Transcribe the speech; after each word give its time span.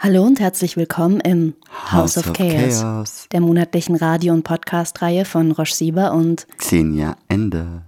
Hallo 0.00 0.22
und 0.22 0.38
herzlich 0.38 0.76
willkommen 0.76 1.18
im 1.20 1.54
House, 1.90 2.16
House 2.16 2.18
of, 2.18 2.28
of 2.28 2.32
Chaos, 2.34 2.80
Chaos. 2.80 3.26
der 3.32 3.40
monatlichen 3.40 3.96
Radio- 3.96 4.32
und 4.32 4.44
Podcast-Reihe 4.44 5.24
von 5.24 5.50
Roche 5.50 5.74
Sieber 5.74 6.12
und 6.12 6.46
Xenia 6.56 7.16
Ende. 7.26 7.82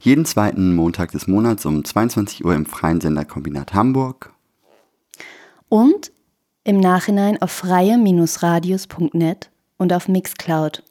Jeden 0.00 0.26
zweiten 0.26 0.74
Montag 0.74 1.12
des 1.12 1.26
Monats 1.28 1.64
um 1.64 1.82
22 1.84 2.44
Uhr 2.44 2.54
im 2.54 2.66
freien 2.66 3.00
Senderkombinat 3.00 3.72
Hamburg. 3.72 4.34
und 5.70 6.12
im 6.64 6.78
Nachhinein 6.80 7.40
auf 7.40 7.50
freie-radios.net 7.50 9.50
und 9.78 9.92
auf 9.94 10.08
Mixcloud. 10.08 10.82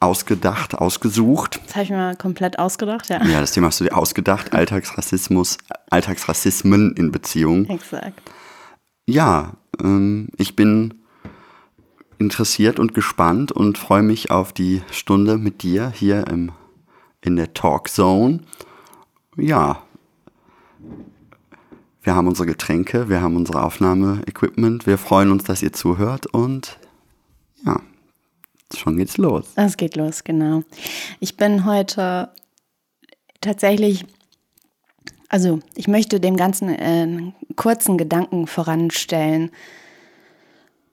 ausgedacht, 0.00 0.74
ausgesucht. 0.74 1.60
Das 1.66 1.74
habe 1.74 1.84
ich 1.84 1.90
mir 1.90 1.96
mal 1.96 2.16
komplett 2.16 2.58
ausgedacht, 2.58 3.08
ja. 3.08 3.24
Ja, 3.24 3.40
das 3.40 3.52
Thema 3.52 3.68
hast 3.68 3.80
du 3.80 3.84
dir 3.84 3.96
ausgedacht. 3.96 4.52
Alltagsrassismus, 4.52 5.58
Alltagsrassismen 5.90 6.94
in 6.96 7.10
Beziehungen. 7.10 7.68
Exakt. 7.68 8.20
Ja, 9.06 9.54
ähm, 9.80 10.28
ich 10.36 10.56
bin 10.56 10.94
interessiert 12.18 12.78
und 12.78 12.94
gespannt 12.94 13.52
und 13.52 13.78
freue 13.78 14.02
mich 14.02 14.30
auf 14.30 14.52
die 14.52 14.82
Stunde 14.90 15.38
mit 15.38 15.62
dir 15.62 15.90
hier 15.94 16.26
im, 16.28 16.52
in 17.20 17.36
der 17.36 17.54
Talk 17.54 17.88
Zone. 17.88 18.40
Ja, 19.36 19.82
wir 22.02 22.14
haben 22.14 22.28
unsere 22.28 22.46
Getränke, 22.46 23.08
wir 23.08 23.20
haben 23.20 23.36
unsere 23.36 23.62
Aufnahmeequipment. 23.62 24.86
Wir 24.86 24.96
freuen 24.96 25.32
uns, 25.32 25.44
dass 25.44 25.62
ihr 25.62 25.72
zuhört 25.72 26.26
und 26.26 26.78
ja, 27.64 27.80
schon 28.74 28.96
geht's 28.96 29.16
los. 29.16 29.46
Es 29.56 29.76
geht 29.76 29.96
los, 29.96 30.24
genau. 30.24 30.62
Ich 31.20 31.36
bin 31.36 31.64
heute 31.64 32.30
tatsächlich, 33.40 34.04
also 35.28 35.60
ich 35.74 35.88
möchte 35.88 36.20
dem 36.20 36.36
Ganzen 36.36 36.68
äh, 36.68 36.82
einen 36.82 37.34
kurzen 37.56 37.98
Gedanken 37.98 38.46
voranstellen, 38.46 39.50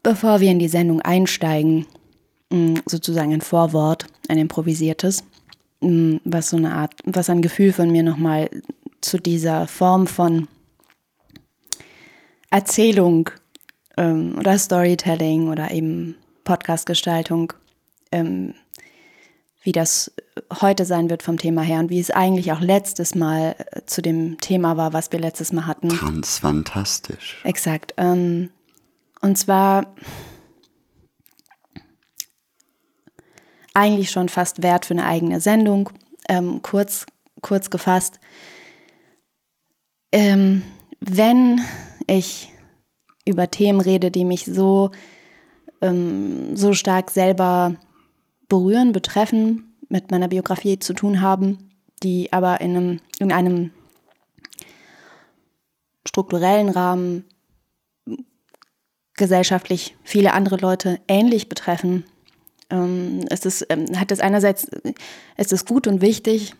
bevor 0.04 0.40
wir 0.40 0.52
in 0.52 0.60
die 0.60 0.68
Sendung 0.68 1.02
einsteigen. 1.02 1.86
Mm, 2.50 2.76
Sozusagen 2.86 3.34
ein 3.34 3.42
Vorwort, 3.42 4.06
ein 4.28 4.38
improvisiertes, 4.38 5.24
mm, 5.82 6.18
was 6.24 6.50
so 6.50 6.58
eine 6.58 6.74
Art, 6.74 6.94
was 7.06 7.30
ein 7.30 7.42
Gefühl 7.42 7.74
von 7.74 7.92
mir 7.92 8.04
nochmal 8.04 8.50
zu 9.02 9.18
dieser 9.18 9.68
Form 9.68 10.08
von 10.08 10.48
Erzählung 12.50 13.30
ähm, 13.98 14.36
oder 14.38 14.58
Storytelling 14.58 15.50
oder 15.50 15.72
eben 15.72 16.16
Podcastgestaltung 16.44 17.54
ähm, 18.14 18.54
wie 19.64 19.72
das 19.72 20.12
heute 20.62 20.86
sein 20.86 21.10
wird 21.10 21.24
vom 21.24 21.38
Thema 21.38 21.62
her 21.62 21.80
und 21.80 21.90
wie 21.90 22.00
es 22.00 22.12
eigentlich 22.12 22.52
auch 22.52 22.60
letztes 22.60 23.16
Mal 23.16 23.56
äh, 23.72 23.82
zu 23.86 24.02
dem 24.02 24.38
Thema 24.40 24.78
war, 24.78 24.94
was 24.94 25.12
wir 25.12 25.20
letztes 25.20 25.54
Mal 25.54 25.66
hatten. 25.66 25.90
Ganz 25.90 26.40
fantastisch. 26.40 27.40
Exakt. 27.44 27.94
Ähm, 27.98 28.50
und 29.22 29.38
zwar 29.38 29.96
eigentlich 33.74 34.12
schon 34.12 34.30
fast 34.30 34.62
wert 34.62 34.86
für 34.86 34.94
eine 34.94 35.06
eigene 35.06 35.40
Sendung. 35.40 35.90
Ähm, 36.28 36.62
kurz, 36.62 37.06
kurz 37.42 37.70
gefasst. 37.70 38.20
Ähm, 40.12 40.62
wenn 41.00 41.62
ich 42.06 42.52
über 43.26 43.50
Themen 43.50 43.82
rede, 43.82 44.12
die 44.12 44.26
mich 44.26 44.46
so, 44.46 44.92
ähm, 45.82 46.56
so 46.56 46.74
stark 46.74 47.10
selber 47.10 47.76
berühren, 48.50 48.92
betreffen, 48.92 49.76
mit 49.90 50.12
meiner 50.12 50.28
Biografie 50.28 50.80
zu 50.80 50.94
tun 50.94 51.22
haben, 51.22 51.70
die 52.02 52.32
aber 52.34 52.62
in 52.62 52.76
einem, 52.76 53.00
in 53.20 53.32
einem 53.32 53.72
strukturellen 56.08 56.70
Rahmen 56.70 57.26
gesellschaftlich 59.16 59.96
viele 60.04 60.34
andere 60.34 60.58
Leute 60.58 61.00
ähnlich 61.08 61.50
betreffen. 61.50 62.06
Ähm, 62.70 63.26
es 63.30 63.46
ist, 63.46 63.66
ähm, 63.70 64.00
hat 64.00 64.12
es 64.12 64.20
einerseits, 64.20 64.68
es 65.38 65.52
ist 65.52 65.68
gut 65.68 65.88
und 65.88 66.02
wichtig, 66.02 66.56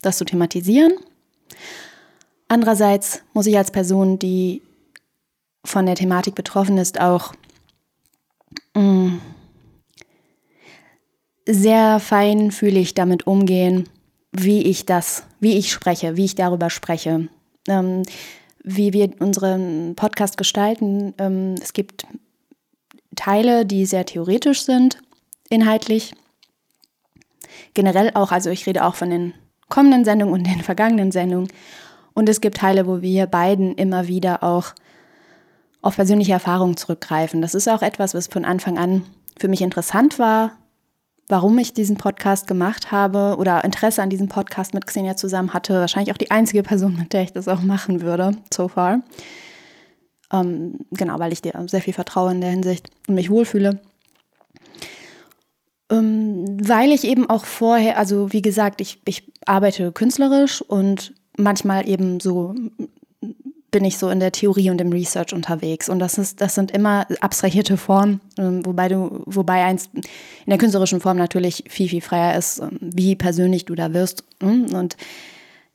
das 0.00 0.18
zu 0.18 0.24
thematisieren. 0.24 0.92
Andererseits 2.48 3.22
muss 3.34 3.46
ich 3.46 3.58
als 3.58 3.70
Person, 3.70 4.18
die 4.18 4.62
von 5.64 5.84
der 5.86 5.96
Thematik 5.96 6.34
betroffen 6.34 6.78
ist, 6.78 7.00
auch 7.00 7.34
mh, 8.74 9.18
sehr 11.48 11.98
feinfühlig 11.98 12.94
damit 12.94 13.26
umgehen, 13.26 13.88
wie 14.32 14.62
ich 14.62 14.84
das, 14.84 15.24
wie 15.40 15.56
ich 15.56 15.72
spreche, 15.72 16.16
wie 16.16 16.26
ich 16.26 16.34
darüber 16.34 16.68
spreche, 16.68 17.28
ähm, 17.66 18.02
wie 18.62 18.92
wir 18.92 19.10
unseren 19.20 19.94
Podcast 19.96 20.36
gestalten. 20.36 21.14
Ähm, 21.16 21.54
es 21.60 21.72
gibt 21.72 22.06
Teile, 23.16 23.64
die 23.64 23.86
sehr 23.86 24.04
theoretisch 24.04 24.62
sind, 24.62 24.98
inhaltlich. 25.48 26.14
Generell 27.72 28.10
auch, 28.14 28.30
also 28.30 28.50
ich 28.50 28.66
rede 28.66 28.84
auch 28.84 28.94
von 28.94 29.08
den 29.08 29.32
kommenden 29.70 30.04
Sendungen 30.04 30.34
und 30.34 30.46
den 30.46 30.62
vergangenen 30.62 31.12
Sendungen. 31.12 31.48
Und 32.12 32.28
es 32.28 32.42
gibt 32.42 32.58
Teile, 32.58 32.86
wo 32.86 33.00
wir 33.00 33.26
beiden 33.26 33.74
immer 33.74 34.06
wieder 34.06 34.42
auch 34.42 34.74
auf 35.80 35.96
persönliche 35.96 36.32
Erfahrungen 36.32 36.76
zurückgreifen. 36.76 37.40
Das 37.40 37.54
ist 37.54 37.68
auch 37.68 37.82
etwas, 37.82 38.12
was 38.12 38.26
von 38.26 38.44
Anfang 38.44 38.76
an 38.76 39.04
für 39.38 39.48
mich 39.48 39.62
interessant 39.62 40.18
war, 40.18 40.52
warum 41.28 41.58
ich 41.58 41.72
diesen 41.74 41.96
Podcast 41.96 42.46
gemacht 42.46 42.90
habe 42.90 43.36
oder 43.38 43.64
Interesse 43.64 44.02
an 44.02 44.10
diesem 44.10 44.28
Podcast 44.28 44.74
mit 44.74 44.86
Xenia 44.86 45.16
zusammen 45.16 45.52
hatte. 45.52 45.74
Wahrscheinlich 45.74 46.12
auch 46.12 46.18
die 46.18 46.30
einzige 46.30 46.62
Person, 46.62 46.96
mit 46.96 47.12
der 47.12 47.22
ich 47.22 47.32
das 47.32 47.48
auch 47.48 47.60
machen 47.60 48.00
würde, 48.00 48.32
so 48.52 48.68
far. 48.68 49.00
Ähm, 50.32 50.78
genau, 50.90 51.18
weil 51.18 51.32
ich 51.32 51.42
dir 51.42 51.52
sehr 51.66 51.82
viel 51.82 51.94
vertraue 51.94 52.32
in 52.32 52.40
der 52.40 52.50
Hinsicht 52.50 52.90
und 53.06 53.14
mich 53.14 53.30
wohlfühle. 53.30 53.80
Ähm, 55.90 56.58
weil 56.60 56.92
ich 56.92 57.04
eben 57.04 57.28
auch 57.30 57.44
vorher, 57.44 57.98
also 57.98 58.32
wie 58.32 58.42
gesagt, 58.42 58.80
ich, 58.80 59.00
ich 59.06 59.32
arbeite 59.46 59.92
künstlerisch 59.92 60.62
und 60.62 61.14
manchmal 61.36 61.88
eben 61.88 62.20
so 62.20 62.54
bin 63.70 63.84
ich 63.84 63.98
so 63.98 64.08
in 64.08 64.20
der 64.20 64.32
Theorie 64.32 64.70
und 64.70 64.80
im 64.80 64.92
Research 64.92 65.34
unterwegs. 65.34 65.88
Und 65.88 65.98
das 65.98 66.16
ist, 66.16 66.40
das 66.40 66.54
sind 66.54 66.70
immer 66.70 67.06
abstrahierte 67.20 67.76
Formen, 67.76 68.20
ähm, 68.38 68.64
wobei 68.64 68.88
du, 68.88 69.22
wobei 69.26 69.64
eins 69.64 69.90
in 69.94 70.02
der 70.46 70.58
künstlerischen 70.58 71.00
Form 71.00 71.18
natürlich 71.18 71.64
viel, 71.68 71.88
viel 71.88 72.00
freier 72.00 72.38
ist, 72.38 72.60
ähm, 72.60 72.78
wie 72.80 73.14
persönlich 73.14 73.66
du 73.66 73.74
da 73.74 73.92
wirst. 73.92 74.24
hm? 74.40 74.74
Und 74.74 74.96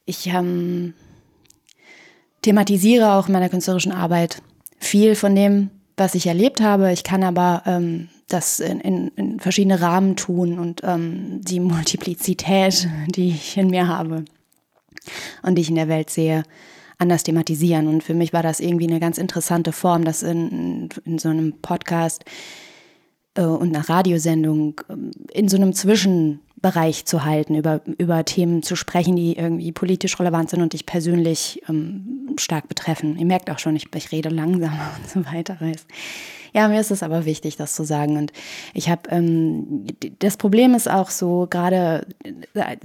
ich 0.05 0.27
ähm, 0.27 0.93
thematisiere 2.41 3.13
auch 3.13 3.27
in 3.27 3.33
meiner 3.33 3.49
künstlerischen 3.49 3.91
Arbeit 3.91 4.41
viel 4.79 5.15
von 5.15 5.35
dem, 5.35 5.69
was 5.95 6.15
ich 6.15 6.27
erlebt 6.27 6.61
habe. 6.61 6.91
Ich 6.91 7.03
kann 7.03 7.23
aber 7.23 7.63
ähm, 7.65 8.09
das 8.27 8.59
in, 8.59 8.79
in, 8.79 9.07
in 9.09 9.39
verschiedene 9.39 9.81
Rahmen 9.81 10.15
tun 10.15 10.57
und 10.57 10.81
ähm, 10.83 11.41
die 11.41 11.59
Multiplizität, 11.59 12.87
die 13.07 13.29
ich 13.29 13.57
in 13.57 13.69
mir 13.69 13.87
habe 13.87 14.25
und 15.43 15.55
die 15.55 15.61
ich 15.61 15.69
in 15.69 15.75
der 15.75 15.89
Welt 15.89 16.09
sehe, 16.09 16.43
anders 17.03 17.23
thematisieren. 17.23 17.87
Und 17.87 18.03
für 18.03 18.15
mich 18.15 18.33
war 18.33 18.41
das 18.41 18.59
irgendwie 18.59 18.87
eine 18.87 18.99
ganz 18.99 19.17
interessante 19.17 19.71
Form, 19.71 20.03
das 20.03 20.23
in, 20.23 20.89
in 21.05 21.19
so 21.19 21.29
einem 21.29 21.53
Podcast 21.61 22.25
äh, 23.35 23.43
und 23.43 23.75
einer 23.75 23.87
Radiosendung 23.87 24.81
ähm, 24.89 25.11
in 25.31 25.49
so 25.49 25.57
einem 25.57 25.73
Zwischenbereich 25.73 27.05
zu 27.05 27.25
halten, 27.25 27.55
über, 27.55 27.81
über 27.97 28.25
Themen 28.25 28.63
zu 28.63 28.75
sprechen, 28.75 29.15
die 29.15 29.35
irgendwie 29.35 29.71
politisch 29.71 30.19
relevant 30.19 30.49
sind 30.49 30.61
und 30.61 30.73
dich 30.73 30.85
persönlich 30.85 31.61
ähm, 31.69 32.35
stark 32.37 32.67
betreffen. 32.67 33.17
Ihr 33.17 33.25
merkt 33.25 33.51
auch 33.51 33.59
schon, 33.59 33.75
ich, 33.75 33.87
ich 33.93 34.11
rede 34.11 34.29
langsamer 34.29 34.91
und 34.97 35.09
so 35.09 35.31
weiter. 35.31 35.57
Ja, 36.53 36.67
mir 36.67 36.79
ist 36.79 36.91
es 36.91 37.03
aber 37.03 37.25
wichtig, 37.25 37.57
das 37.57 37.75
zu 37.75 37.83
sagen. 37.83 38.17
Und 38.17 38.31
ich 38.73 38.89
habe, 38.89 39.09
ähm, 39.09 39.85
das 40.19 40.37
Problem 40.37 40.73
ist 40.73 40.89
auch 40.89 41.09
so, 41.09 41.47
gerade 41.49 42.07
äh, 42.53 42.77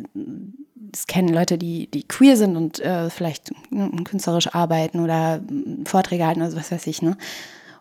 das 0.81 1.07
kennen 1.07 1.29
Leute, 1.29 1.59
die, 1.59 1.91
die 1.91 2.07
queer 2.07 2.37
sind 2.37 2.57
und 2.57 2.81
äh, 2.81 3.11
vielleicht 3.11 3.51
äh, 3.73 4.03
künstlerisch 4.05 4.55
arbeiten 4.55 5.01
oder 5.01 5.37
äh, 5.37 5.85
Vorträge 5.85 6.27
halten 6.27 6.43
oder 6.43 6.55
was 6.57 6.71
weiß 6.71 6.87
ich, 6.87 7.03
ne? 7.03 7.17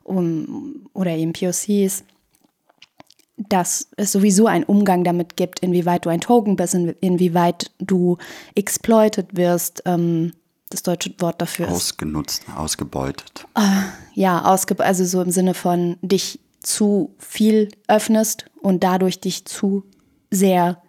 Um, 0.04 0.88
oder 0.94 1.12
eben 1.12 1.34
POCs. 1.34 2.04
dass 3.36 3.90
es 3.98 4.14
sowieso 4.14 4.48
einen 4.48 4.64
Umgang 4.64 5.04
damit 5.04 5.36
gibt, 5.36 5.60
inwieweit 5.60 6.06
du 6.06 6.10
ein 6.10 6.22
Token 6.22 6.56
bist, 6.56 6.74
inwieweit 6.74 7.72
du 7.80 8.18
exploited 8.56 9.36
wirst. 9.36 9.84
Ähm, 9.86 10.32
das 10.70 10.84
deutsche 10.84 11.14
Wort 11.20 11.42
dafür 11.42 11.68
ist. 11.68 11.74
Ausgenutzt, 11.74 12.44
ausgebeutet. 12.56 13.46
Äh, 13.56 13.62
ja, 14.14 14.44
ausge 14.44 14.80
also 14.80 15.06
so 15.06 15.22
im 15.22 15.32
Sinne 15.32 15.54
von 15.54 15.98
dich 16.02 16.40
zu 16.60 17.14
viel 17.20 17.70
öffnest 17.88 18.46
und 18.62 18.84
dadurch 18.84 19.22
dich 19.22 19.46
zu 19.46 19.84
sehr 20.30 20.82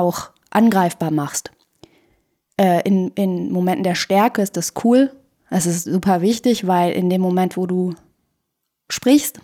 auch 0.00 0.30
angreifbar 0.50 1.10
machst. 1.10 1.50
Äh, 2.58 2.82
in, 2.86 3.08
in 3.10 3.52
Momenten 3.52 3.84
der 3.84 3.94
Stärke 3.94 4.42
ist 4.42 4.56
das 4.56 4.72
cool. 4.84 5.10
Das 5.50 5.66
ist 5.66 5.84
super 5.84 6.22
wichtig, 6.22 6.66
weil 6.66 6.92
in 6.92 7.10
dem 7.10 7.20
Moment, 7.20 7.56
wo 7.56 7.66
du 7.66 7.94
sprichst, 8.90 9.40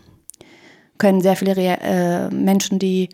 können 0.98 1.20
sehr 1.20 1.36
viele 1.36 1.54
äh, 1.54 2.28
Menschen, 2.30 2.78
die 2.78 3.08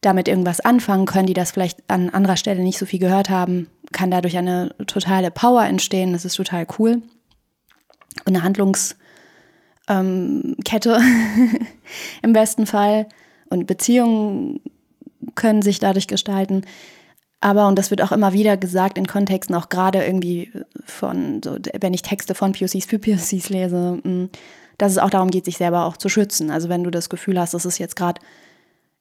damit 0.00 0.28
irgendwas 0.28 0.60
anfangen 0.60 1.06
können, 1.06 1.26
die 1.26 1.34
das 1.34 1.50
vielleicht 1.50 1.78
an 1.88 2.10
anderer 2.10 2.36
Stelle 2.36 2.62
nicht 2.62 2.78
so 2.78 2.86
viel 2.86 2.98
gehört 2.98 3.28
haben, 3.28 3.68
kann 3.92 4.10
dadurch 4.10 4.38
eine 4.38 4.74
totale 4.86 5.30
Power 5.30 5.64
entstehen. 5.64 6.12
Das 6.12 6.24
ist 6.24 6.36
total 6.36 6.66
cool. 6.78 7.02
Und 8.24 8.34
eine 8.34 8.42
Handlungskette 8.42 8.96
ähm, 9.88 10.56
im 12.22 12.32
besten 12.32 12.66
Fall. 12.66 13.06
Und 13.50 13.66
Beziehungen 13.66 14.60
können 15.34 15.62
sich 15.62 15.78
dadurch 15.78 16.06
gestalten. 16.06 16.62
Aber, 17.40 17.68
und 17.68 17.78
das 17.78 17.90
wird 17.90 18.02
auch 18.02 18.12
immer 18.12 18.32
wieder 18.32 18.56
gesagt 18.56 18.98
in 18.98 19.06
Kontexten, 19.06 19.54
auch 19.54 19.70
gerade 19.70 20.04
irgendwie 20.04 20.52
von, 20.84 21.40
so, 21.42 21.56
wenn 21.80 21.94
ich 21.94 22.02
Texte 22.02 22.34
von 22.34 22.52
POCs 22.52 22.84
für 22.84 22.98
POCs 22.98 23.48
lese, 23.48 23.98
mm, 24.02 24.28
dass 24.76 24.92
es 24.92 24.98
auch 24.98 25.10
darum 25.10 25.30
geht, 25.30 25.46
sich 25.46 25.56
selber 25.56 25.86
auch 25.86 25.96
zu 25.96 26.08
schützen. 26.08 26.50
Also 26.50 26.68
wenn 26.68 26.84
du 26.84 26.90
das 26.90 27.08
Gefühl 27.08 27.40
hast, 27.40 27.54
das 27.54 27.64
ist 27.64 27.78
jetzt 27.78 27.96
gerade 27.96 28.20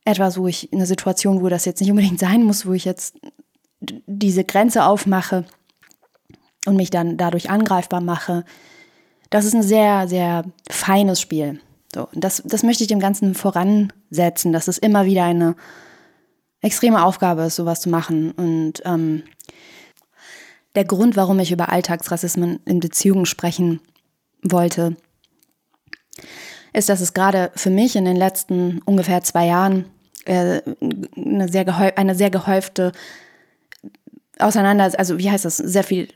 etwas, 0.05 0.37
wo 0.37 0.47
ich 0.47 0.71
in 0.71 0.79
einer 0.79 0.85
Situation, 0.85 1.41
wo 1.41 1.49
das 1.49 1.65
jetzt 1.65 1.81
nicht 1.81 1.91
unbedingt 1.91 2.19
sein 2.19 2.43
muss, 2.43 2.65
wo 2.65 2.73
ich 2.73 2.85
jetzt 2.85 3.15
diese 3.81 4.43
Grenze 4.43 4.85
aufmache 4.85 5.45
und 6.65 6.75
mich 6.75 6.89
dann 6.89 7.17
dadurch 7.17 7.49
angreifbar 7.49 8.01
mache, 8.01 8.45
das 9.29 9.45
ist 9.45 9.53
ein 9.53 9.63
sehr, 9.63 10.07
sehr 10.07 10.43
feines 10.69 11.21
Spiel. 11.21 11.59
So, 11.93 12.07
das, 12.13 12.41
das 12.45 12.63
möchte 12.63 12.83
ich 12.83 12.87
dem 12.87 12.99
Ganzen 12.99 13.35
voransetzen, 13.35 14.53
dass 14.53 14.67
es 14.67 14.77
immer 14.77 15.05
wieder 15.05 15.25
eine 15.25 15.55
extreme 16.61 17.03
Aufgabe 17.03 17.43
ist, 17.43 17.55
sowas 17.55 17.81
zu 17.81 17.89
machen. 17.89 18.31
Und 18.31 18.81
ähm, 18.85 19.23
der 20.75 20.85
Grund, 20.85 21.15
warum 21.15 21.39
ich 21.39 21.51
über 21.51 21.69
Alltagsrassismen 21.69 22.59
in 22.65 22.79
Beziehungen 22.79 23.25
sprechen 23.25 23.81
wollte, 24.43 24.95
ist, 26.73 26.89
dass 26.89 27.01
es 27.01 27.13
gerade 27.13 27.51
für 27.55 27.69
mich 27.69 27.95
in 27.95 28.05
den 28.05 28.15
letzten 28.15 28.81
ungefähr 28.85 29.23
zwei 29.23 29.47
Jahren 29.47 29.85
äh, 30.25 30.61
eine, 31.15 31.49
sehr 31.49 31.97
eine 31.97 32.15
sehr 32.15 32.29
gehäufte 32.29 32.91
Auseinander, 34.37 34.91
also 34.97 35.17
wie 35.17 35.29
heißt 35.29 35.45
das, 35.45 35.57
sehr 35.57 35.83
viel, 35.83 36.07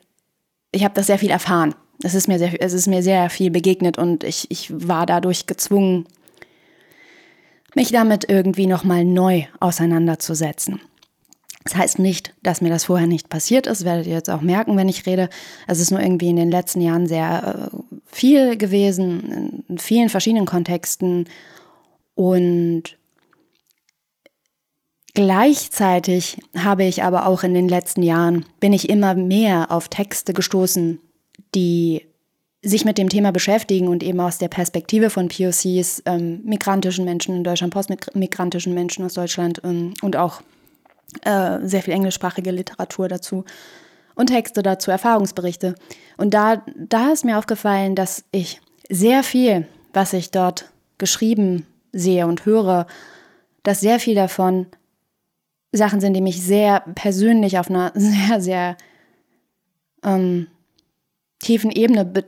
ich 0.72 0.84
habe 0.84 0.94
das 0.94 1.08
sehr 1.08 1.20
viel 1.20 1.32
erfahren. 1.32 1.76
Es 2.04 2.16
ist 2.16 2.28
mir 2.28 2.40
sehr, 2.40 2.62
es 2.62 2.74
ist 2.74 2.88
mir 2.88 3.04
sehr 3.04 3.30
viel 3.30 3.52
begegnet 3.52 3.98
und 3.98 4.24
ich, 4.24 4.50
ich 4.50 4.72
war 4.72 5.06
dadurch 5.06 5.46
gezwungen, 5.46 6.08
mich 7.76 7.92
damit 7.92 8.30
irgendwie 8.30 8.68
nochmal 8.68 9.06
neu 9.06 9.44
auseinanderzusetzen. 9.60 10.80
Das 11.64 11.76
heißt 11.76 12.00
nicht, 12.00 12.34
dass 12.44 12.62
mir 12.62 12.70
das 12.70 12.86
vorher 12.86 13.08
nicht 13.08 13.30
passiert 13.30 13.68
ist, 13.68 13.86
werdet 13.86 14.06
ihr 14.06 14.14
jetzt 14.14 14.30
auch 14.30 14.42
merken, 14.42 14.76
wenn 14.76 14.90
ich 14.90 15.06
rede. 15.06 15.30
Es 15.66 15.80
ist 15.80 15.92
nur 15.92 16.02
irgendwie 16.02 16.30
in 16.30 16.36
den 16.36 16.52
letzten 16.52 16.82
Jahren 16.82 17.08
sehr 17.08 17.70
äh, 17.72 17.78
viel 18.06 18.58
gewesen, 18.58 19.64
in 19.70 19.78
vielen 19.78 20.10
verschiedenen 20.10 20.46
Kontexten. 20.46 21.30
Und 22.16 22.98
gleichzeitig 25.14 26.38
habe 26.58 26.84
ich 26.84 27.04
aber 27.04 27.28
auch 27.28 27.44
in 27.44 27.54
den 27.54 27.70
letzten 27.70 28.04
Jahren, 28.04 28.46
bin 28.60 28.74
ich 28.74 28.90
immer 28.90 29.16
mehr 29.16 29.72
auf 29.72 29.88
Texte 29.88 30.34
gestoßen, 30.34 31.00
die 31.56 32.06
sich 32.64 32.86
mit 32.86 32.98
dem 32.98 33.10
Thema 33.10 33.32
beschäftigen 33.32 33.90
und 33.90 34.04
eben 34.04 34.20
aus 34.22 34.38
der 34.38 34.48
Perspektive 34.48 35.10
von 35.10 35.28
POCs, 35.28 36.02
ähm, 36.06 36.42
migrantischen 36.46 37.04
Menschen 37.04 37.36
in 37.36 37.44
Deutschland, 37.44 37.74
postmigrantischen 37.74 38.74
Menschen 38.74 39.06
aus 39.06 39.14
Deutschland 39.14 39.62
ähm, 39.66 39.94
und 40.02 40.16
auch 40.16 40.42
äh, 41.26 41.60
sehr 41.62 41.84
viel 41.84 41.94
englischsprachige 41.94 42.52
Literatur 42.52 43.10
dazu 43.10 43.44
und 44.16 44.28
Texte 44.28 44.64
dazu, 44.64 44.92
Erfahrungsberichte. 44.92 45.76
Und 46.18 46.34
da, 46.34 46.64
da 46.76 47.12
ist 47.12 47.26
mir 47.26 47.38
aufgefallen, 47.38 47.96
dass 47.96 48.24
ich 48.32 48.62
sehr 48.90 49.24
viel, 49.24 49.68
was 49.92 50.14
ich 50.14 50.32
dort 50.32 50.72
geschrieben 50.98 51.66
sehe 51.92 52.28
und 52.28 52.46
höre, 52.46 52.88
dass 53.64 53.82
sehr 53.82 54.00
viel 54.00 54.16
davon 54.16 54.68
Sachen 55.74 56.00
sind, 56.00 56.14
die 56.14 56.22
mich 56.22 56.42
sehr 56.42 56.82
persönlich 56.96 57.60
auf 57.60 57.70
einer 57.70 57.92
sehr, 57.96 58.40
sehr 58.40 58.78
ähm, 60.04 60.48
tiefen 61.40 61.72
Ebene 61.72 62.06
be 62.06 62.24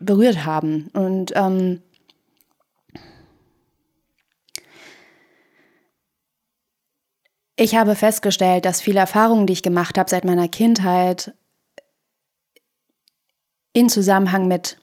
berührt 0.00 0.44
haben. 0.44 0.88
Und 0.92 1.32
ähm, 1.34 1.82
ich 7.56 7.76
habe 7.76 7.94
festgestellt, 7.94 8.64
dass 8.64 8.80
viele 8.80 9.00
Erfahrungen, 9.00 9.46
die 9.46 9.54
ich 9.54 9.62
gemacht 9.62 9.98
habe 9.98 10.10
seit 10.10 10.24
meiner 10.24 10.48
Kindheit, 10.48 11.34
in 13.72 13.88
Zusammenhang 13.88 14.48
mit 14.48 14.78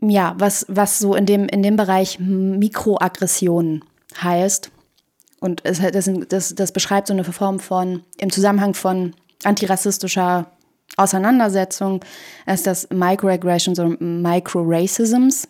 ja, 0.00 0.34
was, 0.38 0.66
was 0.68 0.98
so 0.98 1.14
in 1.14 1.26
dem, 1.26 1.46
in 1.46 1.62
dem 1.62 1.76
Bereich 1.76 2.18
Mikroaggressionen 2.18 3.84
heißt. 4.20 4.70
Und 5.40 5.64
es, 5.64 5.78
das, 5.78 6.10
das, 6.28 6.54
das 6.54 6.72
beschreibt 6.72 7.06
so 7.06 7.12
eine 7.12 7.24
Form 7.24 7.60
von, 7.60 8.02
im 8.18 8.30
Zusammenhang 8.30 8.74
von 8.74 9.14
antirassistischer 9.44 10.50
Auseinandersetzung 10.96 12.00
ist 12.46 12.66
das 12.66 12.88
Microaggressions 12.90 13.78
oder 13.78 13.96
Microracisms. 13.98 15.48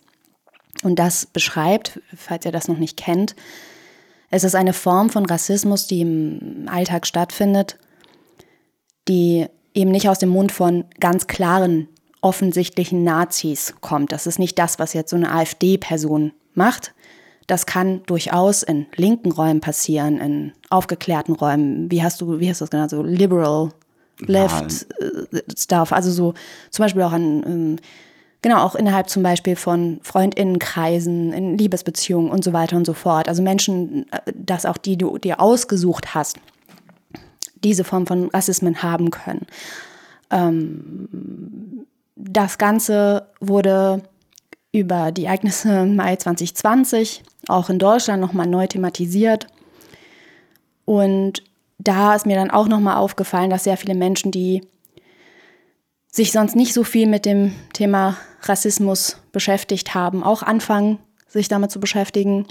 Und 0.82 0.98
das 0.98 1.26
beschreibt, 1.26 2.00
falls 2.16 2.44
ihr 2.44 2.52
das 2.52 2.68
noch 2.68 2.78
nicht 2.78 2.96
kennt, 2.96 3.36
es 4.30 4.44
ist 4.44 4.54
eine 4.54 4.72
Form 4.72 5.10
von 5.10 5.26
Rassismus, 5.26 5.86
die 5.86 6.00
im 6.00 6.66
Alltag 6.66 7.06
stattfindet, 7.06 7.78
die 9.08 9.46
eben 9.74 9.90
nicht 9.90 10.08
aus 10.08 10.18
dem 10.18 10.30
Mund 10.30 10.52
von 10.52 10.84
ganz 11.00 11.26
klaren, 11.26 11.88
offensichtlichen 12.22 13.04
Nazis 13.04 13.74
kommt. 13.80 14.12
Das 14.12 14.26
ist 14.26 14.38
nicht 14.38 14.58
das, 14.58 14.78
was 14.78 14.94
jetzt 14.94 15.10
so 15.10 15.16
eine 15.16 15.32
AfD-Person 15.32 16.32
macht. 16.54 16.94
Das 17.46 17.66
kann 17.66 18.02
durchaus 18.06 18.62
in 18.62 18.86
linken 18.96 19.32
Räumen 19.32 19.60
passieren, 19.60 20.18
in 20.18 20.52
aufgeklärten 20.70 21.34
Räumen. 21.34 21.90
Wie 21.90 22.02
hast 22.02 22.20
du, 22.20 22.38
wie 22.38 22.48
hast 22.48 22.60
du 22.60 22.64
das 22.64 22.70
genannt? 22.70 22.90
So 22.90 23.02
liberal 23.02 23.70
Left 24.20 24.86
ja. 25.00 25.06
Äh, 25.06 25.42
Stuff. 25.56 25.92
Also 25.92 26.10
so 26.10 26.34
zum 26.70 26.84
Beispiel 26.84 27.02
auch 27.02 27.12
an, 27.12 27.42
ähm, 27.46 27.76
genau, 28.40 28.62
auch 28.62 28.74
innerhalb 28.74 29.08
zum 29.08 29.22
Beispiel 29.22 29.56
von 29.56 30.00
Freundinnenkreisen, 30.02 31.32
in 31.32 31.58
Liebesbeziehungen 31.58 32.30
und 32.30 32.44
so 32.44 32.52
weiter 32.52 32.76
und 32.76 32.86
so 32.86 32.92
fort. 32.92 33.28
Also 33.28 33.42
Menschen, 33.42 34.06
äh, 34.12 34.32
dass 34.34 34.66
auch 34.66 34.78
die 34.78 34.96
du 34.96 35.18
dir 35.18 35.40
ausgesucht 35.40 36.14
hast, 36.14 36.38
diese 37.64 37.84
Form 37.84 38.06
von 38.06 38.28
Rassismen 38.30 38.82
haben 38.82 39.10
können. 39.10 39.46
Ähm, 40.30 41.86
das 42.16 42.58
Ganze 42.58 43.26
wurde 43.40 44.02
über 44.72 45.12
die 45.12 45.26
Ereignisse 45.26 45.80
im 45.80 45.96
Mai 45.96 46.16
2020 46.16 47.22
auch 47.48 47.68
in 47.68 47.78
Deutschland 47.78 48.20
nochmal 48.20 48.46
neu 48.46 48.66
thematisiert. 48.66 49.46
Und 50.84 51.42
da 51.78 52.14
ist 52.14 52.26
mir 52.26 52.36
dann 52.36 52.50
auch 52.50 52.68
nochmal 52.68 52.96
aufgefallen, 52.96 53.50
dass 53.50 53.64
sehr 53.64 53.76
viele 53.76 53.94
Menschen, 53.94 54.30
die 54.30 54.62
sich 56.06 56.32
sonst 56.32 56.54
nicht 56.54 56.74
so 56.74 56.84
viel 56.84 57.06
mit 57.06 57.24
dem 57.24 57.54
Thema 57.72 58.16
Rassismus 58.42 59.16
beschäftigt 59.32 59.94
haben, 59.94 60.22
auch 60.22 60.42
anfangen, 60.42 60.98
sich 61.26 61.48
damit 61.48 61.70
zu 61.70 61.80
beschäftigen. 61.80 62.46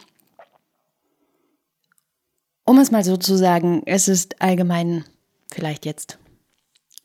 Um 2.65 2.79
es 2.79 2.91
mal 2.91 3.03
so 3.03 3.17
zu 3.17 3.35
sagen, 3.37 3.83
es 3.85 4.07
ist 4.07 4.41
allgemein 4.41 5.05
vielleicht 5.51 5.85
jetzt 5.85 6.17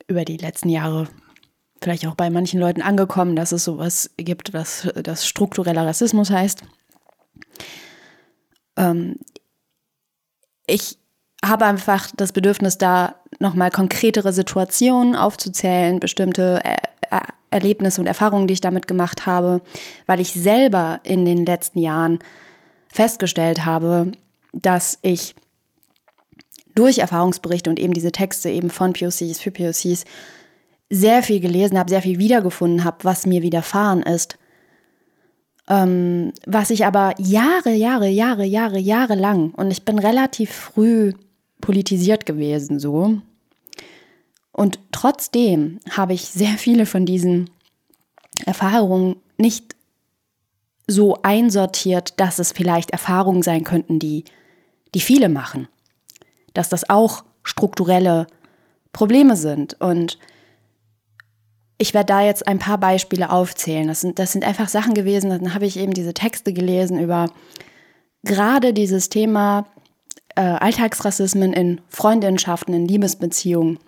über 0.07 0.25
die 0.25 0.37
letzten 0.37 0.69
Jahre 0.69 1.09
vielleicht 1.83 2.07
auch 2.07 2.15
bei 2.15 2.31
manchen 2.31 2.59
Leuten 2.61 2.83
angekommen, 2.83 3.37
dass 3.37 3.53
es 3.53 3.65
sowas 3.65 4.11
gibt, 4.17 4.55
was 4.55 4.89
das 4.95 5.27
struktureller 5.27 5.87
Rassismus 5.87 6.31
heißt. 6.31 6.63
Ähm, 8.77 9.17
ich 10.67 10.99
habe 11.49 11.65
einfach 11.65 12.11
das 12.17 12.33
Bedürfnis, 12.33 12.79
da 12.79 13.17
nochmal 13.39 13.71
konkretere 13.71 14.33
Situationen 14.33 15.17
aufzuzählen, 15.17 16.01
bestimmte 16.01 16.61
er 16.65 16.79
er 17.11 17.23
Erlebnisse 17.51 18.01
und 18.01 18.07
Erfahrungen, 18.07 18.47
die 18.47 18.55
ich 18.55 18.61
damit 18.61 18.87
gemacht 18.87 19.27
habe, 19.27 19.61
weil 20.07 20.21
ich 20.21 20.33
selber 20.33 21.01
in 21.05 21.25
den 21.25 21.47
letzten 21.47 21.79
Jahren 21.79 22.19
festgestellt 22.89 23.65
habe, 23.65 24.13
dass 24.53 24.99
ich 25.03 25.35
durch 26.75 26.99
Erfahrungsberichte 26.99 27.71
und 27.71 27.79
eben 27.79 27.95
diese 27.95 28.13
Texte 28.13 28.51
eben 28.51 28.71
von 28.71 28.93
POCs 28.93 29.41
für 29.41 29.51
POCs 29.51 30.05
sehr 30.91 31.23
viel 31.23 31.41
gelesen 31.41 31.79
habe, 31.79 31.89
sehr 31.91 32.03
viel 32.03 32.19
wiedergefunden 32.19 32.85
habe, 32.85 32.99
was 33.03 33.27
mir 33.27 33.43
widerfahren 33.43 34.03
ist. 34.03 34.39
Ähm, 35.69 36.33
was 36.47 36.71
ich 36.71 36.85
aber 36.85 37.15
Jahre, 37.19 37.73
Jahre, 37.73 38.09
Jahre, 38.09 38.45
Jahre, 38.45 38.79
Jahre 38.79 39.15
lang, 39.15 39.53
und 39.53 39.71
ich 39.71 39.85
bin 39.85 39.99
relativ 39.99 40.53
früh 40.53 41.13
politisiert 41.61 42.27
gewesen, 42.27 42.79
so. 42.79 43.21
Und 44.53 44.79
trotzdem 44.93 45.81
habe 45.91 46.15
ich 46.15 46.23
sehr 46.29 46.57
viele 46.57 46.87
von 46.87 47.05
diesen 47.05 47.51
Erfahrungen 48.45 49.17
nicht 49.37 49.77
so 50.87 51.19
einsortiert, 51.23 52.19
dass 52.21 52.39
es 52.39 52.53
vielleicht 52.53 52.91
Erfahrungen 52.91 53.43
sein 53.43 53.65
könnten, 53.65 53.99
die, 53.99 54.25
die 54.95 55.01
viele 55.01 55.29
machen. 55.29 55.69
Dass 56.55 56.69
das 56.69 56.89
auch 56.89 57.25
strukturelle 57.43 58.27
Probleme 58.93 59.37
sind. 59.37 59.79
Und 59.81 60.19
ich 61.79 61.93
werde 61.93 62.07
da 62.07 62.23
jetzt 62.23 62.47
ein 62.49 62.59
paar 62.59 62.79
Beispiele 62.79 63.31
aufzählen. 63.31 63.89
Das 63.89 64.01
sind, 64.01 64.19
das 64.19 64.33
sind 64.33 64.45
einfach 64.45 64.69
Sachen 64.69 64.95
gewesen, 64.95 65.31
dann 65.31 65.55
habe 65.55 65.67
ich 65.67 65.77
eben 65.77 65.93
diese 65.93 66.15
Texte 66.15 66.53
gelesen 66.53 66.99
über 66.99 67.31
gerade 68.25 68.73
dieses 68.73 69.09
Thema 69.09 69.67
äh, 70.35 70.41
Alltagsrassismen 70.41 71.53
in 71.53 71.81
Freundschaften, 71.89 72.75
in 72.75 72.87
Liebesbeziehungen, 72.87 73.79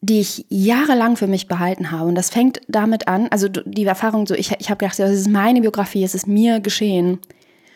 die 0.00 0.20
ich 0.20 0.46
jahrelang 0.48 1.16
für 1.16 1.26
mich 1.26 1.48
behalten 1.48 1.90
habe. 1.90 2.08
Und 2.08 2.14
das 2.14 2.30
fängt 2.30 2.60
damit 2.68 3.08
an, 3.08 3.28
also 3.30 3.48
die 3.48 3.84
Erfahrung, 3.84 4.26
so 4.26 4.34
ich, 4.34 4.52
ich 4.58 4.70
habe 4.70 4.78
gedacht, 4.78 4.98
das 4.98 5.10
ist 5.10 5.28
meine 5.28 5.60
Biografie, 5.60 6.04
es 6.04 6.14
ist 6.14 6.26
mir 6.26 6.60
geschehen. 6.60 7.20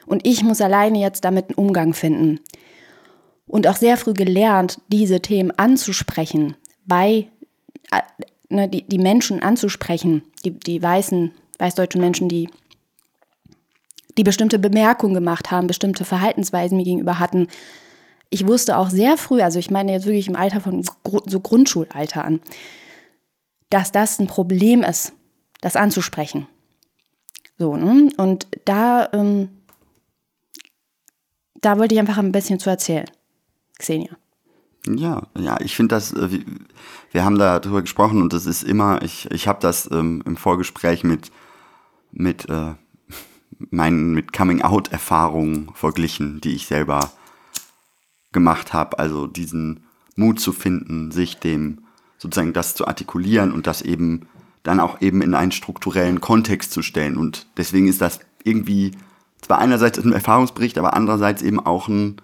Und 0.06 0.26
ich 0.26 0.42
muss 0.42 0.60
alleine 0.60 0.98
jetzt 0.98 1.24
damit 1.24 1.48
einen 1.48 1.54
Umgang 1.66 1.94
finden. 1.94 2.40
Und 3.46 3.66
auch 3.66 3.76
sehr 3.76 3.96
früh 3.96 4.12
gelernt, 4.12 4.80
diese 4.88 5.20
Themen 5.20 5.50
anzusprechen 5.56 6.56
bei 6.86 7.28
äh, 7.90 8.00
ne, 8.48 8.68
die, 8.68 8.82
die 8.82 8.98
Menschen 8.98 9.42
anzusprechen, 9.42 10.22
die, 10.44 10.50
die 10.50 10.82
weißen, 10.82 11.32
weißdeutschen 11.58 12.00
Menschen, 12.00 12.28
die, 12.28 12.48
die 14.16 14.24
bestimmte 14.24 14.58
Bemerkungen 14.58 15.14
gemacht 15.14 15.50
haben, 15.50 15.66
bestimmte 15.66 16.04
Verhaltensweisen 16.04 16.76
mir 16.76 16.84
gegenüber 16.84 17.18
hatten. 17.18 17.48
Ich 18.28 18.46
wusste 18.46 18.76
auch 18.76 18.90
sehr 18.90 19.16
früh, 19.16 19.42
also 19.42 19.58
ich 19.58 19.70
meine 19.70 19.92
jetzt 19.92 20.06
wirklich 20.06 20.28
im 20.28 20.36
Alter 20.36 20.60
von 20.60 20.84
so 21.26 21.40
Grundschulalter 21.40 22.24
an, 22.24 22.40
dass 23.70 23.92
das 23.92 24.18
ein 24.18 24.26
Problem 24.26 24.82
ist, 24.82 25.12
das 25.60 25.76
anzusprechen. 25.76 26.46
So, 27.58 27.76
ne? 27.76 28.10
Und 28.16 28.46
da, 28.64 29.08
ähm, 29.12 29.50
da 31.60 31.78
wollte 31.78 31.94
ich 31.94 32.00
einfach 32.00 32.18
ein 32.18 32.32
bisschen 32.32 32.58
zu 32.58 32.70
erzählen. 32.70 33.08
Xenia. 33.78 34.16
Ja, 34.86 35.22
ja, 35.38 35.60
ich 35.60 35.76
finde 35.76 35.94
das, 35.94 36.12
äh, 36.12 36.40
wir 37.10 37.24
haben 37.24 37.38
da 37.38 37.58
drüber 37.58 37.82
gesprochen 37.82 38.22
und 38.22 38.32
das 38.32 38.46
ist 38.46 38.62
immer, 38.62 39.02
ich, 39.02 39.30
ich 39.30 39.46
habe 39.46 39.60
das 39.60 39.90
ähm, 39.90 40.22
im 40.24 40.36
Vorgespräch 40.36 41.04
mit, 41.04 41.30
mit 42.12 42.48
äh, 42.48 42.74
meinen 43.70 44.14
mit 44.14 44.32
Coming-out-Erfahrungen 44.32 45.70
verglichen, 45.74 46.40
die 46.40 46.54
ich 46.54 46.66
selber 46.66 47.10
gemacht 48.32 48.72
habe. 48.72 48.98
Also 48.98 49.26
diesen 49.26 49.84
Mut 50.16 50.40
zu 50.40 50.52
finden, 50.52 51.10
sich 51.10 51.38
dem 51.38 51.84
sozusagen 52.18 52.52
das 52.52 52.74
zu 52.74 52.86
artikulieren 52.86 53.52
und 53.52 53.66
das 53.66 53.82
eben 53.82 54.28
dann 54.62 54.80
auch 54.80 55.00
eben 55.00 55.22
in 55.22 55.34
einen 55.34 55.52
strukturellen 55.52 56.20
Kontext 56.20 56.72
zu 56.72 56.82
stellen. 56.82 57.16
Und 57.16 57.46
deswegen 57.56 57.88
ist 57.88 58.00
das 58.00 58.20
irgendwie 58.44 58.92
zwar 59.40 59.58
einerseits 59.58 59.98
ein 59.98 60.12
Erfahrungsbericht, 60.12 60.78
aber 60.78 60.94
andererseits 60.94 61.42
eben 61.42 61.60
auch 61.60 61.88
ein 61.88 62.20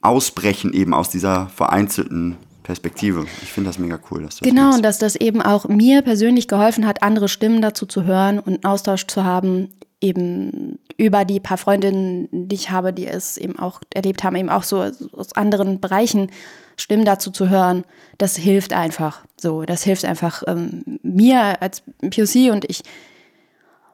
Ausbrechen 0.00 0.72
eben 0.72 0.94
aus 0.94 1.10
dieser 1.10 1.46
vereinzelten 1.48 2.36
Perspektive. 2.64 3.26
Ich 3.42 3.52
finde 3.52 3.70
das 3.70 3.78
mega 3.78 3.98
cool. 4.10 4.22
Dass 4.22 4.36
du 4.36 4.44
genau, 4.44 4.68
das 4.68 4.76
und 4.76 4.82
dass 4.82 4.98
das 4.98 5.16
eben 5.16 5.42
auch 5.42 5.68
mir 5.68 6.02
persönlich 6.02 6.48
geholfen 6.48 6.86
hat, 6.86 7.02
andere 7.02 7.28
Stimmen 7.28 7.62
dazu 7.62 7.86
zu 7.86 8.04
hören 8.04 8.38
und 8.38 8.54
einen 8.54 8.64
Austausch 8.64 9.06
zu 9.06 9.24
haben, 9.24 9.68
eben 10.02 10.78
über 10.96 11.24
die 11.24 11.40
paar 11.40 11.56
Freundinnen, 11.56 12.28
die 12.30 12.56
ich 12.56 12.70
habe, 12.70 12.92
die 12.92 13.06
es 13.06 13.38
eben 13.38 13.58
auch 13.58 13.80
erlebt 13.94 14.24
haben, 14.24 14.36
eben 14.36 14.50
auch 14.50 14.64
so 14.64 14.78
aus 14.80 15.32
anderen 15.34 15.80
Bereichen 15.80 16.30
Stimmen 16.76 17.04
dazu 17.04 17.30
zu 17.30 17.48
hören. 17.48 17.84
Das 18.18 18.36
hilft 18.36 18.72
einfach. 18.72 19.24
So, 19.36 19.62
das 19.62 19.82
hilft 19.84 20.04
einfach 20.04 20.42
ähm, 20.46 20.98
mir 21.02 21.62
als 21.62 21.82
POC 22.00 22.50
und 22.52 22.68
ich 22.68 22.82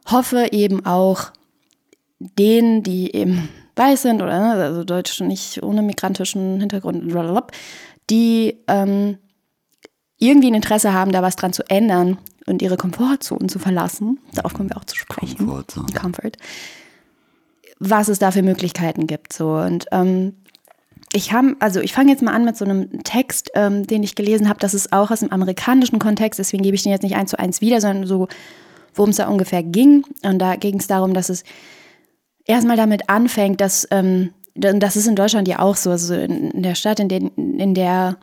hoffe 0.07 0.49
eben 0.53 0.85
auch 0.87 1.33
denen, 2.19 2.83
die 2.83 3.15
eben 3.15 3.49
weiß 3.77 4.03
sind 4.03 4.23
oder 4.23 4.39
ne, 4.41 4.65
also 4.65 4.83
Deutsch 4.83 5.21
nicht 5.21 5.63
ohne 5.63 5.83
migrantischen 5.83 6.59
Hintergrund, 6.59 7.13
die 8.11 8.59
ähm, 8.67 9.19
irgendwie 10.19 10.51
ein 10.51 10.55
Interesse 10.55 10.93
haben, 10.93 11.13
da 11.13 11.23
was 11.23 11.37
dran 11.37 11.53
zu 11.53 11.63
ändern 11.71 12.19
und 12.49 12.63
ihre 12.63 12.77
Komfortzone 12.77 13.47
zu 13.49 13.59
verlassen. 13.59 14.19
Darauf 14.35 14.55
kommen 14.55 14.71
wir 14.71 14.77
auch 14.77 14.85
zu 14.85 14.97
sprechen. 14.97 15.47
Comfort. 15.47 15.95
Comfort. 15.95 16.33
Was 17.79 18.09
es 18.09 18.19
da 18.19 18.31
für 18.31 18.43
Möglichkeiten 18.43 19.07
gibt. 19.07 19.33
So. 19.33 19.57
Und 19.57 19.87
ähm, 19.93 20.35
ich 21.13 21.33
habe, 21.33 21.57
also 21.61 21.81
ich 21.81 21.93
fange 21.93 22.11
jetzt 22.11 22.23
mal 22.23 22.35
an 22.35 22.45
mit 22.45 22.57
so 22.57 22.65
einem 22.65 23.03
Text, 23.03 23.51
ähm, 23.55 23.87
den 23.87 24.03
ich 24.03 24.15
gelesen 24.15 24.49
habe. 24.49 24.61
Das 24.61 24.75
ist 24.75 24.93
auch 24.93 25.11
aus 25.11 25.21
dem 25.21 25.33
amerikanischen 25.33 25.99
Kontext, 25.99 26.39
deswegen 26.39 26.63
gebe 26.63 26.75
ich 26.75 26.83
den 26.83 26.93
jetzt 26.93 27.03
nicht 27.03 27.17
eins 27.17 27.31
zu 27.31 27.39
eins 27.39 27.61
wieder, 27.61 27.81
sondern 27.81 28.07
so, 28.07 28.29
worum 28.95 29.11
es 29.11 29.17
da 29.17 29.29
ungefähr 29.29 29.63
ging. 29.63 30.05
Und 30.23 30.39
da 30.39 30.57
ging 30.57 30.79
es 30.79 30.87
darum, 30.87 31.15
dass 31.15 31.29
es 31.29 31.45
erstmal 32.45 32.77
damit 32.77 33.09
anfängt, 33.09 33.61
dass, 33.61 33.87
ähm, 33.91 34.31
das 34.55 34.97
ist 34.97 35.07
in 35.07 35.17
Deutschland 35.17 35.49
ja 35.49 35.61
auch 35.61 35.77
so, 35.77 35.91
also 35.91 36.15
in, 36.15 36.51
in 36.51 36.63
der 36.63 36.75
Stadt, 36.75 37.01
in, 37.01 37.09
den, 37.09 37.29
in 37.37 37.75
der 37.75 38.19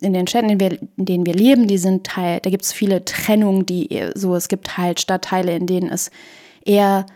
in 0.00 0.12
den 0.12 0.26
Städten, 0.26 0.50
in, 0.50 0.60
wir, 0.60 0.80
in 0.96 1.04
denen 1.04 1.26
wir 1.26 1.34
leben, 1.34 1.68
die 1.68 1.78
sind 1.78 2.16
halt, 2.16 2.44
da 2.44 2.50
gibt 2.50 2.64
es 2.64 2.72
viele 2.72 3.04
Trennungen, 3.04 3.66
die 3.66 4.10
so, 4.14 4.34
es 4.34 4.48
gibt 4.48 4.76
halt 4.76 5.00
Stadtteile, 5.00 5.56
in 5.56 5.66
denen 5.66 5.90
es 5.90 6.10
eher 6.64 7.06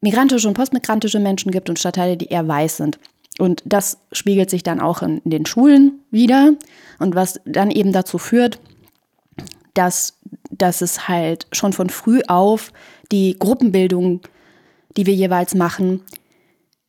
migrantische 0.00 0.48
und 0.48 0.54
postmigrantische 0.54 1.20
Menschen 1.20 1.52
gibt 1.52 1.68
und 1.68 1.78
Stadtteile, 1.78 2.16
die 2.16 2.26
eher 2.26 2.46
weiß 2.46 2.78
sind. 2.78 2.98
Und 3.38 3.62
das 3.64 3.98
spiegelt 4.10 4.50
sich 4.50 4.64
dann 4.64 4.80
auch 4.80 5.02
in, 5.02 5.18
in 5.18 5.30
den 5.30 5.46
Schulen 5.46 6.00
wieder 6.10 6.54
und 6.98 7.14
was 7.14 7.40
dann 7.44 7.70
eben 7.70 7.92
dazu 7.92 8.18
führt, 8.18 8.58
dass, 9.74 10.18
dass 10.50 10.80
es 10.80 11.06
halt 11.06 11.46
schon 11.52 11.72
von 11.72 11.88
früh 11.90 12.20
auf 12.26 12.72
die 13.12 13.38
Gruppenbildung 13.38 14.22
die 14.98 15.06
wir 15.06 15.14
jeweils 15.14 15.54
machen, 15.54 16.02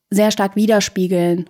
sehr 0.09 0.31
stark 0.31 0.55
widerspiegeln, 0.55 1.47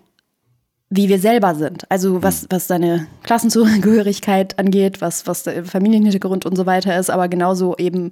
wie 0.89 1.09
wir 1.09 1.19
selber 1.19 1.55
sind. 1.55 1.89
Also 1.89 2.23
was, 2.23 2.47
was 2.49 2.67
deine 2.67 3.07
Klassenzugehörigkeit 3.23 4.57
angeht, 4.57 5.01
was, 5.01 5.27
was 5.27 5.43
der 5.43 5.63
Familienhintergrund 5.63 6.45
und 6.45 6.55
so 6.55 6.65
weiter 6.65 6.97
ist, 6.97 7.09
aber 7.09 7.27
genauso 7.27 7.77
eben 7.77 8.09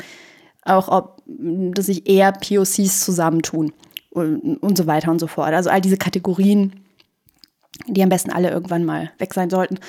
auch, 0.63 0.87
ob, 0.89 1.21
dass 1.25 1.87
sich 1.87 2.07
eher 2.07 2.31
POCs 2.31 2.99
zusammentun 2.99 3.73
und, 4.11 4.57
und 4.57 4.77
so 4.77 4.85
weiter 4.85 5.11
und 5.11 5.19
so 5.19 5.27
fort. 5.27 5.53
Also 5.53 5.69
all 5.69 5.81
diese 5.81 5.97
Kategorien, 5.97 6.81
die 7.87 8.03
am 8.03 8.09
besten 8.09 8.31
alle 8.31 8.51
irgendwann 8.51 8.85
mal 8.85 9.11
weg 9.17 9.33
sein 9.33 9.49
sollten 9.49 9.79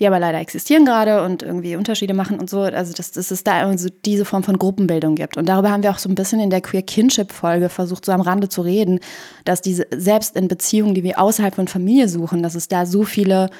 die 0.00 0.06
aber 0.06 0.20
leider 0.20 0.38
existieren 0.38 0.84
gerade 0.84 1.24
und 1.24 1.42
irgendwie 1.42 1.74
Unterschiede 1.74 2.14
machen 2.14 2.38
und 2.38 2.48
so. 2.48 2.60
Also, 2.60 2.92
dass, 2.92 3.10
dass 3.10 3.30
es 3.30 3.42
da 3.42 3.76
so 3.76 3.88
diese 4.04 4.24
Form 4.24 4.44
von 4.44 4.58
Gruppenbildung 4.58 5.16
gibt. 5.16 5.36
Und 5.36 5.48
darüber 5.48 5.70
haben 5.70 5.82
wir 5.82 5.90
auch 5.90 5.98
so 5.98 6.08
ein 6.08 6.14
bisschen 6.14 6.40
in 6.40 6.50
der 6.50 6.60
Queer 6.60 6.82
Kinship-Folge 6.82 7.68
versucht, 7.68 8.04
so 8.04 8.12
am 8.12 8.20
Rande 8.20 8.48
zu 8.48 8.62
reden, 8.62 9.00
dass 9.44 9.60
diese, 9.60 9.86
selbst 9.90 10.36
in 10.36 10.46
Beziehungen, 10.46 10.94
die 10.94 11.02
wir 11.02 11.18
außerhalb 11.18 11.54
von 11.54 11.66
Familie 11.66 12.08
suchen, 12.08 12.42
dass 12.42 12.54
es 12.54 12.68
da 12.68 12.86
so 12.86 13.02
viele 13.02 13.50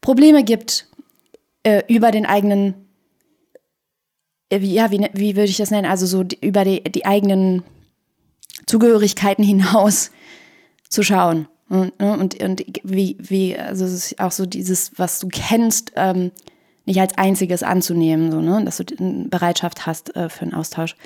Probleme 0.00 0.42
gibt 0.42 0.88
äh, 1.64 1.82
über 1.86 2.10
den 2.10 2.24
eigenen, 2.24 2.74
äh, 4.48 4.60
wie, 4.60 4.72
ja, 4.72 4.90
wie, 4.90 5.06
wie 5.12 5.36
würde 5.36 5.50
ich 5.50 5.58
das 5.58 5.70
nennen? 5.70 5.90
Also 5.90 6.06
so 6.06 6.22
die, 6.22 6.38
über 6.40 6.64
die, 6.64 6.82
die 6.82 7.04
eigenen 7.04 7.62
Zugehörigkeiten 8.66 9.44
hinaus 9.44 10.10
zu 10.88 11.02
schauen. 11.02 11.46
Und, 11.72 11.98
ne, 11.98 12.18
und, 12.18 12.38
und 12.42 12.62
wie, 12.84 13.16
wie, 13.18 13.56
also 13.56 13.86
es 13.86 13.92
ist 13.92 14.20
auch 14.20 14.30
so 14.30 14.44
dieses, 14.44 14.92
was 14.98 15.20
du 15.20 15.28
kennst, 15.28 15.92
ähm, 15.96 16.30
nicht 16.84 17.00
als 17.00 17.16
einziges 17.16 17.62
anzunehmen, 17.62 18.30
so, 18.30 18.42
ne? 18.42 18.62
dass 18.62 18.76
du 18.76 18.84
eine 18.98 19.28
Bereitschaft 19.30 19.86
hast 19.86 20.14
äh, 20.14 20.28
für 20.28 20.42
einen 20.42 20.52
Austausch. 20.52 20.96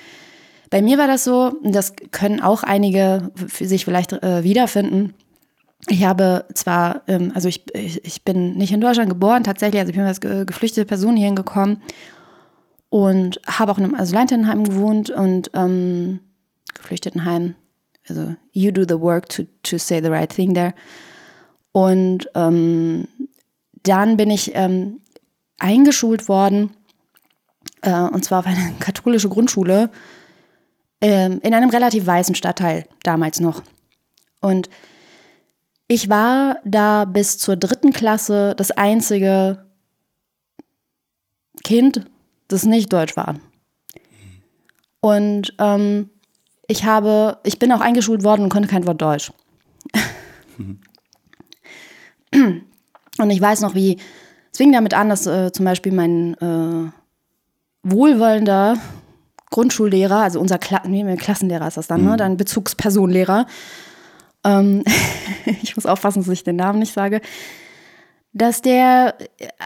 Bei 0.69 0.83
mir 0.83 0.99
war 0.99 1.07
das 1.07 1.23
so, 1.23 1.53
das 1.63 1.93
können 2.11 2.41
auch 2.41 2.65
einige 2.65 3.31
für 3.37 3.65
sich 3.65 3.85
vielleicht 3.85 4.13
äh, 4.13 4.43
wiederfinden. 4.43 5.15
Ich 5.89 6.03
habe 6.03 6.47
zwar, 6.53 7.03
ähm, 7.07 7.31
also 7.33 7.47
ich, 7.47 7.73
ich, 7.73 8.05
ich, 8.05 8.25
bin 8.25 8.57
nicht 8.57 8.73
in 8.73 8.81
Deutschland 8.81 9.09
geboren, 9.09 9.45
tatsächlich, 9.45 9.79
also 9.79 9.91
ich 9.91 9.97
bin 9.97 10.05
als 10.05 10.21
geflüchtete 10.21 10.85
Person 10.85 11.17
hier 11.17 11.27
hingekommen 11.27 11.81
und 12.89 13.41
habe 13.47 13.71
auch 13.71 13.79
in 13.79 13.85
einem 13.85 13.95
Asylantenheim 13.95 14.65
gewohnt 14.65 15.11
und 15.11 15.49
ähm, 15.55 16.19
Geflüchtetenheim, 16.75 17.55
also 18.09 18.35
you 18.53 18.71
do 18.71 18.85
the 18.87 19.01
work 19.01 19.29
to, 19.31 19.45
to 19.63 19.79
say 19.79 20.01
the 20.01 20.11
right 20.11 20.33
thing 20.33 20.55
there. 20.55 20.75
Und 21.73 22.29
ähm, 22.35 23.09
dann 23.83 24.17
bin 24.17 24.31
ich 24.31 24.53
ähm, 24.55 25.01
eingeschult 25.59 26.29
worden, 26.29 26.71
äh, 27.83 27.93
und 27.93 28.25
zwar 28.25 28.41
auf 28.41 28.47
eine 28.47 28.75
katholische 28.81 29.29
Grundschule, 29.29 29.91
äh, 31.01 31.27
in 31.27 31.55
einem 31.55 31.71
relativ 31.71 32.07
weißen 32.07 32.35
Stadtteil 32.35 32.87
damals 33.03 33.41
noch. 33.41 33.63
Und 34.41 34.71
ich 35.89 36.09
war 36.09 36.59
da 36.65 37.05
bis 37.05 37.39
zur 37.39 37.57
dritten 37.57 37.93
Klasse 37.93 38.55
das 38.57 38.71
einzige 38.71 39.67
Kind, 41.63 42.07
das 42.49 42.65
nicht 42.65 42.93
deutsch 42.93 43.17
war. 43.17 43.37
Und 45.01 45.55
ähm, 45.59 46.11
ich 46.69 46.85
habe, 46.85 47.39
ich 47.45 47.59
bin 47.59 47.73
auch 47.73 47.81
eingeschult 47.81 48.25
worden 48.25 48.43
und 48.43 48.49
konnte 48.49 48.69
kein 48.69 48.87
Wort 48.87 49.01
Deutsch. 49.01 49.33
Mhm. 50.57 50.79
Und 53.19 53.31
ich 53.31 53.41
weiß 53.41 53.61
noch, 53.61 53.75
wie, 53.75 53.99
es 54.53 54.59
fing 54.59 54.73
damit 54.73 54.95
an, 54.95 55.09
dass 55.09 55.27
äh, 55.27 55.53
zum 55.53 55.65
Beispiel 55.65 55.93
mein 55.93 56.35
äh, 56.35 56.91
wohlwollender 57.83 58.77
Grundschullehrer, 59.51 60.19
also 60.19 60.41
unser 60.41 60.59
Kla 60.59 60.83
nee, 60.87 61.17
Klassenlehrer 61.17 61.69
ist 61.69 61.77
das 61.77 61.87
dann, 61.87 62.01
ne? 62.01 62.05
mhm. 62.05 62.11
ne? 62.11 62.17
dann 62.17 62.37
Bezugspersonenlehrer, 62.37 63.47
ähm, 64.45 64.85
ich 65.63 65.77
muss 65.77 65.87
aufpassen, 65.87 66.23
dass 66.23 66.29
ich 66.29 66.45
den 66.45 66.57
Namen 66.57 66.79
nicht 66.79 66.93
sage, 66.93 67.21
dass 68.33 68.61
der 68.61 69.15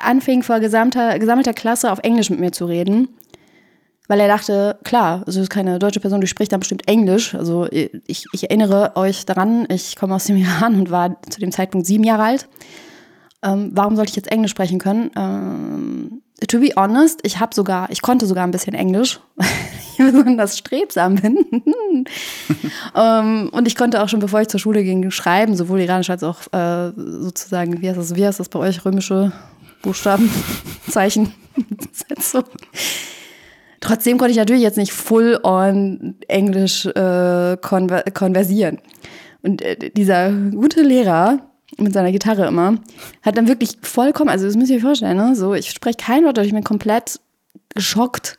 anfing 0.04 0.42
vor 0.42 0.60
gesamter, 0.60 1.18
gesammelter 1.18 1.54
Klasse 1.54 1.90
auf 1.90 2.00
Englisch 2.00 2.30
mit 2.30 2.38
mir 2.38 2.52
zu 2.52 2.66
reden 2.66 3.08
weil 4.10 4.18
er 4.18 4.26
dachte, 4.26 4.76
klar, 4.82 5.22
also 5.24 5.40
ist 5.40 5.50
keine 5.50 5.78
deutsche 5.78 6.00
Person, 6.00 6.20
die 6.20 6.26
spricht 6.26 6.50
dann 6.50 6.58
bestimmt 6.58 6.88
Englisch. 6.88 7.32
Also 7.36 7.68
ich, 7.70 8.26
ich 8.32 8.42
erinnere 8.42 8.96
euch 8.96 9.24
daran, 9.24 9.66
ich 9.68 9.94
komme 9.94 10.16
aus 10.16 10.24
dem 10.24 10.36
Iran 10.42 10.74
und 10.74 10.90
war 10.90 11.22
zu 11.30 11.38
dem 11.38 11.52
Zeitpunkt 11.52 11.86
sieben 11.86 12.02
Jahre 12.02 12.24
alt. 12.24 12.48
Ähm, 13.40 13.70
warum 13.72 13.94
sollte 13.94 14.10
ich 14.10 14.16
jetzt 14.16 14.32
Englisch 14.32 14.50
sprechen 14.50 14.80
können? 14.80 15.12
Ähm, 15.16 16.22
to 16.48 16.58
be 16.58 16.70
honest, 16.74 17.20
ich 17.22 17.38
habe 17.38 17.54
sogar, 17.54 17.88
ich 17.92 18.02
konnte 18.02 18.26
sogar 18.26 18.42
ein 18.42 18.50
bisschen 18.50 18.74
Englisch, 18.74 19.20
weil 19.36 19.46
ich 19.92 20.12
besonders 20.12 20.58
strebsam 20.58 21.14
bin. 21.14 21.46
ähm, 22.96 23.48
und 23.52 23.68
ich 23.68 23.76
konnte 23.76 24.02
auch 24.02 24.08
schon, 24.08 24.18
bevor 24.18 24.40
ich 24.40 24.48
zur 24.48 24.58
Schule 24.58 24.82
ging, 24.82 25.12
schreiben, 25.12 25.54
sowohl 25.54 25.78
Iranisch 25.82 26.10
als 26.10 26.24
auch 26.24 26.52
äh, 26.52 26.90
sozusagen, 26.96 27.80
wie 27.80 27.88
heißt 27.88 27.98
das, 27.98 28.16
wie 28.16 28.26
heißt 28.26 28.40
das 28.40 28.48
bei 28.48 28.58
euch, 28.58 28.84
römische 28.84 29.30
Buchstaben, 29.82 30.28
Zeichen, 30.88 31.32
Sätze. 31.92 32.42
Trotzdem 33.80 34.18
konnte 34.18 34.32
ich 34.32 34.36
natürlich 34.36 34.62
jetzt 34.62 34.76
nicht 34.76 34.92
full 34.92 35.40
on 35.42 36.16
Englisch 36.28 36.86
äh, 36.86 37.56
konver 37.60 38.02
konversieren. 38.12 38.78
Und 39.42 39.62
äh, 39.62 39.90
dieser 39.90 40.30
gute 40.32 40.82
Lehrer 40.82 41.50
mit 41.78 41.94
seiner 41.94 42.12
Gitarre 42.12 42.46
immer 42.46 42.76
hat 43.22 43.38
dann 43.38 43.48
wirklich 43.48 43.78
vollkommen, 43.82 44.28
also 44.28 44.44
das 44.46 44.56
müsst 44.56 44.70
ihr 44.70 44.76
euch 44.76 44.82
vorstellen, 44.82 45.16
ne? 45.16 45.34
so 45.34 45.54
ich 45.54 45.70
spreche 45.70 45.96
kein 45.96 46.24
Wort, 46.24 46.36
ich 46.38 46.52
bin 46.52 46.64
komplett 46.64 47.20
geschockt, 47.74 48.38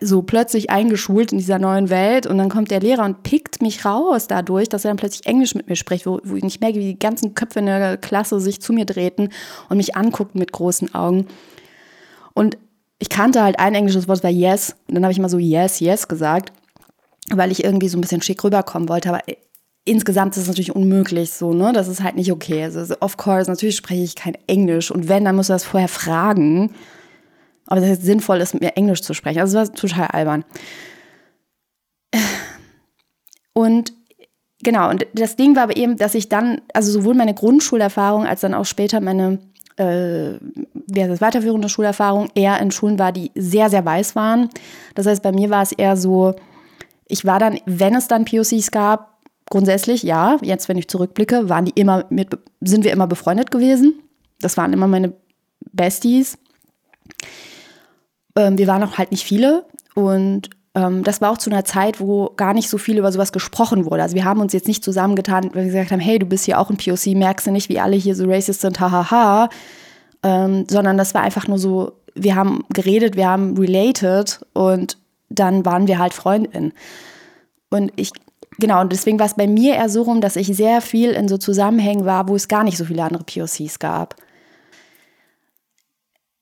so 0.00 0.22
plötzlich 0.22 0.70
eingeschult 0.70 1.32
in 1.32 1.38
dieser 1.38 1.58
neuen 1.58 1.90
Welt 1.90 2.26
und 2.26 2.38
dann 2.38 2.48
kommt 2.48 2.70
der 2.70 2.80
Lehrer 2.80 3.04
und 3.04 3.22
pickt 3.22 3.62
mich 3.62 3.84
raus 3.84 4.26
dadurch, 4.26 4.68
dass 4.68 4.84
er 4.84 4.90
dann 4.90 4.96
plötzlich 4.96 5.26
Englisch 5.26 5.54
mit 5.54 5.68
mir 5.68 5.76
spricht, 5.76 6.06
wo, 6.06 6.20
wo 6.24 6.36
ich 6.36 6.42
nicht 6.42 6.60
merke, 6.60 6.78
wie 6.78 6.92
die 6.92 6.98
ganzen 6.98 7.34
Köpfe 7.34 7.58
in 7.58 7.66
der 7.66 7.96
Klasse 7.96 8.40
sich 8.40 8.60
zu 8.60 8.72
mir 8.72 8.86
drehten 8.86 9.28
und 9.68 9.76
mich 9.76 9.96
anguckten 9.96 10.38
mit 10.38 10.52
großen 10.52 10.94
Augen. 10.94 11.26
Und 12.32 12.56
ich 13.00 13.08
kannte 13.08 13.42
halt 13.42 13.58
ein 13.58 13.74
englisches 13.74 14.06
Wort, 14.06 14.18
das 14.18 14.24
war 14.24 14.30
yes. 14.30 14.76
Und 14.86 14.94
dann 14.94 15.04
habe 15.04 15.12
ich 15.12 15.18
immer 15.18 15.30
so 15.30 15.38
yes, 15.38 15.80
yes 15.80 16.06
gesagt, 16.06 16.52
weil 17.30 17.50
ich 17.50 17.64
irgendwie 17.64 17.88
so 17.88 17.98
ein 17.98 18.02
bisschen 18.02 18.22
schick 18.22 18.44
rüberkommen 18.44 18.88
wollte. 18.88 19.08
Aber 19.08 19.22
insgesamt 19.84 20.36
ist 20.36 20.42
es 20.42 20.48
natürlich 20.48 20.76
unmöglich 20.76 21.30
so, 21.32 21.54
ne? 21.54 21.72
Das 21.72 21.88
ist 21.88 22.02
halt 22.02 22.16
nicht 22.16 22.30
okay. 22.30 22.62
Also, 22.64 22.94
of 23.00 23.16
course, 23.16 23.50
natürlich 23.50 23.76
spreche 23.76 24.02
ich 24.02 24.14
kein 24.14 24.36
Englisch. 24.46 24.90
Und 24.90 25.08
wenn, 25.08 25.24
dann 25.24 25.34
musst 25.34 25.48
du 25.48 25.54
das 25.54 25.64
vorher 25.64 25.88
fragen, 25.88 26.74
ob 27.66 27.78
es 27.78 28.02
sinnvoll 28.02 28.40
ist, 28.40 28.52
mit 28.52 28.62
mir 28.62 28.76
Englisch 28.76 29.00
zu 29.00 29.14
sprechen. 29.14 29.40
Also, 29.40 29.58
das 29.58 29.70
war 29.70 29.74
total 29.74 30.06
albern. 30.08 30.44
Und 33.54 33.94
genau, 34.62 34.90
und 34.90 35.06
das 35.14 35.36
Ding 35.36 35.56
war 35.56 35.64
aber 35.64 35.76
eben, 35.76 35.96
dass 35.96 36.14
ich 36.14 36.28
dann, 36.28 36.60
also 36.74 36.92
sowohl 36.92 37.14
meine 37.14 37.34
Grundschulerfahrung 37.34 38.26
als 38.26 38.42
dann 38.42 38.52
auch 38.52 38.66
später 38.66 39.00
meine 39.00 39.38
äh, 39.80 40.38
das 40.86 41.20
weiterführende 41.20 41.68
Schulerfahrung 41.68 42.28
eher 42.34 42.60
in 42.60 42.70
Schulen 42.70 42.98
war, 42.98 43.12
die 43.12 43.30
sehr, 43.34 43.70
sehr 43.70 43.84
weiß 43.84 44.14
waren. 44.14 44.50
Das 44.94 45.06
heißt, 45.06 45.22
bei 45.22 45.32
mir 45.32 45.48
war 45.48 45.62
es 45.62 45.72
eher 45.72 45.96
so, 45.96 46.34
ich 47.08 47.24
war 47.24 47.38
dann, 47.38 47.58
wenn 47.64 47.94
es 47.94 48.06
dann 48.06 48.26
POCs 48.26 48.70
gab, 48.70 49.18
grundsätzlich 49.48 50.02
ja, 50.02 50.38
jetzt 50.42 50.68
wenn 50.68 50.76
ich 50.76 50.88
zurückblicke, 50.88 51.48
waren 51.48 51.64
die 51.64 51.72
immer 51.74 52.04
mit, 52.10 52.38
sind 52.60 52.84
wir 52.84 52.92
immer 52.92 53.06
befreundet 53.06 53.50
gewesen. 53.50 53.94
Das 54.40 54.56
waren 54.56 54.72
immer 54.72 54.86
meine 54.86 55.14
Besties. 55.72 56.38
Ähm, 58.36 58.58
wir 58.58 58.66
waren 58.66 58.82
auch 58.82 58.98
halt 58.98 59.10
nicht 59.10 59.24
viele 59.24 59.64
und 59.94 60.50
das 60.72 61.20
war 61.20 61.32
auch 61.32 61.38
zu 61.38 61.50
einer 61.50 61.64
Zeit, 61.64 61.98
wo 61.98 62.30
gar 62.36 62.54
nicht 62.54 62.68
so 62.68 62.78
viel 62.78 62.98
über 62.98 63.10
sowas 63.10 63.32
gesprochen 63.32 63.86
wurde. 63.86 64.04
Also 64.04 64.14
wir 64.14 64.24
haben 64.24 64.40
uns 64.40 64.52
jetzt 64.52 64.68
nicht 64.68 64.84
zusammengetan, 64.84 65.50
weil 65.52 65.64
wir 65.64 65.72
gesagt 65.72 65.90
haben, 65.90 66.00
hey, 66.00 66.18
du 66.20 66.26
bist 66.26 66.44
hier 66.44 66.60
auch 66.60 66.70
ein 66.70 66.76
POC, 66.76 67.16
merkst 67.16 67.48
du 67.48 67.50
nicht, 67.50 67.68
wie 67.68 67.80
alle 67.80 67.96
hier 67.96 68.14
so 68.14 68.24
racist 68.26 68.60
sind, 68.60 68.78
hahaha. 68.78 69.48
Ähm, 70.22 70.66
sondern 70.70 70.96
das 70.96 71.12
war 71.12 71.22
einfach 71.22 71.48
nur 71.48 71.58
so, 71.58 71.92
wir 72.14 72.36
haben 72.36 72.64
geredet, 72.72 73.16
wir 73.16 73.28
haben 73.28 73.56
related 73.56 74.40
und 74.52 74.96
dann 75.28 75.64
waren 75.64 75.88
wir 75.88 75.98
halt 75.98 76.14
Freundinnen. 76.14 76.72
Und 77.70 77.92
ich, 77.96 78.12
genau, 78.58 78.80
und 78.80 78.92
deswegen 78.92 79.18
war 79.18 79.26
es 79.26 79.34
bei 79.34 79.48
mir 79.48 79.74
eher 79.74 79.88
so 79.88 80.02
rum, 80.02 80.20
dass 80.20 80.36
ich 80.36 80.48
sehr 80.48 80.82
viel 80.82 81.10
in 81.10 81.26
so 81.26 81.36
Zusammenhängen 81.38 82.04
war, 82.04 82.28
wo 82.28 82.36
es 82.36 82.46
gar 82.46 82.62
nicht 82.62 82.76
so 82.76 82.84
viele 82.84 83.02
andere 83.02 83.24
POCs 83.24 83.80
gab. 83.80 84.14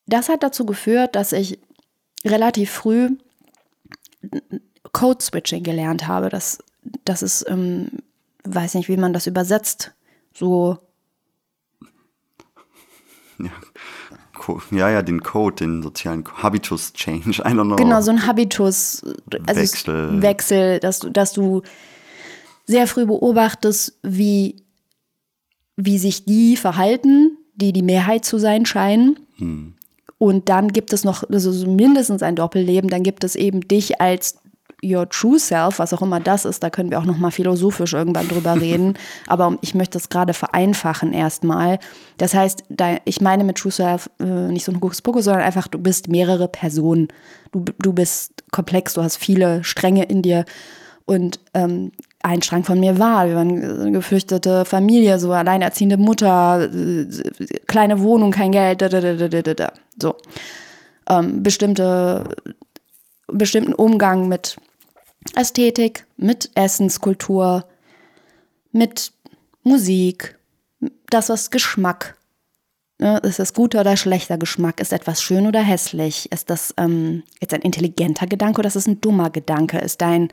Das 0.07 0.29
hat 0.29 0.43
dazu 0.43 0.67
geführt, 0.67 1.17
dass 1.17 1.33
ich 1.33 1.59
relativ 2.27 2.71
früh 2.71 3.11
Code 4.93 5.23
Switching 5.23 5.63
gelernt 5.63 6.07
habe. 6.07 6.29
Das, 6.29 6.59
das 7.05 7.23
ist, 7.23 7.45
ähm, 7.49 7.89
weiß 8.45 8.75
nicht, 8.75 8.89
wie 8.89 8.97
man 8.97 9.13
das 9.13 9.27
übersetzt. 9.27 9.93
So. 10.33 10.79
Ja. 13.39 13.51
Ja, 14.71 14.89
ja, 14.89 15.03
den 15.03 15.21
Code, 15.21 15.57
den 15.57 15.83
sozialen 15.83 16.25
Habitus 16.43 16.93
Change, 16.95 17.43
I 17.43 17.51
don't 17.51 17.65
know. 17.65 17.77
Genau, 17.77 18.01
so 18.01 18.11
ein 18.11 18.27
Habitus 18.27 19.03
also 19.05 19.61
Wechsel. 19.61 20.23
Wechsel, 20.23 20.81
dass 20.81 21.01
du, 21.01 21.11
dass 21.11 21.33
du 21.33 21.63
sehr 22.65 22.87
früh 22.87 23.05
beobachtest, 23.05 23.99
wie, 24.03 24.65
wie 25.77 25.99
sich 25.99 26.25
die 26.25 26.57
verhalten, 26.57 27.37
die 27.55 27.73
die 27.73 27.83
Mehrheit 27.83 28.25
zu 28.25 28.39
sein 28.39 28.65
scheinen. 28.65 29.19
Hm. 29.37 29.75
Und 30.19 30.49
dann 30.49 30.69
gibt 30.69 30.93
es 30.93 31.05
noch 31.05 31.25
also 31.31 31.67
mindestens 31.71 32.23
ein 32.23 32.37
Doppelleben. 32.37 32.91
Dann 32.91 33.03
gibt 33.03 33.25
es 33.25 33.37
eben 33.37 33.61
dich 33.61 34.01
als 34.01 34.37
your 34.85 35.09
true 35.09 35.39
self, 35.39 35.79
was 35.79 35.93
auch 35.93 36.03
immer 36.03 36.21
das 36.21 36.45
ist. 36.45 36.63
Da 36.63 36.71
können 36.71 36.91
wir 36.91 36.99
auch 36.99 37.05
noch 37.05 37.19
mal 37.19 37.31
philosophisch 37.31 37.93
irgendwann 37.95 38.29
drüber 38.29 38.55
reden. 38.61 38.95
Aber 39.27 39.57
ich 39.61 39.75
möchte 39.75 39.99
das 39.99 40.09
gerade 40.09 40.35
vereinfachen 40.35 41.13
erstmal. 41.13 41.79
Das 42.17 42.35
heißt, 42.35 42.65
ich 43.05 43.21
meine 43.21 43.45
mit 43.45 43.59
true 43.59 43.73
self 43.73 44.11
äh, 44.21 44.25
nicht 44.25 44.65
so 44.65 44.73
ein 44.73 44.81
Hokuspokus, 44.81 45.25
sondern 45.25 45.43
einfach, 45.43 45.69
du 45.69 45.79
bist 45.79 46.09
mehrere 46.09 46.49
Personen. 46.49 47.09
Du, 47.53 47.65
du 47.79 47.93
bist 47.93 48.45
komplex, 48.51 48.95
du 48.95 49.03
hast 49.03 49.17
viele 49.17 49.65
Stränge 49.65 50.05
in 50.05 50.23
dir. 50.23 50.45
Und 51.09 51.41
ähm, 51.55 51.93
ein 52.23 52.43
Strang 52.43 52.65
von 52.65 52.79
mir 52.79 52.99
war. 52.99 53.27
Wir 53.27 53.37
waren 53.37 53.65
eine 53.81 53.93
gefürchtete 53.93 54.67
Familie, 54.67 55.19
so 55.19 55.33
alleinerziehende 55.33 55.97
Mutter, 55.97 56.69
kleine 57.67 58.03
Wohnung, 58.03 58.31
kein 58.31 58.53
Geld, 58.53 58.83
da, 58.83 58.91
da, 58.91 59.01
da, 59.01 59.29
da, 59.29 59.55
da, 59.55 59.73
so. 59.99 60.17
Ähm, 61.09 61.43
bestimmte, 61.43 62.25
bestimmten 63.27 63.73
Umgang 63.73 64.29
mit 64.29 64.59
Ästhetik, 65.35 66.05
mit 66.19 66.51
Essenskultur, 66.55 67.65
mit 68.73 69.13
Musik, 69.63 70.37
das 71.09 71.31
was 71.31 71.51
Geschmack. 71.51 72.19
Ne? 72.99 73.17
Ist 73.21 73.39
das 73.39 73.55
guter 73.55 73.81
oder 73.81 73.97
schlechter 73.97 74.37
Geschmack? 74.37 74.79
Ist 74.83 74.93
etwas 74.93 75.23
schön 75.23 75.47
oder 75.47 75.63
hässlich? 75.63 76.31
Ist 76.33 76.51
das 76.51 76.75
ähm, 76.77 77.23
jetzt 77.41 77.55
ein 77.55 77.63
intelligenter 77.63 78.27
Gedanke 78.27 78.59
oder 78.59 78.69
ist 78.69 78.77
es 78.77 78.87
ein 78.87 79.01
dummer 79.01 79.31
Gedanke? 79.31 79.79
Ist 79.79 80.03
dein 80.03 80.29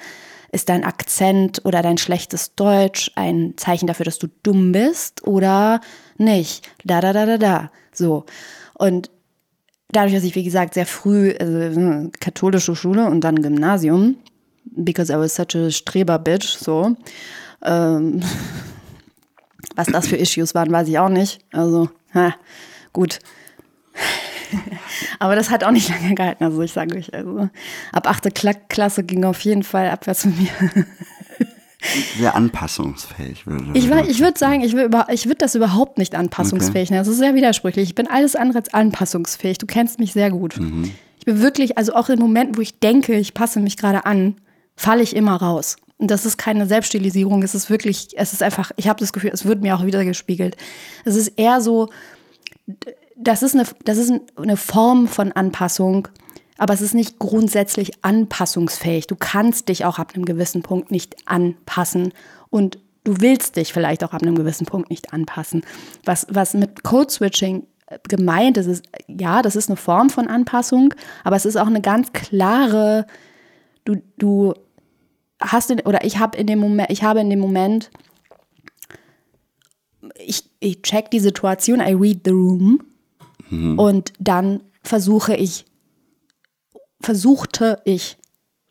ist 0.56 0.70
dein 0.70 0.84
Akzent 0.84 1.62
oder 1.66 1.82
dein 1.82 1.98
schlechtes 1.98 2.56
Deutsch 2.56 3.12
ein 3.16 3.54
Zeichen 3.58 3.88
dafür, 3.88 4.06
dass 4.06 4.20
du 4.20 4.28
dumm 4.42 4.72
bist 4.72 5.28
oder 5.28 5.82
nicht? 6.18 6.68
Da, 6.84 7.02
da, 7.02 7.14
da, 7.14 7.26
da, 7.26 7.38
da. 7.38 7.72
So. 7.92 8.26
Und 8.74 9.12
dadurch, 9.90 10.14
dass 10.14 10.24
ich, 10.24 10.36
wie 10.36 10.44
gesagt, 10.44 10.74
sehr 10.74 10.86
früh, 10.86 11.36
also 11.40 12.10
katholische 12.20 12.76
Schule 12.76 13.06
und 13.06 13.22
dann 13.22 13.42
Gymnasium, 13.42 14.16
because 14.76 15.12
I 15.12 15.18
was 15.18 15.36
such 15.36 15.56
a 15.56 15.70
Streber-Bitch, 15.70 16.58
so. 16.58 16.96
Ähm, 17.64 18.22
was 19.76 19.88
das 19.88 20.08
für 20.08 20.18
Issues 20.18 20.56
waren, 20.56 20.72
weiß 20.72 20.88
ich 20.88 20.98
auch 20.98 21.10
nicht. 21.10 21.40
Also, 21.52 21.90
ha, 22.14 22.34
gut. 22.94 23.20
Aber 25.20 25.36
das 25.36 25.50
hat 25.50 25.64
auch 25.64 25.72
nicht 25.72 25.90
lange 25.90 26.16
gehalten, 26.16 26.44
also 26.44 26.62
ich 26.62 26.74
sage 26.74 26.98
euch, 26.98 27.14
also 27.14 27.50
ab 27.92 28.08
8. 28.08 28.34
Klasse 28.70 29.04
ging 29.04 29.24
auf 29.24 29.42
jeden 29.42 29.64
Fall 29.64 29.90
abwärts 29.90 30.26
mit 30.26 30.40
mir. 30.40 30.50
Sehr 32.18 32.36
anpassungsfähig. 32.36 33.46
Würde 33.46 33.66
ich 33.74 33.86
ich 33.86 34.20
würde 34.20 34.40
sagen, 34.40 34.62
ich 34.62 34.74
würde 34.74 34.92
würd 34.92 35.42
das 35.42 35.56
überhaupt 35.56 35.98
nicht 35.98 36.16
anpassungsfähig 36.16 36.90
nennen. 36.90 37.02
Okay. 37.02 37.10
Das 37.10 37.14
ist 37.14 37.20
sehr 37.20 37.36
widersprüchlich. 37.36 37.90
Ich 37.90 37.96
bin 37.96 38.08
alles 38.08 38.36
andere 38.36 38.60
als 38.60 38.74
anpassungsfähig. 38.74 39.60
Du 39.60 39.68
kennst 39.68 40.00
mich 40.00 40.14
sehr 40.14 40.32
gut. 40.32 40.60
Mhm. 40.60 40.92
Ich 41.20 41.26
bin 41.26 41.42
wirklich, 41.42 41.78
also 41.78 41.94
auch 41.94 42.10
in 42.10 42.20
Momenten, 42.20 42.58
wo 42.58 42.62
ich 42.62 42.80
denke, 42.80 43.16
ich 43.16 43.34
passe 43.34 43.60
mich 43.60 43.78
gerade 43.78 44.06
an, 44.06 44.36
falle 44.76 45.04
ich 45.04 45.16
immer 45.16 45.36
raus. 45.36 45.78
Und 45.98 46.12
das 46.12 46.26
ist 46.26 46.38
keine 46.38 46.66
Selbststilisierung, 46.66 47.42
es 47.42 47.56
ist 47.56 47.70
wirklich, 47.70 48.10
es 48.18 48.34
ist 48.34 48.44
einfach, 48.44 48.72
ich 48.76 48.90
habe 48.90 49.00
das 49.00 49.14
Gefühl, 49.14 49.32
es 49.34 49.46
wird 49.46 49.62
mir 49.62 49.78
auch 49.78 49.86
wieder 49.86 50.04
gespiegelt. 50.04 50.58
Es 51.06 51.16
ist 51.16 51.30
eher 51.30 51.62
so, 51.62 51.90
das 53.16 53.44
ist 53.44 53.56
eine, 53.56 53.66
das 53.84 53.98
ist 53.98 54.14
eine 54.36 54.58
Form 54.58 55.08
von 55.08 55.32
Anpassung, 55.32 56.08
aber 56.58 56.74
es 56.74 56.82
ist 56.82 56.94
nicht 56.94 57.20
grundsätzlich 57.20 58.04
anpassungsfähig. 58.04 59.08
Du 59.08 59.16
kannst 59.16 59.70
dich 59.70 59.86
auch 59.86 60.00
ab 60.00 60.14
einem 60.14 60.26
gewissen 60.26 60.62
Punkt 60.62 60.92
nicht 60.92 61.16
anpassen 61.28 62.14
und 62.50 62.80
du 63.04 63.22
willst 63.22 63.56
dich 63.56 63.74
vielleicht 63.74 64.04
auch 64.04 64.14
ab 64.14 64.22
einem 64.22 64.36
gewissen 64.36 64.66
Punkt 64.66 64.90
nicht 64.90 65.14
anpassen. 65.14 65.64
Was, 66.04 66.28
was 66.30 66.54
mit 66.54 66.84
Code-Switching 66.84 67.66
gemeint 68.08 68.58
ist, 68.58 68.68
ist, 68.68 68.86
ja, 69.08 69.42
das 69.42 69.56
ist 69.56 69.70
eine 69.70 69.78
Form 69.78 70.10
von 70.10 70.28
Anpassung, 70.28 70.94
aber 71.24 71.36
es 71.36 71.46
ist 71.46 71.56
auch 71.56 71.68
eine 71.68 71.82
ganz 71.82 72.14
klare, 72.14 73.06
du, 73.86 74.02
du 74.18 74.54
hast 75.40 75.70
in, 75.72 75.82
oder 75.82 76.04
ich 76.04 76.18
habe 76.18 76.38
in 76.38 76.48
dem 76.48 76.60
Moment, 76.60 76.90
ich 76.90 77.04
habe 77.04 77.20
in 77.20 77.30
dem 77.30 77.40
Moment, 77.40 77.92
ich, 80.18 80.50
ich 80.60 80.82
check 80.82 81.12
die 81.12 81.20
Situation, 81.20 81.80
I 81.80 81.94
read 81.94 82.22
the 82.26 82.32
room 82.32 82.82
mhm. 83.50 83.80
und 83.80 84.14
dann 84.20 84.62
versuche 84.84 85.36
ich, 85.36 85.66
versuchte 87.02 87.82
ich 87.86 88.18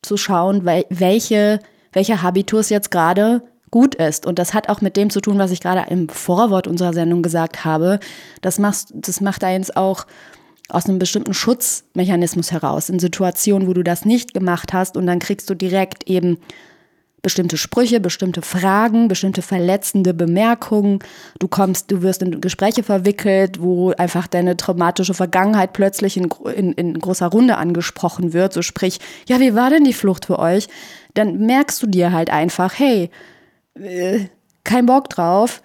zu 0.03 0.17
schauen, 0.17 0.65
welche, 0.65 1.59
welcher 1.93 2.23
Habitus 2.23 2.69
jetzt 2.69 2.91
gerade 2.91 3.43
gut 3.71 3.97
ist. 3.97 4.27
Und 4.27 4.39
das 4.39 4.55
hat 4.55 4.69
auch 4.69 4.81
mit 4.81 4.97
dem 4.97 5.11
zu 5.11 5.21
tun, 5.21 5.39
was 5.39 5.51
ich 5.51 5.61
gerade 5.61 5.91
im 5.91 6.09
Vorwort 6.09 6.69
unserer 6.69 6.93
Sendung 6.93 7.23
gesagt 7.23 7.65
habe. 7.65 7.99
Das, 8.41 8.59
machst, 8.59 8.93
das 8.95 9.21
macht 9.21 9.43
eins 9.43 9.75
auch 9.75 10.07
aus 10.69 10.87
einem 10.87 10.99
bestimmten 10.99 11.35
Schutzmechanismus 11.35 12.53
heraus, 12.53 12.89
in 12.89 12.99
Situationen, 12.99 13.67
wo 13.67 13.73
du 13.73 13.83
das 13.83 14.05
nicht 14.05 14.33
gemacht 14.33 14.73
hast 14.73 14.97
und 14.97 15.07
dann 15.07 15.19
kriegst 15.19 15.51
du 15.51 15.55
direkt 15.55 16.09
eben 16.09 16.39
bestimmte 17.25 17.57
Sprüche, 17.57 17.99
bestimmte 18.01 18.43
Fragen, 18.43 19.09
bestimmte 19.09 19.43
verletzende 19.43 20.15
Bemerkungen. 20.15 21.01
Du 21.41 21.49
kommst, 21.49 21.91
du 21.91 22.03
wirst 22.03 22.23
in 22.23 22.41
Gespräche 22.41 22.85
verwickelt, 22.85 23.61
wo 23.61 23.93
einfach 23.93 24.29
deine 24.29 24.57
traumatische 24.57 25.15
Vergangenheit 25.15 25.73
plötzlich 25.73 26.17
in, 26.19 26.29
in, 26.55 26.73
in 26.75 26.99
großer 26.99 27.27
Runde 27.27 27.57
angesprochen 27.57 28.35
wird. 28.35 28.53
So 28.53 28.63
sprich, 28.63 29.01
ja, 29.27 29.41
wie 29.41 29.55
war 29.55 29.71
denn 29.71 29.85
die 29.85 29.95
Flucht 29.95 30.27
für 30.27 30.39
euch? 30.39 30.69
Dann 31.15 31.39
merkst 31.47 31.83
du 31.83 31.87
dir 31.87 32.13
halt 32.13 32.29
einfach, 32.31 32.79
hey, 32.79 33.11
äh, 33.75 34.27
kein 34.63 34.87
Bock 34.87 35.09
drauf. 35.09 35.63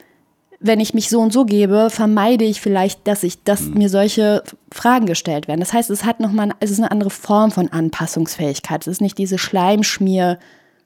Wenn 0.61 0.79
ich 0.79 0.93
mich 0.93 1.09
so 1.09 1.19
und 1.19 1.33
so 1.33 1.45
gebe, 1.45 1.89
vermeide 1.89 2.45
ich 2.45 2.61
vielleicht, 2.61 3.05
dass 3.05 3.23
ich, 3.23 3.43
dass 3.43 3.61
mhm. 3.61 3.79
mir 3.79 3.89
solche 3.89 4.43
Fragen 4.71 5.07
gestellt 5.07 5.49
werden. 5.49 5.59
Das 5.59 5.73
heißt, 5.73 5.89
es 5.89 6.05
hat 6.05 6.21
noch 6.21 6.31
mal, 6.31 6.51
es 6.61 6.71
ist 6.71 6.79
eine 6.79 6.91
andere 6.91 7.09
Form 7.09 7.51
von 7.51 7.67
Anpassungsfähigkeit. 7.69 8.81
Es 8.81 8.87
ist 8.87 9.01
nicht 9.01 9.17
diese 9.17 9.37
Schleimschmier. 9.37 10.39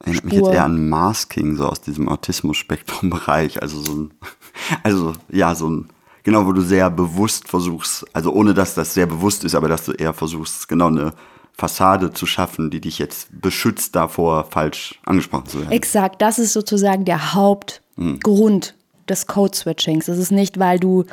Erinnert 0.04 0.26
mich 0.26 0.34
jetzt 0.34 0.50
eher 0.50 0.66
an 0.66 0.90
Masking, 0.90 1.56
so 1.56 1.66
aus 1.66 1.80
diesem 1.80 2.10
Autismus-Spektrum-Bereich. 2.10 3.62
Also 3.62 3.80
so 3.80 3.94
ein, 3.94 4.14
also 4.84 5.14
ja, 5.30 5.56
so 5.56 5.70
ein, 5.70 5.90
genau, 6.24 6.46
wo 6.46 6.52
du 6.52 6.62
sehr 6.62 6.90
bewusst 6.90 7.48
versuchst, 7.48 8.06
also 8.14 8.34
ohne 8.34 8.54
dass 8.54 8.76
das 8.76 8.94
sehr 8.94 9.06
bewusst 9.06 9.46
ist, 9.46 9.56
aber 9.56 9.70
dass 9.70 9.86
du 9.86 9.94
eher 9.94 10.14
versuchst, 10.14 10.68
genau 10.68 10.88
eine 10.88 11.14
Fassade 11.54 12.12
zu 12.12 12.26
schaffen, 12.26 12.70
die 12.70 12.82
dich 12.82 13.00
jetzt 13.00 13.30
beschützt 13.32 13.96
davor, 13.96 14.44
falsch 14.46 15.00
angesprochen 15.06 15.48
zu 15.48 15.60
werden. 15.60 15.72
Exakt, 15.72 16.22
das 16.22 16.38
ist 16.38 16.52
sozusagen 16.52 17.06
der 17.06 17.34
Hauptgrund 17.34 18.66
hm. 18.68 19.06
des 19.08 19.28
Code-Switchings. 19.28 20.10
Es 20.10 20.18
ist 20.18 20.32
nicht, 20.32 20.60
weil 20.60 20.80
du, 20.80 21.06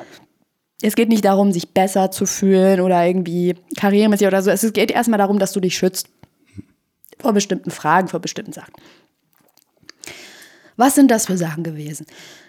es 0.82 0.96
geht 0.96 1.10
nicht 1.10 1.24
darum, 1.24 1.52
sich 1.52 1.74
besser 1.74 2.10
zu 2.10 2.26
fühlen 2.26 2.80
oder 2.80 3.06
irgendwie 3.06 3.54
karrieremäßig 3.76 4.26
oder 4.26 4.42
so. 4.42 4.50
Es 4.50 4.72
geht 4.72 4.90
erstmal 4.90 5.18
darum, 5.18 5.38
dass 5.38 5.52
du 5.52 5.60
dich 5.60 5.76
schützt 5.76 6.08
vor 7.20 7.32
bestimmten 7.32 7.70
Fragen, 7.70 8.08
vor 8.08 8.20
bestimmten 8.20 8.52
Sachen. 8.52 8.72
Was 10.76 10.94
sind 10.94 11.10
das 11.10 11.26
für 11.26 11.36
Sachen 11.36 11.62
gewesen? 11.62 12.06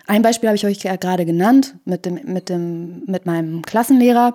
Ein 0.07 0.21
Beispiel 0.21 0.47
habe 0.47 0.55
ich 0.55 0.65
euch 0.65 0.79
gerade 0.79 1.25
genannt 1.25 1.75
mit, 1.85 2.05
dem, 2.05 2.19
mit, 2.25 2.49
dem, 2.49 3.03
mit 3.05 3.25
meinem 3.25 3.61
Klassenlehrer. 3.61 4.33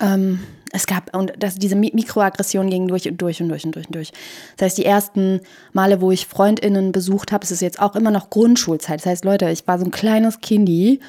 Ähm, 0.00 0.40
es 0.72 0.86
gab, 0.86 1.16
und 1.16 1.32
das, 1.38 1.56
diese 1.56 1.74
Mikroaggression 1.74 2.70
ging 2.70 2.88
durch 2.88 3.08
und 3.08 3.20
durch 3.20 3.42
und 3.42 3.48
durch 3.48 3.64
und 3.64 3.74
durch 3.74 3.86
und 3.86 3.94
durch. 3.94 4.12
Das 4.56 4.66
heißt, 4.66 4.78
die 4.78 4.84
ersten 4.84 5.40
Male, 5.72 6.00
wo 6.00 6.10
ich 6.10 6.26
FreundInnen 6.26 6.92
besucht 6.92 7.32
habe, 7.32 7.44
es 7.44 7.50
ist 7.50 7.60
jetzt 7.60 7.80
auch 7.80 7.96
immer 7.96 8.10
noch 8.10 8.30
Grundschulzeit. 8.30 9.00
Das 9.00 9.06
heißt, 9.06 9.24
Leute, 9.24 9.50
ich 9.50 9.66
war 9.66 9.78
so 9.78 9.84
ein 9.84 9.90
kleines 9.90 10.40
Kindi, 10.40 11.00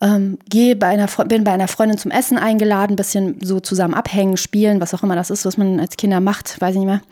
ähm, 0.00 0.38
gehe 0.48 0.76
bei 0.76 0.86
einer, 0.86 1.06
bin 1.26 1.44
bei 1.44 1.52
einer 1.52 1.68
Freundin 1.68 1.98
zum 1.98 2.10
Essen 2.10 2.38
eingeladen, 2.38 2.96
bisschen 2.96 3.36
so 3.42 3.60
zusammen 3.60 3.94
abhängen, 3.94 4.36
spielen, 4.36 4.80
was 4.80 4.94
auch 4.94 5.02
immer 5.02 5.16
das 5.16 5.30
ist, 5.30 5.44
was 5.44 5.56
man 5.56 5.78
als 5.78 5.96
Kinder 5.96 6.20
macht, 6.20 6.60
weiß 6.60 6.72
ich 6.72 6.80
nicht 6.80 6.88
mehr. 6.88 7.02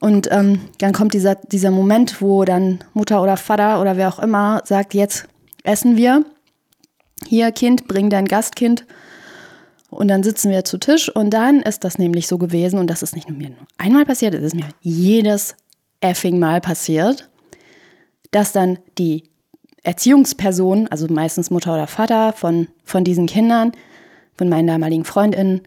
Und 0.00 0.28
ähm, 0.30 0.60
dann 0.78 0.92
kommt 0.92 1.14
dieser, 1.14 1.34
dieser 1.34 1.70
Moment, 1.70 2.22
wo 2.22 2.44
dann 2.44 2.82
Mutter 2.94 3.22
oder 3.22 3.36
Vater 3.36 3.80
oder 3.80 3.96
wer 3.96 4.08
auch 4.08 4.18
immer 4.18 4.62
sagt, 4.64 4.94
jetzt 4.94 5.28
essen 5.62 5.96
wir. 5.96 6.24
Hier, 7.26 7.52
Kind, 7.52 7.86
bring 7.86 8.08
dein 8.08 8.26
Gastkind 8.26 8.86
und 9.90 10.08
dann 10.08 10.22
sitzen 10.22 10.50
wir 10.50 10.64
zu 10.64 10.78
Tisch 10.78 11.14
und 11.14 11.30
dann 11.30 11.60
ist 11.60 11.84
das 11.84 11.98
nämlich 11.98 12.26
so 12.26 12.38
gewesen, 12.38 12.78
und 12.78 12.88
das 12.88 13.02
ist 13.02 13.14
nicht 13.14 13.28
nur 13.28 13.36
mir 13.36 13.50
einmal 13.76 14.06
passiert, 14.06 14.34
es 14.34 14.42
ist 14.42 14.54
mir 14.54 14.68
jedes 14.80 15.54
effing 16.00 16.38
Mal 16.38 16.60
passiert, 16.62 17.28
dass 18.30 18.52
dann 18.52 18.78
die 18.96 19.24
Erziehungsperson, 19.82 20.88
also 20.88 21.06
meistens 21.08 21.50
Mutter 21.50 21.74
oder 21.74 21.86
Vater 21.86 22.32
von, 22.32 22.68
von 22.84 23.04
diesen 23.04 23.26
Kindern, 23.26 23.72
von 24.34 24.48
meinen 24.48 24.66
damaligen 24.66 25.04
Freundinnen, 25.04 25.62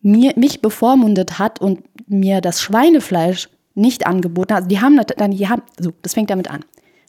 mir, 0.00 0.32
mich 0.36 0.62
bevormundet 0.62 1.38
hat 1.38 1.60
und 1.60 1.82
mir 2.08 2.40
das 2.40 2.60
Schweinefleisch 2.60 3.48
nicht 3.74 4.06
angeboten 4.06 4.54
hat. 4.54 4.64
Also 4.64 4.68
die 4.68 4.80
haben 4.80 5.00
dann, 5.16 5.30
die 5.30 5.48
haben, 5.48 5.62
so, 5.78 5.92
das 6.02 6.14
fängt 6.14 6.30
damit 6.30 6.50
an. 6.50 6.64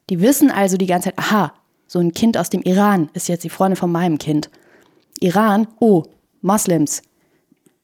Die 0.10 0.21
wissen 0.21 0.51
also 0.51 0.77
die 0.77 0.86
ganze 0.86 1.10
Zeit, 1.10 1.19
aha, 1.19 1.53
so 1.88 1.99
ein 1.99 2.13
Kind 2.13 2.38
aus 2.38 2.49
dem 2.49 2.62
Iran 2.62 3.10
ist 3.13 3.29
jetzt 3.29 3.43
die 3.43 3.49
Freundin 3.49 3.75
von 3.75 3.91
meinem 3.91 4.17
Kind. 4.17 4.49
Iran, 5.19 5.67
oh, 5.79 6.03
Moslems. 6.41 7.01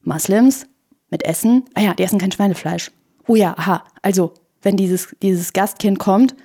Moslems 0.04 0.66
mit 1.10 1.26
Essen, 1.26 1.66
ah 1.74 1.82
ja, 1.82 1.94
die 1.94 2.04
essen 2.04 2.20
kein 2.20 2.32
Schweinefleisch. 2.32 2.92
Oh 3.28 3.36
ja, 3.36 3.56
aha, 3.58 3.84
also 4.02 4.34
wenn 4.62 4.78
dieses, 4.78 5.16
dieses 5.22 5.54
Gastkind 5.54 6.00
kommt, 6.00 6.36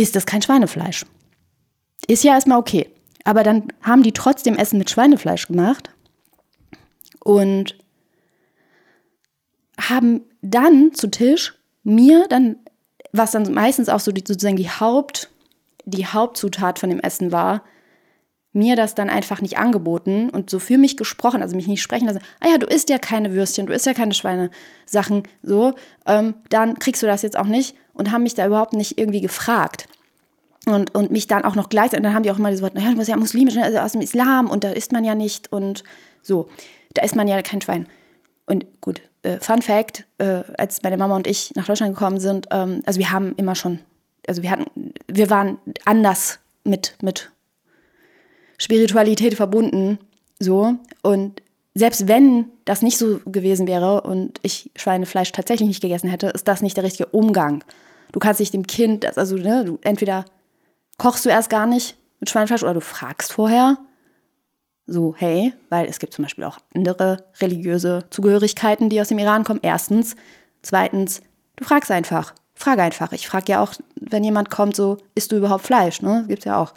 ist 0.00 0.16
das 0.16 0.26
kein 0.26 0.42
Schweinefleisch. 0.42 1.04
Ist 2.06 2.24
ja 2.24 2.34
erstmal 2.34 2.58
okay. 2.58 2.88
Aber 3.24 3.42
dann 3.42 3.68
haben 3.82 4.02
die 4.02 4.12
trotzdem 4.12 4.56
Essen 4.56 4.78
mit 4.78 4.90
Schweinefleisch 4.90 5.46
gemacht 5.46 5.90
und 7.22 7.76
haben 9.78 10.22
dann 10.42 10.94
zu 10.94 11.10
Tisch 11.10 11.54
mir 11.82 12.26
dann, 12.28 12.56
was 13.12 13.32
dann 13.32 13.52
meistens 13.52 13.88
auch 13.88 14.00
so 14.00 14.12
die, 14.12 14.24
sozusagen 14.26 14.56
die 14.56 14.70
Haupt, 14.70 15.30
die 15.84 16.06
Hauptzutat 16.06 16.78
von 16.78 16.90
dem 16.90 17.00
Essen 17.00 17.32
war, 17.32 17.62
mir 18.52 18.74
das 18.74 18.94
dann 18.94 19.10
einfach 19.10 19.40
nicht 19.40 19.58
angeboten 19.58 20.28
und 20.28 20.50
so 20.50 20.58
für 20.58 20.76
mich 20.76 20.96
gesprochen, 20.96 21.40
also 21.42 21.54
mich 21.54 21.68
nicht 21.68 21.82
sprechen 21.82 22.06
lassen, 22.06 22.22
ah 22.40 22.48
ja, 22.48 22.58
du 22.58 22.66
isst 22.66 22.90
ja 22.90 22.98
keine 22.98 23.32
Würstchen, 23.32 23.66
du 23.66 23.72
isst 23.72 23.86
ja 23.86 23.94
keine 23.94 24.14
Schweinesachen, 24.14 25.22
so, 25.42 25.74
ähm, 26.06 26.34
dann 26.48 26.78
kriegst 26.78 27.02
du 27.02 27.06
das 27.06 27.22
jetzt 27.22 27.38
auch 27.38 27.46
nicht 27.46 27.76
und 28.00 28.10
haben 28.10 28.22
mich 28.22 28.34
da 28.34 28.46
überhaupt 28.46 28.72
nicht 28.72 28.98
irgendwie 28.98 29.20
gefragt. 29.20 29.86
Und, 30.66 30.94
und 30.94 31.10
mich 31.10 31.26
dann 31.26 31.44
auch 31.44 31.54
noch 31.54 31.68
gleich, 31.68 31.92
und 31.92 32.02
dann 32.02 32.14
haben 32.14 32.22
die 32.22 32.30
auch 32.30 32.38
immer 32.38 32.50
das 32.50 32.60
Wort, 32.62 32.74
naja, 32.74 32.90
du 32.90 32.96
bist 32.96 33.08
ja 33.08 33.16
muslimisch, 33.16 33.54
ne, 33.54 33.64
also 33.64 33.78
aus 33.78 33.92
dem 33.92 34.00
Islam 34.00 34.50
und 34.50 34.64
da 34.64 34.70
isst 34.70 34.92
man 34.92 35.04
ja 35.04 35.14
nicht 35.14 35.52
und 35.52 35.84
so, 36.22 36.48
da 36.94 37.02
isst 37.02 37.16
man 37.16 37.28
ja 37.28 37.40
kein 37.42 37.60
Schwein. 37.60 37.86
Und 38.46 38.66
gut, 38.80 39.00
äh, 39.22 39.38
Fun 39.38 39.62
Fact, 39.62 40.06
äh, 40.18 40.42
als 40.58 40.82
meine 40.82 40.96
Mama 40.96 41.16
und 41.16 41.26
ich 41.26 41.52
nach 41.54 41.66
Deutschland 41.66 41.94
gekommen 41.94 42.20
sind, 42.20 42.48
ähm, 42.50 42.82
also 42.84 42.98
wir 42.98 43.10
haben 43.10 43.34
immer 43.36 43.54
schon, 43.54 43.80
also 44.28 44.42
wir 44.42 44.50
hatten, 44.50 44.92
wir 45.06 45.30
waren 45.30 45.58
anders 45.84 46.40
mit, 46.64 46.96
mit 47.00 47.30
Spiritualität 48.58 49.34
verbunden. 49.34 49.98
So. 50.38 50.74
Und 51.02 51.42
selbst 51.74 52.08
wenn 52.08 52.46
das 52.64 52.82
nicht 52.82 52.98
so 52.98 53.20
gewesen 53.24 53.66
wäre 53.66 54.02
und 54.02 54.38
ich 54.42 54.70
Schweinefleisch 54.76 55.32
tatsächlich 55.32 55.68
nicht 55.68 55.80
gegessen 55.82 56.10
hätte, 56.10 56.28
ist 56.28 56.48
das 56.48 56.62
nicht 56.62 56.76
der 56.76 56.84
richtige 56.84 57.08
Umgang. 57.08 57.64
Du 58.12 58.18
kannst 58.18 58.40
nicht 58.40 58.54
dem 58.54 58.66
Kind, 58.66 59.16
also 59.16 59.36
ne, 59.36 59.64
du, 59.64 59.78
entweder 59.82 60.24
kochst 60.98 61.24
du 61.24 61.28
erst 61.28 61.50
gar 61.50 61.66
nicht 61.66 61.96
mit 62.18 62.30
Schweinefleisch 62.30 62.62
oder 62.62 62.74
du 62.74 62.80
fragst 62.80 63.32
vorher. 63.32 63.78
So, 64.86 65.14
hey, 65.16 65.52
weil 65.68 65.86
es 65.86 65.98
gibt 65.98 66.12
zum 66.12 66.24
Beispiel 66.24 66.44
auch 66.44 66.58
andere 66.74 67.24
religiöse 67.40 68.04
Zugehörigkeiten, 68.10 68.90
die 68.90 69.00
aus 69.00 69.08
dem 69.08 69.18
Iran 69.18 69.44
kommen. 69.44 69.60
Erstens. 69.62 70.16
Zweitens, 70.62 71.22
du 71.56 71.64
fragst 71.64 71.90
einfach. 71.90 72.34
Frage 72.54 72.82
einfach. 72.82 73.12
Ich 73.12 73.26
frage 73.26 73.52
ja 73.52 73.62
auch, 73.62 73.72
wenn 73.94 74.24
jemand 74.24 74.50
kommt, 74.50 74.76
so, 74.76 74.98
isst 75.14 75.32
du 75.32 75.36
überhaupt 75.36 75.64
Fleisch? 75.64 76.02
Ne? 76.02 76.24
Gibt's 76.28 76.44
ja 76.44 76.60
auch. 76.60 76.74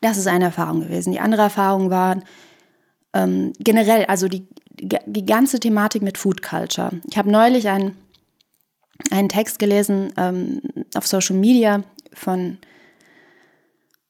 Das 0.00 0.16
ist 0.16 0.26
eine 0.26 0.46
Erfahrung 0.46 0.80
gewesen. 0.80 1.12
Die 1.12 1.20
andere 1.20 1.42
Erfahrung 1.42 1.90
war 1.90 2.18
ähm, 3.12 3.52
generell, 3.58 4.04
also 4.06 4.28
die, 4.28 4.46
die 4.80 5.26
ganze 5.26 5.60
Thematik 5.60 6.02
mit 6.02 6.18
Food 6.18 6.42
Culture. 6.42 6.90
Ich 7.08 7.16
habe 7.16 7.30
neulich 7.30 7.68
einen, 7.68 7.96
einen 9.10 9.28
Text 9.28 9.58
gelesen 9.58 10.12
ähm, 10.16 10.60
auf 10.94 11.06
Social 11.06 11.36
Media 11.36 11.82
von, 12.12 12.58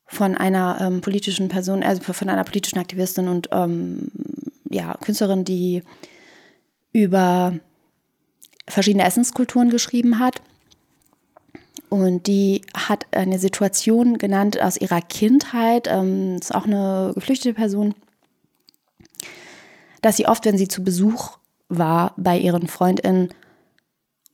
von 0.06 0.36
einer 0.36 0.78
ähm, 0.80 1.00
politischen 1.00 1.48
Person, 1.48 1.82
also 1.82 2.02
von 2.12 2.28
einer 2.28 2.44
politischen 2.44 2.78
Aktivistin 2.78 3.28
und 3.28 3.48
ähm, 3.52 4.10
ja, 4.70 4.94
Künstlerin, 4.94 5.44
die 5.44 5.82
über 6.92 7.54
verschiedene 8.66 9.04
Essenskulturen 9.04 9.70
geschrieben 9.70 10.18
hat. 10.18 10.40
Und 11.88 12.26
die 12.26 12.62
hat 12.74 13.06
eine 13.12 13.38
Situation 13.38 14.18
genannt 14.18 14.60
aus 14.60 14.76
ihrer 14.76 15.00
Kindheit, 15.00 15.86
ähm, 15.88 16.36
ist 16.40 16.54
auch 16.54 16.64
eine 16.64 17.12
geflüchtete 17.14 17.54
Person, 17.54 17.94
dass 20.06 20.16
sie 20.16 20.26
oft, 20.26 20.44
wenn 20.44 20.56
sie 20.56 20.68
zu 20.68 20.84
Besuch 20.84 21.38
war 21.68 22.14
bei 22.16 22.38
ihren 22.38 22.68
Freundinnen, 22.68 23.30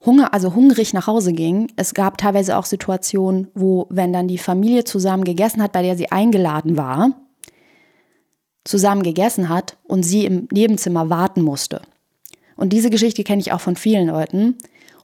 Hunger, 0.04 0.34
also 0.34 0.54
hungrig 0.54 0.92
nach 0.92 1.06
Hause 1.06 1.32
ging. 1.32 1.68
Es 1.76 1.94
gab 1.94 2.18
teilweise 2.18 2.58
auch 2.58 2.66
Situationen, 2.66 3.48
wo, 3.54 3.86
wenn 3.88 4.12
dann 4.12 4.28
die 4.28 4.38
Familie 4.38 4.84
zusammen 4.84 5.24
gegessen 5.24 5.62
hat, 5.62 5.72
bei 5.72 5.82
der 5.82 5.96
sie 5.96 6.10
eingeladen 6.12 6.76
war, 6.76 7.12
zusammen 8.64 9.02
gegessen 9.02 9.48
hat 9.48 9.78
und 9.84 10.02
sie 10.02 10.26
im 10.26 10.48
Nebenzimmer 10.52 11.08
warten 11.08 11.40
musste. 11.40 11.80
Und 12.56 12.72
diese 12.72 12.90
Geschichte 12.90 13.24
kenne 13.24 13.40
ich 13.40 13.52
auch 13.52 13.60
von 13.60 13.76
vielen 13.76 14.08
Leuten. 14.08 14.58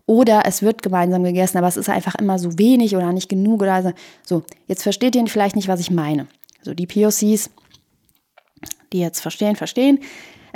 Oder 0.04 0.42
es 0.46 0.62
wird 0.62 0.82
gemeinsam 0.82 1.24
gegessen, 1.24 1.58
aber 1.58 1.68
es 1.68 1.76
ist 1.76 1.88
einfach 1.88 2.14
immer 2.16 2.38
so 2.38 2.58
wenig 2.58 2.94
oder 2.94 3.12
nicht 3.12 3.28
genug 3.28 3.62
oder 3.62 3.82
so. 3.82 3.92
So, 4.24 4.42
jetzt 4.66 4.82
versteht 4.82 5.16
ihr 5.16 5.26
vielleicht 5.28 5.56
nicht, 5.56 5.68
was 5.68 5.80
ich 5.80 5.90
meine. 5.90 6.26
So, 6.62 6.74
die 6.74 6.86
POCs, 6.86 7.50
die 8.92 9.00
jetzt 9.00 9.20
verstehen, 9.20 9.56
verstehen. 9.56 10.00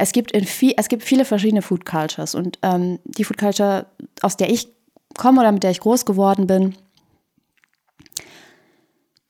Es 0.03 0.11
gibt, 0.11 0.33
in 0.33 0.45
viel, 0.45 0.75
es 0.77 0.89
gibt 0.89 1.05
viele 1.05 1.25
verschiedene 1.25 1.63
Food 1.63 1.85
Cultures 1.85 2.35
und 2.35 2.59
ähm, 2.63 2.99
die 3.05 3.23
Food 3.23 3.39
Culture, 3.39 3.87
aus 4.21 4.37
der 4.37 4.51
ich 4.51 4.67
komme 5.17 5.39
oder 5.41 5.53
mit 5.53 5.63
der 5.63 5.71
ich 5.71 5.79
groß 5.79 6.05
geworden 6.07 6.49
bin, 6.49 6.75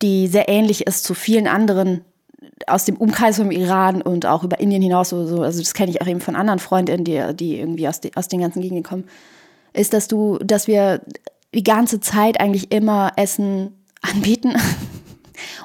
die 0.00 0.28
sehr 0.28 0.48
ähnlich 0.48 0.87
ist 0.87 1.04
zu 1.04 1.12
vielen 1.12 1.46
anderen 1.46 2.06
aus 2.66 2.87
dem 2.87 2.96
Umkreis 2.96 3.37
vom 3.37 3.50
Iran 3.50 4.00
und 4.00 4.24
auch 4.24 4.44
über 4.44 4.61
Indien 4.61 4.80
hinaus, 4.80 5.11
so, 5.11 5.26
so. 5.26 5.42
Also 5.42 5.61
das 5.61 5.74
kenne 5.74 5.90
ich 5.90 6.00
auch 6.00 6.06
eben 6.06 6.22
von 6.22 6.37
anderen 6.37 6.58
Freundinnen, 6.58 7.04
die, 7.04 7.22
die 7.37 7.58
irgendwie 7.58 7.87
aus, 7.87 8.00
die, 8.00 8.16
aus 8.16 8.28
den 8.28 8.40
ganzen 8.40 8.62
Gegenden 8.62 8.82
kommen, 8.82 9.04
ist, 9.74 9.92
dass 9.92 10.08
du, 10.08 10.38
dass 10.38 10.68
wir 10.68 11.02
die 11.54 11.64
ganze 11.64 12.00
Zeit 12.00 12.40
eigentlich 12.40 12.72
immer 12.72 13.12
Essen 13.16 13.85
anbieten 14.00 14.54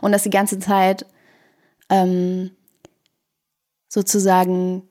und 0.01 0.11
dass 0.11 0.23
die 0.23 0.31
ganze 0.31 0.59
Zeit 0.59 1.05
ähm, 1.89 2.51
sozusagen 3.87 4.83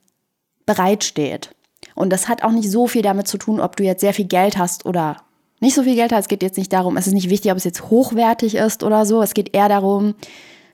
bereitsteht. 0.66 1.55
Und 1.94 2.11
das 2.11 2.29
hat 2.29 2.42
auch 2.42 2.50
nicht 2.50 2.70
so 2.70 2.87
viel 2.87 3.02
damit 3.02 3.29
zu 3.29 3.38
tun, 3.38 3.61
ob 3.61 3.76
du 3.76 3.85
jetzt 3.85 4.00
sehr 4.00 4.12
viel 4.12 4.26
Geld 4.26 4.59
hast 4.59 4.85
oder 4.85 5.16
nicht 5.61 5.74
so 5.74 5.83
viel 5.83 5.94
Geld 5.94 6.12
hast. 6.12 6.24
Es 6.24 6.29
geht 6.29 6.42
jetzt 6.42 6.59
nicht 6.59 6.72
darum, 6.72 6.96
es 6.96 7.07
ist 7.07 7.14
nicht 7.14 7.31
wichtig, 7.31 7.50
ob 7.50 7.57
es 7.57 7.64
jetzt 7.64 7.88
hochwertig 7.90 8.57
ist 8.57 8.83
oder 8.83 9.07
so. 9.07 9.22
Es 9.22 9.33
geht 9.33 9.55
eher 9.55 9.68
darum, 9.68 10.14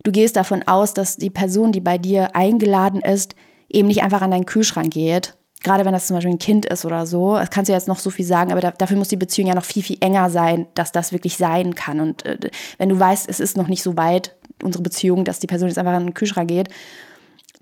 du 0.03 0.11
gehst 0.11 0.37
davon 0.37 0.63
aus, 0.67 0.95
dass 0.95 1.17
die 1.17 1.31
Person, 1.31 1.71
die 1.71 1.81
bei 1.81 1.99
dir 1.99 2.35
eingeladen 2.35 3.01
ist, 3.01 3.37
eben 3.69 3.89
nicht 3.89 4.03
einfach 4.03 4.23
an 4.23 4.33
deinen 4.33 4.47
Kühlschrank 4.47 4.93
geht 4.93 5.37
gerade 5.63 5.85
wenn 5.85 5.93
das 5.93 6.07
zum 6.07 6.17
Beispiel 6.17 6.35
ein 6.35 6.39
Kind 6.39 6.67
ist 6.67 6.85
oder 6.85 7.07
so, 7.07 7.37
das 7.37 7.51
kannst 7.51 7.69
du 7.69 7.73
jetzt 7.73 7.89
noch 7.89 7.99
so 7.99 8.11
viel 8.11 8.25
sagen, 8.25 8.53
aber 8.53 8.61
da, 8.61 8.71
dafür 8.73 8.97
muss 8.97 9.09
die 9.09 9.17
Beziehung 9.17 9.49
ja 9.49 9.55
noch 9.55 9.65
viel, 9.65 9.83
viel 9.83 9.99
enger 10.01 10.31
sein, 10.31 10.67
dass 10.75 10.93
das 10.93 11.13
wirklich 11.13 11.37
sein 11.37 11.75
kann. 11.75 12.01
Und 12.01 12.25
äh, 12.27 12.39
wenn 12.79 12.89
du 12.89 12.99
weißt, 12.99 13.29
es 13.29 13.41
ist 13.41 13.57
noch 13.57 13.69
nicht 13.69 13.83
so 13.83 13.97
weit, 13.97 14.37
unsere 14.63 14.83
Beziehung, 14.83 15.25
dass 15.25 15.39
die 15.39 15.47
Person 15.47 15.69
jetzt 15.69 15.79
einfach 15.79 15.93
an 15.93 16.07
den 16.07 16.15
Kühlschrank 16.15 16.49
geht, 16.49 16.69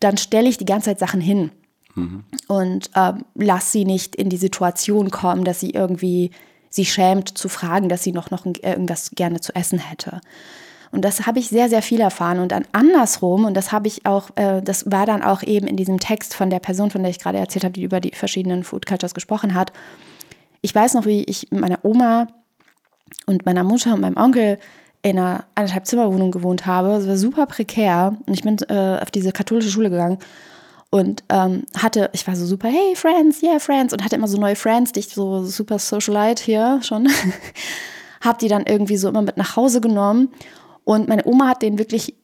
dann 0.01 0.17
stelle 0.17 0.49
ich 0.49 0.59
die 0.59 0.65
ganze 0.65 0.87
Zeit 0.87 0.99
Sachen 0.99 1.21
hin. 1.21 1.51
Und 2.49 2.91
äh, 2.95 3.13
lass 3.35 3.73
sie 3.73 3.85
nicht 3.85 4.17
in 4.17 4.29
die 4.29 4.37
Situation 4.37 5.11
kommen, 5.11 5.45
dass 5.45 5.61
sie 5.61 5.71
irgendwie 5.71 6.31
sich 6.69 6.93
schämt 6.93 7.37
zu 7.37 7.49
fragen, 7.49 7.89
dass 7.89 8.03
sie 8.03 8.13
noch, 8.13 8.31
noch 8.31 8.47
irgendwas 8.47 9.11
gerne 9.15 9.41
zu 9.41 9.55
essen 9.55 9.79
hätte. 9.79 10.21
Und 10.93 11.05
das 11.05 11.27
habe 11.27 11.39
ich 11.39 11.49
sehr, 11.49 11.69
sehr 11.69 11.83
viel 11.83 12.01
erfahren. 12.01 12.41
Und 12.41 12.53
dann 12.53 12.65
andersrum, 12.73 13.45
und 13.45 13.55
das 13.55 13.73
habe 13.73 13.89
ich 13.89 14.07
auch, 14.07 14.31
äh, 14.37 14.61
das 14.61 14.91
war 14.91 15.07
dann 15.07 15.23
auch 15.23 15.43
eben 15.43 15.67
in 15.67 15.77
diesem 15.77 15.99
Text 15.99 16.35
von 16.35 16.51
der 16.51 16.59
Person, 16.59 16.91
von 16.91 17.03
der 17.03 17.11
ich 17.11 17.19
gerade 17.19 17.39
erzählt 17.39 17.65
habe, 17.65 17.73
die 17.73 17.83
über 17.83 18.01
die 18.01 18.13
verschiedenen 18.13 18.65
Food 18.65 18.87
Cultures 18.87 19.15
gesprochen 19.15 19.55
hat. 19.55 19.73
Ich 20.63 20.75
weiß 20.75 20.95
noch, 20.95 21.07
wie 21.07 21.23
ich 21.25 21.51
mit 21.51 21.61
meiner 21.61 21.85
Oma 21.85 22.27
und 23.27 23.47
meiner 23.47 23.65
Mutter 23.65 23.95
und 23.95 24.01
meinem 24.01 24.17
Onkel 24.17 24.59
in 25.03 25.19
einer 25.19 25.45
anderthalb 25.55 25.87
Zimmerwohnung 25.87 26.31
gewohnt 26.31 26.67
habe. 26.67 26.91
Es 26.91 27.09
war 27.09 27.17
super 27.17 27.47
prekär. 27.47 28.17
Und 28.27 28.35
ich 28.35 28.43
bin 28.43 28.59
äh, 28.69 28.99
auf 29.01 29.11
diese 29.11 29.33
katholische 29.33 29.71
Schule 29.71 29.91
gegangen 29.91 30.19
und 30.91 31.23
ähm, 31.29 31.65
hatte, 31.77 32.11
ich 32.13 32.27
war 32.27 32.35
so 32.35 32.45
super, 32.45 32.69
hey 32.69 32.97
Friends, 32.97 33.43
yeah 33.43 33.59
Friends 33.59 33.93
und 33.93 34.05
hatte 34.05 34.17
immer 34.17 34.29
so 34.29 34.39
neue 34.39 34.57
Friends, 34.57 34.93
die 34.93 35.01
ich 35.01 35.09
so 35.09 35.45
super 35.45 35.79
Socialite 35.79 36.43
hier 36.43 36.81
schon, 36.83 37.09
hab 38.21 38.39
die 38.39 38.49
dann 38.49 38.67
irgendwie 38.67 38.97
so 38.97 39.09
immer 39.09 39.23
mit 39.23 39.37
nach 39.37 39.57
Hause 39.57 39.81
genommen 39.81 40.31
und 40.85 41.09
meine 41.09 41.25
Oma 41.27 41.49
hat 41.49 41.63
den 41.63 41.79
wirklich, 41.79 42.15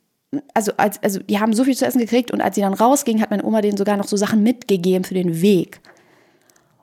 also, 0.52 0.72
als, 0.76 1.00
also 1.02 1.20
die 1.20 1.38
haben 1.38 1.52
so 1.52 1.64
viel 1.64 1.76
zu 1.76 1.86
essen 1.86 2.00
gekriegt 2.00 2.32
und 2.32 2.40
als 2.40 2.56
sie 2.56 2.60
dann 2.60 2.74
rausging, 2.74 3.20
hat 3.20 3.30
meine 3.30 3.44
Oma 3.44 3.60
denen 3.60 3.76
sogar 3.76 3.96
noch 3.96 4.08
so 4.08 4.16
Sachen 4.16 4.42
mitgegeben 4.42 5.04
für 5.04 5.14
den 5.14 5.40
Weg. 5.40 5.80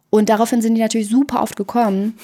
Und 0.10 0.30
daraufhin 0.30 0.62
sind 0.62 0.76
die 0.76 0.82
natürlich 0.82 1.10
super 1.10 1.42
oft 1.42 1.56
gekommen. 1.56 2.18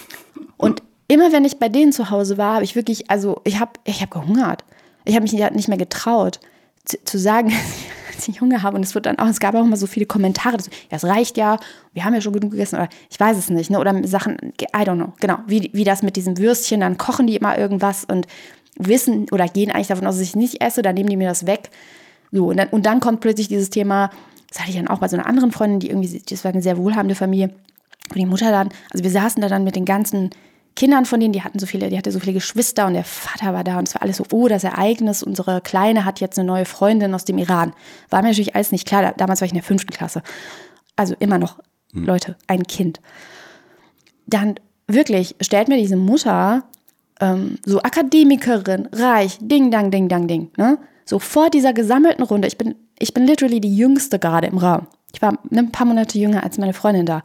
Und 0.58 0.84
immer 1.08 1.32
wenn 1.32 1.44
ich 1.44 1.58
bei 1.58 1.70
denen 1.70 1.92
zu 1.92 2.10
Hause 2.12 2.38
war, 2.38 2.54
habe 2.54 2.64
ich 2.64 2.76
wirklich, 2.76 3.10
also 3.10 3.42
ich 3.44 3.60
habe 3.60 3.72
ich 3.84 4.02
hab 4.02 4.12
gehungert. 4.12 4.64
Ich 5.06 5.16
habe 5.16 5.24
mich 5.24 5.34
nicht 5.34 5.68
mehr 5.68 5.78
getraut 5.78 6.40
zu, 6.86 7.04
zu 7.04 7.18
sagen, 7.18 7.52
dass 8.20 8.28
ich 8.28 8.42
Hunger 8.42 8.62
habe. 8.62 8.76
Und 8.76 8.84
es 8.84 8.96
wird 8.96 9.06
dann 9.06 9.18
auch, 9.20 9.28
es 9.28 9.40
gab 9.40 9.56
auch 9.56 9.64
immer 9.64 9.78
so 9.78 9.88
viele 9.88 10.06
Kommentare, 10.06 10.58
dass, 10.58 10.68
ja, 10.68 10.98
es 10.98 11.04
reicht 11.04 11.38
ja, 11.38 11.58
wir 11.94 12.06
haben 12.06 12.14
ja 12.14 12.22
schon 12.22 12.34
genug 12.34 12.52
gegessen, 12.52 12.76
oder 12.76 12.90
ich 13.10 13.20
weiß 13.20 13.38
es 13.38 13.50
nicht, 13.50 13.70
ne? 13.70 13.80
Oder 13.80 14.08
Sachen, 14.08 14.38
I 14.62 14.84
don't 14.84 14.96
know, 14.96 15.14
genau, 15.20 15.38
wie, 15.48 15.70
wie 15.74 15.84
das 15.84 16.04
mit 16.04 16.16
diesem 16.16 16.38
Würstchen, 16.38 16.82
dann 16.82 16.98
kochen 16.98 17.28
die 17.28 17.36
immer 17.36 17.58
irgendwas 17.58 18.06
und 18.06 18.28
wissen 18.78 19.28
oder 19.32 19.48
gehen 19.48 19.72
eigentlich 19.72 19.88
davon 19.88 20.08
aus, 20.08 20.16
dass 20.16 20.24
ich 20.24 20.36
nicht 20.36 20.62
esse, 20.62 20.82
dann 20.82 20.96
nehmen 20.96 21.10
die 21.10 21.18
mir 21.18 21.28
das 21.28 21.46
weg. 21.46 21.70
So, 22.32 22.48
und 22.48 22.58
dann, 22.58 22.70
und 22.70 22.86
dann 22.86 23.00
kommt 23.00 23.22
plötzlich 23.22 23.48
dieses 23.48 23.70
Thema, 23.70 24.10
das 24.50 24.60
hatte 24.60 24.72
ich 24.72 24.78
dann 24.78 24.88
auch 24.88 25.00
bei 25.00 25.08
so 25.08 25.18
einer 25.18 25.26
anderen 25.26 25.52
Freundin, 25.52 25.80
die 25.80 25.90
irgendwie, 25.90 26.22
das 26.28 26.44
war 26.44 26.52
eine 26.52 26.62
sehr 26.62 26.78
wohlhabende 26.78 27.16
Familie, 27.16 27.52
und 28.10 28.18
die 28.18 28.26
Mutter 28.26 28.52
dann, 28.52 28.70
also 28.92 29.04
wir 29.04 29.12
saßen 29.12 29.42
da 29.42 29.50
dann 29.50 29.64
mit 29.64 29.76
den 29.76 29.86
ganzen 29.86 30.32
Kindern 30.80 31.04
von 31.04 31.20
denen, 31.20 31.34
die 31.34 31.44
hatten 31.44 31.60
so 31.60 31.66
viele, 31.66 31.90
die 31.90 31.98
hatte 31.98 32.10
so 32.10 32.22
viele 32.22 32.32
Geschwister 32.32 32.88
und 32.88 32.94
der 32.94 33.04
Vater 33.04 33.54
war 33.54 33.66
da 33.66 33.80
und 33.80 33.90
es 33.90 33.96
war 33.96 34.02
alles 34.02 34.16
so, 34.16 34.24
oh, 34.32 34.48
das 34.48 34.64
Ereignis, 34.64 35.24
unsere 35.24 35.60
Kleine 35.60 36.06
hat 36.06 36.22
jetzt 36.22 36.40
eine 36.40 36.48
neue 36.48 36.64
Freundin 36.64 37.14
aus 37.14 37.26
dem 37.26 37.38
Iran. 37.38 37.74
War 38.10 38.22
mir 38.22 38.30
natürlich 38.30 38.56
alles 38.56 38.72
nicht 38.72 38.88
klar, 38.88 39.14
damals 39.18 39.42
war 39.42 39.46
ich 39.46 39.52
in 39.52 39.58
der 39.58 39.64
fünften 39.66 39.92
Klasse. 39.92 40.24
Also 40.96 41.16
immer 41.20 41.38
noch, 41.38 41.60
hm. 41.92 42.06
Leute, 42.06 42.38
ein 42.48 42.64
Kind. 42.64 43.02
Dann 44.26 44.56
wirklich 44.88 45.36
stellt 45.42 45.68
mir 45.68 45.76
diese 45.76 45.98
Mutter 45.98 46.64
ähm, 47.20 47.58
so 47.66 47.82
Akademikerin, 47.82 48.88
reich, 48.94 49.38
ding, 49.42 49.72
dang, 49.72 49.92
ding, 49.92 50.08
dang, 50.08 50.30
ding, 50.30 50.50
ne? 50.56 50.78
So 51.04 51.20
vor 51.20 51.50
dieser 51.50 51.74
gesammelten 51.74 52.24
Runde, 52.24 52.48
ich 52.48 52.58
bin, 52.58 52.76
ich 52.98 53.14
bin 53.14 53.28
literally 53.28 53.60
die 53.60 53.76
Jüngste 53.76 54.18
gerade 54.18 54.48
im 54.48 54.58
Raum. 54.58 54.88
Ich 55.14 55.22
war 55.22 55.38
ein 55.52 55.74
paar 55.74 55.88
Monate 55.88 56.18
jünger 56.18 56.42
als 56.42 56.58
meine 56.58 56.74
Freundin 56.74 57.06
da. 57.06 57.22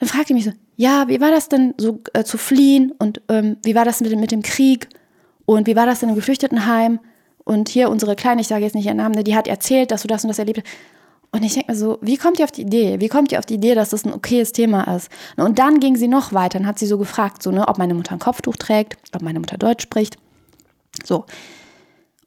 Dann 0.00 0.08
fragte 0.08 0.32
ich 0.32 0.44
mich 0.44 0.44
so, 0.44 0.58
ja, 0.78 1.08
wie 1.08 1.20
war 1.20 1.32
das 1.32 1.48
denn 1.48 1.74
so 1.76 2.00
äh, 2.12 2.22
zu 2.22 2.38
fliehen 2.38 2.92
und 3.00 3.20
ähm, 3.28 3.56
wie 3.64 3.74
war 3.74 3.84
das 3.84 4.00
mit, 4.00 4.16
mit 4.16 4.30
dem 4.30 4.42
Krieg 4.42 4.88
und 5.44 5.66
wie 5.66 5.74
war 5.74 5.86
das 5.86 5.98
denn 6.00 6.08
im 6.08 6.14
Geflüchtetenheim? 6.14 7.00
Und 7.44 7.68
hier 7.68 7.90
unsere 7.90 8.14
Kleine, 8.14 8.42
ich 8.42 8.46
sage 8.46 8.62
jetzt 8.62 8.74
nicht 8.74 8.86
ihren 8.86 8.98
Namen, 8.98 9.24
die 9.24 9.34
hat 9.34 9.48
erzählt, 9.48 9.90
dass 9.90 10.02
du 10.02 10.08
das 10.08 10.22
und 10.22 10.28
das 10.28 10.38
erlebt 10.38 10.62
hast. 10.62 10.72
Und 11.32 11.42
ich 11.42 11.54
denke 11.54 11.72
mir 11.72 11.76
so, 11.76 11.98
wie 12.00 12.16
kommt 12.16 12.38
ihr 12.38 12.44
auf 12.44 12.52
die 12.52 12.62
Idee? 12.62 13.00
Wie 13.00 13.08
kommt 13.08 13.32
ihr 13.32 13.40
auf 13.40 13.46
die 13.46 13.54
Idee, 13.54 13.74
dass 13.74 13.90
das 13.90 14.04
ein 14.04 14.12
okayes 14.12 14.52
Thema 14.52 14.94
ist? 14.94 15.10
Und 15.36 15.58
dann 15.58 15.80
ging 15.80 15.96
sie 15.96 16.06
noch 16.06 16.32
weiter 16.32 16.60
und 16.60 16.66
hat 16.66 16.78
sie 16.78 16.86
so 16.86 16.96
gefragt, 16.96 17.42
so, 17.42 17.50
ne, 17.50 17.66
ob 17.66 17.76
meine 17.78 17.94
Mutter 17.94 18.12
ein 18.12 18.20
Kopftuch 18.20 18.56
trägt, 18.56 18.96
ob 19.14 19.22
meine 19.22 19.40
Mutter 19.40 19.58
Deutsch 19.58 19.82
spricht. 19.82 20.16
So. 21.04 21.24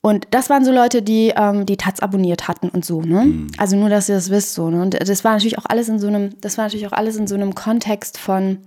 Und 0.01 0.27
das 0.31 0.49
waren 0.49 0.65
so 0.65 0.71
Leute, 0.71 1.03
die 1.03 1.31
ähm, 1.35 1.67
die 1.67 1.77
Taz 1.77 1.99
abonniert 1.99 2.47
hatten 2.47 2.69
und 2.69 2.83
so, 2.83 3.01
ne? 3.01 3.25
Mhm. 3.25 3.47
Also 3.57 3.75
nur, 3.75 3.89
dass 3.89 4.09
ihr 4.09 4.15
das 4.15 4.31
wisst, 4.31 4.55
so, 4.55 4.69
ne? 4.69 4.81
Und 4.81 4.97
das 4.99 5.23
war 5.23 5.33
natürlich 5.33 5.59
auch 5.59 5.65
alles 5.65 5.89
in 5.89 5.99
so 5.99 6.07
einem, 6.07 6.41
das 6.41 6.57
war 6.57 6.65
natürlich 6.65 6.87
auch 6.87 6.91
alles 6.91 7.17
in 7.17 7.27
so 7.27 7.35
einem 7.35 7.53
Kontext 7.53 8.17
von, 8.17 8.57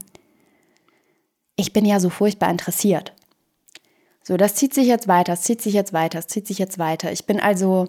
ich 1.57 1.73
bin 1.73 1.85
ja 1.85 1.99
so 1.99 2.09
furchtbar 2.09 2.51
interessiert. 2.51 3.13
So, 4.23 4.37
das 4.37 4.55
zieht 4.55 4.75
sich 4.75 4.87
jetzt 4.87 5.09
weiter, 5.09 5.33
das 5.33 5.43
zieht 5.43 5.61
sich 5.61 5.75
jetzt 5.75 5.93
weiter, 5.93 6.19
das 6.19 6.29
zieht 6.29 6.47
sich 6.47 6.59
jetzt 6.59 6.79
weiter. 6.79 7.11
Ich 7.11 7.27
bin 7.27 7.41
also 7.41 7.89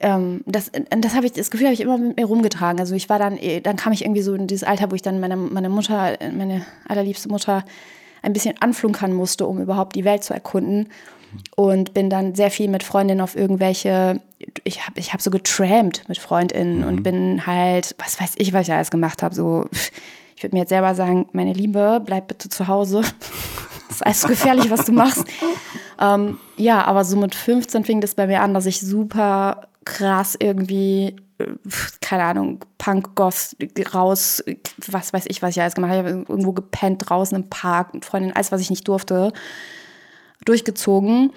ähm, 0.00 0.42
das, 0.46 0.70
das 0.90 1.14
habe 1.14 1.26
ich, 1.26 1.32
das 1.32 1.50
Gefühl 1.50 1.66
habe 1.66 1.74
ich 1.74 1.80
immer 1.80 1.98
mit 1.98 2.16
mir 2.16 2.26
rumgetragen. 2.26 2.78
Also 2.78 2.94
ich 2.94 3.08
war 3.08 3.18
dann, 3.18 3.36
eh, 3.36 3.60
dann 3.60 3.76
kam 3.76 3.92
ich 3.92 4.04
irgendwie 4.04 4.22
so 4.22 4.34
in 4.34 4.46
dieses 4.46 4.64
Alter, 4.64 4.90
wo 4.90 4.94
ich 4.94 5.02
dann 5.02 5.18
meine, 5.18 5.36
meine 5.36 5.68
Mutter, 5.68 6.16
meine 6.32 6.64
allerliebste 6.86 7.28
Mutter, 7.28 7.64
ein 8.22 8.32
bisschen 8.32 8.56
anflunkern 8.60 9.12
musste, 9.12 9.46
um 9.46 9.60
überhaupt 9.60 9.96
die 9.96 10.04
Welt 10.04 10.24
zu 10.24 10.34
erkunden. 10.34 10.88
Und 11.56 11.94
bin 11.94 12.08
dann 12.10 12.34
sehr 12.34 12.50
viel 12.50 12.68
mit 12.68 12.82
Freundinnen 12.82 13.20
auf 13.20 13.36
irgendwelche, 13.36 14.20
ich 14.64 14.86
habe 14.86 14.98
ich 14.98 15.12
hab 15.12 15.20
so 15.20 15.30
getrampt 15.30 16.08
mit 16.08 16.18
Freundinnen 16.18 16.78
mhm. 16.78 16.86
und 16.86 17.02
bin 17.02 17.46
halt, 17.46 17.94
was 17.98 18.20
weiß 18.20 18.34
ich, 18.36 18.52
was 18.52 18.68
ich 18.68 18.74
alles 18.74 18.90
gemacht 18.90 19.22
habe. 19.22 19.34
So, 19.34 19.66
ich 20.36 20.42
würde 20.42 20.54
mir 20.54 20.60
jetzt 20.60 20.70
selber 20.70 20.94
sagen, 20.94 21.28
meine 21.32 21.52
Liebe, 21.52 22.00
bleib 22.04 22.28
bitte 22.28 22.48
zu 22.48 22.68
Hause. 22.68 23.02
Das 23.88 23.96
ist 23.96 24.06
alles 24.06 24.26
gefährlich, 24.26 24.70
was 24.70 24.84
du 24.84 24.92
machst. 24.92 25.24
Ähm, 25.98 26.38
ja, 26.58 26.84
aber 26.84 27.04
so 27.04 27.16
mit 27.16 27.34
15 27.34 27.84
fing 27.84 28.02
das 28.02 28.14
bei 28.14 28.26
mir 28.26 28.42
an, 28.42 28.52
dass 28.52 28.66
ich 28.66 28.80
super 28.80 29.68
krass 29.84 30.36
irgendwie, 30.38 31.16
äh, 31.38 31.46
keine 32.00 32.24
Ahnung, 32.24 32.60
Punk, 32.76 33.14
Goth 33.14 33.56
raus, 33.94 34.44
was 34.86 35.12
weiß 35.12 35.24
ich, 35.28 35.42
was 35.42 35.56
ich 35.56 35.62
alles 35.62 35.74
gemacht 35.74 35.92
habe. 35.92 36.08
Ich 36.08 36.14
habe 36.14 36.26
irgendwo 36.28 36.52
gepennt 36.52 37.08
draußen 37.08 37.36
im 37.36 37.48
Park 37.48 37.94
mit 37.94 38.04
Freundinnen, 38.04 38.36
alles, 38.36 38.52
was 38.52 38.60
ich 38.60 38.70
nicht 38.70 38.86
durfte, 38.86 39.32
durchgezogen. 40.44 41.32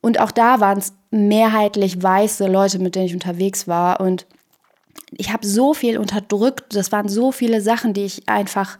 Und 0.00 0.20
auch 0.20 0.30
da 0.30 0.60
waren 0.60 0.78
es 0.78 0.92
mehrheitlich 1.10 2.02
weiße 2.02 2.46
Leute, 2.46 2.78
mit 2.78 2.94
denen 2.94 3.06
ich 3.06 3.14
unterwegs 3.14 3.66
war. 3.66 4.00
Und 4.00 4.26
ich 5.12 5.32
habe 5.32 5.46
so 5.46 5.74
viel 5.74 5.98
unterdrückt. 5.98 6.74
Das 6.74 6.92
waren 6.92 7.08
so 7.08 7.32
viele 7.32 7.60
Sachen, 7.60 7.92
die 7.92 8.04
ich 8.04 8.28
einfach 8.28 8.78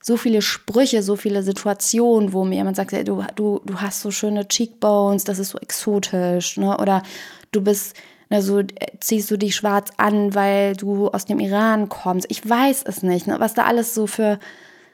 so 0.00 0.16
viele 0.16 0.42
Sprüche, 0.42 1.02
so 1.02 1.16
viele 1.16 1.42
Situationen, 1.42 2.32
wo 2.32 2.44
mir 2.44 2.56
jemand 2.56 2.76
sagt, 2.76 2.92
du, 3.06 3.24
du, 3.34 3.60
du 3.64 3.80
hast 3.80 4.00
so 4.00 4.10
schöne 4.10 4.46
Cheekbones, 4.46 5.24
das 5.24 5.38
ist 5.38 5.50
so 5.50 5.58
exotisch, 5.58 6.56
ne? 6.56 6.76
Oder 6.78 7.02
du 7.50 7.60
bist, 7.60 7.96
also 8.30 8.62
ziehst 9.00 9.30
du 9.30 9.36
dich 9.36 9.56
schwarz 9.56 9.90
an, 9.96 10.34
weil 10.34 10.76
du 10.76 11.08
aus 11.08 11.24
dem 11.24 11.40
Iran 11.40 11.88
kommst. 11.88 12.26
Ich 12.30 12.48
weiß 12.48 12.84
es 12.86 13.02
nicht, 13.02 13.26
ne? 13.26 13.40
was 13.40 13.54
da 13.54 13.64
alles 13.64 13.94
so 13.94 14.06
für 14.06 14.38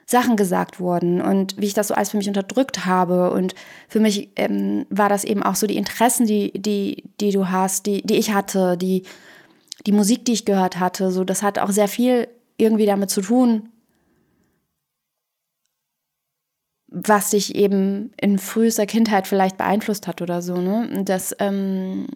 Sachen 0.07 0.37
gesagt 0.37 0.81
wurden 0.81 1.21
und 1.21 1.61
wie 1.61 1.67
ich 1.67 1.75
das 1.75 1.88
so 1.88 1.95
alles 1.95 2.11
für 2.11 2.17
mich 2.17 2.29
unterdrückt 2.29 2.85
habe. 2.87 3.31
Und 3.31 3.55
für 3.88 4.01
mich 4.01 4.31
ähm, 4.37 4.87
war 4.90 5.09
das 5.09 5.25
eben 5.25 5.43
auch 5.43 5.55
so 5.55 5.67
die 5.67 5.77
Interessen, 5.77 6.27
die, 6.27 6.53
die, 6.53 7.05
die 7.21 7.31
du 7.31 7.49
hast, 7.49 7.87
die, 7.87 8.03
die 8.03 8.17
ich 8.17 8.33
hatte, 8.33 8.77
die, 8.77 9.05
die 9.87 9.93
Musik, 9.93 10.25
die 10.25 10.33
ich 10.33 10.45
gehört 10.45 10.79
hatte. 10.79 11.11
So, 11.11 11.25
das 11.25 11.43
hat 11.43 11.59
auch 11.59 11.71
sehr 11.71 11.88
viel 11.88 12.29
irgendwie 12.57 12.87
damit 12.87 13.11
zu 13.11 13.21
tun, 13.21 13.71
was 16.88 17.31
dich 17.31 17.55
eben 17.57 18.12
in 18.21 18.38
frühester 18.38 18.87
Kindheit 18.87 19.27
vielleicht 19.27 19.59
beeinflusst 19.59 20.07
hat 20.07 20.23
oder 20.23 20.43
so, 20.43 20.59
ne? 20.59 21.03
Das, 21.05 21.35
ähm, 21.40 22.07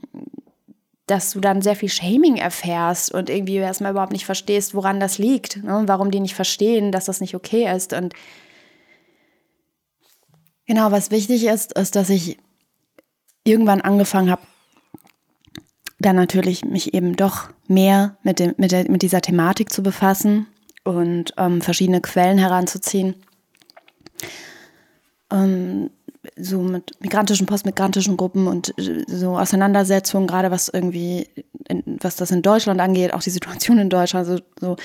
dass 1.08 1.32
du 1.32 1.40
dann 1.40 1.62
sehr 1.62 1.74
viel 1.74 1.88
Shaming 1.88 2.36
erfährst 2.36 3.12
und 3.12 3.30
irgendwie 3.30 3.56
erstmal 3.56 3.92
überhaupt 3.92 4.12
nicht 4.12 4.26
verstehst, 4.26 4.74
woran 4.74 5.00
das 5.00 5.18
liegt, 5.18 5.62
ne? 5.64 5.82
warum 5.86 6.10
die 6.10 6.20
nicht 6.20 6.34
verstehen, 6.34 6.92
dass 6.92 7.06
das 7.06 7.20
nicht 7.20 7.34
okay 7.34 7.74
ist. 7.74 7.92
Und 7.92 8.14
genau, 10.66 10.92
was 10.92 11.10
wichtig 11.10 11.44
ist, 11.46 11.72
ist, 11.72 11.96
dass 11.96 12.10
ich 12.10 12.38
irgendwann 13.42 13.80
angefangen 13.80 14.30
habe, 14.30 14.42
dann 15.98 16.14
natürlich 16.14 16.64
mich 16.64 16.94
eben 16.94 17.16
doch 17.16 17.48
mehr 17.66 18.18
mit, 18.22 18.38
dem, 18.38 18.54
mit, 18.58 18.70
der, 18.70 18.88
mit 18.90 19.02
dieser 19.02 19.22
Thematik 19.22 19.72
zu 19.72 19.82
befassen 19.82 20.46
und 20.84 21.32
ähm, 21.38 21.62
verschiedene 21.62 22.00
Quellen 22.00 22.38
heranzuziehen. 22.38 23.14
Ähm, 25.32 25.90
so 26.36 26.60
mit 26.60 26.92
migrantischen, 27.00 27.46
postmigrantischen 27.46 28.16
Gruppen 28.16 28.46
und 28.46 28.76
äh, 28.78 29.04
so 29.06 29.38
Auseinandersetzungen, 29.38 30.26
gerade 30.26 30.50
was 30.50 30.68
irgendwie, 30.68 31.28
was 32.00 32.16
das 32.16 32.30
in 32.30 32.42
Deutschland 32.42 32.80
angeht, 32.80 33.14
auch 33.14 33.22
die 33.22 33.30
Situation 33.30 33.78
in 33.78 33.90
Deutschland, 33.90 34.26
so, 34.26 34.38
so 34.60 34.76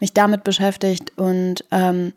mich 0.00 0.12
damit 0.12 0.44
beschäftigt 0.44 1.16
und 1.16 1.64
ähm, 1.70 2.12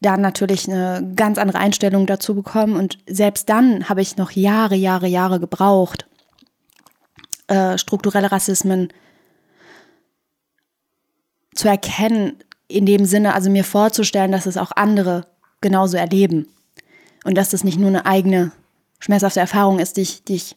dann 0.00 0.20
natürlich 0.20 0.68
eine 0.68 1.12
ganz 1.16 1.38
andere 1.38 1.58
Einstellung 1.58 2.06
dazu 2.06 2.34
bekommen. 2.34 2.76
Und 2.76 2.98
selbst 3.08 3.48
dann 3.48 3.88
habe 3.88 4.02
ich 4.02 4.16
noch 4.16 4.30
Jahre, 4.30 4.76
Jahre, 4.76 5.08
Jahre 5.08 5.40
gebraucht, 5.40 6.06
äh, 7.48 7.78
strukturelle 7.78 8.30
Rassismen 8.30 8.92
zu 11.54 11.68
erkennen, 11.68 12.36
in 12.68 12.86
dem 12.86 13.06
Sinne, 13.06 13.34
also 13.34 13.50
mir 13.50 13.64
vorzustellen, 13.64 14.30
dass 14.30 14.46
es 14.46 14.58
auch 14.58 14.72
andere 14.76 15.26
genauso 15.60 15.96
erleben. 15.96 16.46
Und 17.24 17.36
dass 17.36 17.50
das 17.50 17.64
nicht 17.64 17.78
nur 17.78 17.88
eine 17.88 18.06
eigene 18.06 18.52
schmerzhafte 18.98 19.40
Erfahrung 19.40 19.78
ist, 19.78 19.96
die 19.96 20.02
ich, 20.02 20.24
die 20.24 20.36
ich 20.36 20.56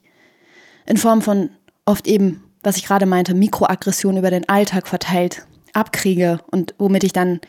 in 0.86 0.98
Form 0.98 1.22
von 1.22 1.50
oft 1.86 2.08
eben, 2.08 2.44
was 2.64 2.78
ich 2.78 2.86
gerade 2.86 3.06
meinte, 3.06 3.34
Mikroaggression 3.34 4.18
über 4.18 4.32
den 4.32 4.48
Alltag 4.48 4.88
verteilt 4.88 5.46
abkriege 5.74 6.40
und 6.52 6.76
womit 6.78 7.04
ich 7.04 7.14
dann 7.14 7.40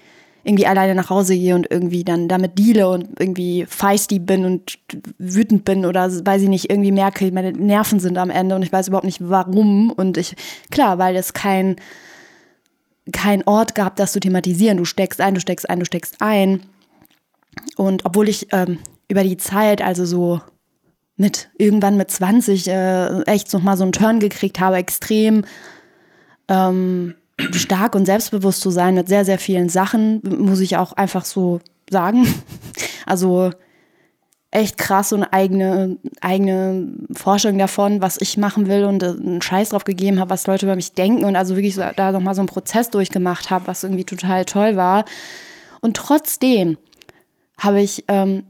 irgendwie 0.44 0.66
alleine 0.66 0.94
nach 0.94 1.10
Hause 1.10 1.34
gehe 1.34 1.54
und 1.54 1.70
irgendwie 1.70 2.02
dann 2.02 2.28
damit 2.28 2.58
deale 2.58 2.88
und 2.88 3.20
irgendwie 3.20 3.64
feisty 3.68 4.18
bin 4.18 4.44
und 4.44 4.78
wütend 5.18 5.64
bin 5.64 5.86
oder 5.86 6.10
weiß 6.10 6.42
ich 6.42 6.48
nicht, 6.48 6.68
irgendwie 6.68 6.90
merke, 6.90 7.30
meine 7.30 7.52
Nerven 7.52 8.00
sind 8.00 8.18
am 8.18 8.30
Ende 8.30 8.56
und 8.56 8.62
ich 8.62 8.72
weiß 8.72 8.88
überhaupt 8.88 9.06
nicht 9.06 9.20
warum. 9.20 9.90
Und 9.92 10.16
ich, 10.16 10.34
klar, 10.70 10.98
weil 10.98 11.14
es 11.14 11.32
kein, 11.32 11.76
kein 13.12 13.46
Ort 13.46 13.76
gab, 13.76 13.94
das 13.96 14.12
zu 14.12 14.20
thematisieren. 14.20 14.78
Du 14.78 14.84
steckst 14.84 15.20
ein, 15.20 15.34
du 15.34 15.40
steckst 15.40 15.70
ein, 15.70 15.78
du 15.78 15.84
steckst 15.84 16.16
ein. 16.20 16.62
Und 17.76 18.04
obwohl 18.04 18.28
ich 18.28 18.48
ähm, 18.52 18.78
über 19.12 19.22
die 19.22 19.36
Zeit, 19.36 19.82
also 19.82 20.04
so 20.04 20.40
mit 21.16 21.50
irgendwann 21.58 21.96
mit 21.96 22.10
20 22.10 22.66
äh, 22.68 23.22
echt 23.22 23.52
noch 23.52 23.62
mal 23.62 23.76
so 23.76 23.84
einen 23.84 23.92
Turn 23.92 24.18
gekriegt 24.18 24.58
habe, 24.58 24.76
extrem 24.76 25.44
ähm, 26.48 27.14
stark 27.52 27.94
und 27.94 28.06
selbstbewusst 28.06 28.62
zu 28.62 28.70
sein 28.70 28.94
mit 28.94 29.08
sehr, 29.08 29.24
sehr 29.24 29.38
vielen 29.38 29.68
Sachen, 29.68 30.20
muss 30.24 30.60
ich 30.60 30.76
auch 30.76 30.94
einfach 30.94 31.24
so 31.24 31.60
sagen. 31.88 32.26
Also 33.04 33.50
echt 34.52 34.78
krass 34.78 35.12
und 35.12 35.24
eigene, 35.24 35.98
eigene 36.20 36.92
Forschung 37.12 37.58
davon, 37.58 38.00
was 38.00 38.20
ich 38.20 38.36
machen 38.36 38.68
will 38.68 38.84
und 38.84 39.02
einen 39.02 39.42
Scheiß 39.42 39.70
drauf 39.70 39.82
gegeben 39.82 40.20
habe, 40.20 40.30
was 40.30 40.46
Leute 40.46 40.66
über 40.66 40.76
mich 40.76 40.92
denken 40.92 41.24
und 41.24 41.34
also 41.34 41.56
wirklich 41.56 41.74
so, 41.74 41.82
da 41.96 42.12
nochmal 42.12 42.36
so 42.36 42.42
einen 42.42 42.48
Prozess 42.48 42.90
durchgemacht 42.90 43.50
habe, 43.50 43.66
was 43.66 43.82
irgendwie 43.82 44.04
total 44.04 44.44
toll 44.44 44.76
war. 44.76 45.04
Und 45.80 45.96
trotzdem 45.96 46.78
habe 47.58 47.80
ich 47.80 48.04
ähm, 48.06 48.44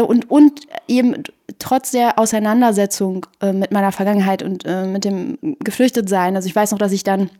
und, 0.00 0.30
und 0.30 0.60
eben 0.88 1.22
trotz 1.58 1.90
der 1.90 2.18
Auseinandersetzung 2.18 3.26
äh, 3.40 3.52
mit 3.52 3.72
meiner 3.72 3.92
Vergangenheit 3.92 4.42
und 4.42 4.64
äh, 4.64 4.86
mit 4.86 5.04
dem 5.04 5.38
Geflüchtetsein, 5.60 6.34
also 6.34 6.48
ich 6.48 6.56
weiß 6.56 6.72
noch, 6.72 6.78
dass 6.78 6.92
ich 6.92 7.04
dann 7.04 7.30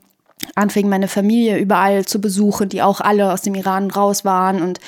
anfing, 0.55 0.89
meine 0.89 1.09
Familie 1.09 1.59
überall 1.59 2.05
zu 2.05 2.21
besuchen, 2.21 2.69
die 2.69 2.83
auch 2.83 3.01
alle 3.01 3.33
aus 3.33 3.43
dem 3.43 3.55
Iran 3.55 3.91
raus 3.91 4.25
waren 4.25 4.61
und 4.61 4.81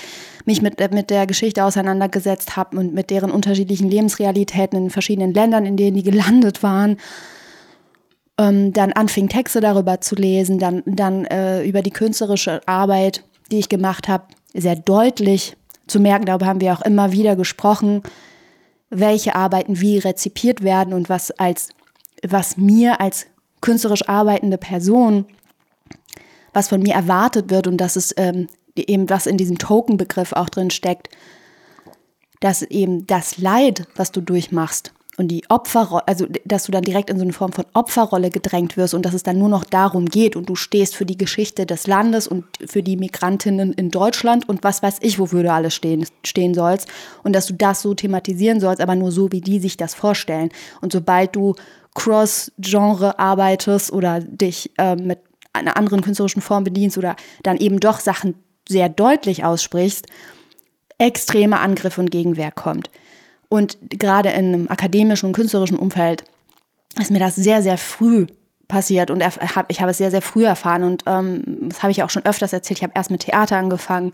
mich 0.45 0.61
mit, 0.61 0.79
mit 0.93 1.11
der 1.11 1.27
Geschichte 1.27 1.65
auseinandergesetzt 1.65 2.57
habe 2.57 2.77
und 2.79 2.93
mit 2.93 3.11
deren 3.11 3.31
unterschiedlichen 3.31 3.89
Lebensrealitäten 3.89 4.79
in 4.79 4.91
verschiedenen 4.91 5.33
Ländern, 5.33 5.65
in 5.65 5.77
denen 5.77 5.97
die 5.97 6.03
gelandet 6.11 6.63
waren. 6.63 6.99
Ähm, 8.37 8.73
dann 8.73 8.93
anfing, 8.93 9.29
Texte 9.29 9.61
darüber 9.61 10.01
zu 10.01 10.17
lesen, 10.17 10.59
dann, 10.59 10.83
dann 10.87 11.25
äh, 11.27 11.65
über 11.65 11.83
die 11.83 11.93
künstlerische 11.93 12.61
Arbeit, 12.67 13.23
die 13.53 13.61
ich 13.61 13.69
gemacht 13.69 14.09
habe, 14.09 14.25
sehr 14.53 14.77
deutlich 14.77 15.57
zu 15.87 16.01
merken, 16.01 16.27
darüber 16.27 16.47
haben 16.47 16.61
wir 16.61 16.73
auch 16.73 16.83
immer 16.83 17.13
wieder 17.13 17.37
gesprochen, 17.37 18.03
welche 18.91 19.35
Arbeiten 19.35 19.81
wie 19.81 19.99
rezipiert 19.99 20.63
werden 20.63 20.95
und 20.95 21.09
was 21.09 21.31
als, 21.33 21.71
was 22.27 22.57
mir 22.57 23.01
als 23.01 23.27
künstlerisch 23.61 24.09
arbeitende 24.09 24.59
Person, 24.59 25.27
was 26.53 26.69
von 26.69 26.81
mir 26.81 26.95
erwartet 26.95 27.51
wird 27.51 27.67
und 27.67 27.79
dass 27.79 27.97
es 27.97 28.15
ähm, 28.17 28.47
eben 28.77 29.11
was 29.11 29.27
in 29.27 29.37
diesem 29.37 29.59
Token-Begriff 29.59 30.33
auch 30.33 30.49
drin 30.49 30.71
steckt, 30.71 31.09
dass 32.41 32.63
eben 32.63 33.07
das 33.07 33.39
Leid, 33.39 33.87
was 33.97 34.13
du 34.13 34.21
durchmachst, 34.21 34.93
und 35.17 35.29
die 35.29 35.45
Opferrolle, 35.49 36.07
also 36.07 36.27
dass 36.45 36.65
du 36.65 36.73
dann 36.73 36.83
direkt 36.83 37.11
in 37.11 37.17
so 37.17 37.23
eine 37.23 37.33
Form 37.33 37.53
von 37.53 37.65
Opferrolle 37.73 38.31
gedrängt 38.31 38.77
wirst 38.77 38.95
und 38.95 39.07
dass 39.07 39.15
es 39.15 39.23
dann 39.23 39.39
nur 39.39 39.49
noch 39.49 39.65
darum 39.65 40.07
geht 40.07 40.37
und 40.37 40.49
du 40.49 40.57
stehst 40.57 40.97
für 40.97 41.07
die 41.07 41.17
Geschichte 41.17 41.67
des 41.67 41.87
Landes 41.87 42.27
und 42.27 42.45
für 42.67 42.83
die 42.83 42.97
Migrantinnen 42.97 43.73
in 43.73 43.91
Deutschland 43.91 44.49
und 44.49 44.65
was 44.65 44.83
weiß 44.83 44.99
ich, 45.03 45.19
wofür 45.19 45.43
du 45.43 45.53
alles 45.53 45.75
stehen, 45.75 46.07
stehen 46.25 46.55
sollst 46.55 46.89
und 47.23 47.35
dass 47.35 47.47
du 47.47 47.55
das 47.55 47.83
so 47.83 47.95
thematisieren 47.95 48.61
sollst, 48.61 48.81
aber 48.81 48.97
nur 48.97 49.13
so, 49.13 49.31
wie 49.31 49.41
die 49.41 49.61
sich 49.61 49.77
das 49.77 49.95
vorstellen. 49.95 50.51
Und 50.81 50.93
sobald 50.93 51.37
du 51.37 51.55
Cross-Genre 51.95 53.19
arbeitest 53.19 53.93
oder 53.93 54.21
dich 54.21 54.73
äh, 54.79 54.97
mit 54.97 55.21
einer 55.53 55.77
anderen 55.77 56.01
künstlerischen 56.01 56.43
Form 56.43 56.65
bedienst 56.65 56.99
oder 56.99 57.15
dann 57.45 57.57
eben 57.57 57.79
doch 57.79 58.01
Sachen 58.01 58.35
sehr 58.69 58.89
deutlich 58.89 59.45
aussprichst, 59.45 60.07
extreme 60.99 61.61
Angriff 61.61 61.99
und 61.99 62.11
Gegenwehr 62.11 62.51
kommt. 62.51 62.91
Und 63.55 63.79
gerade 63.89 64.31
in 64.31 64.47
einem 64.47 64.69
akademischen 64.69 65.27
und 65.27 65.33
künstlerischen 65.33 65.79
Umfeld 65.79 66.25
ist 67.01 67.13
mir 67.13 67.21
das 67.21 67.37
sehr, 67.37 67.63
sehr 67.63 67.79
früh 67.79 68.27
passiert 68.67 69.13
und 69.13 69.23
ich 69.69 69.81
habe 69.81 69.91
es 69.93 69.99
sehr, 69.99 70.11
sehr 70.11 70.23
früh 70.23 70.45
erfahren 70.45 70.83
und 70.83 71.05
ähm, 71.07 71.45
das 71.69 71.85
habe 71.85 71.93
ich 71.93 72.03
auch 72.03 72.11
schon 72.11 72.25
öfters 72.25 72.53
erzählt. 72.53 72.79
Ich 72.79 72.83
habe 72.83 72.95
erst 72.97 73.13
mit 73.13 73.21
Theater 73.21 73.57
angefangen, 73.57 74.11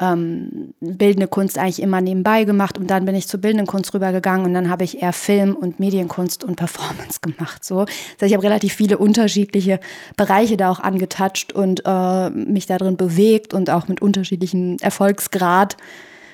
ähm, 0.00 0.74
bildende 0.80 1.28
Kunst 1.28 1.56
eigentlich 1.56 1.80
immer 1.80 2.00
nebenbei 2.00 2.42
gemacht 2.42 2.78
und 2.78 2.88
dann 2.88 3.04
bin 3.04 3.14
ich 3.14 3.28
zur 3.28 3.40
bildenden 3.40 3.68
Kunst 3.68 3.94
rübergegangen 3.94 4.44
und 4.44 4.54
dann 4.54 4.70
habe 4.70 4.82
ich 4.82 5.02
eher 5.02 5.12
Film 5.12 5.54
und 5.54 5.78
Medienkunst 5.78 6.42
und 6.42 6.56
Performance 6.56 7.20
gemacht. 7.22 7.64
So. 7.64 7.84
Das 7.84 7.92
heißt, 8.22 8.30
ich 8.30 8.34
habe 8.34 8.42
relativ 8.42 8.72
viele 8.72 8.98
unterschiedliche 8.98 9.78
Bereiche 10.16 10.56
da 10.56 10.68
auch 10.68 10.80
angetatscht 10.80 11.52
und 11.52 11.82
äh, 11.86 12.30
mich 12.30 12.66
da 12.66 12.76
drin 12.76 12.96
bewegt 12.96 13.54
und 13.54 13.70
auch 13.70 13.86
mit 13.86 14.02
unterschiedlichen 14.02 14.80
Erfolgsgrad 14.80 15.76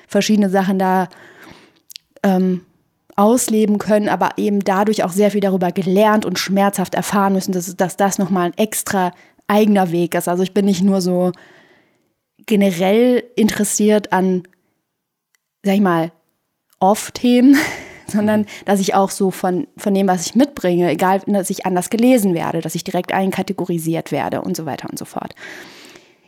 verschiedene 0.07 0.49
Sachen 0.49 0.79
da 0.79 1.07
ähm, 2.25 2.65
ausleben 3.15 3.77
können, 3.77 4.09
aber 4.09 4.31
eben 4.37 4.59
dadurch 4.59 5.03
auch 5.03 5.11
sehr 5.11 5.31
viel 5.31 5.39
darüber 5.39 5.71
gelernt 5.71 6.25
und 6.25 6.37
schmerzhaft 6.37 6.95
erfahren 6.95 7.33
müssen, 7.33 7.53
dass, 7.53 7.73
dass 7.77 7.95
das 7.95 8.17
nochmal 8.17 8.47
ein 8.47 8.57
extra 8.57 9.13
eigener 9.47 9.91
Weg 9.91 10.15
ist. 10.15 10.27
Also 10.27 10.43
ich 10.43 10.53
bin 10.53 10.65
nicht 10.65 10.83
nur 10.83 10.99
so 10.99 11.31
generell 12.45 13.23
interessiert 13.35 14.11
an, 14.11 14.43
sag 15.63 15.75
ich 15.75 15.81
mal, 15.81 16.11
Off-Themen, 16.79 17.55
sondern 18.07 18.47
dass 18.65 18.81
ich 18.81 18.95
auch 18.95 19.11
so 19.11 19.31
von, 19.31 19.67
von 19.77 19.93
dem, 19.93 20.07
was 20.07 20.25
ich 20.25 20.35
mitbringe, 20.35 20.89
egal, 20.89 21.21
dass 21.25 21.49
ich 21.49 21.65
anders 21.65 21.89
gelesen 21.89 22.33
werde, 22.33 22.59
dass 22.59 22.75
ich 22.75 22.83
direkt 22.83 23.13
einkategorisiert 23.13 24.11
werde 24.11 24.41
und 24.41 24.57
so 24.57 24.65
weiter 24.65 24.89
und 24.89 24.99
so 24.99 25.05
fort. 25.05 25.35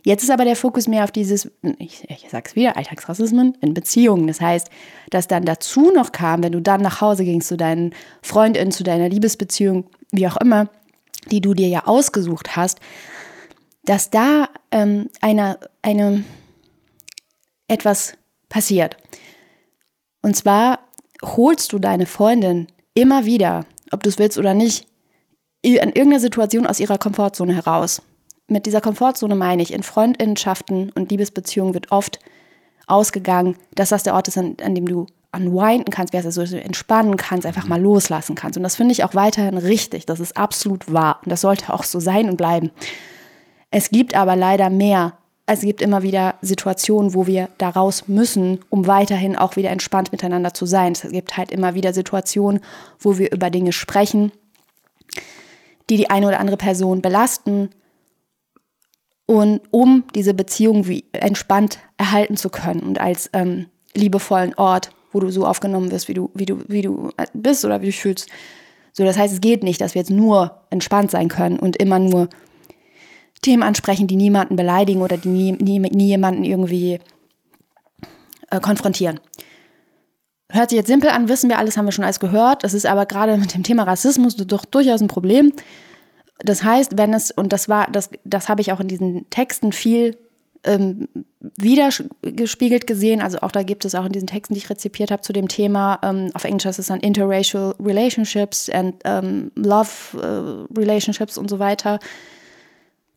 Jetzt 0.08 0.24
ist 0.24 0.32
aber 0.32 0.46
der 0.46 0.56
Fokus 0.56 0.88
mehr 0.88 1.04
auf 1.04 1.12
dieses, 1.12 1.52
ich, 1.80 2.10
ich 2.10 2.28
sag's 2.32 2.56
wieder, 2.56 2.78
Alltagsrassismen 2.78 3.58
in 3.60 3.74
Beziehungen. 3.74 4.26
Das 4.28 4.40
heißt, 4.40 4.70
dass 5.10 5.28
dann 5.28 5.44
dazu 5.44 5.92
noch 5.92 6.14
kam, 6.14 6.44
wenn 6.44 6.54
du 6.54 6.62
dann 6.62 6.80
nach 6.80 7.02
Hause 7.02 7.26
gingst 7.26 7.50
zu 7.50 7.58
deinen 7.58 7.94
Freundinnen, 8.22 8.72
zu 8.72 8.86
deiner 8.86 9.10
Liebesbeziehung, 9.10 9.84
wie 10.14 10.26
auch 10.26 10.38
immer, 10.38 10.70
die 11.30 11.42
du 11.42 11.54
dir 11.54 11.68
ja 11.68 11.88
ausgesucht 11.88 12.56
hast, 12.56 12.80
dass 13.84 14.10
da 14.10 14.48
ähm, 14.72 15.10
eine, 15.20 15.60
eine 15.82 16.24
etwas 17.68 18.14
passiert. 18.48 18.96
Und 20.22 20.38
zwar 20.38 20.80
holst 21.22 21.74
du 21.74 21.80
deine 21.80 22.06
Freundin 22.06 22.68
immer 22.94 23.26
wieder, 23.26 23.66
ob 23.92 24.04
du 24.04 24.08
es 24.08 24.20
willst 24.20 24.38
oder 24.38 24.54
nicht, 24.54 24.88
in 25.62 25.74
irgendeiner 25.74 26.22
Situation 26.22 26.66
aus 26.66 26.80
ihrer 26.80 26.98
Komfortzone 26.98 27.54
heraus. 27.54 28.02
Mit 28.48 28.66
dieser 28.66 28.82
Komfortzone 28.82 29.36
meine 29.36 29.62
ich, 29.62 29.74
in 29.74 29.84
Freundinnenschaften 29.84 30.92
und 30.92 31.12
Liebesbeziehungen 31.12 31.74
wird 31.74 31.92
oft 31.92 32.20
ausgegangen, 32.88 33.58
dass 33.76 33.90
das 33.90 34.04
der 34.04 34.14
Ort 34.14 34.30
ist, 34.30 34.38
an, 34.38 34.56
an 34.64 34.74
dem 34.74 34.88
du 34.88 35.08
unwinden 35.34 35.92
kannst, 35.92 36.14
wie 36.14 36.18
heißt 36.18 36.26
das, 36.26 36.36
so 36.36 36.56
entspannen 36.56 37.18
kannst, 37.18 37.46
einfach 37.46 37.68
mal 37.68 37.82
loslassen 37.82 38.36
kannst. 38.36 38.58
Und 38.58 38.64
das 38.64 38.76
finde 38.76 38.94
ich 38.94 39.04
auch 39.04 39.14
weiterhin 39.14 39.58
richtig. 39.58 40.06
Das 40.06 40.20
ist 40.20 40.38
absolut 40.38 40.92
wahr. 40.92 41.20
Und 41.24 41.32
das 41.32 41.42
sollte 41.42 41.74
auch 41.74 41.84
so 41.84 42.00
sein 42.00 42.30
und 42.30 42.38
bleiben. 42.38 42.72
Es 43.70 43.90
gibt 43.90 44.16
aber 44.16 44.36
leider 44.36 44.70
mehr. 44.70 45.14
Es 45.46 45.62
gibt 45.62 45.82
immer 45.82 46.04
wieder 46.04 46.36
Situationen, 46.42 47.14
wo 47.14 47.28
wir 47.28 47.50
da 47.58 47.70
raus 47.70 48.06
müssen, 48.08 48.60
um 48.70 48.88
weiterhin 48.88 49.36
auch 49.36 49.56
wieder 49.56 49.70
entspannt 49.70 50.12
miteinander 50.12 50.54
zu 50.54 50.66
sein. 50.66 50.94
Es 50.94 51.02
gibt 51.10 51.38
halt 51.38 51.52
immer 51.52 51.74
wieder 51.74 51.94
Situationen, 51.94 52.62
wo 53.00 53.18
wir 53.18 53.32
über 53.32 53.50
Dinge 53.50 53.74
sprechen, 53.74 54.32
die 55.90 55.98
die 55.98 56.10
eine 56.10 56.28
oder 56.28 56.40
andere 56.40 56.58
Person 56.58 57.02
belasten. 57.02 57.70
Und 59.28 59.62
um 59.72 60.06
diese 60.16 60.34
Beziehung 60.34 60.88
wie 60.88 61.04
entspannt 61.12 61.80
erhalten 61.98 62.38
zu 62.38 62.50
können 62.50 62.80
und 62.80 63.00
als 63.00 63.30
ähm, 63.34 63.68
liebevollen 63.94 64.54
Ort, 64.56 64.90
wo 65.12 65.20
du 65.20 65.30
so 65.30 65.46
aufgenommen 65.46 65.92
wirst, 65.92 66.08
wie 66.08 66.14
du, 66.14 66.32
wie 66.34 66.46
du, 66.46 66.64
wie 66.68 66.82
du 66.82 67.12
bist 67.34 67.66
oder 67.66 67.82
wie 67.82 67.88
du 67.88 67.92
fühlst. 67.92 68.30
So, 68.94 69.04
das 69.04 69.18
heißt, 69.18 69.34
es 69.34 69.42
geht 69.42 69.64
nicht, 69.64 69.82
dass 69.82 69.94
wir 69.94 70.02
jetzt 70.02 70.12
nur 70.12 70.62
entspannt 70.70 71.12
sein 71.12 71.28
können 71.28 71.60
und 71.60 71.76
immer 71.76 72.00
nur 72.00 72.30
Themen 73.42 73.64
ansprechen, 73.64 74.08
die 74.08 74.16
niemanden 74.16 74.56
beleidigen 74.56 75.02
oder 75.02 75.18
die 75.18 75.30
nie, 75.30 75.52
nie, 75.52 75.80
nie 75.80 76.08
jemanden 76.08 76.44
irgendwie 76.44 77.00
äh, 78.50 78.60
konfrontieren. 78.60 79.20
Hört 80.50 80.70
sich 80.70 80.78
jetzt 80.78 80.88
simpel 80.88 81.10
an, 81.10 81.28
wissen 81.28 81.50
wir 81.50 81.58
alles, 81.58 81.76
haben 81.76 81.86
wir 81.86 81.92
schon 81.92 82.06
alles 82.06 82.22
gehört. 82.22 82.64
Das 82.64 82.74
ist 82.74 82.86
aber 82.86 83.06
gerade 83.06 83.38
mit 83.38 83.54
dem 83.54 83.64
Thema 83.64 83.84
Rassismus 83.84 84.38
doch 84.38 84.64
durchaus 84.64 85.02
ein 85.02 85.08
Problem. 85.10 85.52
Das 86.40 86.64
heißt, 86.64 86.98
wenn 86.98 87.14
es, 87.14 87.32
und 87.32 87.52
das 87.52 87.68
war, 87.68 87.90
das, 87.92 88.10
das 88.24 88.50
habe 88.50 88.62
ich 88.62 88.72
auch 88.72 88.80
in 88.80 88.88
diesen 88.88 89.30
Texten 89.30 89.72
viel 89.72 90.18
ähm, 90.64 91.08
wiedergespiegelt 91.58 92.88
gesehen. 92.88 93.22
Also 93.22 93.40
auch 93.40 93.52
da 93.52 93.64
gibt 93.64 93.86
es 93.86 93.96
auch 93.96 94.06
in 94.06 94.12
diesen 94.12 94.28
Texten, 94.28 94.54
die 94.54 94.60
ich 94.60 94.70
rezipiert 94.70 95.12
habe 95.12 95.22
zu 95.22 95.34
dem 95.34 95.48
Thema, 95.48 96.00
ähm, 96.04 96.30
auf 96.34 96.44
Englisch 96.44 96.66
heißt 96.66 96.80
es 96.80 96.88
dann 96.88 97.00
Interracial 97.00 97.74
Relationships 97.80 98.70
and 98.70 98.96
ähm, 99.06 99.52
Love 99.56 99.90
äh, 100.16 100.78
Relationships 100.80 101.38
und 101.38 101.50
so 101.50 101.60
weiter, 101.60 102.00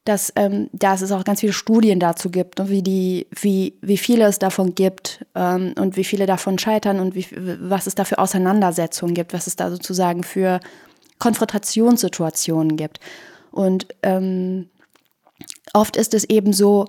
dass, 0.05 0.33
ähm, 0.37 0.71
dass 0.73 1.03
es 1.03 1.13
auch 1.13 1.25
ganz 1.25 1.41
viele 1.41 1.53
Studien 1.53 2.01
dazu 2.01 2.31
gibt, 2.31 2.59
und 2.59 2.71
wie, 2.71 2.83
die, 2.83 3.27
wie, 3.39 3.75
wie 3.83 3.99
viele 3.99 4.25
es 4.25 4.39
davon 4.39 4.75
gibt 4.75 5.25
ähm, 5.35 5.75
und 5.79 5.97
wie 5.97 6.05
viele 6.05 6.27
davon 6.27 6.59
scheitern 6.59 7.01
und 7.01 7.15
wie, 7.15 7.27
was 7.61 7.87
es 7.87 7.95
da 7.95 8.05
für 8.05 8.19
Auseinandersetzungen 8.19 9.15
gibt, 9.15 9.35
was 9.35 9.47
es 9.47 9.57
da 9.57 9.71
sozusagen 9.71 10.23
für 10.23 10.61
Konfrontationssituationen 11.21 12.77
gibt. 12.77 12.99
Und 13.53 13.87
ähm, 14.03 14.69
oft 15.73 15.97
ist 15.97 16.15
es 16.15 16.25
eben 16.25 16.53
so, 16.53 16.87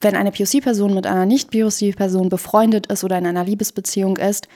wenn 0.00 0.16
eine 0.16 0.32
POC-Person 0.32 0.94
mit 0.94 1.06
einer 1.06 1.26
Nicht-POC-Person 1.26 2.30
befreundet 2.30 2.86
ist 2.86 3.04
oder 3.04 3.18
in 3.18 3.26
einer 3.26 3.44
Liebesbeziehung 3.44 4.16
ist, 4.16 4.48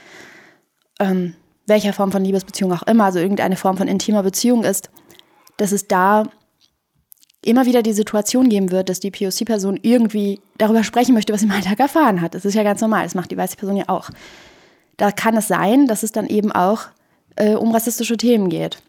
ähm, 0.99 1.35
welcher 1.67 1.93
Form 1.93 2.11
von 2.11 2.23
Liebesbeziehung 2.23 2.73
auch 2.73 2.83
immer, 2.83 3.05
also 3.05 3.19
irgendeine 3.19 3.55
Form 3.55 3.77
von 3.77 3.87
intimer 3.87 4.23
Beziehung 4.23 4.63
ist, 4.63 4.89
dass 5.57 5.71
es 5.71 5.87
da 5.87 6.23
immer 7.43 7.65
wieder 7.65 7.81
die 7.81 7.93
Situation 7.93 8.49
geben 8.49 8.71
wird, 8.71 8.89
dass 8.89 8.99
die 8.99 9.11
POC-Person 9.11 9.79
irgendwie 9.81 10.39
darüber 10.57 10.83
sprechen 10.83 11.15
möchte, 11.15 11.33
was 11.33 11.41
sie 11.41 11.47
im 11.47 11.51
Alltag 11.51 11.79
erfahren 11.79 12.21
hat. 12.21 12.35
Das 12.35 12.45
ist 12.45 12.53
ja 12.53 12.63
ganz 12.63 12.81
normal, 12.81 13.03
das 13.03 13.15
macht 13.15 13.31
die 13.31 13.37
weiße 13.37 13.57
Person 13.57 13.77
ja 13.77 13.85
auch. 13.87 14.09
Da 14.97 15.11
kann 15.11 15.35
es 15.35 15.47
sein, 15.47 15.87
dass 15.87 16.03
es 16.03 16.11
dann 16.11 16.27
eben 16.27 16.51
auch 16.51 16.83
äh, 17.35 17.55
um 17.55 17.71
rassistische 17.71 18.17
Themen 18.17 18.49
geht, 18.49 18.81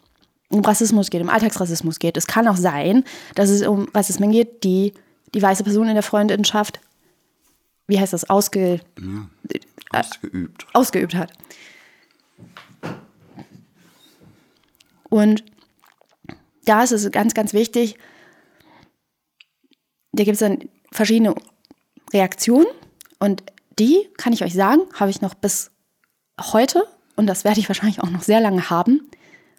um 0.53 0.61
Rassismus 0.61 1.11
geht, 1.11 1.23
um 1.23 1.29
Alltagsrassismus 1.29 1.99
geht. 1.99 2.17
Es 2.17 2.27
kann 2.27 2.47
auch 2.47 2.57
sein, 2.57 3.05
dass 3.35 3.51
es 3.51 3.67
um 3.67 3.89
Rassismen 3.95 4.31
geht, 4.31 4.65
die 4.65 4.93
die 5.35 5.43
weiße 5.43 5.65
Person 5.65 5.89
in 5.89 5.95
der 5.95 6.03
Freundinnenschaft, 6.03 6.81
wie 7.87 7.99
heißt 7.99 8.13
das, 8.13 8.29
ausge, 8.29 8.81
ja, 8.99 10.01
ausgeübt. 10.01 10.63
Äh, 10.63 10.67
ausgeübt 10.75 11.15
hat. 11.15 11.33
Und 15.09 15.45
da 16.65 16.83
ist 16.83 16.93
es 16.93 17.11
ganz, 17.11 17.35
ganz 17.35 17.53
wichtig, 17.53 17.97
da 20.13 20.25
gibt 20.25 20.35
es 20.35 20.41
dann 20.41 20.69
verschiedene 20.91 21.35
Reaktionen 22.13 22.67
und 23.19 23.43
die, 23.79 24.09
kann 24.19 24.33
ich 24.33 24.45
euch 24.45 24.53
sagen, 24.53 24.83
habe 24.95 25.11
ich 25.11 25.23
noch 25.23 25.35
bis 25.35 25.71
heute 26.41 26.85
und 27.17 27.27
das 27.27 27.45
werde 27.45 27.61
ich 27.61 27.69
wahrscheinlich 27.69 28.01
auch 28.01 28.11
noch 28.11 28.23
sehr 28.23 28.41
lange 28.41 28.69
haben. 28.69 29.11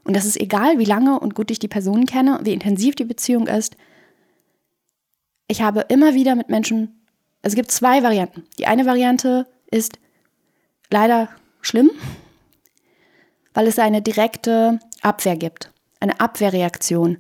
Und 0.04 0.16
das 0.16 0.26
ist 0.26 0.40
egal, 0.40 0.80
wie 0.80 0.86
lange 0.86 1.20
und 1.20 1.36
gut 1.36 1.52
ich 1.52 1.60
die 1.60 1.68
Person 1.68 2.06
kenne, 2.06 2.40
wie 2.44 2.54
intensiv 2.54 2.96
die 2.96 3.06
Beziehung 3.06 3.48
ist 3.48 3.76
ich 5.48 5.62
habe 5.62 5.82
immer 5.90 6.14
wieder 6.14 6.36
mit 6.36 6.50
Menschen, 6.50 7.06
also 7.42 7.54
es 7.54 7.56
gibt 7.56 7.72
zwei 7.72 8.04
Varianten. 8.04 8.44
Die 8.58 8.66
eine 8.66 8.86
Variante 8.86 9.46
ist 9.70 10.00
leider 10.90 11.30
schlimm, 11.62 11.92
weil 13.54 13.68
es 13.68 13.80
eine 13.80 14.02
direkte 14.02 14.80
Abwehr 15.02 15.36
gibt, 15.36 15.72
eine 16.00 16.20
Abwehrreaktion. 16.20 17.18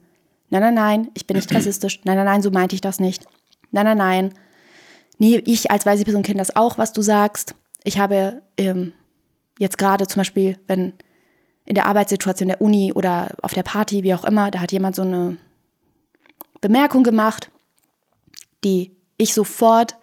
Nein, 0.49 0.61
nein, 0.61 0.73
nein, 0.73 1.11
ich 1.13 1.27
bin 1.27 1.37
nicht 1.37 1.53
rassistisch. 1.55 2.01
Nein, 2.05 2.17
nein, 2.17 2.25
nein, 2.25 2.41
so 2.41 2.51
meinte 2.51 2.75
ich 2.75 2.81
das 2.81 2.99
nicht. 2.99 3.25
Nein, 3.71 3.85
nein, 3.85 3.97
nein. 3.97 4.33
Nee, 5.17 5.41
ich 5.45 5.71
als 5.71 5.85
weiße 5.85 6.03
Person 6.03 6.23
kenne 6.23 6.39
das 6.39 6.55
auch, 6.55 6.77
was 6.77 6.93
du 6.93 7.01
sagst. 7.01 7.55
Ich 7.83 7.99
habe 7.99 8.41
ähm, 8.57 8.93
jetzt 9.59 9.77
gerade 9.77 10.07
zum 10.07 10.21
Beispiel, 10.21 10.57
wenn 10.67 10.93
in 11.65 11.75
der 11.75 11.85
Arbeitssituation 11.85 12.49
der 12.49 12.61
Uni 12.61 12.91
oder 12.93 13.31
auf 13.41 13.53
der 13.53 13.63
Party, 13.63 14.03
wie 14.03 14.13
auch 14.13 14.25
immer, 14.25 14.51
da 14.51 14.59
hat 14.59 14.71
jemand 14.71 14.95
so 14.95 15.01
eine 15.01 15.37
Bemerkung 16.61 17.03
gemacht 17.03 17.49
die 18.63 18.91
ich 19.17 19.33
sofort 19.33 19.95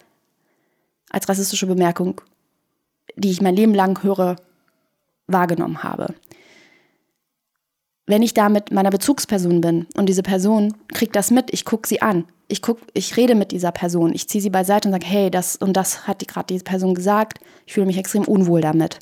als 1.09 1.27
rassistische 1.27 1.67
Bemerkung, 1.67 2.21
die 3.15 3.31
ich 3.31 3.41
mein 3.41 3.55
Leben 3.55 3.73
lang 3.73 4.01
höre, 4.03 4.37
wahrgenommen 5.27 5.83
habe. 5.83 6.13
Wenn 8.05 8.23
ich 8.23 8.33
da 8.33 8.49
mit 8.49 8.71
meiner 8.71 8.89
Bezugsperson 8.89 9.61
bin 9.61 9.87
und 9.95 10.07
diese 10.07 10.23
Person 10.23 10.73
kriegt 10.89 11.15
das 11.15 11.31
mit, 11.31 11.53
ich 11.53 11.65
gucke 11.65 11.87
sie 11.87 12.01
an, 12.01 12.25
ich, 12.47 12.61
guck, 12.61 12.79
ich 12.93 13.15
rede 13.15 13.35
mit 13.35 13.51
dieser 13.51 13.71
Person, 13.71 14.13
ich 14.13 14.27
ziehe 14.27 14.41
sie 14.41 14.49
beiseite 14.49 14.87
und 14.87 14.93
sage, 14.93 15.05
hey, 15.05 15.31
das 15.31 15.55
und 15.55 15.73
das 15.73 16.07
hat 16.07 16.27
gerade 16.27 16.47
diese 16.47 16.65
Person 16.65 16.93
gesagt, 16.93 17.39
ich 17.65 17.73
fühle 17.73 17.85
mich 17.85 17.97
extrem 17.97 18.23
unwohl 18.23 18.59
damit. 18.59 18.99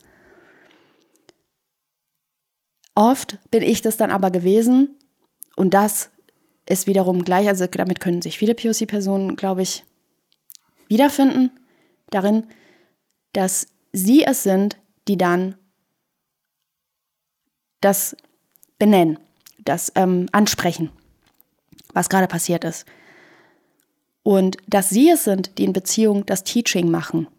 Oft 2.99 3.37
bin 3.49 3.63
ich 3.63 3.81
das 3.81 3.95
dann 3.95 4.11
aber 4.11 4.29
gewesen 4.29 4.99
und 5.55 5.73
das 5.73 6.09
ist 6.65 6.85
wiederum 6.85 7.23
gleich, 7.23 7.47
also 7.47 7.65
damit 7.65 8.01
können 8.01 8.21
sich 8.21 8.37
viele 8.37 8.53
POC-Personen, 8.53 9.37
glaube 9.37 9.61
ich, 9.61 9.85
wiederfinden, 10.89 11.49
darin, 12.09 12.43
dass 13.31 13.67
sie 13.93 14.25
es 14.25 14.43
sind, 14.43 14.75
die 15.07 15.17
dann 15.17 15.55
das 17.79 18.17
benennen, 18.79 19.17
das 19.59 19.93
ähm, 19.95 20.25
ansprechen, 20.33 20.91
was 21.93 22.09
gerade 22.09 22.27
passiert 22.27 22.65
ist. 22.65 22.85
Und 24.23 24.57
dass 24.67 24.89
sie 24.89 25.09
es 25.09 25.23
sind, 25.23 25.57
die 25.57 25.63
in 25.63 25.71
Beziehung 25.71 26.25
das 26.25 26.43
Teaching 26.43 26.91
machen. 26.91 27.29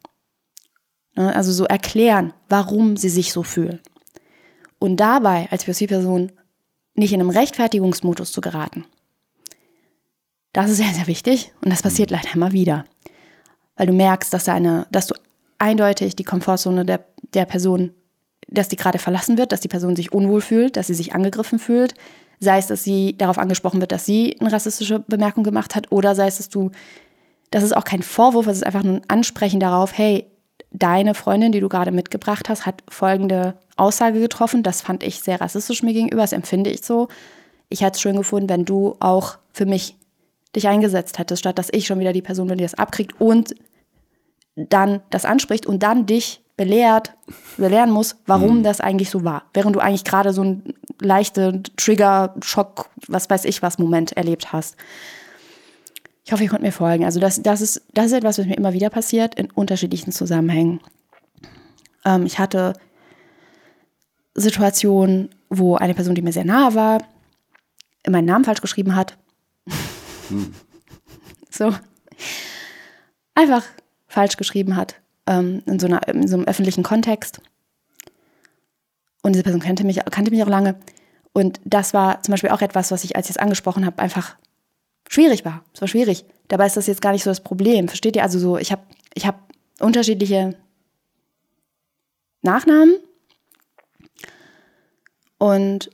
Ne, 1.17 1.37
also 1.37 1.53
so 1.53 1.67
erklären, 1.67 2.33
warum 2.49 2.97
sie 2.97 3.11
sich 3.11 3.35
so 3.35 3.43
fühlen. 3.43 3.81
Und 4.81 4.97
dabei 4.97 5.47
als 5.51 5.65
POC-Person 5.67 6.33
nicht 6.95 7.13
in 7.13 7.21
einem 7.21 7.31
Rechtfertigungsmodus 7.31 8.33
zu 8.33 8.41
geraten. 8.41 8.87
Das 10.53 10.71
ist 10.71 10.79
sehr, 10.79 10.93
sehr 10.93 11.07
wichtig 11.07 11.53
und 11.63 11.71
das 11.71 11.83
passiert 11.83 12.11
leider 12.11 12.35
immer 12.35 12.51
wieder. 12.51 12.85
Weil 13.77 13.87
du 13.87 13.93
merkst, 13.93 14.33
dass, 14.35 14.49
eine, 14.49 14.87
dass 14.91 15.07
du 15.07 15.15
eindeutig 15.59 16.17
die 16.17 16.25
Komfortzone 16.25 16.85
der, 16.85 17.05
der 17.35 17.45
Person, 17.45 17.93
dass 18.49 18.69
die 18.69 18.77
gerade 18.77 18.99
verlassen 18.99 19.39
wird, 19.39 19.53
dass 19.53 19.61
die 19.61 19.69
Person 19.69 19.95
sich 19.95 20.13
unwohl 20.13 20.41
fühlt, 20.41 20.77
dass 20.77 20.89
sie 20.89 20.95
sich 20.95 21.15
angegriffen 21.15 21.59
fühlt. 21.59 21.95
Sei 22.41 22.59
es, 22.59 22.67
dass 22.67 22.83
sie 22.83 23.17
darauf 23.17 23.39
angesprochen 23.39 23.81
wird, 23.81 23.93
dass 23.93 24.07
sie 24.07 24.37
eine 24.41 24.51
rassistische 24.51 25.01
Bemerkung 25.01 25.45
gemacht 25.45 25.77
hat, 25.77 25.93
oder 25.93 26.15
sei 26.15 26.27
es, 26.27 26.39
dass 26.39 26.49
du, 26.49 26.71
das 27.51 27.63
ist 27.63 27.77
auch 27.77 27.85
kein 27.85 28.03
Vorwurf, 28.03 28.47
es 28.47 28.57
ist 28.57 28.67
einfach 28.67 28.83
nur 28.83 28.95
ein 28.95 29.09
Ansprechen 29.09 29.61
darauf, 29.61 29.97
hey, 29.97 30.30
deine 30.73 31.15
Freundin, 31.15 31.53
die 31.53 31.61
du 31.61 31.69
gerade 31.69 31.91
mitgebracht 31.91 32.49
hast, 32.49 32.67
hat 32.67 32.83
folgende 32.89 33.55
Aussage 33.77 34.21
getroffen. 34.21 34.63
Das 34.63 34.83
fand 34.83 35.03
ich 35.03 35.21
sehr 35.21 35.41
rassistisch 35.41 35.83
mir 35.83 35.93
gegenüber, 35.93 36.23
das 36.23 36.33
empfinde 36.33 36.71
ich 36.71 36.83
so. 36.83 37.09
Ich 37.69 37.83
hätte 37.83 37.97
es 37.97 38.01
schön 38.01 38.17
gefunden, 38.17 38.49
wenn 38.49 38.65
du 38.65 38.97
auch 39.01 39.39
für 39.53 39.67
mich 39.67 39.97
dich 40.55 40.69
eingesetzt 40.69 41.19
hättest, 41.19 41.41
statt 41.41 41.59
dass 41.59 41.69
ich 41.73 41.87
schon 41.87 42.01
wieder 42.01 42.13
die 42.13 42.23
Person 42.23 42.49
bin, 42.49 42.59
die 42.59 42.65
das 42.65 42.75
abkriegt 42.75 43.21
und 43.21 43.55
dann 44.57 45.01
das 45.11 45.25
anspricht 45.25 45.67
und 45.67 45.83
dann 45.83 46.07
dich 46.07 46.43
belehrt, 46.57 47.15
belehren 47.57 47.91
muss, 47.91 48.17
warum 48.27 48.59
mhm. 48.59 48.63
das 48.65 48.81
eigentlich 48.81 49.11
so 49.11 49.25
war. 49.25 49.45
Während 49.55 49.77
du 49.77 49.81
eigentlich 49.81 50.05
gerade 50.05 50.33
so 50.33 50.43
einen 50.43 50.75
leichten 51.01 51.63
Trigger, 51.77 52.35
Schock, 52.43 52.91
was 53.09 53.31
weiß 53.31 53.45
ich 53.47 53.63
was 53.63 53.79
Moment 53.79 54.13
erlebt 54.13 54.53
hast. 54.53 54.77
Ich 56.25 56.33
hoffe, 56.33 56.43
ihr 56.43 56.51
könnt 56.51 56.63
mir 56.63 56.73
folgen. 56.73 57.05
Also 57.05 57.21
das, 57.21 57.43
das, 57.43 57.61
ist, 57.61 57.83
das 57.93 58.07
ist 58.07 58.13
etwas, 58.13 58.39
was 58.39 58.47
mir 58.47 58.57
immer 58.57 58.73
wieder 58.73 58.91
passiert, 58.91 59.35
in 59.35 59.51
unterschiedlichen 59.51 60.13
Zusammenhängen. 60.13 60.81
Ähm, 62.05 62.27
ich 62.27 62.39
hatte 62.39 62.75
Situationen, 64.35 65.31
wo 65.49 65.77
eine 65.77 65.95
Person, 65.95 66.15
die 66.15 66.23
mir 66.23 66.33
sehr 66.33 66.45
nahe 66.45 66.75
war, 66.75 67.03
meinen 68.09 68.27
Namen 68.27 68.45
falsch 68.45 68.61
geschrieben 68.61 68.95
hat. 68.95 69.17
Hm. 70.29 70.55
So. 71.53 71.75
Einfach 73.35 73.65
falsch 74.07 74.37
geschrieben 74.37 74.77
hat. 74.77 74.95
Ähm, 75.27 75.65
in, 75.67 75.81
so 75.81 75.89
einer, 75.89 76.07
in 76.07 76.29
so 76.29 76.37
einem 76.37 76.47
öffentlichen 76.47 76.85
Kontext. 76.85 77.41
Und 79.23 79.33
diese 79.33 79.43
Person 79.43 79.61
kannte 79.61 79.83
mich, 79.83 79.99
kannte 80.13 80.31
mich 80.31 80.45
auch 80.45 80.49
lange. 80.49 80.77
Und 81.33 81.61
das 81.65 81.93
war 81.93 82.23
zum 82.23 82.33
Beispiel 82.33 82.51
auch 82.51 82.63
etwas, 82.63 82.93
was 82.93 83.03
ich, 83.03 83.17
als 83.17 83.27
ich 83.27 83.37
es 83.37 83.37
angesprochen 83.37 83.85
habe, 83.85 84.01
einfach 84.01 84.37
schwierig 85.11 85.45
war. 85.45 85.65
Es 85.75 85.81
war 85.83 85.89
schwierig. 85.89 86.25
Dabei 86.49 86.67
ist 86.67 86.77
das 86.77 86.87
jetzt 86.87 87.03
gar 87.03 87.13
nicht 87.13 87.25
so 87.25 87.31
das 87.31 87.43
Problem. 87.43 87.89
Versteht 87.89 88.17
ihr? 88.17 88.23
Also 88.23 88.39
so, 88.39 88.57
ich 88.57 88.73
habe 88.73 88.83
ich 89.13 89.27
hab 89.27 89.41
unterschiedliche 89.81 90.57
Nachnamen. 92.43 92.97
Und 95.37 95.91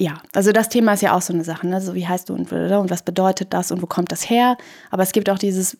ja, 0.00 0.20
also 0.34 0.52
das 0.52 0.68
Thema 0.68 0.94
ist 0.94 1.02
ja 1.02 1.16
auch 1.16 1.22
so 1.22 1.32
eine 1.32 1.44
Sache, 1.44 1.66
ne? 1.66 1.80
So 1.80 1.94
wie 1.94 2.06
heißt 2.06 2.28
du 2.28 2.34
und, 2.34 2.52
und 2.52 2.90
was 2.90 3.02
bedeutet 3.02 3.54
das 3.54 3.70
und 3.70 3.80
wo 3.80 3.86
kommt 3.86 4.10
das 4.10 4.28
her? 4.28 4.56
Aber 4.90 5.04
es 5.04 5.12
gibt 5.12 5.30
auch 5.30 5.38
dieses, 5.38 5.78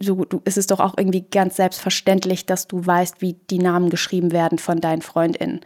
so 0.00 0.24
du, 0.24 0.40
ist 0.44 0.58
es 0.58 0.66
doch 0.66 0.80
auch 0.80 0.94
irgendwie 0.98 1.22
ganz 1.22 1.56
selbstverständlich, 1.56 2.46
dass 2.46 2.66
du 2.66 2.84
weißt, 2.84 3.20
wie 3.20 3.34
die 3.34 3.58
Namen 3.58 3.90
geschrieben 3.90 4.32
werden 4.32 4.58
von 4.58 4.80
deinen 4.80 5.02
FreundInnen. 5.02 5.60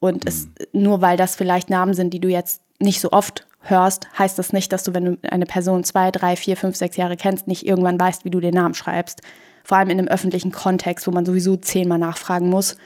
Und 0.00 0.26
es, 0.26 0.46
mhm. 0.46 0.82
nur 0.82 1.00
weil 1.00 1.16
das 1.16 1.34
vielleicht 1.34 1.70
Namen 1.70 1.94
sind, 1.94 2.12
die 2.12 2.20
du 2.20 2.28
jetzt 2.28 2.62
nicht 2.78 3.00
so 3.00 3.10
oft 3.12 3.46
hörst, 3.62 4.08
heißt 4.18 4.38
das 4.38 4.52
nicht, 4.52 4.72
dass 4.72 4.84
du, 4.84 4.94
wenn 4.94 5.04
du 5.04 5.18
eine 5.30 5.46
Person 5.46 5.84
zwei, 5.84 6.10
drei, 6.10 6.36
vier, 6.36 6.56
fünf, 6.56 6.76
sechs 6.76 6.96
Jahre 6.96 7.16
kennst, 7.16 7.46
nicht 7.46 7.66
irgendwann 7.66 8.00
weißt, 8.00 8.24
wie 8.24 8.30
du 8.30 8.40
den 8.40 8.54
Namen 8.54 8.74
schreibst. 8.74 9.20
Vor 9.64 9.76
allem 9.76 9.90
in 9.90 9.98
einem 9.98 10.08
öffentlichen 10.08 10.52
Kontext, 10.52 11.06
wo 11.06 11.10
man 11.10 11.26
sowieso 11.26 11.56
zehnmal 11.56 11.98
nachfragen 11.98 12.48
muss, 12.48 12.76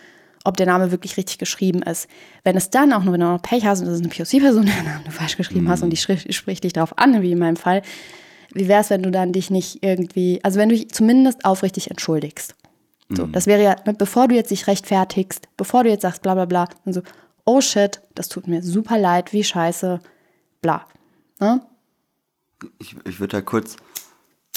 ob 0.45 0.57
der 0.57 0.67
Name 0.67 0.91
wirklich 0.91 1.17
richtig 1.17 1.39
geschrieben 1.39 1.83
ist. 1.83 2.09
Wenn 2.43 2.57
es 2.57 2.71
dann 2.71 2.93
auch 2.93 3.05
nur, 3.05 3.15
wenn 3.15 3.21
du 3.21 3.27
noch 3.27 3.43
Pech 3.43 3.65
hast 3.65 3.81
und 3.81 3.87
das 3.87 3.95
ist 3.97 4.01
eine 4.01 4.11
POC-Person, 4.11 4.67
der 4.67 4.83
Name 4.83 5.05
du 5.05 5.11
falsch 5.11 5.37
geschrieben 5.37 5.65
mhm. 5.65 5.69
hast 5.71 5.83
und 5.83 5.91
die 5.91 5.97
spricht, 5.97 6.33
spricht 6.35 6.65
dich 6.65 6.73
darauf 6.73 6.99
an, 6.99 7.23
wie 7.23 7.33
in 7.33 7.39
meinem 7.39 7.57
Fall, 7.57 7.83
wie 8.53 8.69
wäre 8.69 8.81
es, 8.81 8.91
wenn 8.91 9.03
du 9.03 9.11
dann 9.11 9.33
dich 9.33 9.51
nicht 9.51 9.83
irgendwie, 9.83 10.41
also 10.43 10.59
wenn 10.59 10.69
du 10.69 10.75
dich 10.75 10.91
zumindest 10.91 11.45
aufrichtig 11.45 11.91
entschuldigst. 11.91 12.55
So, 13.11 13.27
mhm. 13.27 13.33
das 13.33 13.47
wäre 13.47 13.63
ja, 13.63 13.77
ne, 13.87 13.95
bevor 13.95 14.29
du 14.29 14.35
jetzt 14.35 14.51
dich 14.51 14.67
rechtfertigst, 14.67 15.49
bevor 15.57 15.85
du 15.85 15.91
jetzt 15.91 16.03
sagst, 16.03 16.23
bla 16.23 16.35
bla 16.35 16.45
bla, 16.45 16.69
und 16.85 16.93
so, 16.93 17.03
oh 17.45 17.61
shit, 17.61 18.01
das 18.15 18.29
tut 18.29 18.49
mir 18.49 18.63
super 18.63 18.99
leid, 18.99 19.33
wie 19.33 19.45
scheiße, 19.45 20.01
bla. 20.65 20.87
Ne? 21.41 21.61
Ich, 22.79 22.97
ich 23.05 23.21
würde 23.21 23.37
da 23.37 23.41
kurz, 23.43 23.77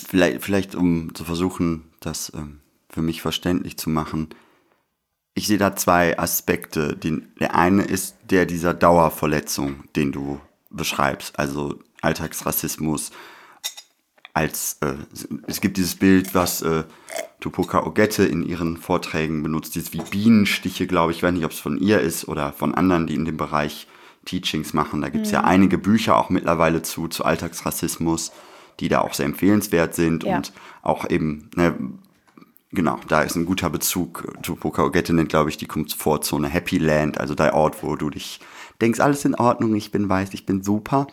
vielleicht, 0.08 0.42
vielleicht 0.42 0.74
um 0.74 1.14
zu 1.14 1.26
versuchen, 1.26 1.92
das 2.00 2.32
ähm, 2.34 2.62
für 2.90 3.02
mich 3.02 3.22
verständlich 3.22 3.78
zu 3.78 3.90
machen, 3.90 4.30
ich 5.34 5.48
sehe 5.48 5.58
da 5.58 5.76
zwei 5.76 6.18
Aspekte. 6.18 6.96
Den, 6.96 7.28
der 7.40 7.56
eine 7.56 7.84
ist 7.84 8.16
der 8.32 8.46
dieser 8.46 8.74
Dauerverletzung, 8.74 9.84
den 9.96 10.12
du 10.12 10.40
beschreibst, 10.70 11.38
also 11.38 11.78
Alltagsrassismus. 12.02 13.12
Als 14.34 14.78
äh, 14.80 14.96
es 15.46 15.60
gibt 15.60 15.76
dieses 15.76 15.96
Bild, 15.96 16.34
was 16.34 16.62
äh, 16.62 16.86
Tupoka 17.42 17.86
Ogette 17.86 18.24
in 18.24 18.44
ihren 18.44 18.78
Vorträgen 18.78 19.44
benutzt, 19.44 19.76
dieses 19.76 19.92
wie 19.92 20.02
Bienenstiche, 20.02 20.88
glaube 20.88 21.12
ich, 21.12 21.18
ich 21.18 21.24
weiß 21.24 21.34
nicht, 21.34 21.46
ob 21.46 21.52
es 21.52 21.60
von 21.60 21.78
ihr 21.78 22.00
ist 22.00 22.30
oder 22.30 22.54
von 22.54 22.74
anderen, 22.74 23.08
die 23.08 23.16
in 23.16 23.26
dem 23.26 23.38
Bereich 23.38 23.88
Teachings 24.28 24.74
machen. 24.74 25.02
Da 25.02 25.10
gibt 25.10 25.26
es 25.26 25.32
mhm. 25.32 25.36
ja 25.36 25.44
einige 25.44 25.78
Bücher 25.78 26.18
auch 26.18 26.30
mittlerweile 26.30 26.84
zu, 26.84 27.08
zu 27.08 27.26
Alltagsrassismus, 27.26 28.32
die 28.80 28.90
da 28.90 29.00
auch 29.02 29.14
sehr 29.14 29.26
empfehlenswert 29.26 29.96
sind 29.96 30.24
ja. 30.24 30.38
und 30.38 30.54
auch 30.84 31.10
eben, 31.10 31.50
ne, 31.56 31.76
genau, 32.72 33.00
da 33.08 33.24
ist 33.24 33.36
ein 33.36 33.46
guter 33.46 33.70
Bezug. 33.70 34.32
Tupoka 34.44 34.84
Ogette 34.84 35.14
nennt, 35.14 35.30
glaube 35.30 35.50
ich, 35.50 35.58
die 35.58 35.66
Komfortzone 35.66 36.48
Happy 36.48 36.78
Land, 36.78 37.20
also 37.20 37.34
der 37.34 37.56
Ort, 37.56 37.82
wo 37.82 37.96
du 37.96 38.10
dich 38.10 38.40
denkst, 38.82 39.00
alles 39.00 39.26
in 39.26 39.36
Ordnung, 39.36 39.74
ich 39.76 39.92
bin 39.92 40.08
weiß, 40.08 40.34
ich 40.34 40.46
bin 40.46 40.62
super. 40.62 41.08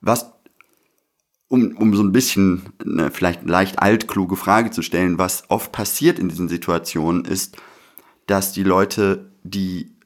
Was, 0.00 0.32
um, 1.48 1.76
um 1.76 1.96
so 1.96 2.02
ein 2.02 2.12
bisschen 2.12 2.72
eine 2.80 3.10
vielleicht 3.10 3.44
leicht 3.44 3.80
altkluge 3.80 4.36
Frage 4.36 4.70
zu 4.70 4.82
stellen, 4.82 5.18
was 5.18 5.44
oft 5.48 5.72
passiert 5.72 6.18
in 6.18 6.28
diesen 6.28 6.48
Situationen 6.48 7.24
ist, 7.24 7.56
dass 8.26 8.52
die 8.52 8.62
Leute, 8.62 9.32
die 9.42 9.96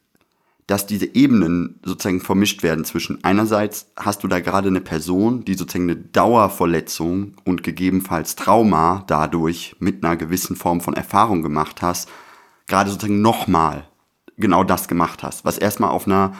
dass 0.67 0.87
diese 0.87 1.13
Ebenen 1.13 1.79
sozusagen 1.83 2.21
vermischt 2.21 2.63
werden 2.63 2.85
zwischen 2.85 3.23
einerseits 3.23 3.91
hast 3.95 4.23
du 4.23 4.27
da 4.27 4.39
gerade 4.39 4.69
eine 4.69 4.81
Person, 4.81 5.45
die 5.45 5.53
sozusagen 5.53 5.89
eine 5.89 5.95
Dauerverletzung 5.95 7.35
und 7.43 7.61
gegebenenfalls 7.61 8.35
Trauma 8.35 9.03
dadurch 9.07 9.75
mit 9.79 10.03
einer 10.03 10.15
gewissen 10.15 10.55
Form 10.55 10.81
von 10.81 10.95
Erfahrung 10.95 11.43
gemacht 11.43 11.81
hast, 11.83 12.09
gerade 12.67 12.89
sozusagen 12.89 13.21
nochmal 13.21 13.87
genau 14.37 14.63
das 14.63 14.87
gemacht 14.87 15.21
hast, 15.21 15.45
was 15.45 15.59
erstmal 15.59 15.91
auf 15.91 16.07
einer, 16.07 16.33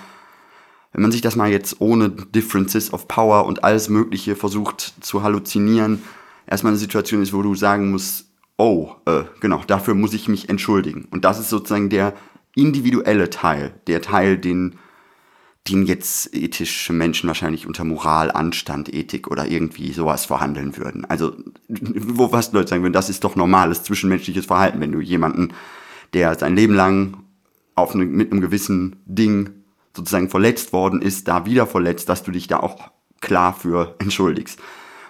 wenn 0.91 1.03
man 1.03 1.11
sich 1.11 1.21
das 1.21 1.35
mal 1.35 1.51
jetzt 1.51 1.79
ohne 1.79 2.09
Differences 2.09 2.91
of 2.93 3.07
Power 3.07 3.45
und 3.45 3.63
alles 3.63 3.89
Mögliche 3.89 4.35
versucht 4.35 4.95
zu 5.01 5.21
halluzinieren, 5.21 6.01
erstmal 6.47 6.71
eine 6.71 6.79
Situation 6.79 7.21
ist, 7.21 7.31
wo 7.31 7.43
du 7.43 7.53
sagen 7.53 7.91
musst, 7.91 8.25
oh, 8.57 8.95
äh, 9.05 9.23
genau, 9.39 9.61
dafür 9.67 9.93
muss 9.93 10.13
ich 10.13 10.27
mich 10.27 10.49
entschuldigen. 10.49 11.07
Und 11.11 11.25
das 11.25 11.39
ist 11.39 11.49
sozusagen 11.49 11.89
der 11.89 12.13
individuelle 12.55 13.29
Teil, 13.29 13.73
der 13.87 14.01
Teil, 14.01 14.37
den, 14.37 14.79
den 15.67 15.85
jetzt 15.85 16.33
ethische 16.33 16.93
Menschen 16.93 17.27
wahrscheinlich 17.27 17.67
unter 17.67 17.83
Moral, 17.83 18.31
Anstand, 18.31 18.93
Ethik 18.93 19.27
oder 19.29 19.47
irgendwie 19.47 19.91
sowas 19.91 20.25
verhandeln 20.25 20.77
würden. 20.77 21.05
Also, 21.05 21.35
wo 21.67 22.31
was 22.31 22.53
Leute 22.53 22.69
sagen 22.69 22.83
würden, 22.83 22.93
das 22.93 23.09
ist 23.09 23.23
doch 23.23 23.35
normales 23.35 23.83
zwischenmenschliches 23.83 24.45
Verhalten, 24.45 24.79
wenn 24.79 24.91
du 24.91 25.01
jemanden, 25.01 25.53
der 26.13 26.35
sein 26.35 26.55
Leben 26.55 26.73
lang 26.73 27.17
auf 27.75 27.93
eine, 27.93 28.05
mit 28.05 28.31
einem 28.31 28.41
gewissen 28.41 28.95
Ding 29.05 29.49
sozusagen 29.93 30.29
verletzt 30.29 30.73
worden 30.73 31.01
ist, 31.01 31.27
da 31.27 31.45
wieder 31.45 31.67
verletzt, 31.67 32.09
dass 32.09 32.23
du 32.23 32.31
dich 32.31 32.47
da 32.47 32.59
auch 32.59 32.91
klar 33.21 33.53
für 33.53 33.95
entschuldigst. 33.99 34.59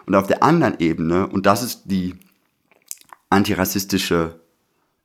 Und 0.08 0.16
auf 0.16 0.28
der 0.28 0.44
anderen 0.44 0.80
Ebene, 0.80 1.28
und 1.28 1.46
das 1.46 1.64
ist 1.64 1.84
die 1.86 2.16
antirassistische 3.30 4.40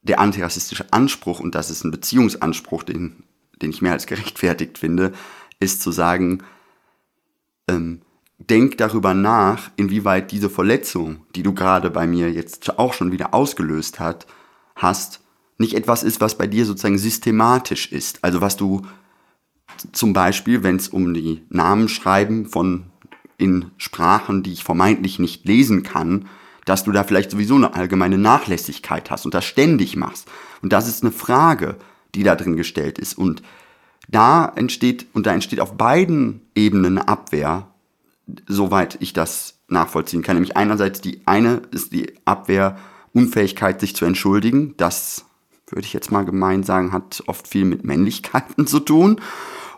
der 0.03 0.21
antirassistische 0.21 0.93
Anspruch, 0.93 1.41
und 1.41 1.55
das 1.55 1.71
ist 1.71 1.85
ein 1.85 1.91
Beziehungsanspruch, 1.91 2.83
den, 2.83 3.25
den 3.61 3.71
ich 3.71 3.83
mehr 3.83 3.93
als 3.93 4.07
gerechtfertigt 4.07 4.79
finde, 4.79 5.13
ist 5.59 5.83
zu 5.83 5.93
sagen, 5.93 6.43
ähm, 7.69 8.01
denk 8.39 8.79
darüber 8.79 9.13
nach, 9.13 9.71
inwieweit 9.77 10.33
diese 10.33 10.49
Verletzung, 10.49 11.27
die 11.35 11.43
du 11.43 11.53
gerade 11.53 11.91
bei 11.91 12.07
mir 12.07 12.31
jetzt 12.33 12.79
auch 12.79 12.95
schon 12.95 13.13
wieder 13.13 13.35
ausgelöst 13.35 14.01
hat, 14.01 14.27
hast, 14.75 15.21
nicht 15.59 15.75
etwas 15.75 16.03
ist, 16.03 16.23
was 16.23 16.39
bei 16.39 16.47
dir 16.47 16.65
sozusagen 16.65 16.97
systematisch 16.97 17.93
ist. 17.93 18.25
Also 18.25 18.41
was 18.41 18.57
du 18.57 18.87
zum 19.93 20.15
Beispiel, 20.15 20.63
wenn 20.63 20.77
es 20.77 20.89
um 20.89 21.13
die 21.13 21.43
Namenschreiben 21.51 22.47
von 22.47 22.87
in 23.37 23.71
Sprachen, 23.77 24.43
die 24.43 24.53
ich 24.53 24.65
vermeintlich 24.65 25.19
nicht 25.19 25.47
lesen 25.47 25.83
kann, 25.83 26.29
dass 26.65 26.85
du 26.85 26.93
da 26.93 27.05
vielleicht 27.05 27.31
sowieso 27.31 27.55
eine 27.55 27.75
allgemeine 27.75 28.19
Nachlässigkeit 28.19 29.11
hast 29.11 29.25
und 29.25 29.35
das 29.35 29.45
ständig 29.45 29.97
machst. 29.97 30.29
Und 30.63 30.73
das 30.73 30.89
ist 30.89 31.03
eine 31.03 31.13
Frage, 31.13 31.77
die 32.15 32.23
da 32.23 32.37
drin 32.37 32.57
gestellt 32.57 32.99
ist. 32.99 33.17
Und 33.17 33.43
da 34.09 34.53
entsteht, 34.57 35.07
und 35.13 35.27
da 35.27 35.33
entsteht 35.33 35.61
auf 35.61 35.77
beiden 35.77 36.43
Ebenen 36.55 36.99
eine 36.99 37.09
Abwehr, 37.09 37.69
soweit 38.47 38.99
ich 39.01 39.13
das 39.13 39.55
nachvollziehen 39.69 40.23
kann. 40.23 40.37
Nämlich 40.37 40.57
einerseits 40.57 41.01
die 41.01 41.23
eine 41.27 41.63
ist 41.71 41.93
die 41.93 42.15
Abwehr, 42.25 42.77
Unfähigkeit, 43.13 43.81
sich 43.81 43.97
zu 43.97 44.05
entschuldigen. 44.05 44.75
Das 44.77 45.25
würde 45.69 45.87
ich 45.87 45.93
jetzt 45.93 46.13
mal 46.13 46.25
gemein 46.25 46.63
sagen, 46.63 46.93
hat 46.93 47.23
oft 47.27 47.47
viel 47.49 47.65
mit 47.65 47.85
Männlichkeiten 47.85 48.67
zu 48.67 48.81
tun. 48.81 49.21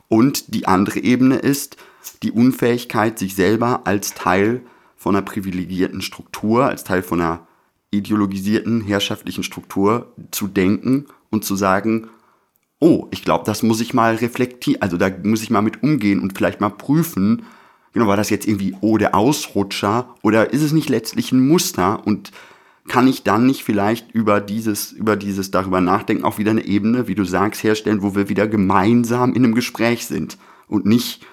Und 0.08 0.54
die 0.54 0.66
andere 0.66 1.00
Ebene 1.00 1.36
ist 1.36 1.76
die 2.22 2.32
Unfähigkeit, 2.32 3.18
sich 3.18 3.34
selber 3.34 3.82
als 3.84 4.14
Teil 4.14 4.62
von 5.02 5.16
einer 5.16 5.24
privilegierten 5.24 6.00
Struktur, 6.00 6.66
als 6.66 6.84
Teil 6.84 7.02
von 7.02 7.20
einer 7.20 7.44
ideologisierten 7.90 8.82
herrschaftlichen 8.82 9.42
Struktur 9.42 10.12
zu 10.30 10.46
denken 10.46 11.06
und 11.28 11.44
zu 11.44 11.56
sagen, 11.56 12.08
oh, 12.78 13.08
ich 13.10 13.24
glaube, 13.24 13.44
das 13.44 13.64
muss 13.64 13.80
ich 13.80 13.94
mal 13.94 14.14
reflektieren, 14.14 14.80
also 14.80 14.96
da 14.96 15.10
muss 15.24 15.42
ich 15.42 15.50
mal 15.50 15.60
mit 15.60 15.82
umgehen 15.82 16.20
und 16.20 16.38
vielleicht 16.38 16.60
mal 16.60 16.70
prüfen, 16.70 17.42
genau, 17.92 18.06
war 18.06 18.16
das 18.16 18.30
jetzt 18.30 18.46
irgendwie, 18.46 18.76
oh, 18.80 18.96
der 18.96 19.16
Ausrutscher 19.16 20.14
oder 20.22 20.52
ist 20.52 20.62
es 20.62 20.70
nicht 20.70 20.88
letztlich 20.88 21.32
ein 21.32 21.48
Muster 21.48 22.06
und 22.06 22.30
kann 22.86 23.08
ich 23.08 23.24
dann 23.24 23.44
nicht 23.44 23.64
vielleicht 23.64 24.12
über 24.12 24.40
dieses, 24.40 24.92
über 24.92 25.16
dieses 25.16 25.50
darüber 25.50 25.80
nachdenken 25.80 26.24
auch 26.24 26.38
wieder 26.38 26.52
eine 26.52 26.64
Ebene, 26.64 27.08
wie 27.08 27.16
du 27.16 27.24
sagst, 27.24 27.64
herstellen, 27.64 28.02
wo 28.02 28.14
wir 28.14 28.28
wieder 28.28 28.46
gemeinsam 28.46 29.34
in 29.34 29.44
einem 29.44 29.56
Gespräch 29.56 30.06
sind 30.06 30.38
und 30.68 30.86
nicht 30.86 31.26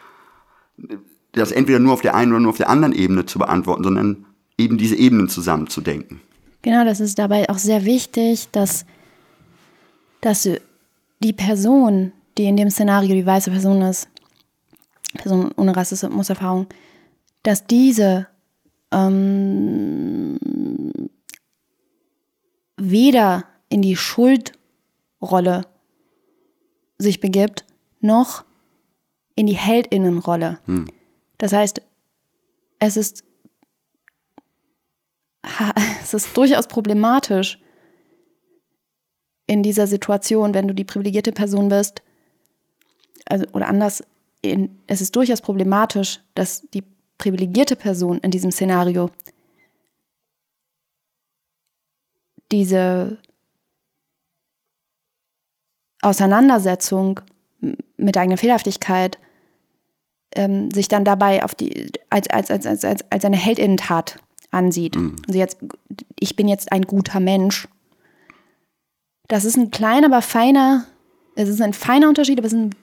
das 1.31 1.51
entweder 1.51 1.79
nur 1.79 1.93
auf 1.93 2.01
der 2.01 2.15
einen 2.15 2.31
oder 2.31 2.41
nur 2.41 2.49
auf 2.51 2.57
der 2.57 2.69
anderen 2.69 2.93
Ebene 2.93 3.25
zu 3.25 3.39
beantworten, 3.39 3.83
sondern 3.83 4.25
eben 4.57 4.77
diese 4.77 4.95
Ebenen 4.95 5.29
zusammenzudenken. 5.29 6.21
Genau, 6.61 6.83
das 6.83 6.99
ist 6.99 7.17
dabei 7.17 7.49
auch 7.49 7.57
sehr 7.57 7.85
wichtig, 7.85 8.49
dass, 8.51 8.85
dass 10.21 10.49
die 11.19 11.33
Person, 11.33 12.11
die 12.37 12.45
in 12.45 12.57
dem 12.57 12.69
Szenario 12.69 13.15
die 13.15 13.25
weiße 13.25 13.51
Person 13.51 13.81
ist, 13.83 14.09
Person 15.13 15.51
ohne 15.55 15.75
Rassismuserfahrung, 15.75 16.67
dass 17.43 17.65
diese 17.65 18.27
ähm, 18.91 20.37
weder 22.77 23.45
in 23.69 23.81
die 23.81 23.95
Schuldrolle 23.95 25.65
sich 26.97 27.19
begibt, 27.19 27.65
noch 28.01 28.43
in 29.35 29.47
die 29.47 29.55
Heldinnenrolle. 29.55 30.59
Hm. 30.65 30.85
Das 31.39 31.53
heißt, 31.53 31.81
es 32.77 32.95
ist, 32.95 33.23
es 36.03 36.13
ist 36.13 36.37
durchaus 36.37 36.67
problematisch 36.67 37.59
in 39.47 39.63
dieser 39.63 39.87
Situation, 39.87 40.53
wenn 40.53 40.67
du 40.67 40.75
die 40.75 40.83
privilegierte 40.83 41.31
Person 41.31 41.69
bist, 41.69 42.03
also, 43.25 43.45
oder 43.53 43.67
anders, 43.67 44.03
in, 44.41 44.79
es 44.85 45.01
ist 45.01 45.15
durchaus 45.15 45.41
problematisch, 45.41 46.19
dass 46.35 46.61
die 46.73 46.83
privilegierte 47.17 47.75
Person 47.75 48.19
in 48.19 48.31
diesem 48.31 48.51
Szenario 48.51 49.09
diese 52.51 53.17
Auseinandersetzung 56.01 57.21
mit 57.59 58.15
der 58.15 58.21
eigenen 58.21 58.37
Fehlerhaftigkeit 58.37 59.19
ähm, 60.35 60.71
sich 60.71 60.87
dann 60.87 61.05
dabei 61.05 61.43
auf 61.43 61.55
die, 61.55 61.91
als, 62.09 62.29
als, 62.29 62.51
als, 62.51 62.65
als, 62.65 62.85
als, 62.85 63.03
als 63.09 63.25
eine 63.25 63.37
Heldinnentat 63.37 64.17
ansieht. 64.51 64.95
Mhm. 64.95 65.15
Also 65.27 65.39
jetzt, 65.39 65.57
ich 66.19 66.35
bin 66.35 66.47
jetzt 66.47 66.71
ein 66.71 66.83
guter 66.83 67.19
Mensch. 67.19 67.67
Das 69.27 69.45
ist 69.45 69.57
ein 69.57 69.71
kleiner, 69.71 70.07
aber 70.07 70.21
feiner, 70.21 70.85
es 71.35 71.49
ist 71.49 71.61
ein 71.61 71.73
feiner 71.73 72.09
Unterschied, 72.09 72.39
aber 72.39 72.47
es 72.47 72.53
ist 72.53 72.59
ein 72.59 72.75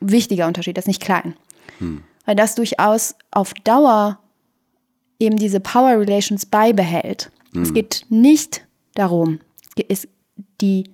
wichtiger 0.00 0.46
Unterschied, 0.46 0.76
das 0.76 0.84
ist 0.84 0.88
nicht 0.88 1.02
klein. 1.02 1.34
Mhm. 1.78 2.02
Weil 2.24 2.36
das 2.36 2.54
durchaus 2.54 3.14
auf 3.30 3.52
Dauer 3.64 4.18
eben 5.18 5.36
diese 5.36 5.60
Power 5.60 5.98
Relations 6.00 6.46
beibehält. 6.46 7.30
Es 7.54 7.74
geht 7.74 8.06
nicht 8.08 8.66
darum, 8.94 9.40
ist 9.88 10.08
die 10.60 10.84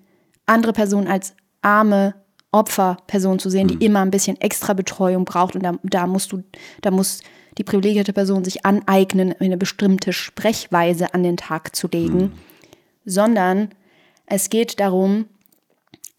andere 0.47 0.73
Person 0.73 1.07
als 1.07 1.35
arme 1.63 2.15
Opferperson 2.51 3.39
zu 3.39 3.51
sehen, 3.51 3.69
die 3.69 3.85
immer 3.85 4.01
ein 4.01 4.11
bisschen 4.11 4.41
extra 4.41 4.73
Betreuung 4.73 5.25
braucht 5.25 5.55
und 5.55 5.63
da, 5.63 5.75
da 5.83 6.07
musst 6.07 6.33
du, 6.33 6.43
da 6.81 6.91
muss 6.91 7.21
die 7.59 7.65
privilegierte 7.65 8.13
Person 8.13 8.45
sich 8.45 8.65
aneignen, 8.65 9.35
eine 9.39 9.59
bestimmte 9.59 10.13
Sprechweise 10.13 11.13
an 11.13 11.23
den 11.23 11.37
Tag 11.37 11.77
zu 11.77 11.89
legen, 11.89 12.33
sondern 13.05 13.71
es 14.27 14.49
geht 14.49 14.81
darum, 14.81 15.27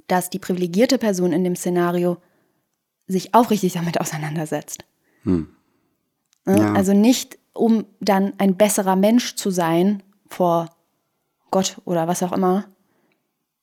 dass 0.07 0.29
die 0.29 0.39
privilegierte 0.39 0.97
Person 0.97 1.31
in 1.31 1.43
dem 1.43 1.55
Szenario 1.55 2.17
sich 3.07 3.33
aufrichtig 3.33 3.73
damit 3.73 3.99
auseinandersetzt. 3.99 4.83
Ne? 6.45 6.57
Ja. 6.57 6.73
Also 6.73 6.93
nicht, 6.93 7.37
um 7.53 7.85
dann 7.99 8.33
ein 8.37 8.55
besserer 8.55 8.95
Mensch 8.95 9.35
zu 9.35 9.49
sein 9.49 10.03
vor 10.27 10.69
Gott 11.51 11.77
oder 11.85 12.07
was 12.07 12.23
auch 12.23 12.31
immer, 12.31 12.65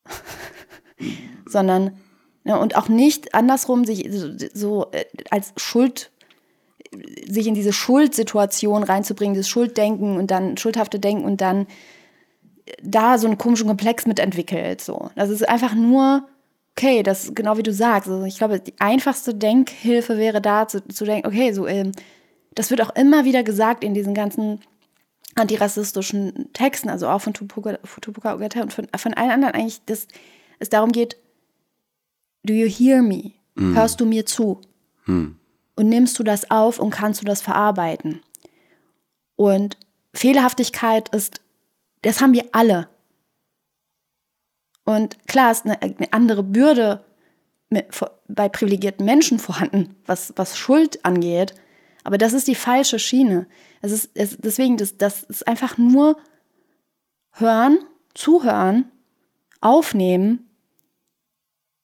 sondern 1.46 1.98
und 2.54 2.76
auch 2.76 2.88
nicht 2.88 3.34
andersrum 3.34 3.84
sich 3.84 4.08
so, 4.54 4.86
äh, 4.92 5.04
als 5.30 5.52
Schuld 5.56 6.10
sich 7.28 7.46
in 7.46 7.54
diese 7.54 7.72
Schuldsituation 7.72 8.82
reinzubringen, 8.82 9.36
das 9.36 9.48
Schulddenken 9.48 10.16
und 10.16 10.30
dann 10.30 10.56
schuldhafte 10.56 10.98
Denken 10.98 11.24
und 11.24 11.40
dann 11.40 11.66
da 12.82 13.18
so 13.18 13.26
einen 13.26 13.38
komischen 13.38 13.66
Komplex 13.66 14.06
mitentwickelt. 14.06 14.80
So. 14.80 15.10
Das 15.14 15.30
ist 15.30 15.48
einfach 15.48 15.74
nur, 15.74 16.28
okay, 16.76 17.02
das 17.02 17.24
ist 17.24 17.36
genau 17.36 17.56
wie 17.56 17.62
du 17.62 17.72
sagst. 17.72 18.08
Also 18.08 18.24
ich 18.24 18.38
glaube, 18.38 18.60
die 18.60 18.74
einfachste 18.78 19.34
Denkhilfe 19.34 20.18
wäre 20.18 20.40
da 20.40 20.68
zu, 20.68 20.86
zu 20.88 21.04
denken, 21.04 21.26
okay, 21.26 21.52
so, 21.52 21.66
ähm, 21.66 21.92
das 22.54 22.70
wird 22.70 22.80
auch 22.80 22.94
immer 22.96 23.24
wieder 23.24 23.42
gesagt 23.42 23.84
in 23.84 23.94
diesen 23.94 24.14
ganzen 24.14 24.60
antirassistischen 25.34 26.50
Texten, 26.54 26.88
also 26.88 27.08
auch 27.08 27.20
von 27.20 27.34
Tupuka, 27.34 27.78
Tupuka 28.00 28.34
Ogata 28.34 28.62
und 28.62 28.72
von, 28.72 28.88
von 28.96 29.14
allen 29.14 29.30
anderen 29.30 29.54
eigentlich, 29.54 29.84
dass 29.84 30.08
es 30.58 30.70
darum 30.70 30.92
geht, 30.92 31.18
do 32.46 32.54
you 32.54 32.68
hear 32.68 33.02
me? 33.02 33.32
Hörst 33.58 34.00
du 34.00 34.06
mir 34.06 34.26
zu? 34.26 34.60
Hm. 35.04 35.38
Und 35.76 35.88
nimmst 35.88 36.18
du 36.18 36.22
das 36.22 36.50
auf 36.50 36.78
und 36.78 36.90
kannst 36.90 37.22
du 37.22 37.24
das 37.24 37.40
verarbeiten? 37.40 38.20
Und 39.34 39.78
Fehlerhaftigkeit 40.12 41.08
ist, 41.14 41.40
das 42.02 42.20
haben 42.20 42.32
wir 42.32 42.46
alle. 42.52 42.88
Und 44.84 45.26
klar 45.26 45.50
ist 45.50 45.64
eine, 45.64 45.80
eine 45.80 46.12
andere 46.12 46.42
Bürde 46.42 47.04
mit, 47.68 47.86
bei 48.28 48.48
privilegierten 48.48 49.04
Menschen 49.04 49.38
vorhanden, 49.38 49.96
was, 50.06 50.32
was 50.36 50.56
Schuld 50.56 51.04
angeht. 51.04 51.54
Aber 52.04 52.18
das 52.18 52.32
ist 52.32 52.46
die 52.46 52.54
falsche 52.54 52.98
Schiene. 52.98 53.46
Es 53.82 53.92
ist, 53.92 54.10
es, 54.14 54.36
deswegen, 54.38 54.76
das, 54.76 54.96
das 54.96 55.24
ist 55.24 55.46
einfach 55.48 55.76
nur 55.76 56.18
hören, 57.32 57.78
zuhören, 58.14 58.90
aufnehmen, 59.60 60.45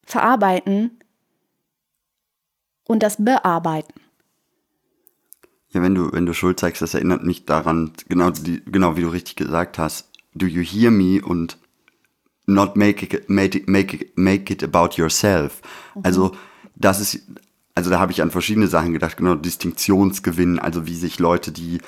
verarbeiten 0.05 0.99
und 2.87 3.03
das 3.03 3.23
bearbeiten. 3.23 4.01
Ja, 5.71 5.83
wenn 5.83 5.95
du, 5.95 6.13
wenn 6.13 6.27
du 6.27 6.35
Schuld 6.35 6.61
zeigst, 6.61 6.83
das 6.83 6.95
erinnert 6.95 7.25
mich 7.25 7.47
daran, 7.47 7.93
genau, 8.09 8.31
die, 8.31 8.63
genau 8.67 8.97
wie 8.97 9.03
du 9.03 9.09
richtig 9.09 9.37
gesagt 9.37 9.79
hast, 9.79 10.11
do 10.35 10.47
you 10.47 10.63
hear 10.63 10.91
me 10.91 11.23
und 11.23 11.59
not 12.47 12.77
make 12.77 13.05
it, 13.05 13.31
make 13.31 13.57
it, 13.57 13.69
make 13.69 13.97
it, 13.97 14.19
make 14.19 14.53
it 14.53 14.63
about 14.63 14.97
yourself. 14.97 15.63
Also, 16.03 16.37
das 16.75 17.01
ist, 17.01 17.27
also 17.75 17.91
da 17.91 17.99
habe 17.99 18.13
ich 18.13 18.21
an 18.21 18.31
verschiedene 18.31 18.67
Sachen 18.67 18.93
gedacht, 18.93 19.17
genau, 19.17 19.35
Distinktionsgewinn, 19.35 20.59
also 20.59 20.87
wie 20.87 20.97
sich 20.97 21.19
Leute, 21.19 21.53
die 21.53 21.79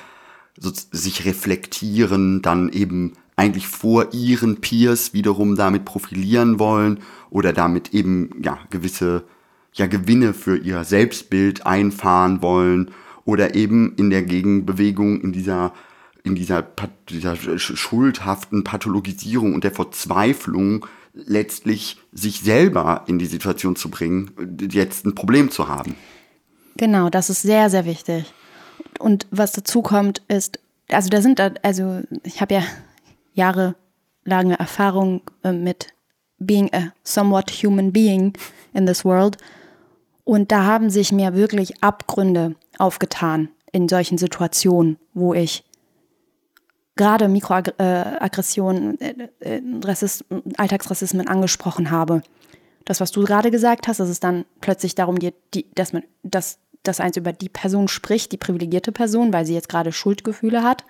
so, 0.57 0.71
sich 0.73 1.25
reflektieren, 1.25 2.41
dann 2.41 2.69
eben 2.69 3.13
eigentlich 3.35 3.67
vor 3.67 4.13
ihren 4.13 4.61
Peers 4.61 5.13
wiederum 5.13 5.55
damit 5.55 5.85
profilieren 5.85 6.59
wollen 6.59 6.99
oder 7.29 7.53
damit 7.53 7.93
eben, 7.93 8.41
ja, 8.43 8.57
gewisse, 8.69 9.23
ja, 9.73 9.87
Gewinne 9.87 10.33
für 10.33 10.57
ihr 10.57 10.83
Selbstbild 10.83 11.65
einfahren 11.65 12.41
wollen 12.41 12.91
oder 13.25 13.55
eben 13.55 13.93
in 13.95 14.09
der 14.09 14.23
Gegenbewegung 14.23 15.21
in 15.21 15.33
dieser 15.33 15.73
in 16.23 16.33
dieser, 16.33 16.65
dieser 17.07 17.33
sch- 17.33 17.75
schuldhaften 17.75 18.63
Pathologisierung 18.63 19.53
und 19.53 19.63
der 19.63 19.71
Verzweiflung 19.71 20.87
letztlich 21.13 22.01
sich 22.11 22.41
selber 22.41 23.03
in 23.05 23.19
die 23.19 23.27
Situation 23.27 23.75
zu 23.75 23.89
bringen, 23.89 24.31
jetzt 24.71 25.05
ein 25.05 25.13
Problem 25.13 25.51
zu 25.51 25.67
haben. 25.67 25.93
Genau, 26.77 27.11
das 27.11 27.29
ist 27.29 27.43
sehr, 27.43 27.69
sehr 27.69 27.85
wichtig. 27.85 28.25
Und 28.97 29.27
was 29.29 29.51
dazu 29.51 29.83
kommt, 29.83 30.23
ist, 30.27 30.57
also 30.89 31.09
da 31.09 31.21
sind, 31.21 31.39
also 31.63 32.01
ich 32.23 32.41
habe 32.41 32.55
ja 32.55 32.63
jahrelange 33.35 34.57
Erfahrung 34.57 35.21
äh, 35.43 35.51
mit 35.51 35.93
being 36.39 36.73
a 36.73 36.91
somewhat 37.03 37.51
human 37.51 37.91
being 37.91 38.33
in 38.73 38.85
this 38.85 39.05
world. 39.05 39.37
Und 40.23 40.51
da 40.51 40.63
haben 40.63 40.89
sich 40.89 41.11
mir 41.11 41.35
wirklich 41.35 41.83
Abgründe 41.83 42.55
aufgetan 42.77 43.49
in 43.71 43.87
solchen 43.87 44.17
Situationen, 44.17 44.97
wo 45.13 45.33
ich 45.33 45.63
gerade 46.95 47.27
Mikroaggressionen, 47.27 48.99
äh, 48.99 49.29
äh, 49.39 49.61
Alltagsrassismen 50.57 51.27
angesprochen 51.27 51.91
habe. 51.91 52.21
Das, 52.85 53.01
was 53.01 53.11
du 53.11 53.23
gerade 53.23 53.51
gesagt 53.51 53.87
hast, 53.87 53.99
dass 53.99 54.09
es 54.09 54.19
dann 54.19 54.45
plötzlich 54.61 54.95
darum 54.95 55.19
geht, 55.19 55.35
die, 55.53 55.67
dass 55.75 55.93
man, 55.93 56.03
dass, 56.23 56.59
dass 56.83 56.99
eins 56.99 57.17
über 57.17 57.33
die 57.33 57.49
Person 57.49 57.87
spricht, 57.87 58.31
die 58.31 58.37
privilegierte 58.37 58.91
Person, 58.91 59.33
weil 59.33 59.45
sie 59.45 59.53
jetzt 59.53 59.69
gerade 59.69 59.91
Schuldgefühle 59.91 60.63
hat. 60.63 60.85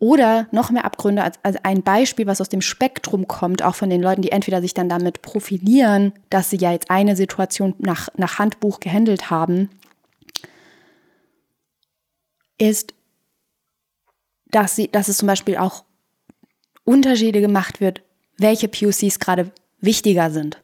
Oder 0.00 0.48
noch 0.50 0.70
mehr 0.70 0.86
Abgründe 0.86 1.22
als, 1.22 1.38
als 1.42 1.58
ein 1.62 1.82
Beispiel, 1.82 2.26
was 2.26 2.40
aus 2.40 2.48
dem 2.48 2.62
Spektrum 2.62 3.28
kommt, 3.28 3.62
auch 3.62 3.74
von 3.74 3.90
den 3.90 4.00
Leuten, 4.00 4.22
die 4.22 4.32
entweder 4.32 4.62
sich 4.62 4.72
dann 4.72 4.88
damit 4.88 5.20
profilieren, 5.20 6.14
dass 6.30 6.48
sie 6.48 6.56
ja 6.56 6.72
jetzt 6.72 6.90
eine 6.90 7.16
Situation 7.16 7.74
nach, 7.78 8.08
nach 8.16 8.38
Handbuch 8.38 8.80
gehandelt 8.80 9.28
haben, 9.30 9.68
ist, 12.56 12.94
dass, 14.50 14.74
sie, 14.74 14.88
dass 14.88 15.08
es 15.08 15.18
zum 15.18 15.26
Beispiel 15.26 15.58
auch 15.58 15.84
Unterschiede 16.84 17.42
gemacht 17.42 17.82
wird, 17.82 18.02
welche 18.38 18.68
POCs 18.68 19.18
gerade 19.18 19.52
wichtiger 19.82 20.30
sind. 20.30 20.62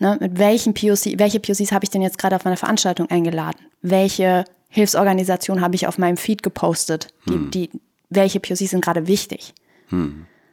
Ne, 0.00 0.16
mit 0.20 0.38
welchen 0.38 0.72
POC, 0.72 1.18
welche 1.18 1.38
POCs 1.38 1.72
habe 1.72 1.84
ich 1.84 1.90
denn 1.90 2.02
jetzt 2.02 2.16
gerade 2.16 2.36
auf 2.36 2.44
meiner 2.44 2.56
Veranstaltung 2.56 3.10
eingeladen? 3.10 3.58
Welche 3.82 4.46
Hilfsorganisation 4.68 5.60
habe 5.60 5.74
ich 5.74 5.86
auf 5.86 5.98
meinem 5.98 6.16
Feed 6.16 6.42
gepostet? 6.42 7.08
Die, 7.28 7.50
die, 7.50 7.70
welche 8.08 8.40
POCs 8.40 8.70
sind 8.70 8.84
gerade 8.84 9.06
wichtig? 9.06 9.54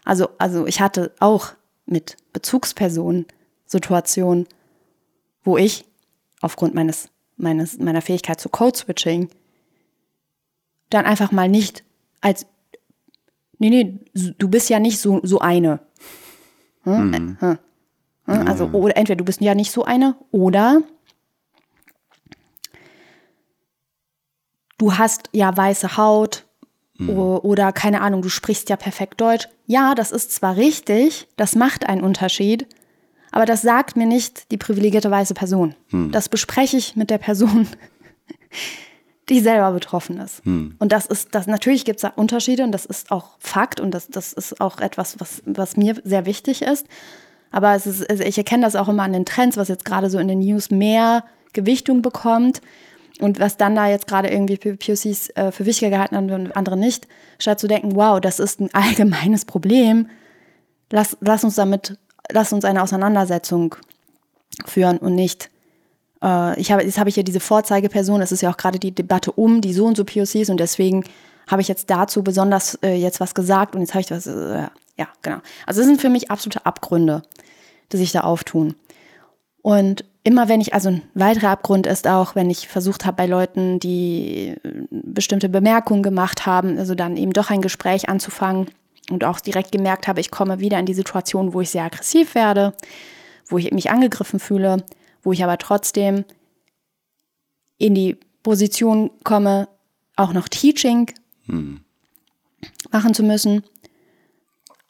Also, 0.05 0.29
also 0.37 0.65
ich 0.67 0.81
hatte 0.81 1.13
auch 1.19 1.53
mit 1.85 2.17
Bezugspersonen 2.33 3.25
Situationen, 3.65 4.47
wo 5.43 5.57
ich 5.57 5.85
aufgrund 6.41 6.75
meines, 6.75 7.09
meines, 7.37 7.79
meiner 7.79 8.01
Fähigkeit 8.01 8.39
zu 8.39 8.49
Code-Switching 8.49 9.29
dann 10.89 11.05
einfach 11.05 11.31
mal 11.31 11.49
nicht 11.49 11.83
als, 12.21 12.45
nee, 13.57 13.69
nee, 13.69 13.99
du 14.37 14.47
bist 14.47 14.69
ja 14.69 14.79
nicht 14.79 14.99
so, 14.99 15.19
so 15.23 15.39
eine. 15.39 15.79
Hm? 16.83 17.37
Hm. 17.39 17.57
Hm? 18.25 18.47
Also, 18.47 18.67
oder 18.67 18.95
entweder 18.95 19.17
du 19.17 19.25
bist 19.25 19.41
ja 19.41 19.55
nicht 19.55 19.71
so 19.71 19.83
eine 19.83 20.15
oder 20.31 20.81
du 24.77 24.97
hast 24.97 25.29
ja 25.33 25.55
weiße 25.55 25.97
Haut 25.97 26.45
oder 26.99 27.71
keine 27.71 28.01
Ahnung, 28.01 28.21
du 28.21 28.29
sprichst 28.29 28.69
ja 28.69 28.75
perfekt 28.75 29.19
Deutsch. 29.19 29.47
Ja, 29.65 29.95
das 29.95 30.11
ist 30.11 30.31
zwar 30.31 30.57
richtig, 30.57 31.27
das 31.37 31.55
macht 31.55 31.87
einen 31.87 32.03
Unterschied, 32.03 32.67
aber 33.31 33.45
das 33.45 33.63
sagt 33.63 33.95
mir 33.97 34.05
nicht 34.05 34.51
die 34.51 34.57
privilegierte 34.57 35.09
weiße 35.09 35.33
Person. 35.33 35.75
Das 36.11 36.29
bespreche 36.29 36.77
ich 36.77 36.95
mit 36.95 37.09
der 37.09 37.17
Person, 37.17 37.67
die 39.29 39.39
selber 39.39 39.71
betroffen 39.71 40.19
ist. 40.19 40.45
Hm. 40.45 40.75
Und 40.77 40.91
das 40.91 41.07
ist, 41.07 41.33
das 41.33 41.47
natürlich 41.47 41.83
gibt 41.83 41.97
es 41.97 42.01
da 42.03 42.09
Unterschiede 42.09 42.63
und 42.63 42.71
das 42.71 42.85
ist 42.85 43.09
auch 43.09 43.37
Fakt 43.39 43.79
und 43.79 43.91
das, 43.91 44.07
das 44.07 44.33
ist 44.33 44.61
auch 44.61 44.79
etwas, 44.79 45.19
was, 45.19 45.41
was 45.45 45.77
mir 45.77 45.95
sehr 46.03 46.27
wichtig 46.27 46.61
ist. 46.61 46.85
Aber 47.49 47.73
es 47.73 47.87
ist, 47.87 48.07
also 48.07 48.23
ich 48.23 48.37
erkenne 48.37 48.63
das 48.63 48.75
auch 48.75 48.89
immer 48.89 49.03
an 49.03 49.13
den 49.13 49.25
Trends, 49.25 49.57
was 49.57 49.67
jetzt 49.67 49.85
gerade 49.85 50.09
so 50.09 50.19
in 50.19 50.27
den 50.27 50.39
News 50.39 50.69
mehr 50.69 51.23
Gewichtung 51.53 52.01
bekommt 52.01 52.61
und 53.19 53.39
was 53.39 53.57
dann 53.57 53.75
da 53.75 53.87
jetzt 53.87 54.07
gerade 54.07 54.29
irgendwie 54.29 54.57
POCs 54.57 55.29
äh, 55.35 55.51
für 55.51 55.65
wichtiger 55.65 55.91
gehalten 55.91 56.15
haben 56.15 56.31
und 56.31 56.55
andere 56.55 56.77
nicht, 56.77 57.07
statt 57.37 57.59
zu 57.59 57.67
denken, 57.67 57.95
wow, 57.95 58.19
das 58.19 58.39
ist 58.39 58.59
ein 58.59 58.69
allgemeines 58.73 59.45
Problem, 59.45 60.09
lass, 60.91 61.17
lass 61.21 61.43
uns 61.43 61.55
damit, 61.55 61.97
lass 62.31 62.53
uns 62.53 62.65
eine 62.65 62.81
Auseinandersetzung 62.81 63.75
führen 64.65 64.97
und 64.97 65.15
nicht, 65.15 65.49
äh, 66.23 66.59
ich 66.59 66.71
habe, 66.71 66.83
jetzt 66.83 66.97
habe 66.97 67.09
ich 67.09 67.15
ja 67.15 67.23
diese 67.23 67.39
Vorzeigeperson, 67.39 68.21
es 68.21 68.31
ist 68.31 68.41
ja 68.41 68.51
auch 68.51 68.57
gerade 68.57 68.79
die 68.79 68.93
Debatte 68.93 69.31
um 69.31 69.61
die 69.61 69.73
so 69.73 69.85
und 69.85 69.97
so 69.97 70.05
POCs 70.05 70.49
und 70.49 70.59
deswegen 70.59 71.03
habe 71.47 71.61
ich 71.61 71.67
jetzt 71.67 71.89
dazu 71.89 72.23
besonders 72.23 72.75
äh, 72.83 72.95
jetzt 72.95 73.19
was 73.19 73.35
gesagt 73.35 73.75
und 73.75 73.81
jetzt 73.81 73.93
habe 73.93 74.01
ich 74.01 74.11
was, 74.11 74.27
äh, 74.27 74.67
ja, 74.97 75.07
genau. 75.21 75.37
Also 75.65 75.81
das 75.81 75.87
sind 75.87 76.01
für 76.01 76.09
mich 76.09 76.31
absolute 76.31 76.65
Abgründe, 76.65 77.23
die 77.91 77.97
sich 77.97 78.11
da 78.11 78.21
auftun. 78.21 78.75
Und 79.63 80.03
immer 80.25 80.49
wenn 80.49 80.59
ich, 80.59 80.73
also 80.73 80.89
ein 80.89 81.01
weiterer 81.13 81.49
Abgrund 81.49 81.87
ist 81.87 82.05
auch, 82.05 82.35
wenn 82.35 82.49
ich 82.49 82.67
versucht 82.67 83.05
habe 83.05 83.15
bei 83.15 83.25
Leuten, 83.25 83.79
die 83.79 84.55
äh, 84.61 84.85
bestimmte 84.91 85.47
Bemerkungen 85.47 86.03
gemacht 86.03 86.45
haben, 86.45 86.77
also 86.77 86.95
dann 86.95 87.15
eben 87.15 87.31
doch 87.31 87.49
ein 87.49 87.61
Gespräch 87.61 88.09
anzufangen 88.09 88.67
und 89.09 89.23
auch 89.23 89.39
direkt 89.39 89.71
gemerkt 89.71 90.07
habe, 90.07 90.19
ich 90.19 90.31
komme 90.31 90.59
wieder 90.59 90.77
in 90.79 90.85
die 90.85 90.93
Situation, 90.93 91.53
wo 91.53 91.61
ich 91.61 91.69
sehr 91.69 91.85
aggressiv 91.85 92.35
werde, 92.35 92.73
wo 93.47 93.57
ich 93.57 93.71
mich 93.71 93.89
angegriffen 93.89 94.39
fühle, 94.39 94.83
wo 95.23 95.31
ich 95.31 95.43
aber 95.43 95.57
trotzdem 95.57 96.25
in 97.77 97.95
die 97.95 98.17
Position 98.43 99.11
komme, 99.23 99.69
auch 100.17 100.33
noch 100.33 100.49
Teaching 100.49 101.09
machen 102.91 103.13
zu 103.13 103.23
müssen, 103.23 103.63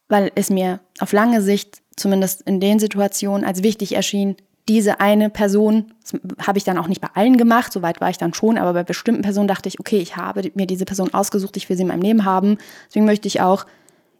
weil 0.10 0.32
es 0.34 0.50
mir 0.50 0.80
auf 1.00 1.12
lange 1.12 1.44
Sicht, 1.44 1.84
zumindest 1.96 2.42
in 2.42 2.60
den 2.60 2.80
Situationen, 2.80 3.46
als 3.46 3.62
wichtig 3.62 3.96
erschien, 3.96 4.36
diese 4.70 5.00
eine 5.00 5.30
Person, 5.30 5.92
das 6.02 6.48
habe 6.48 6.58
ich 6.58 6.64
dann 6.64 6.78
auch 6.78 6.88
nicht 6.88 7.02
bei 7.02 7.10
allen 7.14 7.38
gemacht, 7.38 7.74
soweit 7.74 8.00
war 8.00 8.10
ich 8.10 8.18
dann 8.18 8.34
schon, 8.34 8.58
aber 8.58 8.74
bei 8.74 8.84
bestimmten 8.84 9.22
Personen 9.22 9.48
dachte 9.48 9.68
ich, 9.68 9.80
okay, 9.80 9.98
ich 9.98 10.16
habe 10.16 10.52
mir 10.56 10.68
diese 10.68 10.86
Person 10.86 11.14
ausgesucht, 11.14 11.58
ich 11.58 11.68
will 11.70 11.76
sie 11.76 11.84
in 11.84 11.90
meinem 11.90 12.02
Leben 12.02 12.24
haben, 12.24 12.58
deswegen 12.88 13.06
möchte 13.06 13.28
ich 13.28 13.42
auch, 13.42 13.66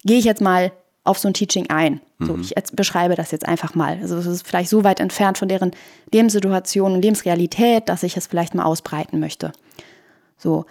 gehe 0.04 0.18
ich 0.18 0.26
jetzt 0.26 0.42
mal 0.42 0.72
auf 1.06 1.18
so 1.18 1.28
ein 1.28 1.34
Teaching 1.34 1.70
ein. 1.70 2.00
So, 2.20 2.38
ich 2.38 2.54
beschreibe 2.72 3.16
das 3.16 3.32
jetzt 3.32 3.46
einfach 3.46 3.76
mal. 3.76 3.98
Also 4.02 4.16
es 4.16 4.26
ist 4.26 4.48
vielleicht 4.48 4.70
so 4.70 4.86
weit 4.86 5.02
entfernt 5.02 5.38
von 5.38 5.50
deren 5.50 5.72
Lebenssituation 6.14 6.94
und 6.94 7.02
Lebensrealität, 7.02 7.90
dass 7.90 8.04
ich 8.04 8.16
es 8.16 8.28
vielleicht 8.28 8.56
mal 8.56 8.64
ausbreiten 8.64 9.20
möchte. 9.20 9.52
So. 10.38 10.66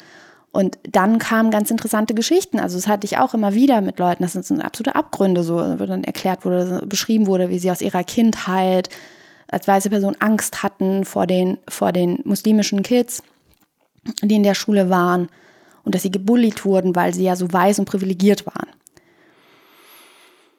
Und 0.50 0.78
dann 0.88 1.18
kamen 1.18 1.50
ganz 1.50 1.70
interessante 1.70 2.14
Geschichten. 2.14 2.58
Also 2.58 2.76
das 2.76 2.86
hatte 2.86 3.04
ich 3.06 3.18
auch 3.18 3.34
immer 3.34 3.52
wieder 3.54 3.82
mit 3.82 3.98
Leuten. 3.98 4.22
Das 4.22 4.32
sind 4.32 4.62
absolute 4.62 4.94
Abgründe, 4.94 5.42
so 5.42 5.56
wo 5.56 5.84
dann 5.84 6.04
erklärt 6.04 6.46
wurde, 6.46 6.82
beschrieben 6.86 7.26
wurde, 7.26 7.50
wie 7.50 7.58
sie 7.58 7.70
aus 7.70 7.82
ihrer 7.82 8.04
Kindheit 8.04 8.88
als 9.52 9.68
weiße 9.68 9.90
Person 9.90 10.16
Angst 10.18 10.62
hatten 10.62 11.04
vor 11.04 11.26
den, 11.26 11.58
vor 11.68 11.92
den 11.92 12.20
muslimischen 12.24 12.82
Kids, 12.82 13.22
die 14.22 14.34
in 14.34 14.42
der 14.42 14.54
Schule 14.54 14.90
waren 14.90 15.28
und 15.84 15.94
dass 15.94 16.02
sie 16.02 16.10
gebullied 16.10 16.64
wurden, 16.64 16.96
weil 16.96 17.12
sie 17.14 17.24
ja 17.24 17.36
so 17.36 17.52
weiß 17.52 17.78
und 17.78 17.84
privilegiert 17.84 18.46
waren. 18.46 18.68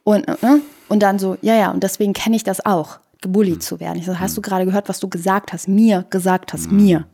Und, 0.04 0.28
äh, 0.28 0.60
und 0.90 1.02
dann 1.02 1.18
so, 1.18 1.38
ja, 1.42 1.56
ja, 1.56 1.72
und 1.72 1.82
deswegen 1.84 2.14
kenne 2.14 2.36
ich 2.36 2.44
das 2.44 2.66
auch, 2.66 3.00
gebullied 3.22 3.64
zu 3.64 3.80
werden. 3.80 3.98
Ich 3.98 4.06
so, 4.06 4.20
hast 4.20 4.38
du 4.38 4.42
gerade 4.42 4.66
gehört, 4.66 4.90
was 4.90 5.00
du 5.00 5.10
gesagt 5.10 5.54
hast? 5.54 5.68
Mir 5.68 6.06
gesagt 6.10 6.54
hast, 6.54 6.72
mir. 6.72 7.08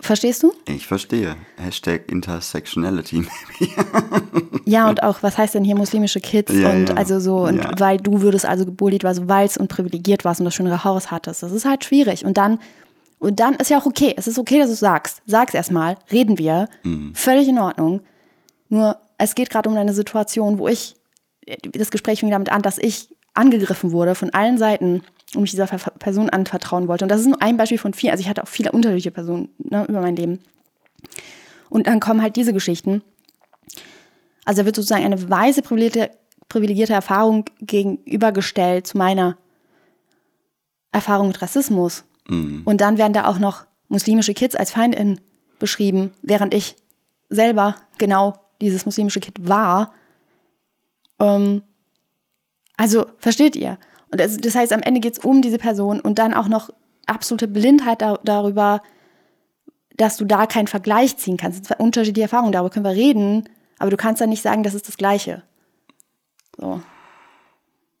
Verstehst 0.00 0.42
du? 0.42 0.52
Ich 0.68 0.86
verstehe. 0.86 1.36
Hashtag 1.56 2.10
Intersectionality. 2.10 3.26
Ja, 4.68 4.88
und 4.88 5.04
auch, 5.04 5.22
was 5.22 5.38
heißt 5.38 5.54
denn 5.54 5.62
hier 5.62 5.76
muslimische 5.76 6.18
Kids? 6.18 6.52
Ja, 6.52 6.70
und 6.70 6.88
ja. 6.88 6.96
also 6.96 7.20
so, 7.20 7.44
und 7.44 7.58
Ja. 7.58 7.70
weil 7.78 7.98
du 7.98 8.20
würdest 8.20 8.44
also 8.44 8.64
gebullied, 8.64 9.04
weil 9.04 9.14
du 9.14 9.28
weiß 9.28 9.58
und 9.58 9.68
privilegiert 9.68 10.24
warst 10.24 10.40
und 10.40 10.44
das 10.44 10.56
schönere 10.56 10.82
Haus 10.82 11.12
hattest. 11.12 11.44
Das 11.44 11.52
ist 11.52 11.64
halt 11.64 11.84
schwierig. 11.84 12.24
Und 12.24 12.36
dann, 12.36 12.58
und 13.20 13.38
dann 13.38 13.54
ist 13.54 13.70
ja 13.70 13.78
auch 13.78 13.86
okay. 13.86 14.12
Es 14.16 14.26
ist 14.26 14.40
okay, 14.40 14.58
dass 14.58 14.66
du 14.66 14.72
es 14.72 14.80
sagst. 14.80 15.22
Sag's 15.24 15.54
erstmal, 15.54 15.96
reden 16.10 16.36
wir. 16.38 16.68
Völlig 17.14 17.46
in 17.46 17.60
Ordnung. 17.60 18.00
Nur, 18.68 18.96
es 19.18 19.36
geht 19.36 19.50
gerade 19.50 19.68
um 19.68 19.76
eine 19.76 19.94
Situation, 19.94 20.58
wo 20.58 20.66
ich, 20.66 20.96
das 21.72 21.92
Gespräch 21.92 22.18
fing 22.20 22.30
damit 22.32 22.50
an, 22.50 22.62
dass 22.62 22.78
ich 22.78 23.14
angegriffen 23.34 23.92
wurde 23.92 24.16
von 24.16 24.30
allen 24.30 24.58
Seiten 24.58 25.02
und 25.34 25.42
mich 25.42 25.50
dieser 25.50 25.66
Person 25.66 26.30
anvertrauen 26.30 26.88
wollte. 26.88 27.04
Und 27.04 27.10
das 27.10 27.20
ist 27.20 27.26
nur 27.26 27.42
ein 27.42 27.56
Beispiel 27.56 27.78
von 27.78 27.94
vielen. 27.94 28.12
Also 28.12 28.22
ich 28.22 28.28
hatte 28.28 28.42
auch 28.42 28.48
viele 28.48 28.72
unterschiedliche 28.72 29.10
Personen 29.10 29.48
ne, 29.58 29.84
über 29.88 30.00
mein 30.00 30.16
Leben. 30.16 30.40
Und 31.68 31.86
dann 31.86 32.00
kommen 32.00 32.22
halt 32.22 32.36
diese 32.36 32.52
Geschichten. 32.52 33.02
Also 34.44 34.62
da 34.62 34.66
wird 34.66 34.76
sozusagen 34.76 35.04
eine 35.04 35.28
weise 35.28 35.62
privilegierte, 35.62 36.10
privilegierte 36.48 36.92
Erfahrung 36.92 37.44
gegenübergestellt 37.60 38.86
zu 38.86 38.96
meiner 38.96 39.36
Erfahrung 40.92 41.28
mit 41.28 41.42
Rassismus. 41.42 42.04
Und 42.64 42.80
dann 42.80 42.98
werden 42.98 43.12
da 43.12 43.26
auch 43.26 43.38
noch 43.38 43.66
muslimische 43.88 44.34
Kids 44.34 44.56
als 44.56 44.70
Feindin 44.70 45.20
beschrieben, 45.58 46.12
während 46.22 46.54
ich 46.54 46.76
selber 47.28 47.76
genau 47.98 48.34
dieses 48.60 48.86
muslimische 48.86 49.20
Kind 49.20 49.48
war. 49.48 49.92
Ähm, 51.20 51.62
also, 52.76 53.06
versteht 53.18 53.56
ihr? 53.56 53.78
Und 54.10 54.20
das, 54.20 54.36
das 54.36 54.54
heißt, 54.54 54.72
am 54.72 54.82
Ende 54.82 55.00
geht 55.00 55.14
es 55.14 55.24
um 55.24 55.42
diese 55.42 55.58
Person 55.58 56.00
und 56.00 56.18
dann 56.18 56.34
auch 56.34 56.48
noch 56.48 56.70
absolute 57.06 57.48
Blindheit 57.48 58.02
da, 58.02 58.18
darüber, 58.24 58.82
dass 59.96 60.16
du 60.16 60.24
da 60.24 60.46
keinen 60.46 60.66
Vergleich 60.66 61.16
ziehen 61.16 61.36
kannst. 61.36 61.58
Das 61.60 61.68
sind 61.68 61.76
zwei 61.76 61.84
unterschiedliche 61.84 62.24
Erfahrungen, 62.24 62.52
darüber 62.52 62.70
können 62.70 62.84
wir 62.84 62.92
reden, 62.92 63.48
aber 63.78 63.90
du 63.90 63.96
kannst 63.96 64.20
dann 64.20 64.30
nicht 64.30 64.42
sagen, 64.42 64.62
das 64.62 64.74
ist 64.74 64.88
das 64.88 64.96
Gleiche. 64.96 65.42
So. 66.56 66.80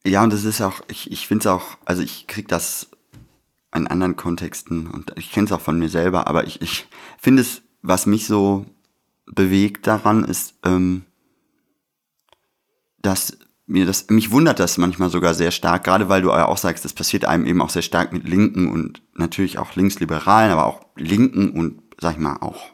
Ja, 0.04 0.22
und 0.22 0.32
das 0.32 0.44
ist 0.44 0.60
auch, 0.60 0.82
ich, 0.88 1.10
ich 1.10 1.26
finde 1.26 1.40
es 1.40 1.46
auch, 1.46 1.78
also 1.84 2.02
ich 2.02 2.26
kriege 2.26 2.46
das 2.46 2.88
in 3.74 3.86
anderen 3.88 4.16
Kontexten 4.16 4.86
und 4.86 5.12
ich 5.16 5.32
kenne 5.32 5.46
es 5.46 5.52
auch 5.52 5.60
von 5.60 5.78
mir 5.78 5.88
selber, 5.88 6.28
aber 6.28 6.46
ich, 6.46 6.62
ich 6.62 6.86
finde 7.18 7.42
es, 7.42 7.62
was 7.82 8.06
mich 8.06 8.26
so 8.26 8.64
bewegt 9.26 9.86
daran, 9.86 10.24
ist, 10.24 10.54
ähm, 10.64 11.04
dass 13.02 13.36
mir 13.66 13.84
das, 13.84 14.08
mich 14.08 14.30
wundert 14.30 14.60
das 14.60 14.78
manchmal 14.78 15.10
sogar 15.10 15.34
sehr 15.34 15.50
stark, 15.50 15.84
gerade 15.84 16.08
weil 16.08 16.22
du 16.22 16.32
auch 16.32 16.56
sagst, 16.56 16.84
das 16.84 16.92
passiert 16.92 17.24
einem 17.24 17.46
eben 17.46 17.60
auch 17.60 17.70
sehr 17.70 17.82
stark 17.82 18.12
mit 18.12 18.28
Linken 18.28 18.70
und 18.70 19.02
natürlich 19.14 19.58
auch 19.58 19.74
Linksliberalen, 19.74 20.52
aber 20.52 20.66
auch 20.66 20.80
Linken 20.94 21.50
und, 21.50 21.82
sag 22.00 22.12
ich 22.12 22.18
mal, 22.18 22.36
auch, 22.40 22.70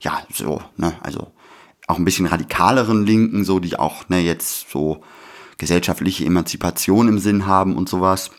ja, 0.00 0.22
so, 0.32 0.62
ne, 0.76 0.94
also 1.02 1.32
auch 1.88 1.98
ein 1.98 2.04
bisschen 2.04 2.26
radikaleren 2.26 3.04
Linken, 3.04 3.44
so, 3.44 3.58
die 3.58 3.78
auch, 3.78 4.08
ne, 4.08 4.20
jetzt 4.20 4.70
so 4.70 5.02
gesellschaftliche 5.58 6.24
Emanzipation 6.24 7.08
im 7.08 7.18
Sinn 7.18 7.46
haben 7.46 7.76
und 7.76 7.88
sowas. 7.88 8.30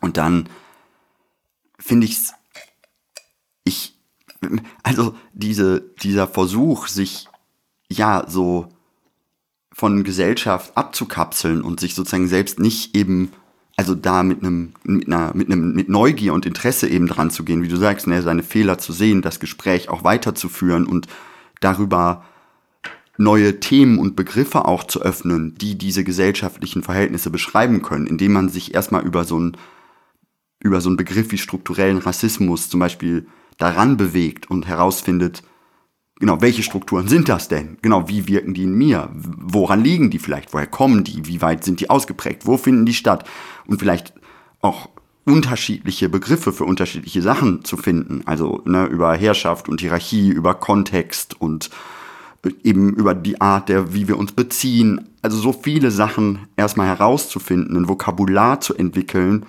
Und 0.00 0.16
dann 0.16 0.48
finde 1.78 2.06
ich's, 2.06 2.34
ich, 3.64 3.98
also 4.82 5.14
diese, 5.32 5.80
dieser 6.02 6.26
Versuch, 6.26 6.86
sich 6.86 7.28
ja 7.88 8.24
so 8.28 8.68
von 9.78 10.02
Gesellschaft 10.02 10.76
abzukapseln 10.76 11.62
und 11.62 11.78
sich 11.78 11.94
sozusagen 11.94 12.26
selbst 12.26 12.58
nicht 12.58 12.96
eben, 12.96 13.30
also 13.76 13.94
da 13.94 14.24
mit 14.24 14.42
einem, 14.42 14.72
mit 14.82 15.06
einer, 15.06 15.30
mit 15.36 15.46
einem, 15.46 15.72
mit 15.72 15.88
Neugier 15.88 16.34
und 16.34 16.46
Interesse 16.46 16.88
eben 16.88 17.06
dran 17.06 17.30
zu 17.30 17.44
gehen, 17.44 17.62
wie 17.62 17.68
du 17.68 17.76
sagst, 17.76 18.08
ne, 18.08 18.20
seine 18.20 18.42
Fehler 18.42 18.78
zu 18.78 18.92
sehen, 18.92 19.22
das 19.22 19.38
Gespräch 19.38 19.88
auch 19.88 20.02
weiterzuführen 20.02 20.84
und 20.84 21.06
darüber 21.60 22.24
neue 23.18 23.60
Themen 23.60 24.00
und 24.00 24.16
Begriffe 24.16 24.64
auch 24.64 24.82
zu 24.82 25.00
öffnen, 25.00 25.54
die 25.54 25.78
diese 25.78 26.02
gesellschaftlichen 26.02 26.82
Verhältnisse 26.82 27.30
beschreiben 27.30 27.80
können, 27.80 28.08
indem 28.08 28.32
man 28.32 28.48
sich 28.48 28.74
erstmal 28.74 29.06
über 29.06 29.22
so 29.24 29.38
ein 29.38 29.56
über 30.60 30.80
so 30.80 30.88
einen 30.88 30.96
Begriff 30.96 31.30
wie 31.30 31.38
strukturellen 31.38 31.98
Rassismus 31.98 32.68
zum 32.68 32.80
Beispiel 32.80 33.28
daran 33.58 33.96
bewegt 33.96 34.50
und 34.50 34.66
herausfindet, 34.66 35.44
genau, 36.18 36.40
welche 36.40 36.62
Strukturen 36.62 37.08
sind 37.08 37.28
das 37.28 37.48
denn? 37.48 37.78
Genau, 37.82 38.08
wie 38.08 38.28
wirken 38.28 38.54
die 38.54 38.64
in 38.64 38.74
mir? 38.74 39.10
Woran 39.14 39.82
liegen 39.82 40.10
die 40.10 40.18
vielleicht? 40.18 40.52
Woher 40.52 40.66
kommen 40.66 41.04
die? 41.04 41.26
Wie 41.26 41.42
weit 41.42 41.64
sind 41.64 41.80
die 41.80 41.90
ausgeprägt? 41.90 42.46
Wo 42.46 42.56
finden 42.56 42.86
die 42.86 42.94
statt? 42.94 43.28
Und 43.66 43.78
vielleicht 43.78 44.12
auch 44.60 44.88
unterschiedliche 45.24 46.08
Begriffe 46.08 46.52
für 46.52 46.64
unterschiedliche 46.64 47.20
Sachen 47.20 47.64
zu 47.64 47.76
finden. 47.76 48.22
Also 48.24 48.62
ne, 48.64 48.86
über 48.86 49.14
Herrschaft 49.14 49.68
und 49.68 49.80
Hierarchie, 49.80 50.30
über 50.30 50.54
Kontext 50.54 51.40
und 51.40 51.70
eben 52.64 52.94
über 52.94 53.14
die 53.14 53.40
Art 53.40 53.68
der, 53.68 53.92
wie 53.92 54.08
wir 54.08 54.16
uns 54.16 54.32
beziehen. 54.32 55.08
Also 55.22 55.36
so 55.38 55.52
viele 55.52 55.90
Sachen 55.90 56.46
erstmal 56.56 56.86
herauszufinden, 56.86 57.76
ein 57.76 57.88
Vokabular 57.88 58.60
zu 58.60 58.74
entwickeln, 58.74 59.44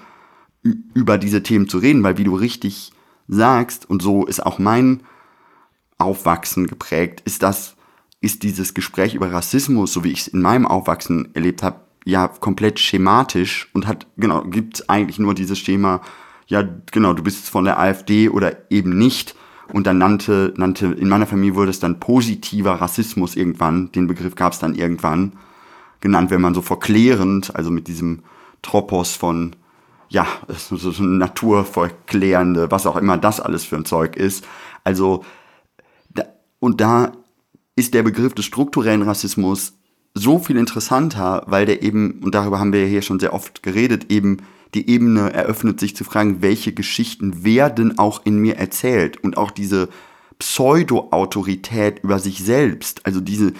über 0.93 1.17
diese 1.17 1.43
Themen 1.43 1.69
zu 1.69 1.77
reden, 1.77 2.03
weil 2.03 2.17
wie 2.17 2.25
du 2.25 2.35
richtig 2.35 2.91
sagst, 3.27 3.89
und 3.89 4.01
so 4.01 4.25
ist 4.25 4.45
auch 4.45 4.59
mein 4.59 5.01
Aufwachsen 5.99 6.65
geprägt? 6.65 7.21
Ist 7.25 7.43
das, 7.43 7.75
ist 8.21 8.43
dieses 8.43 8.73
Gespräch 8.73 9.13
über 9.13 9.31
Rassismus, 9.31 9.93
so 9.93 10.03
wie 10.03 10.11
ich 10.11 10.21
es 10.21 10.27
in 10.27 10.41
meinem 10.41 10.65
Aufwachsen 10.65 11.33
erlebt 11.35 11.61
habe, 11.61 11.81
ja 12.05 12.27
komplett 12.27 12.79
schematisch 12.79 13.69
und 13.73 13.87
hat, 13.87 14.07
genau, 14.17 14.41
gibt 14.41 14.89
eigentlich 14.89 15.19
nur 15.19 15.35
dieses 15.35 15.59
Schema, 15.59 16.01
ja, 16.47 16.67
genau, 16.91 17.13
du 17.13 17.21
bist 17.23 17.49
von 17.49 17.65
der 17.65 17.79
AfD 17.79 18.29
oder 18.29 18.71
eben 18.71 18.97
nicht. 18.97 19.35
Und 19.71 19.85
dann 19.85 19.99
nannte, 19.99 20.51
nannte, 20.57 20.87
in 20.87 21.09
meiner 21.09 21.27
Familie 21.27 21.55
wurde 21.55 21.69
es 21.69 21.79
dann 21.79 21.99
positiver 21.99 22.81
Rassismus 22.81 23.35
irgendwann, 23.35 23.91
den 23.91 24.07
Begriff 24.07 24.33
gab 24.33 24.53
es 24.53 24.59
dann 24.59 24.73
irgendwann, 24.73 25.33
genannt, 26.01 26.31
wenn 26.31 26.41
man 26.41 26.55
so 26.55 26.63
verklärend, 26.63 27.55
also 27.55 27.69
mit 27.69 27.87
diesem 27.87 28.23
Tropos 28.63 29.15
von, 29.15 29.55
ja, 30.07 30.25
so, 30.47 30.75
so 30.75 31.03
naturverklärende, 31.03 32.71
was 32.71 32.87
auch 32.87 32.95
immer 32.95 33.17
das 33.17 33.39
alles 33.39 33.63
für 33.65 33.75
ein 33.75 33.85
Zeug 33.85 34.15
ist. 34.15 34.47
Also, 34.83 35.23
und 36.59 36.81
da 36.81 37.13
ist 37.75 37.93
der 37.93 38.03
Begriff 38.03 38.33
des 38.33 38.45
strukturellen 38.45 39.01
Rassismus 39.01 39.73
so 40.13 40.39
viel 40.39 40.57
interessanter, 40.57 41.43
weil 41.47 41.65
der 41.65 41.81
eben, 41.81 42.21
und 42.23 42.35
darüber 42.35 42.59
haben 42.59 42.73
wir 42.73 42.81
ja 42.81 42.87
hier 42.87 43.01
schon 43.01 43.19
sehr 43.19 43.33
oft 43.33 43.63
geredet, 43.63 44.11
eben 44.11 44.37
die 44.73 44.89
Ebene 44.89 45.33
eröffnet 45.33 45.79
sich 45.79 45.95
zu 45.95 46.03
fragen, 46.03 46.41
welche 46.41 46.73
Geschichten 46.73 47.43
werden 47.43 47.97
auch 47.97 48.25
in 48.25 48.37
mir 48.37 48.57
erzählt? 48.57 49.17
Und 49.17 49.37
auch 49.37 49.51
diese 49.51 49.89
Pseudo-Autorität 50.37 52.03
über 52.03 52.19
sich 52.19 52.43
selbst, 52.43 53.05
also 53.05 53.19
diese 53.19 53.53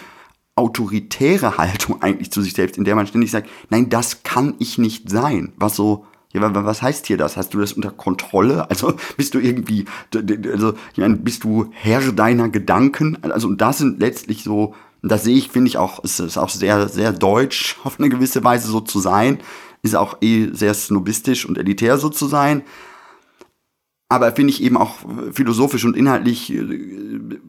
autoritäre 0.56 1.58
Haltung 1.58 2.02
eigentlich 2.02 2.32
zu 2.32 2.42
sich 2.42 2.54
selbst, 2.54 2.78
in 2.78 2.84
der 2.84 2.96
man 2.96 3.08
ständig 3.08 3.32
sagt, 3.32 3.50
nein, 3.70 3.90
das 3.90 4.24
kann 4.24 4.56
ich 4.60 4.78
nicht 4.78 5.10
sein, 5.10 5.54
was 5.56 5.76
so 5.76 6.06
ja, 6.32 6.66
was 6.66 6.82
heißt 6.82 7.08
hier 7.08 7.18
das? 7.18 7.38
Hast 7.38 7.54
du 7.54 7.60
das 7.60 7.74
unter 7.74 7.90
Kontrolle? 7.90 8.70
Also 8.70 8.94
bist 9.18 9.34
du 9.34 9.40
irgendwie, 9.40 9.86
also 10.14 10.74
ich 10.94 11.00
meine, 11.00 11.16
bist 11.16 11.44
du 11.44 11.72
Herr 11.72 12.02
deiner 12.12 12.50
Gedanken? 12.50 13.18
Also 13.24 13.48
und 13.48 13.62
das 13.62 13.80
sind 13.80 14.00
letztlich 14.00 14.44
so, 14.44 14.76
das 15.02 15.24
sehe 15.24 15.36
ich, 15.36 15.50
finde 15.50 15.70
ich 15.70 15.78
auch, 15.78 16.04
es 16.04 16.20
ist 16.20 16.38
auch 16.38 16.50
sehr, 16.50 16.88
sehr 16.88 17.14
deutsch 17.14 17.78
auf 17.84 18.00
eine 18.00 18.10
gewisse 18.10 18.44
Weise 18.44 18.68
so 18.68 18.80
zu 18.80 19.00
sein, 19.00 19.40
ist 19.82 19.96
auch 19.96 20.18
eh 20.22 20.50
sehr 20.52 20.74
snobistisch 20.74 21.48
und 21.48 21.58
elitär 21.58 21.98
so 21.98 22.10
zu 22.10 22.28
sein. 22.28 22.64
Aber 24.08 24.32
finde 24.32 24.52
ich 24.52 24.62
eben 24.62 24.78
auch 24.78 24.98
philosophisch 25.32 25.86
und 25.86 25.96
inhaltlich 25.96 26.54
äh, 26.54 27.40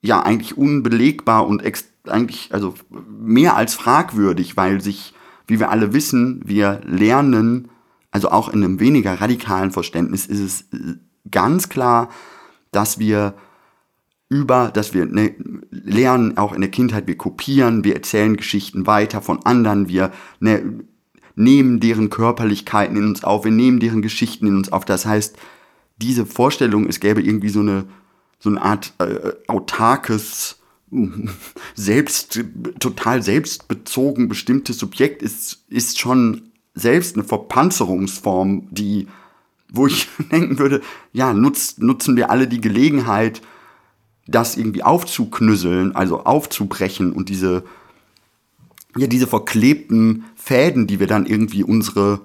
ja 0.00 0.22
eigentlich 0.22 0.56
unbelegbar 0.56 1.46
und 1.46 1.62
eigentlich 2.06 2.48
also 2.52 2.74
mehr 3.10 3.56
als 3.56 3.74
fragwürdig, 3.74 4.56
weil 4.56 4.80
sich, 4.80 5.14
wie 5.46 5.60
wir 5.60 5.70
alle 5.70 5.92
wissen, 5.92 6.40
wir 6.44 6.80
lernen 6.84 7.68
also 8.12 8.30
auch 8.30 8.48
in 8.48 8.62
einem 8.62 8.78
weniger 8.78 9.20
radikalen 9.20 9.72
Verständnis 9.72 10.26
ist 10.26 10.40
es 10.40 10.60
äh, 10.72 10.98
ganz 11.30 11.68
klar, 11.68 12.10
dass 12.70 12.98
wir 12.98 13.34
über, 14.28 14.70
dass 14.70 14.94
wir 14.94 15.06
ne, 15.06 15.34
lernen, 15.70 16.38
auch 16.38 16.52
in 16.52 16.60
der 16.60 16.70
Kindheit, 16.70 17.06
wir 17.06 17.16
kopieren, 17.16 17.84
wir 17.84 17.94
erzählen 17.94 18.36
Geschichten 18.36 18.86
weiter 18.86 19.20
von 19.20 19.44
anderen, 19.44 19.88
wir 19.88 20.12
ne, 20.40 20.84
nehmen 21.34 21.80
deren 21.80 22.10
Körperlichkeiten 22.10 22.96
in 22.96 23.04
uns 23.08 23.24
auf, 23.24 23.44
wir 23.44 23.52
nehmen 23.52 23.80
deren 23.80 24.02
Geschichten 24.02 24.46
in 24.46 24.56
uns 24.56 24.72
auf. 24.72 24.84
Das 24.84 25.06
heißt, 25.06 25.36
diese 25.96 26.26
Vorstellung, 26.26 26.86
es 26.88 27.00
gäbe 27.00 27.22
irgendwie 27.22 27.48
so 27.48 27.60
eine, 27.60 27.84
so 28.38 28.50
eine 28.50 28.62
Art 28.62 28.92
äh, 28.98 29.32
autarkes, 29.48 30.58
selbst, 31.74 32.44
total 32.78 33.22
selbstbezogen 33.22 34.28
bestimmtes 34.28 34.78
Subjekt 34.78 35.22
ist, 35.22 35.64
ist 35.68 35.98
schon 35.98 36.51
selbst 36.74 37.16
eine 37.16 37.24
Verpanzerungsform, 37.24 38.68
die, 38.70 39.08
wo 39.70 39.86
ich 39.86 40.08
denken 40.30 40.58
würde, 40.58 40.82
ja, 41.12 41.32
nutz, 41.32 41.78
nutzen 41.78 42.16
wir 42.16 42.30
alle 42.30 42.48
die 42.48 42.60
Gelegenheit, 42.60 43.42
das 44.26 44.56
irgendwie 44.56 44.82
aufzuknüsseln, 44.82 45.94
also 45.96 46.24
aufzubrechen 46.24 47.12
und 47.12 47.28
diese, 47.28 47.64
ja, 48.96 49.06
diese 49.06 49.26
verklebten 49.26 50.24
Fäden, 50.36 50.86
die 50.86 51.00
wir 51.00 51.06
dann 51.06 51.26
irgendwie 51.26 51.64
unsere, 51.64 52.20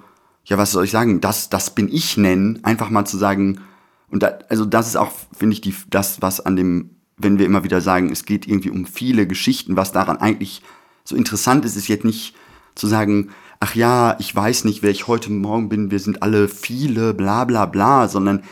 ja, 0.46 0.58
was 0.58 0.72
soll 0.72 0.86
ich 0.86 0.92
sagen, 0.92 1.22
das, 1.22 1.50
das 1.50 1.74
bin 1.74 1.88
ich 1.92 2.18
nennen, 2.18 2.60
einfach 2.64 2.90
mal 2.90 3.06
zu 3.06 3.18
sagen, 3.18 3.62
und 4.10 4.24
da, 4.24 4.40
also 4.50 4.66
das 4.66 4.88
ist 4.88 4.96
auch, 4.96 5.12
finde 5.36 5.54
ich, 5.54 5.62
die, 5.62 5.76
das, 5.90 6.22
was 6.22 6.40
an 6.40 6.56
dem, 6.56 6.92
wenn 7.18 7.40
wir 7.40 7.46
immer 7.46 7.64
wieder 7.64 7.82
sagen, 7.82 8.12
es 8.12 8.26
geht 8.26 8.48
irgendwie 8.48 8.70
um 8.70 8.86
viele 8.86 9.28
Geschichten, 9.28 9.76
was 9.76 9.92
daran 9.92 10.18
eigentlich 10.18 10.62
so 11.04 11.16
interessant 11.16 11.66
ist, 11.66 11.76
ist 11.76 11.88
jetzt 11.88 12.06
nicht 12.06 12.36
zu 12.76 12.88
sagen, 12.88 13.30
ach 13.60 13.76
ja, 13.76 14.16
ich 14.20 14.36
weiß 14.36 14.66
nicht, 14.66 14.84
wer 14.84 14.92
ich 14.92 15.08
heute 15.08 15.32
Morgen 15.32 15.70
bin, 15.70 15.92
wir 15.92 16.00
sind 16.00 16.22
alle 16.22 16.48
viele, 16.48 17.14
bla 17.14 17.46
bla 17.46 17.66
bla, 17.66 18.08
sondern 18.08 18.44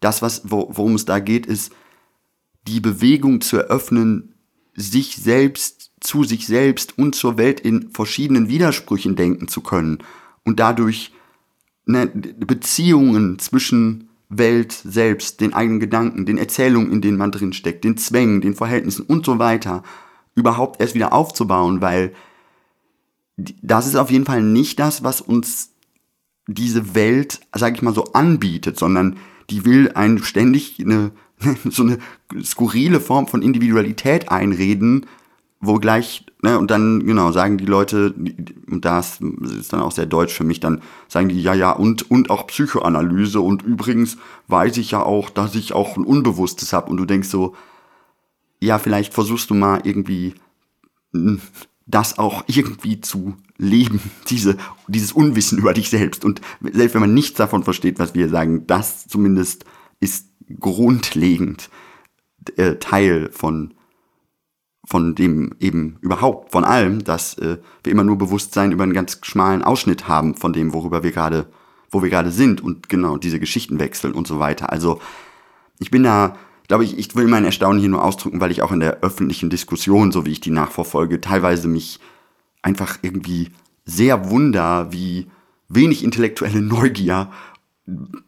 das, 0.00 0.22
was, 0.22 0.42
worum 0.44 0.94
es 0.94 1.04
da 1.04 1.18
geht, 1.18 1.46
ist, 1.46 1.72
die 2.66 2.80
Bewegung 2.80 3.40
zu 3.40 3.56
eröffnen, 3.56 4.34
sich 4.74 5.16
selbst, 5.16 5.92
zu 6.00 6.22
sich 6.22 6.46
selbst 6.46 6.98
und 6.98 7.14
zur 7.14 7.36
Welt 7.36 7.60
in 7.60 7.90
verschiedenen 7.90 8.48
Widersprüchen 8.48 9.16
denken 9.16 9.48
zu 9.48 9.60
können 9.60 9.98
und 10.44 10.60
dadurch 10.60 11.12
ne, 11.86 12.06
Beziehungen 12.06 13.38
zwischen 13.38 14.08
Welt 14.28 14.72
selbst, 14.72 15.40
den 15.40 15.54
eigenen 15.54 15.80
Gedanken, 15.80 16.26
den 16.26 16.38
Erzählungen, 16.38 16.92
in 16.92 17.00
denen 17.00 17.16
man 17.16 17.32
drin 17.32 17.52
steckt, 17.52 17.82
den 17.84 17.96
Zwängen, 17.96 18.40
den 18.40 18.54
Verhältnissen 18.54 19.06
und 19.06 19.24
so 19.24 19.38
weiter 19.38 19.82
überhaupt 20.34 20.80
erst 20.80 20.94
wieder 20.94 21.12
aufzubauen, 21.12 21.80
weil 21.80 22.12
das 23.38 23.86
ist 23.86 23.96
auf 23.96 24.10
jeden 24.10 24.24
Fall 24.24 24.42
nicht 24.42 24.78
das, 24.80 25.04
was 25.04 25.20
uns 25.20 25.70
diese 26.48 26.94
Welt, 26.94 27.40
sag 27.54 27.76
ich 27.76 27.82
mal 27.82 27.94
so, 27.94 28.04
anbietet, 28.12 28.78
sondern 28.78 29.16
die 29.50 29.64
will 29.64 29.92
einen 29.92 30.22
ständig 30.22 30.80
eine, 30.80 31.12
so 31.70 31.84
eine 31.84 31.98
skurrile 32.42 33.00
Form 33.00 33.28
von 33.28 33.42
Individualität 33.42 34.30
einreden, 34.30 35.06
wo 35.60 35.74
gleich, 35.74 36.24
ne, 36.42 36.58
und 36.58 36.70
dann, 36.70 37.04
genau, 37.04 37.32
sagen 37.32 37.58
die 37.58 37.66
Leute, 37.66 38.14
und 38.70 38.84
das 38.84 39.20
ist 39.20 39.72
dann 39.72 39.80
auch 39.80 39.92
sehr 39.92 40.06
deutsch 40.06 40.34
für 40.34 40.44
mich, 40.44 40.60
dann 40.60 40.82
sagen 41.08 41.28
die, 41.28 41.40
ja, 41.40 41.54
ja, 41.54 41.72
und, 41.72 42.10
und 42.10 42.30
auch 42.30 42.46
Psychoanalyse, 42.46 43.40
und 43.40 43.62
übrigens 43.62 44.18
weiß 44.46 44.76
ich 44.78 44.92
ja 44.92 45.02
auch, 45.02 45.30
dass 45.30 45.54
ich 45.54 45.72
auch 45.72 45.96
ein 45.96 46.04
Unbewusstes 46.04 46.72
habe, 46.72 46.90
und 46.90 46.96
du 46.96 47.04
denkst 47.04 47.28
so, 47.28 47.54
ja, 48.60 48.78
vielleicht 48.78 49.14
versuchst 49.14 49.50
du 49.50 49.54
mal 49.54 49.80
irgendwie 49.84 50.34
das 51.88 52.18
auch 52.18 52.44
irgendwie 52.46 53.00
zu 53.00 53.36
leben, 53.56 54.00
diese, 54.28 54.56
dieses 54.86 55.10
Unwissen 55.12 55.58
über 55.58 55.74
dich 55.74 55.90
selbst. 55.90 56.24
Und 56.24 56.40
selbst 56.60 56.94
wenn 56.94 57.00
man 57.00 57.14
nichts 57.14 57.36
davon 57.36 57.64
versteht, 57.64 57.98
was 57.98 58.14
wir 58.14 58.28
sagen, 58.28 58.66
das 58.66 59.08
zumindest 59.08 59.64
ist 59.98 60.28
grundlegend 60.60 61.70
äh, 62.56 62.76
Teil 62.76 63.30
von, 63.32 63.74
von 64.86 65.14
dem 65.14 65.54
eben 65.58 65.98
überhaupt, 66.00 66.52
von 66.52 66.64
allem, 66.64 67.04
dass 67.04 67.36
äh, 67.38 67.58
wir 67.82 67.92
immer 67.92 68.04
nur 68.04 68.16
Bewusstsein 68.16 68.72
über 68.72 68.84
einen 68.84 68.94
ganz 68.94 69.18
schmalen 69.22 69.62
Ausschnitt 69.62 70.08
haben 70.08 70.34
von 70.34 70.52
dem, 70.52 70.72
worüber 70.72 71.02
wir 71.02 71.10
gerade, 71.10 71.50
wo 71.90 72.02
wir 72.02 72.10
gerade 72.10 72.30
sind 72.30 72.60
und 72.60 72.88
genau 72.88 73.16
diese 73.16 73.40
Geschichten 73.40 73.80
wechseln 73.80 74.12
und 74.12 74.26
so 74.26 74.38
weiter. 74.38 74.70
Also 74.70 75.00
ich 75.80 75.90
bin 75.90 76.02
da 76.02 76.36
glaube 76.68 76.84
ich, 76.84 76.98
ich 76.98 77.16
will 77.16 77.26
mein 77.26 77.44
Erstaunen 77.44 77.80
hier 77.80 77.88
nur 77.88 78.04
ausdrücken, 78.04 78.40
weil 78.40 78.50
ich 78.50 78.62
auch 78.62 78.72
in 78.72 78.80
der 78.80 79.00
öffentlichen 79.00 79.50
Diskussion, 79.50 80.12
so 80.12 80.24
wie 80.26 80.32
ich 80.32 80.40
die 80.40 80.50
nachverfolge, 80.50 81.20
teilweise 81.20 81.66
mich 81.66 81.98
einfach 82.62 82.98
irgendwie 83.02 83.50
sehr 83.84 84.30
wunder, 84.30 84.92
wie 84.92 85.26
wenig 85.68 86.04
intellektuelle 86.04 86.60
Neugier 86.60 87.30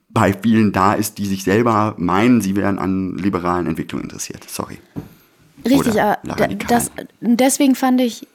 bei 0.09 0.32
vielen 0.32 0.72
da 0.72 0.95
ist, 0.95 1.18
die 1.18 1.26
sich 1.26 1.45
selber 1.45 1.95
meinen, 1.99 2.41
sie 2.41 2.57
wären 2.57 2.78
an 2.78 3.16
liberalen 3.16 3.66
Entwicklungen 3.66 4.05
interessiert. 4.05 4.49
Sorry. 4.49 4.78
Richtig, 5.64 6.01
aber 6.01 6.18
das, 6.68 6.91
deswegen 7.20 7.74
fand 7.74 8.01
ich 8.01 8.26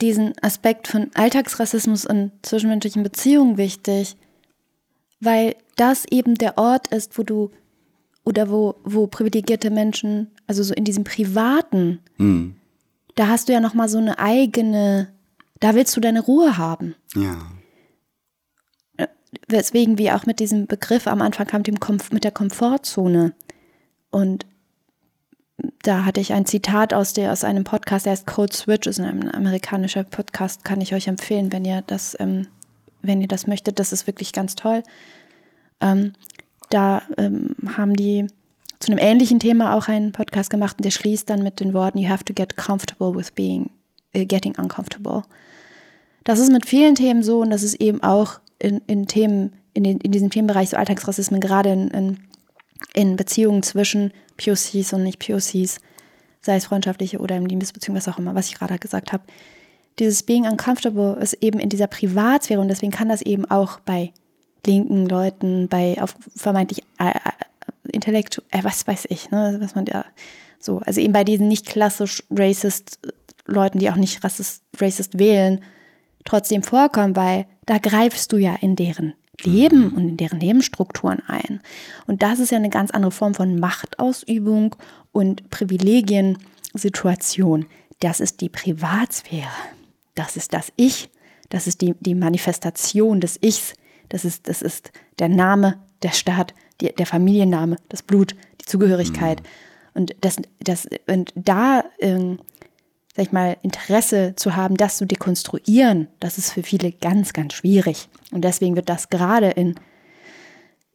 diesen 0.00 0.32
Aspekt 0.42 0.88
von 0.88 1.10
Alltagsrassismus 1.14 2.06
und 2.06 2.32
zwischenmenschlichen 2.42 3.02
Beziehungen 3.02 3.58
wichtig, 3.58 4.16
weil 5.20 5.56
das 5.76 6.04
eben 6.06 6.36
der 6.36 6.56
Ort 6.56 6.88
ist, 6.88 7.18
wo 7.18 7.22
du 7.22 7.50
oder 8.28 8.50
wo, 8.50 8.74
wo 8.84 9.06
privilegierte 9.06 9.70
Menschen, 9.70 10.30
also 10.46 10.62
so 10.62 10.74
in 10.74 10.84
diesem 10.84 11.02
Privaten, 11.02 12.00
mhm. 12.18 12.56
da 13.14 13.28
hast 13.28 13.48
du 13.48 13.54
ja 13.54 13.60
nochmal 13.60 13.88
so 13.88 13.96
eine 13.96 14.18
eigene, 14.18 15.08
da 15.60 15.74
willst 15.74 15.96
du 15.96 16.00
deine 16.00 16.20
Ruhe 16.20 16.58
haben. 16.58 16.94
Ja. 17.16 17.38
Weswegen 19.48 19.96
wir 19.96 20.14
auch 20.14 20.26
mit 20.26 20.40
diesem 20.40 20.66
Begriff 20.66 21.06
am 21.06 21.22
Anfang 21.22 21.46
kam, 21.46 21.62
mit 22.10 22.24
der 22.24 22.30
Komfortzone. 22.30 23.32
Und 24.10 24.44
da 25.82 26.04
hatte 26.04 26.20
ich 26.20 26.34
ein 26.34 26.44
Zitat 26.44 26.92
aus, 26.92 27.14
der, 27.14 27.32
aus 27.32 27.44
einem 27.44 27.64
Podcast, 27.64 28.04
der 28.04 28.12
heißt 28.12 28.26
Code 28.26 28.54
Switch, 28.54 28.86
ist 28.86 29.00
ein 29.00 29.34
amerikanischer 29.34 30.04
Podcast, 30.04 30.64
kann 30.66 30.82
ich 30.82 30.92
euch 30.92 31.08
empfehlen, 31.08 31.50
wenn 31.50 31.64
ihr 31.64 31.82
das, 31.86 32.14
ähm, 32.20 32.46
wenn 33.00 33.22
ihr 33.22 33.28
das 33.28 33.46
möchtet. 33.46 33.78
Das 33.78 33.90
ist 33.94 34.06
wirklich 34.06 34.34
ganz 34.34 34.54
toll. 34.54 34.82
Ähm, 35.80 36.12
da 36.70 37.02
ähm, 37.16 37.54
haben 37.76 37.94
die 37.94 38.26
zu 38.78 38.92
einem 38.92 38.98
ähnlichen 38.98 39.40
Thema 39.40 39.74
auch 39.74 39.88
einen 39.88 40.12
Podcast 40.12 40.50
gemacht 40.50 40.76
und 40.78 40.84
der 40.84 40.90
schließt 40.90 41.28
dann 41.28 41.42
mit 41.42 41.60
den 41.60 41.74
Worten, 41.74 41.98
you 41.98 42.08
have 42.08 42.24
to 42.24 42.32
get 42.32 42.56
comfortable 42.56 43.14
with 43.14 43.32
being, 43.32 43.70
uh, 44.16 44.24
getting 44.24 44.54
uncomfortable. 44.56 45.22
Das 46.24 46.38
ist 46.38 46.52
mit 46.52 46.66
vielen 46.66 46.94
Themen 46.94 47.22
so 47.22 47.40
und 47.40 47.50
das 47.50 47.62
ist 47.62 47.74
eben 47.80 48.02
auch 48.02 48.40
in, 48.58 48.80
in 48.86 49.06
Themen, 49.06 49.54
in, 49.74 49.84
den, 49.84 49.98
in 49.98 50.12
diesem 50.12 50.30
Themenbereich 50.30 50.70
so 50.70 50.76
Alltagsrassismen, 50.76 51.40
gerade 51.40 51.72
in, 51.72 51.88
in 51.88 52.18
in 52.94 53.16
Beziehungen 53.16 53.62
zwischen 53.62 54.12
POCs 54.36 54.92
und 54.92 55.02
nicht 55.02 55.18
POCs, 55.18 55.80
sei 56.40 56.56
es 56.56 56.66
freundschaftliche 56.66 57.18
oder 57.18 57.36
im 57.36 57.46
Liebesbeziehung, 57.46 57.96
was 57.96 58.08
auch 58.08 58.18
immer, 58.18 58.34
was 58.34 58.48
ich 58.48 58.54
gerade 58.54 58.78
gesagt 58.78 59.12
habe. 59.12 59.24
Dieses 59.98 60.22
Being 60.22 60.46
uncomfortable 60.46 61.18
ist 61.20 61.34
eben 61.34 61.58
in 61.58 61.68
dieser 61.68 61.88
Privatsphäre 61.88 62.60
und 62.60 62.68
deswegen 62.68 62.92
kann 62.92 63.08
das 63.08 63.22
eben 63.22 63.44
auch 63.50 63.80
bei 63.80 64.12
linken 64.68 65.06
Leuten, 65.06 65.68
bei 65.68 66.00
auf 66.00 66.14
vermeintlich 66.36 66.84
äh, 66.98 67.10
äh 67.10 67.32
intellektuell, 67.90 68.46
äh, 68.50 68.64
was 68.64 68.86
weiß 68.86 69.06
ich, 69.08 69.30
ne, 69.30 69.56
was 69.60 69.74
man 69.74 69.86
ja 69.86 70.04
so, 70.60 70.80
also 70.80 71.00
eben 71.00 71.12
bei 71.12 71.24
diesen 71.24 71.48
nicht 71.48 71.66
klassisch 71.66 72.22
racist 72.30 72.98
Leuten, 73.46 73.78
die 73.78 73.90
auch 73.90 73.96
nicht 73.96 74.22
rassist, 74.22 74.62
racist 74.78 75.18
wählen, 75.18 75.62
trotzdem 76.24 76.62
vorkommen, 76.62 77.16
weil 77.16 77.46
da 77.66 77.78
greifst 77.78 78.32
du 78.32 78.36
ja 78.36 78.54
in 78.60 78.76
deren 78.76 79.14
Leben 79.42 79.94
und 79.94 80.08
in 80.08 80.16
deren 80.16 80.40
Lebensstrukturen 80.40 81.22
ein. 81.26 81.60
Und 82.06 82.22
das 82.22 82.40
ist 82.40 82.50
ja 82.50 82.58
eine 82.58 82.70
ganz 82.70 82.90
andere 82.90 83.12
Form 83.12 83.34
von 83.34 83.58
Machtausübung 83.58 84.76
und 85.12 85.48
Privilegiensituation. 85.50 87.66
Das 88.00 88.20
ist 88.20 88.40
die 88.40 88.48
Privatsphäre. 88.48 89.48
Das 90.14 90.36
ist 90.36 90.52
das 90.52 90.72
Ich. 90.76 91.10
Das 91.48 91.66
ist 91.66 91.80
die, 91.80 91.94
die 92.00 92.14
Manifestation 92.14 93.20
des 93.20 93.38
Ichs. 93.40 93.74
Das 94.08 94.24
ist, 94.24 94.48
das 94.48 94.62
ist 94.62 94.92
der 95.18 95.28
Name, 95.28 95.78
der 96.02 96.12
Staat, 96.12 96.54
die, 96.80 96.92
der 96.94 97.06
Familienname, 97.06 97.76
das 97.88 98.02
Blut, 98.02 98.34
die 98.60 98.66
Zugehörigkeit. 98.66 99.40
Mhm. 99.40 99.46
Und, 99.94 100.16
das, 100.20 100.36
das, 100.60 100.88
und 101.06 101.32
da 101.34 101.84
ähm, 101.98 102.38
sag 103.18 103.26
ich 103.26 103.32
mal, 103.32 103.56
Interesse 103.62 104.34
zu 104.36 104.54
haben, 104.54 104.76
das 104.76 104.96
zu 104.96 105.04
dekonstruieren, 105.04 106.06
das 106.20 106.38
ist 106.38 106.52
für 106.52 106.62
viele 106.62 106.92
ganz, 106.92 107.32
ganz 107.32 107.52
schwierig. 107.52 108.08
Und 108.30 108.42
deswegen 108.42 108.76
wird 108.76 108.88
das 108.88 109.08
gerade 109.08 109.48
in, 109.48 109.74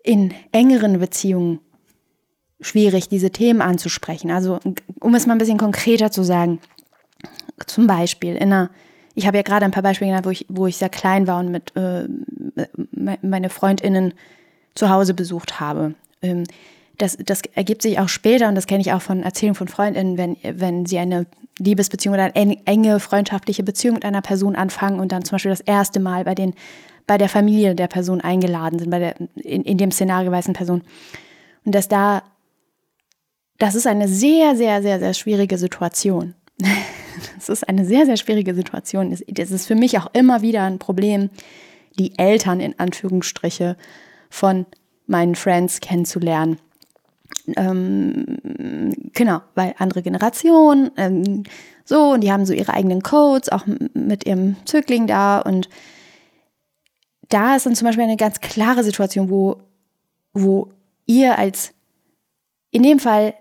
in 0.05 0.33
engeren 0.53 0.99
Beziehungen 0.99 1.59
schwierig, 2.61 3.09
diese 3.09 3.31
Themen 3.31 3.61
anzusprechen. 3.61 4.31
Also, 4.31 4.61
um 5.01 5.15
es 5.15 5.27
mal 5.27 5.33
ein 5.33 5.39
bisschen 5.39 5.57
konkreter 5.57 6.11
zu 6.11 6.23
sagen, 6.23 6.61
zum 7.67 7.87
Beispiel 7.87 8.37
in 8.37 8.53
einer, 8.53 8.69
ich 9.15 9.27
habe 9.27 9.37
ja 9.37 9.43
gerade 9.43 9.65
ein 9.65 9.71
paar 9.71 9.83
Beispiele 9.83 10.09
genannt, 10.09 10.25
wo 10.25 10.31
ich, 10.31 10.45
wo 10.49 10.67
ich 10.67 10.77
sehr 10.77 10.89
klein 10.89 11.27
war 11.27 11.39
und 11.39 11.51
mit 11.51 11.75
äh, 11.75 12.07
meine 13.21 13.49
FreundInnen 13.49 14.13
zu 14.75 14.89
Hause 14.89 15.13
besucht 15.13 15.59
habe. 15.59 15.93
Ähm, 16.21 16.45
das, 16.97 17.17
das 17.17 17.41
ergibt 17.53 17.81
sich 17.81 17.99
auch 17.99 18.09
später, 18.09 18.47
und 18.47 18.55
das 18.55 18.67
kenne 18.67 18.81
ich 18.81 18.93
auch 18.93 19.01
von 19.01 19.23
Erzählungen 19.23 19.55
von 19.55 19.67
Freundinnen, 19.67 20.17
wenn, 20.17 20.37
wenn 20.43 20.85
sie 20.85 20.99
eine 20.99 21.25
Liebesbeziehung 21.59 22.15
oder 22.15 22.35
eine 22.35 22.57
enge 22.65 22.99
freundschaftliche 22.99 23.63
Beziehung 23.63 23.95
mit 23.95 24.05
einer 24.05 24.21
Person 24.21 24.55
anfangen 24.55 24.99
und 24.99 25.11
dann 25.11 25.23
zum 25.23 25.35
Beispiel 25.35 25.51
das 25.51 25.61
erste 25.61 25.99
Mal 25.99 26.23
bei, 26.23 26.35
den, 26.35 26.53
bei 27.07 27.17
der 27.17 27.29
Familie 27.29 27.75
der 27.75 27.87
Person 27.87 28.21
eingeladen 28.21 28.79
sind, 28.79 28.89
bei 28.89 28.99
der, 28.99 29.15
in, 29.35 29.63
in 29.63 29.77
dem 29.77 29.91
Szenario 29.91 30.31
weißen 30.31 30.53
Person. 30.53 30.81
Und 31.65 31.75
dass 31.75 31.87
da, 31.87 32.23
das 33.59 33.75
ist 33.75 33.87
eine 33.87 34.07
sehr, 34.07 34.55
sehr, 34.55 34.81
sehr, 34.81 34.99
sehr 34.99 35.13
schwierige 35.13 35.57
Situation. 35.57 36.35
Das 37.35 37.47
ist 37.47 37.67
eine 37.69 37.85
sehr, 37.85 38.05
sehr 38.05 38.17
schwierige 38.17 38.55
Situation. 38.55 39.15
Das 39.27 39.51
ist 39.51 39.67
für 39.67 39.75
mich 39.75 39.99
auch 39.99 40.07
immer 40.13 40.41
wieder 40.41 40.63
ein 40.63 40.79
Problem, 40.79 41.29
die 41.99 42.17
Eltern 42.17 42.59
in 42.59 42.79
Anführungsstriche 42.79 43.77
von 44.29 44.65
meinen 45.05 45.35
Friends 45.35 45.79
kennenzulernen 45.79 46.57
ähm, 47.55 48.39
genau, 49.13 49.41
weil 49.55 49.75
andere 49.77 50.01
Generationen, 50.01 50.91
ähm, 50.97 51.43
so, 51.83 52.11
und 52.11 52.21
die 52.21 52.31
haben 52.31 52.45
so 52.45 52.53
ihre 52.53 52.73
eigenen 52.73 53.01
Codes, 53.01 53.49
auch 53.49 53.65
mit 53.93 54.25
ihrem 54.25 54.55
Zögling 54.65 55.07
da. 55.07 55.39
Und 55.39 55.69
da 57.29 57.55
ist 57.55 57.65
dann 57.65 57.75
zum 57.75 57.87
Beispiel 57.87 58.05
eine 58.05 58.17
ganz 58.17 58.39
klare 58.39 58.83
Situation, 58.83 59.29
wo, 59.29 59.57
wo 60.33 60.71
ihr 61.05 61.37
als, 61.37 61.73
in 62.71 62.83
dem 62.83 62.99
Fall, 62.99 63.33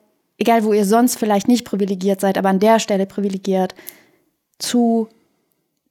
egal 0.43 0.64
wo 0.64 0.72
ihr 0.72 0.84
sonst 0.84 1.18
vielleicht 1.18 1.49
nicht 1.49 1.64
privilegiert 1.64 2.20
seid, 2.20 2.36
aber 2.36 2.49
an 2.49 2.59
der 2.59 2.80
Stelle 2.80 3.07
privilegiert, 3.07 3.74
zu 4.59 5.09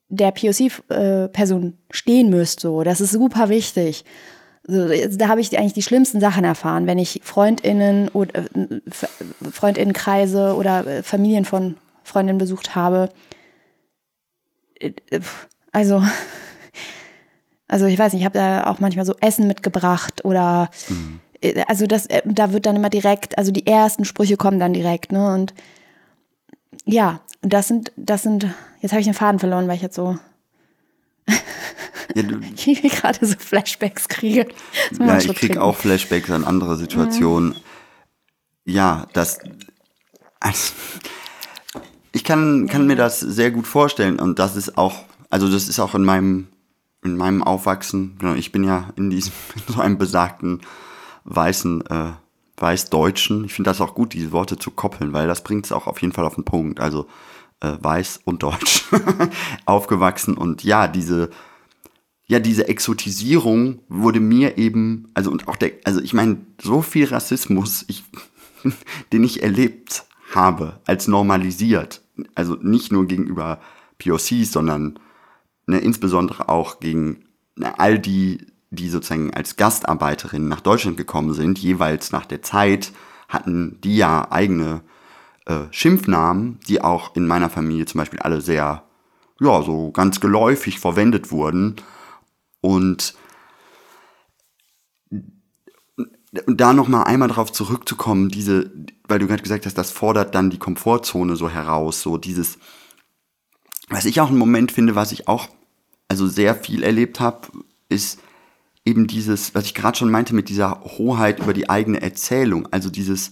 der 0.10 0.32
POC-Person 0.32 1.64
äh, 1.66 1.94
stehen 1.94 2.30
müsst. 2.30 2.60
So, 2.60 2.84
das 2.84 3.00
ist 3.00 3.12
super 3.12 3.48
wichtig. 3.48 4.04
So, 4.68 4.90
da 5.18 5.28
habe 5.30 5.42
ich 5.42 5.58
eigentlich 5.58 5.74
die 5.74 5.82
schlimmsten 5.82 6.20
Sachen 6.20 6.44
erfahren, 6.44 6.86
wenn 6.86 7.00
ich 7.00 7.22
Freundinnen 7.24 8.10
oder 8.10 8.40
äh, 8.40 8.82
Freundinnenkreise 9.52 10.56
oder 10.56 10.86
äh, 10.86 11.04
Familien 11.04 11.46
von 11.46 11.78
Freundinnen 12.04 12.38
besucht 12.38 12.76
habe. 12.76 13.10
Also, 15.72 16.04
also 17.70 17.86
ich 17.86 17.98
weiß 17.98 18.12
nicht, 18.12 18.22
ich 18.22 18.26
habe 18.26 18.38
da 18.38 18.68
auch 18.68 18.80
manchmal 18.80 19.06
so 19.06 19.16
Essen 19.22 19.48
mitgebracht 19.48 20.26
oder 20.26 20.70
mhm. 20.90 21.22
Also 21.68 21.88
das, 21.88 22.08
da 22.26 22.54
wird 22.54 22.66
dann 22.66 22.76
immer 22.76 22.90
direkt, 22.90 23.38
also 23.38 23.52
die 23.52 23.66
ersten 23.68 24.06
Sprüche 24.06 24.38
kommen 24.38 24.60
dann 24.60 24.74
direkt, 24.74 25.12
ne? 25.12 25.34
Und 25.34 25.54
ja, 26.86 27.22
und 27.42 27.54
das 27.54 27.68
sind, 27.68 27.92
das 27.96 28.24
sind, 28.24 28.48
jetzt 28.82 28.92
habe 28.92 29.02
ich 29.02 29.08
den 29.08 29.14
Faden 29.14 29.40
verloren, 29.40 29.68
weil 29.68 29.76
ich 29.76 29.82
jetzt 29.82 29.96
so 29.96 30.18
ja, 32.16 32.24
du, 32.24 32.40
ich 32.66 32.82
gerade 32.82 33.26
so 33.26 33.36
Flashbacks 33.38 34.08
kriege. 34.08 34.48
Ja, 35.00 35.18
ich 35.18 35.34
kriege 35.36 35.62
auch 35.62 35.78
Flashbacks 35.78 36.30
an 36.32 36.44
andere 36.44 36.78
Situationen. 36.78 37.50
Mhm. 37.50 37.56
Ja, 38.66 39.08
das. 39.14 39.40
Also, 40.40 40.74
ich 42.12 42.24
kann, 42.24 42.68
kann 42.68 42.88
mir 42.88 42.96
das 42.96 43.20
sehr 43.20 43.52
gut 43.52 43.68
vorstellen 43.68 44.20
und 44.20 44.40
das 44.40 44.56
ist 44.56 44.78
auch, 44.78 45.06
also 45.30 45.50
das 45.50 45.70
ist 45.70 45.80
auch 45.80 45.96
in 45.96 46.04
meinem, 46.04 46.48
in 47.04 47.16
meinem 47.16 47.44
Aufwachsen. 47.44 48.18
Genau, 48.20 48.34
ich 48.34 48.52
bin 48.52 48.64
ja 48.64 48.90
in 48.96 49.10
diesem, 49.10 49.34
in 49.68 49.74
so 49.74 49.82
einem 49.82 49.98
besagten 49.98 50.62
weißen, 51.26 51.86
äh, 51.88 52.12
weiß-deutschen. 52.58 53.46
Ich 53.46 53.54
finde 53.54 53.70
das 53.70 53.82
auch 53.82 53.96
gut, 53.96 54.14
diese 54.14 54.32
Worte 54.32 54.58
zu 54.58 54.72
koppeln, 54.72 55.14
weil 55.14 55.28
das 55.28 55.44
bringt 55.44 55.66
es 55.66 55.72
auch 55.72 55.88
auf 55.88 56.02
jeden 56.02 56.14
Fall 56.14 56.26
auf 56.26 56.36
den 56.36 56.46
Punkt. 56.46 56.80
Also 56.80 57.08
äh, 57.60 57.74
weiß 57.80 58.22
und 58.26 58.44
deutsch 58.44 58.86
aufgewachsen 59.66 60.36
und 60.36 60.64
ja, 60.64 60.88
diese 60.88 61.30
ja, 62.32 62.40
diese 62.40 62.70
Exotisierung 62.70 63.80
wurde 63.90 64.22
mir 64.22 64.58
eben, 64.58 65.10
also 65.14 65.30
und 65.30 65.50
auch 65.50 65.58
der, 65.58 65.74
also 65.84 66.00
ich 66.00 66.14
meine, 66.14 66.38
so 66.62 66.82
viel 66.82 67.04
Rassismus, 67.04 67.84
ich, 67.90 68.06
den 69.12 69.26
ich 69.26 69.44
erlebt 69.44 70.06
habe, 70.34 70.80
als 70.86 71.10
normalisiert, 71.10 72.02
also 72.34 72.56
nicht 72.56 72.90
nur 72.90 73.06
gegenüber 73.06 73.60
POCs, 74.00 74.54
sondern 74.54 74.98
ne, 75.68 75.80
insbesondere 75.80 76.48
auch 76.48 76.80
gegen 76.80 77.26
ne, 77.58 77.78
all 77.78 78.00
die, 78.00 78.46
die 78.72 78.90
sozusagen 78.90 79.34
als 79.34 79.58
Gastarbeiterinnen 79.58 80.48
nach 80.48 80.62
Deutschland 80.62 80.98
gekommen 80.98 81.34
sind, 81.34 81.60
jeweils 81.60 82.12
nach 82.12 82.26
der 82.26 82.42
Zeit, 82.42 82.92
hatten 83.28 83.80
die 83.82 83.98
ja 83.98 84.32
eigene 84.32 84.82
äh, 85.46 85.66
Schimpfnamen, 85.72 86.60
die 86.68 86.82
auch 86.82 87.16
in 87.16 87.28
meiner 87.28 87.50
Familie 87.50 87.86
zum 87.86 88.00
Beispiel 88.00 88.20
alle 88.20 88.42
sehr, 88.42 88.84
ja, 89.40 89.62
so 89.62 89.92
ganz 89.92 90.20
geläufig 90.20 90.80
verwendet 90.80 91.32
wurden. 91.32 91.76
Und 92.62 93.16
da 96.48 96.72
noch 96.72 96.88
mal 96.88 97.04
einmal 97.04 97.28
darauf 97.28 97.52
zurückzukommen, 97.52 98.30
diese, 98.30 98.72
weil 99.08 99.20
du 99.20 99.28
gerade 99.28 99.44
gesagt 99.44 99.66
hast, 99.66 99.78
das 99.78 99.92
fordert 99.92 100.34
dann 100.34 100.50
die 100.50 100.60
Komfortzone 100.60 101.36
so 101.36 101.50
heraus, 101.50 102.02
so 102.02 102.18
dieses, 102.18 102.58
was 103.90 104.06
ich 104.06 104.22
auch 104.22 104.30
einen 104.30 104.38
Moment 104.38 104.72
finde, 104.72 104.96
was 104.96 105.12
ich 105.12 105.28
auch 105.28 105.50
also 106.08 106.28
sehr 106.28 106.56
viel 106.56 106.84
erlebt 106.84 107.20
habe, 107.20 107.50
ist 107.90 108.20
eben 108.86 109.08
dieses, 109.08 109.54
was 109.54 109.66
ich 109.66 109.74
gerade 109.74 109.98
schon 109.98 110.12
meinte 110.12 110.34
mit 110.34 110.50
dieser 110.50 110.82
Hoheit 110.82 111.40
über 111.40 111.54
die 111.54 111.70
eigene 111.70 112.02
Erzählung, 112.02 112.68
also 112.72 112.90
dieses, 112.90 113.32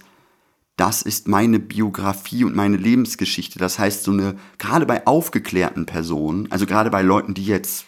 das 0.75 1.01
ist 1.01 1.27
meine 1.27 1.59
Biografie 1.59 2.43
und 2.43 2.55
meine 2.55 2.77
Lebensgeschichte. 2.77 3.59
Das 3.59 3.79
heißt, 3.79 4.03
so 4.03 4.11
eine, 4.11 4.35
gerade 4.59 4.85
bei 4.85 5.05
aufgeklärten 5.05 5.85
Personen, 5.85 6.49
also 6.51 6.65
gerade 6.65 6.89
bei 6.89 7.01
Leuten, 7.01 7.33
die 7.33 7.45
jetzt 7.45 7.85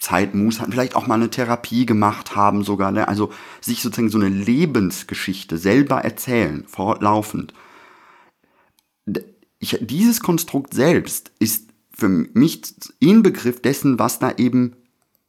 Zeit, 0.00 0.34
Muß 0.34 0.58
hatten, 0.58 0.72
vielleicht 0.72 0.96
auch 0.96 1.06
mal 1.06 1.14
eine 1.14 1.30
Therapie 1.30 1.86
gemacht 1.86 2.34
haben 2.34 2.64
sogar, 2.64 2.90
ne? 2.90 3.06
also 3.06 3.30
sich 3.60 3.82
sozusagen 3.82 4.10
so 4.10 4.18
eine 4.18 4.28
Lebensgeschichte 4.28 5.56
selber 5.56 5.98
erzählen, 5.98 6.64
fortlaufend. 6.66 7.54
Ich, 9.60 9.78
dieses 9.80 10.20
Konstrukt 10.20 10.74
selbst 10.74 11.30
ist 11.38 11.68
für 11.96 12.08
mich 12.08 12.62
Inbegriff 12.98 13.62
dessen, 13.62 14.00
was 14.00 14.18
da 14.18 14.32
eben, 14.32 14.74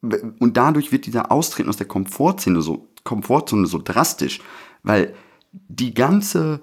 und 0.04 0.58
dadurch 0.58 0.92
wird 0.92 1.06
dieser 1.06 1.32
Austreten 1.32 1.70
aus 1.70 1.78
der 1.78 1.88
Komfortzone 1.88 2.62
so, 2.62 2.90
Komfortzone 3.04 3.68
so 3.68 3.82
drastisch, 3.82 4.42
weil 4.84 5.16
die 5.52 5.94
ganze, 5.94 6.62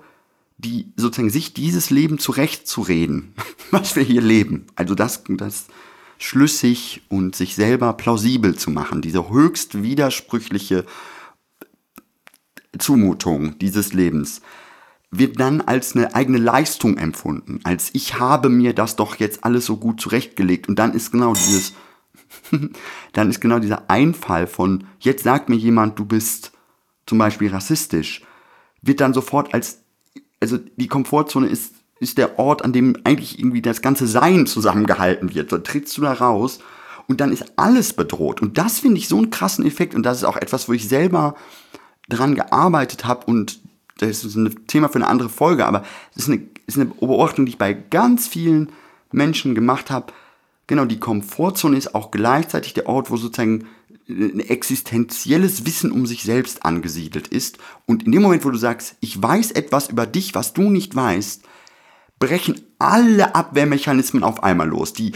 die 0.58 0.92
sozusagen 0.96 1.30
sich 1.30 1.54
dieses 1.54 1.90
Leben 1.90 2.18
zurechtzureden, 2.18 3.34
was 3.70 3.96
wir 3.96 4.02
hier 4.02 4.20
leben, 4.20 4.66
also 4.76 4.94
das, 4.94 5.24
das, 5.28 5.66
schlüssig 6.20 7.02
und 7.08 7.34
sich 7.34 7.54
selber 7.54 7.94
plausibel 7.94 8.54
zu 8.54 8.70
machen. 8.70 9.00
Diese 9.00 9.30
höchst 9.30 9.82
widersprüchliche 9.82 10.84
Zumutung 12.78 13.58
dieses 13.58 13.94
Lebens 13.94 14.42
wird 15.10 15.40
dann 15.40 15.60
als 15.62 15.96
eine 15.96 16.14
eigene 16.14 16.38
Leistung 16.38 16.98
empfunden, 16.98 17.60
als 17.64 17.90
ich 17.94 18.20
habe 18.20 18.48
mir 18.48 18.74
das 18.74 18.96
doch 18.96 19.16
jetzt 19.16 19.44
alles 19.44 19.66
so 19.66 19.76
gut 19.78 20.00
zurechtgelegt 20.00 20.68
und 20.68 20.78
dann 20.78 20.92
ist 20.92 21.10
genau 21.10 21.32
dieses, 21.32 21.72
dann 23.12 23.30
ist 23.30 23.40
genau 23.40 23.58
dieser 23.58 23.90
Einfall 23.90 24.46
von, 24.46 24.84
jetzt 24.98 25.24
sagt 25.24 25.48
mir 25.48 25.56
jemand, 25.56 25.98
du 25.98 26.04
bist 26.04 26.52
zum 27.06 27.18
Beispiel 27.18 27.50
rassistisch, 27.50 28.22
wird 28.82 29.00
dann 29.00 29.14
sofort 29.14 29.52
als, 29.54 29.82
also 30.40 30.58
die 30.58 30.88
Komfortzone 30.88 31.46
ist, 31.46 31.74
ist 31.98 32.18
der 32.18 32.38
Ort, 32.38 32.64
an 32.64 32.72
dem 32.72 32.96
eigentlich 33.04 33.38
irgendwie 33.38 33.62
das 33.62 33.82
ganze 33.82 34.06
Sein 34.06 34.46
zusammengehalten 34.46 35.34
wird. 35.34 35.50
So 35.50 35.58
trittst 35.58 35.96
du 35.98 36.02
da 36.02 36.12
raus 36.14 36.60
und 37.08 37.20
dann 37.20 37.32
ist 37.32 37.52
alles 37.56 37.92
bedroht. 37.92 38.40
Und 38.40 38.56
das 38.56 38.78
finde 38.78 38.98
ich 38.98 39.08
so 39.08 39.18
einen 39.18 39.30
krassen 39.30 39.66
Effekt 39.66 39.94
und 39.94 40.04
das 40.04 40.18
ist 40.18 40.24
auch 40.24 40.36
etwas, 40.36 40.68
wo 40.68 40.72
ich 40.72 40.88
selber 40.88 41.34
dran 42.08 42.34
gearbeitet 42.34 43.04
habe 43.04 43.26
und 43.26 43.60
das 43.98 44.24
ist 44.24 44.34
ein 44.34 44.66
Thema 44.66 44.88
für 44.88 44.96
eine 44.96 45.08
andere 45.08 45.28
Folge, 45.28 45.66
aber 45.66 45.84
es 46.12 46.22
ist 46.22 46.30
eine, 46.30 46.42
ist 46.66 46.76
eine 46.76 46.86
Beobachtung, 46.86 47.44
die 47.44 47.50
ich 47.50 47.58
bei 47.58 47.74
ganz 47.74 48.26
vielen 48.26 48.70
Menschen 49.12 49.54
gemacht 49.54 49.90
habe. 49.90 50.12
Genau, 50.70 50.84
die 50.84 51.00
Komfortzone 51.00 51.76
ist 51.76 51.96
auch 51.96 52.12
gleichzeitig 52.12 52.74
der 52.74 52.86
Ort, 52.86 53.10
wo 53.10 53.16
sozusagen 53.16 53.66
ein 54.08 54.38
existenzielles 54.38 55.66
Wissen 55.66 55.90
um 55.90 56.06
sich 56.06 56.22
selbst 56.22 56.64
angesiedelt 56.64 57.26
ist. 57.26 57.58
Und 57.86 58.04
in 58.04 58.12
dem 58.12 58.22
Moment, 58.22 58.44
wo 58.44 58.50
du 58.50 58.56
sagst, 58.56 58.94
ich 59.00 59.20
weiß 59.20 59.50
etwas 59.50 59.88
über 59.88 60.06
dich, 60.06 60.36
was 60.36 60.52
du 60.52 60.70
nicht 60.70 60.94
weißt, 60.94 61.42
brechen 62.20 62.60
alle 62.78 63.34
Abwehrmechanismen 63.34 64.22
auf 64.22 64.44
einmal 64.44 64.68
los. 64.68 64.92
Die, 64.92 65.10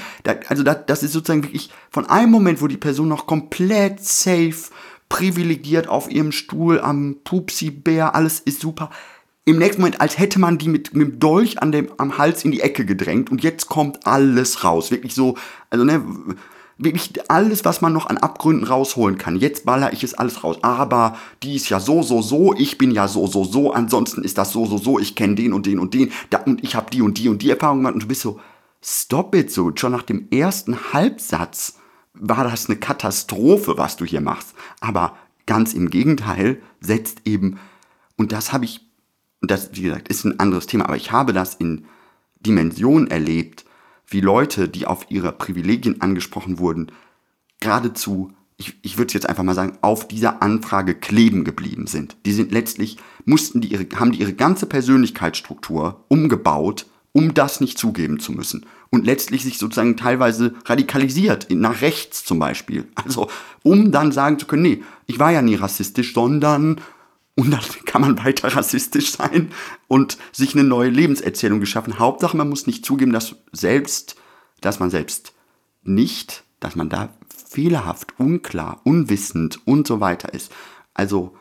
also 0.49 0.65
das 0.65 1.05
ist 1.05 1.13
sozusagen 1.13 1.45
wirklich 1.45 1.71
von 1.89 2.07
einem 2.07 2.33
Moment, 2.33 2.61
wo 2.61 2.67
die 2.67 2.77
Person 2.77 3.07
noch 3.07 3.29
komplett 3.29 4.05
safe 4.05 4.73
privilegiert 5.09 5.87
auf 5.87 6.11
ihrem 6.11 6.33
Stuhl 6.33 6.81
am 6.81 7.19
Pupsi-Bär, 7.23 8.17
alles 8.17 8.41
ist 8.41 8.59
super. 8.59 8.91
Im 9.47 9.59
nächsten 9.59 9.83
Moment, 9.83 10.01
als 10.01 10.19
hätte 10.19 10.39
man 10.39 10.57
die 10.57 10.69
mit, 10.69 10.95
mit 10.95 11.09
dem 11.09 11.21
Dolch 11.21 11.61
an 11.61 11.71
dem, 11.71 11.89
am 11.99 12.17
Hals 12.17 12.45
in 12.45 12.51
die 12.51 12.61
Ecke 12.61 12.87
gedrängt 12.87 13.31
und 13.31 13.43
jetzt 13.43 13.69
kommt 13.69 14.07
alles 14.07 14.65
raus. 14.65 14.91
Wirklich 14.91 15.15
so, 15.15 15.37
also 15.69 15.85
ne, 15.85 16.03
wirklich 16.79 17.11
alles, 17.31 17.65
was 17.65 17.81
man 17.81 17.93
noch 17.93 18.07
an 18.07 18.17
Abgründen 18.17 18.67
rausholen 18.67 19.19
kann. 19.19 19.37
Jetzt 19.37 19.65
baller 19.65 19.93
ich 19.93 20.03
es 20.03 20.15
alles 20.15 20.43
raus. 20.43 20.59
Aber 20.63 21.19
die 21.43 21.57
ist 21.57 21.69
ja 21.69 21.79
so, 21.79 22.03
so, 22.03 22.23
so, 22.23 22.55
ich 22.55 22.79
bin 22.79 22.91
ja 22.91 23.07
so, 23.07 23.27
so, 23.27 23.45
so, 23.45 23.73
ansonsten 23.73 24.23
ist 24.23 24.39
das 24.39 24.53
so, 24.53 24.67
so, 24.67 24.79
so, 24.79 24.99
ich 24.99 25.15
kenne 25.15 25.35
den 25.35 25.53
und 25.53 25.67
den 25.67 25.79
und 25.79 25.95
den, 25.95 26.11
da, 26.31 26.39
und 26.39 26.65
ich 26.65 26.75
habe 26.75 26.91
die 26.91 27.03
und 27.03 27.19
die 27.19 27.29
und 27.29 27.43
die 27.43 27.51
Erfahrung 27.51 27.79
gemacht 27.79 27.95
und 27.95 28.03
du 28.05 28.09
bist 28.09 28.23
so, 28.23 28.41
stop 28.83 29.35
it 29.35 29.51
so, 29.51 29.73
schon 29.75 29.93
nach 29.93 30.03
dem 30.03 30.29
ersten 30.31 30.93
Halbsatz 30.93 31.79
war 32.15 32.45
das 32.45 32.69
eine 32.69 32.79
Katastrophe, 32.79 33.77
was 33.77 33.97
du 33.97 34.05
hier 34.05 34.21
machst. 34.21 34.55
Aber 34.81 35.17
ganz 35.47 35.75
im 35.75 35.91
Gegenteil 35.91 36.63
setzt 36.81 37.23
eben, 37.25 37.59
und 38.17 38.33
das 38.33 38.53
habe 38.53 38.65
ich, 38.65 38.84
und 39.45 39.51
das, 39.51 39.69
wie 39.75 39.83
gesagt, 39.83 40.09
ist 40.09 40.25
ein 40.25 40.41
anderes 40.41 40.67
Thema, 40.67 40.87
aber 40.87 40.97
ich 40.97 41.13
habe 41.13 41.35
das 41.35 41.55
in 41.55 41.85
Dimensionen 42.41 43.11
erlebt, 43.11 43.67
wie 44.07 44.23
Leute, 44.23 44.71
die 44.71 44.87
auf 44.87 45.11
ihre 45.11 45.33
Privilegien 45.33 46.01
angesprochen 46.01 46.59
wurden, 46.59 46.91
geradezu, 47.61 48.33
ich, 48.57 48.79
ich 48.81 48.97
würde 48.97 49.09
es 49.09 49.13
jetzt 49.13 49.29
einfach 49.29 49.43
mal 49.43 49.55
sagen, 49.55 49.77
auf 49.83 50.09
dieser 50.09 50.43
Anfrage 50.43 50.95
kleben 50.95 51.45
geblieben 51.45 51.87
sind. 51.87 52.17
Die 52.25 52.33
sind 52.33 52.53
letztlich, 52.53 52.97
mussten 53.27 53.61
die 53.61 53.69
ihre, 53.69 53.87
haben 53.97 54.13
die 54.13 54.21
ihre 54.21 54.33
ganze 54.33 54.65
Persönlichkeitsstruktur 54.65 56.07
umgebaut, 56.09 56.87
um 57.13 57.35
das 57.35 57.61
nicht 57.61 57.77
zugeben 57.77 58.21
zu 58.21 58.33
müssen 58.33 58.65
und 58.89 59.05
letztlich 59.05 59.43
sich 59.43 59.59
sozusagen 59.59 59.99
teilweise 59.99 60.55
radikalisiert, 60.65 61.49
nach 61.51 61.83
rechts 61.83 62.25
zum 62.25 62.39
Beispiel. 62.39 62.89
Also, 62.95 63.29
um 63.63 63.93
dann 63.93 64.11
sagen 64.11 64.39
zu 64.39 64.47
können, 64.47 64.63
nee, 64.63 64.83
ich 65.07 65.19
war 65.19 65.33
ja 65.33 65.43
nie 65.43 65.57
rassistisch, 65.57 66.15
sondern, 66.15 66.81
und 67.37 67.51
dann 67.51 67.61
kann 67.87 68.03
man 68.03 68.25
weiter 68.25 68.49
rassistisch 68.55 69.13
sein 69.13 69.51
und 69.89 70.19
sich 70.33 70.55
eine 70.55 70.65
neue 70.65 70.91
Lebenserzählung 70.91 71.61
geschaffen. 71.61 71.99
Hauptsache, 71.99 72.37
man 72.37 72.49
muss 72.49 72.67
nicht 72.67 72.85
zugeben, 72.85 73.13
dass 73.13 73.37
selbst, 73.53 74.17
dass 74.61 74.81
man 74.81 74.91
selbst 74.91 75.33
nicht, 75.83 76.45
dass 76.61 76.77
man 76.77 76.89
da 76.89 77.11
fehlerhaft, 77.29 78.19
unklar, 78.19 78.81
unwissend 78.85 79.61
und 79.67 79.87
so 79.87 80.01
weiter 80.01 80.33
ist. 80.33 80.53
Also, 80.95 81.37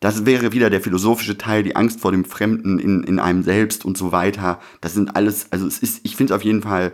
das 0.00 0.24
wäre 0.24 0.52
wieder 0.52 0.70
der 0.70 0.80
philosophische 0.80 1.36
Teil, 1.36 1.62
die 1.62 1.76
Angst 1.76 2.00
vor 2.00 2.10
dem 2.10 2.24
Fremden 2.24 2.78
in, 2.78 3.02
in 3.04 3.18
einem 3.18 3.42
selbst 3.42 3.84
und 3.84 3.98
so 3.98 4.12
weiter. 4.12 4.60
Das 4.80 4.94
sind 4.94 5.14
alles, 5.14 5.52
also 5.52 5.66
es 5.66 5.78
ist, 5.78 6.00
ich 6.04 6.16
finde 6.16 6.32
es 6.32 6.36
auf 6.36 6.44
jeden 6.44 6.62
Fall 6.62 6.92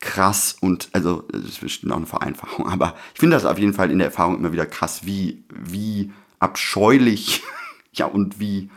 krass 0.00 0.56
und, 0.60 0.88
also, 0.92 1.26
es 1.32 1.44
ist 1.44 1.60
bestimmt 1.60 1.92
auch 1.92 1.98
eine 1.98 2.06
Vereinfachung, 2.06 2.66
aber 2.70 2.94
ich 3.12 3.20
finde 3.20 3.36
das 3.36 3.44
auf 3.44 3.58
jeden 3.58 3.74
Fall 3.74 3.90
in 3.90 3.98
der 3.98 4.08
Erfahrung 4.08 4.36
immer 4.36 4.52
wieder 4.52 4.66
krass, 4.66 5.06
wie, 5.06 5.44
wie 5.54 6.10
abscheulich, 6.44 7.42
ja, 7.92 8.06
und 8.06 8.38
wie, 8.38 8.70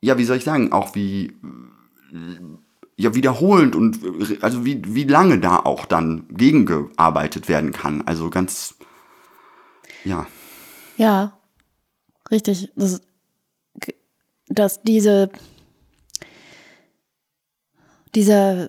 ja, 0.00 0.16
wie 0.16 0.24
soll 0.24 0.38
ich 0.38 0.44
sagen, 0.44 0.72
auch 0.72 0.94
wie, 0.94 1.32
ja, 2.96 3.14
wiederholend 3.14 3.76
und, 3.76 4.00
also 4.42 4.64
wie, 4.64 4.82
wie 4.86 5.04
lange 5.04 5.38
da 5.38 5.58
auch 5.58 5.84
dann 5.86 6.26
gegengearbeitet 6.30 7.48
werden 7.48 7.72
kann. 7.72 8.02
Also 8.02 8.30
ganz, 8.30 8.76
ja. 10.04 10.26
Ja, 10.96 11.40
Richtig. 12.30 12.70
Das, 12.76 13.00
dass 14.48 14.82
diese, 14.82 15.30
diese, 18.14 18.68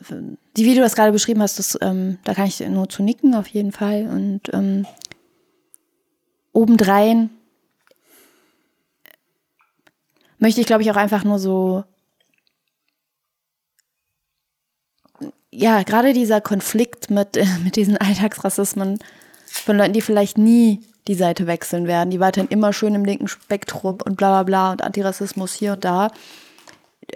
die, 0.58 0.66
wie 0.66 0.76
du 0.76 0.82
das 0.82 0.96
gerade 0.96 1.12
beschrieben 1.12 1.42
hast, 1.42 1.60
das, 1.60 1.78
ähm, 1.82 2.18
da 2.24 2.34
kann 2.34 2.48
ich 2.48 2.60
nur 2.60 2.90
zu 2.90 3.04
nicken, 3.04 3.36
auf 3.36 3.48
jeden 3.48 3.72
Fall. 3.72 4.08
Und 4.08 4.54
ähm, 4.54 4.86
obendrein 6.54 7.30
möchte 10.42 10.60
ich, 10.60 10.68
glaube 10.68 10.82
ich, 10.82 10.92
auch 10.92 10.98
einfach 10.98 11.24
nur 11.24 11.40
so, 11.40 11.84
ja, 15.52 15.84
gerade 15.84 16.14
dieser 16.14 16.42
Konflikt 16.42 17.10
mit, 17.10 17.40
mit 17.64 17.76
diesen 17.76 17.96
Alltagsrassismen 17.98 19.00
von 19.46 19.78
Leuten, 19.78 19.94
die 19.94 20.02
vielleicht 20.02 20.38
nie 20.38 20.82
die 21.08 21.16
Seite 21.16 21.48
wechseln 21.48 21.88
werden, 21.88 22.10
die 22.10 22.20
weiterhin 22.20 22.50
immer 22.50 22.74
schön 22.74 22.96
im 22.96 23.06
linken 23.06 23.28
Spektrum 23.28 24.00
und 24.04 24.18
bla 24.18 24.30
bla 24.30 24.44
bla 24.44 24.72
und 24.72 24.84
Antirassismus 24.84 25.54
hier 25.54 25.74
und 25.74 25.86
da. 25.86 26.12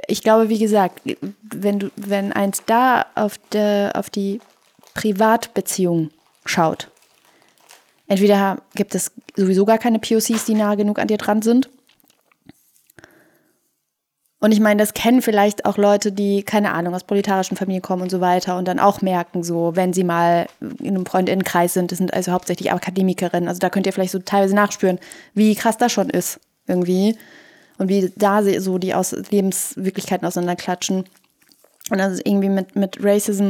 Ich 0.08 0.22
glaube, 0.22 0.50
wie 0.50 0.60
gesagt, 0.60 1.02
wenn 1.42 1.80
du, 1.80 1.92
wenn 1.96 2.32
eins 2.34 2.64
da 2.66 3.06
auf, 3.16 3.38
der, 3.52 3.94
auf 3.96 4.10
die 4.10 4.40
Privatbeziehung 4.94 6.10
schaut, 6.46 6.90
entweder 8.08 8.58
gibt 8.76 8.94
es 8.96 9.12
sowieso 9.36 9.66
gar 9.66 9.78
keine 9.78 10.00
POCs, 10.00 10.46
die 10.46 10.56
nah 10.56 10.76
genug 10.76 11.00
an 11.00 11.08
dir 11.08 11.18
dran 11.18 11.42
sind, 11.42 11.70
und 14.40 14.52
ich 14.52 14.60
meine, 14.60 14.80
das 14.80 14.94
kennen 14.94 15.22
vielleicht 15.22 15.66
auch 15.66 15.78
Leute, 15.78 16.12
die, 16.12 16.44
keine 16.44 16.74
Ahnung, 16.74 16.94
aus 16.94 17.04
proletarischen 17.04 17.58
Familien 17.58 17.82
kommen 17.82 18.04
und 18.04 18.12
so 18.12 18.22
weiter 18.22 18.58
und 18.58 18.68
dann 18.68 18.80
auch 18.80 19.02
merken, 19.02 19.44
so, 19.44 19.72
wenn 19.76 19.94
sie 19.94 20.04
mal 20.04 20.48
in 20.80 20.96
einem 20.96 21.06
Freundinnenkreis 21.06 21.74
sind, 21.74 21.92
das 21.92 21.98
sind 21.98 22.14
also 22.14 22.32
hauptsächlich 22.32 22.72
Akademikerinnen, 22.72 23.48
also 23.48 23.60
da 23.60 23.70
könnt 23.70 23.86
ihr 23.86 23.94
vielleicht 23.94 24.12
so 24.12 24.20
teilweise 24.20 24.56
nachspüren, 24.56 25.00
wie 25.34 25.56
krass 25.56 25.78
das 25.78 25.92
schon 25.92 26.10
ist, 26.10 26.40
irgendwie. 26.68 27.18
Und 27.78 27.90
wie 27.90 28.12
da 28.16 28.42
so 28.60 28.78
die 28.78 28.94
aus 28.94 29.12
Lebenswirklichkeiten 29.12 30.26
auseinanderklatschen. 30.26 31.04
Und 31.90 31.98
das 31.98 32.14
ist 32.14 32.26
irgendwie 32.26 32.48
mit, 32.48 32.78
mit 32.78 33.04
Racism 33.04 33.50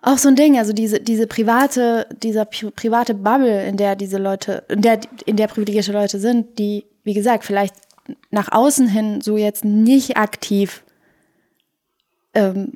auch 0.00 0.18
so 0.18 0.28
ein 0.28 0.36
Ding, 0.36 0.58
also 0.58 0.72
diese, 0.72 1.00
diese 1.00 1.26
private, 1.26 2.06
dieser 2.22 2.44
private 2.44 3.14
Bubble, 3.14 3.66
in 3.66 3.76
der 3.76 3.96
diese 3.96 4.18
Leute, 4.18 4.64
in 4.68 4.80
der, 4.80 5.00
in 5.26 5.36
der 5.36 5.48
privilegierte 5.48 5.92
Leute 5.92 6.20
sind, 6.20 6.58
die, 6.58 6.84
wie 7.04 7.14
gesagt, 7.14 7.44
vielleicht 7.44 7.74
nach 8.30 8.52
außen 8.52 8.88
hin 8.88 9.20
so 9.20 9.36
jetzt 9.36 9.64
nicht 9.64 10.16
aktiv 10.16 10.84
ähm, 12.34 12.72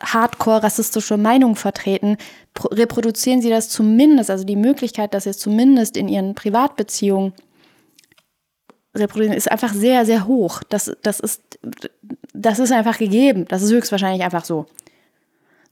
hardcore 0.00 0.62
rassistische 0.62 1.16
Meinungen 1.16 1.56
vertreten, 1.56 2.16
reproduzieren 2.70 3.40
sie 3.40 3.50
das 3.50 3.68
zumindest, 3.68 4.30
also 4.30 4.44
die 4.44 4.56
Möglichkeit, 4.56 5.14
dass 5.14 5.24
sie 5.24 5.30
es 5.30 5.38
zumindest 5.38 5.96
in 5.96 6.08
ihren 6.08 6.34
Privatbeziehungen 6.34 7.32
reproduzieren, 8.94 9.36
ist 9.36 9.50
einfach 9.50 9.72
sehr, 9.72 10.04
sehr 10.04 10.26
hoch. 10.26 10.62
Das, 10.68 10.94
das, 11.02 11.20
ist, 11.20 11.42
das 12.34 12.58
ist 12.58 12.72
einfach 12.72 12.98
gegeben. 12.98 13.46
Das 13.48 13.62
ist 13.62 13.72
höchstwahrscheinlich 13.72 14.22
einfach 14.22 14.44
so. 14.44 14.66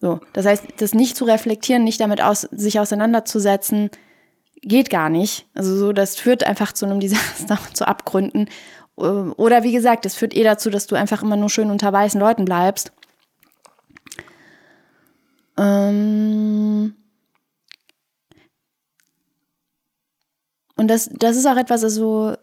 So, 0.01 0.21
das 0.33 0.47
heißt, 0.47 0.65
das 0.79 0.95
nicht 0.95 1.17
zu 1.17 1.25
reflektieren, 1.25 1.85
nicht 1.85 2.01
damit 2.01 2.23
aus, 2.23 2.43
sich 2.53 2.81
auseinanderzusetzen, 2.81 3.91
geht 4.63 4.91
gar 4.91 5.09
nicht. 5.09 5.47
Also 5.55 5.77
so, 5.77 5.93
das 5.93 6.17
führt 6.17 6.45
einfach 6.45 6.73
zu 6.73 6.87
einem 6.87 7.01
Desaster, 7.01 7.59
zu 7.73 7.87
Abgründen. 7.87 8.49
Oder 8.97 9.63
wie 9.63 9.73
gesagt, 9.73 10.05
es 10.05 10.15
führt 10.15 10.35
eh 10.35 10.45
dazu, 10.45 10.69
dass 10.69 10.87
du 10.87 10.95
einfach 10.95 11.23
immer 11.23 11.37
nur 11.37 11.49
schön 11.49 11.71
unter 11.71 11.93
weißen 11.93 12.21
Leuten 12.21 12.45
bleibst. 12.45 12.93
Ähm 15.57 16.95
Und 20.81 20.89
das, 20.89 21.11
das 21.13 21.37
ist 21.37 21.45
auch 21.45 21.59
etwas, 21.59 21.85
also, 21.85 22.37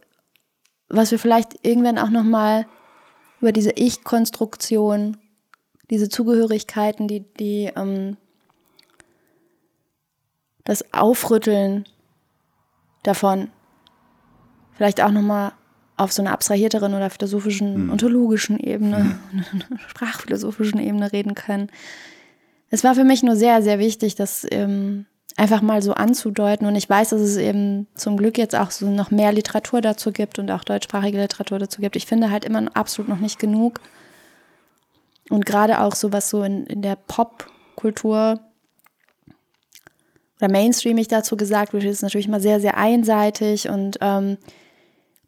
was 0.89 1.10
wir 1.10 1.18
vielleicht 1.18 1.65
irgendwann 1.65 1.98
auch 1.98 2.11
nochmal 2.11 2.68
über 3.41 3.52
diese 3.52 3.72
Ich-Konstruktion, 3.72 5.18
diese 5.89 6.07
Zugehörigkeiten, 6.07 7.07
die, 7.07 7.22
die, 7.22 7.72
ähm, 7.76 8.15
das 10.65 10.94
Aufrütteln 10.94 11.88
davon 13.07 13.49
vielleicht 14.75 15.01
auch 15.01 15.11
nochmal 15.11 15.53
auf 15.97 16.11
so 16.11 16.21
einer 16.21 16.31
abstrahierteren 16.31 16.93
oder 16.93 17.09
philosophischen, 17.09 17.85
mhm. 17.85 17.91
ontologischen 17.91 18.59
Ebene, 18.59 19.17
mhm. 19.31 19.63
sprachphilosophischen 19.88 20.79
Ebene 20.79 21.11
reden 21.11 21.34
können. 21.34 21.69
Es 22.69 22.84
war 22.84 22.93
für 22.95 23.03
mich 23.03 23.23
nur 23.23 23.35
sehr, 23.35 23.63
sehr 23.63 23.79
wichtig, 23.79 24.15
das 24.15 24.45
ähm, 24.51 25.05
einfach 25.35 25.61
mal 25.61 25.81
so 25.81 25.93
anzudeuten. 25.93 26.67
Und 26.67 26.75
ich 26.75 26.89
weiß, 26.89 27.09
dass 27.09 27.21
es 27.21 27.38
eben 27.38 27.88
zum 27.95 28.17
Glück 28.17 28.38
jetzt 28.38 28.55
auch 28.55 28.71
so 28.71 28.89
noch 28.89 29.09
mehr 29.09 29.31
Literatur 29.31 29.81
dazu 29.81 30.11
gibt 30.11 30.38
und 30.38 30.51
auch 30.51 30.63
deutschsprachige 30.63 31.19
Literatur 31.19 31.59
dazu 31.59 31.81
gibt. 31.81 31.95
Ich 31.95 32.05
finde 32.05 32.29
halt 32.29 32.45
immer 32.45 32.63
absolut 32.75 33.09
noch 33.09 33.19
nicht 33.19 33.39
genug. 33.39 33.79
Und 35.29 35.45
gerade 35.45 35.81
auch 35.81 35.95
so 35.95 36.11
was 36.11 36.29
so 36.29 36.43
in, 36.43 36.65
in 36.67 36.81
der 36.81 36.95
Popkultur 36.95 38.39
oder 40.39 40.51
mainstreamig 40.51 41.07
dazu 41.07 41.38
gesagt 41.38 41.73
wird, 41.73 41.84
ist 41.84 42.03
natürlich 42.03 42.27
immer 42.27 42.39
sehr, 42.39 42.59
sehr 42.59 42.77
einseitig 42.77 43.69
und 43.69 43.97
ähm, 44.01 44.38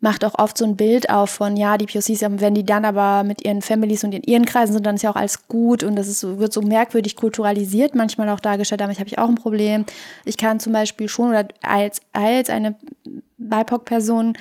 macht 0.01 0.23
auch 0.23 0.39
oft 0.39 0.57
so 0.57 0.65
ein 0.65 0.77
Bild 0.77 1.09
auf 1.09 1.29
von, 1.29 1.57
ja, 1.57 1.77
die 1.77 1.85
POCs, 1.85 2.21
wenn 2.21 2.55
die 2.55 2.65
dann 2.65 2.85
aber 2.85 3.23
mit 3.23 3.43
ihren 3.43 3.61
Families 3.61 4.03
und 4.03 4.13
in 4.13 4.23
ihren 4.23 4.45
Kreisen 4.45 4.73
sind, 4.73 4.85
dann 4.85 4.95
ist 4.95 5.01
ja 5.01 5.11
auch 5.11 5.15
alles 5.15 5.47
gut 5.47 5.83
und 5.83 5.95
das 5.97 6.07
ist 6.07 6.23
wird 6.23 6.53
so 6.53 6.61
merkwürdig 6.61 7.15
kulturalisiert 7.15 7.95
manchmal 7.95 8.29
auch 8.29 8.39
dargestellt. 8.39 8.81
Damit 8.81 8.99
habe 8.99 9.09
ich 9.09 9.17
auch 9.17 9.27
ein 9.27 9.35
Problem. 9.35 9.85
Ich 10.23 10.37
kann 10.37 10.59
zum 10.59 10.71
Beispiel 10.71 11.09
schon 11.09 11.29
oder 11.29 11.47
als, 11.61 12.01
als 12.13 12.49
eine 12.49 12.75
BIPOC-Person 13.37 14.37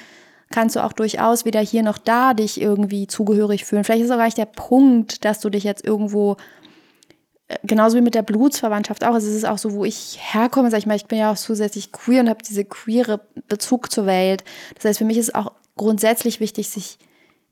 kannst 0.50 0.76
du 0.76 0.84
auch 0.84 0.92
durchaus 0.92 1.44
weder 1.44 1.60
hier 1.60 1.82
noch 1.82 1.98
da 1.98 2.34
dich 2.34 2.60
irgendwie 2.60 3.06
zugehörig 3.06 3.64
fühlen. 3.64 3.84
Vielleicht 3.84 4.04
ist 4.04 4.10
auch 4.10 4.16
gar 4.16 4.24
nicht 4.24 4.38
der 4.38 4.46
Punkt, 4.46 5.24
dass 5.24 5.40
du 5.40 5.50
dich 5.50 5.64
jetzt 5.64 5.84
irgendwo 5.84 6.36
genauso 7.62 7.96
wie 7.96 8.02
mit 8.02 8.14
der 8.14 8.22
Blutsverwandtschaft 8.22 9.04
auch. 9.04 9.14
Also 9.14 9.28
es 9.28 9.34
ist 9.34 9.46
auch 9.46 9.58
so, 9.58 9.72
wo 9.72 9.84
ich 9.84 10.18
herkomme, 10.20 10.70
sag 10.70 10.78
ich 10.78 10.86
mal, 10.86 10.96
ich 10.96 11.06
bin 11.06 11.18
ja 11.18 11.32
auch 11.32 11.36
zusätzlich 11.36 11.92
queer 11.92 12.20
und 12.20 12.28
habe 12.28 12.42
diese 12.46 12.64
queere 12.64 13.20
Bezug 13.48 13.90
zur 13.90 14.06
Welt. 14.06 14.44
Das 14.74 14.84
heißt, 14.84 14.98
für 14.98 15.04
mich 15.04 15.18
ist 15.18 15.34
auch 15.34 15.52
grundsätzlich 15.76 16.40
wichtig, 16.40 16.68
sich 16.68 16.98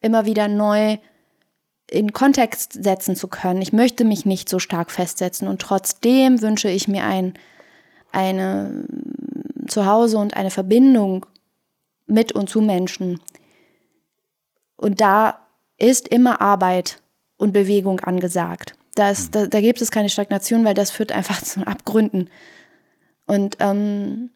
immer 0.00 0.26
wieder 0.26 0.48
neu 0.48 0.98
in 1.88 2.12
Kontext 2.12 2.72
setzen 2.72 3.16
zu 3.16 3.28
können. 3.28 3.62
Ich 3.62 3.72
möchte 3.72 4.04
mich 4.04 4.26
nicht 4.26 4.48
so 4.48 4.58
stark 4.58 4.90
festsetzen 4.90 5.48
und 5.48 5.62
trotzdem 5.62 6.42
wünsche 6.42 6.68
ich 6.68 6.88
mir 6.88 7.04
ein 7.04 7.34
eine 8.12 8.86
Zuhause 9.68 10.18
und 10.18 10.36
eine 10.36 10.50
Verbindung 10.50 11.26
mit 12.06 12.32
und 12.32 12.48
zu 12.48 12.60
Menschen. 12.60 13.20
Und 14.76 15.00
da 15.00 15.40
ist 15.76 16.08
immer 16.08 16.40
Arbeit 16.40 17.02
und 17.36 17.52
Bewegung 17.52 18.00
angesagt. 18.00 18.75
Das, 18.96 19.30
da, 19.30 19.46
da 19.46 19.60
gibt 19.60 19.80
es 19.80 19.92
keine 19.92 20.08
Stagnation, 20.08 20.64
weil 20.64 20.74
das 20.74 20.90
führt 20.90 21.12
einfach 21.12 21.40
zu 21.44 21.64
Abgründen. 21.64 22.28
Und 23.26 23.56
ähm, 23.60 24.30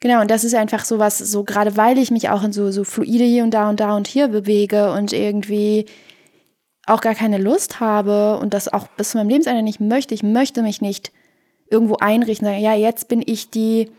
genau, 0.00 0.20
und 0.20 0.30
das 0.30 0.44
ist 0.44 0.54
einfach 0.54 0.84
so 0.84 1.00
was, 1.00 1.18
so 1.18 1.42
gerade 1.42 1.76
weil 1.76 1.98
ich 1.98 2.12
mich 2.12 2.28
auch 2.28 2.44
in 2.44 2.52
so, 2.52 2.70
so 2.70 2.84
fluide 2.84 3.24
hier 3.24 3.42
und 3.42 3.52
da 3.52 3.68
und 3.68 3.80
da 3.80 3.96
und 3.96 4.06
hier 4.06 4.28
bewege 4.28 4.92
und 4.92 5.12
irgendwie 5.12 5.86
auch 6.86 7.00
gar 7.00 7.14
keine 7.14 7.38
Lust 7.38 7.80
habe 7.80 8.38
und 8.38 8.54
das 8.54 8.72
auch 8.72 8.86
bis 8.88 9.10
zu 9.10 9.18
meinem 9.18 9.30
Lebensende 9.30 9.62
nicht 9.62 9.80
möchte. 9.80 10.14
Ich 10.14 10.22
möchte 10.22 10.62
mich 10.62 10.80
nicht 10.80 11.10
irgendwo 11.68 11.96
einrichten, 11.96 12.46
sagen, 12.46 12.60
ja, 12.60 12.74
jetzt 12.74 13.08
bin 13.08 13.22
ich 13.24 13.50
die 13.50 13.90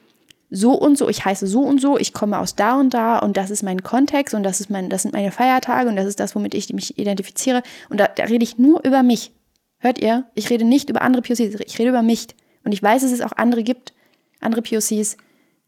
so 0.50 0.74
und 0.74 0.98
so, 0.98 1.10
ich 1.10 1.26
heiße 1.26 1.46
so 1.46 1.62
und 1.62 1.82
so, 1.82 1.98
ich 1.98 2.14
komme 2.14 2.40
aus 2.40 2.56
da 2.56 2.80
und 2.80 2.94
da 2.94 3.20
und 3.20 3.36
das 3.36 3.50
ist 3.50 3.64
mein 3.64 3.84
Kontext 3.84 4.34
und 4.34 4.44
das 4.44 4.62
ist 4.62 4.70
mein, 4.70 4.90
das 4.90 5.02
sind 5.02 5.14
meine 5.14 5.32
Feiertage 5.32 5.90
und 5.90 5.98
das 5.98 6.06
ist 6.06 6.20
das, 6.20 6.36
womit 6.36 6.54
ich 6.54 6.72
mich 6.72 6.98
identifiziere. 6.98 7.64
Und 7.90 8.00
da, 8.00 8.08
da 8.08 8.24
rede 8.24 8.44
ich 8.44 8.58
nur 8.58 8.84
über 8.86 9.04
mich. 9.04 9.32
Hört 9.80 10.00
ihr? 10.00 10.26
Ich 10.36 10.50
rede 10.50 10.64
nicht 10.64 10.90
über 10.90 11.02
andere 11.02 11.22
POCs, 11.22 11.40
ich 11.40 11.80
rede 11.80 11.90
über 11.90 12.02
mich. 12.02 12.28
Und 12.64 12.72
ich 12.72 12.82
weiß, 12.82 13.02
dass 13.02 13.12
es 13.12 13.22
auch 13.22 13.34
andere 13.34 13.64
gibt, 13.64 13.94
andere 14.40 14.62
POCs, 14.62 15.18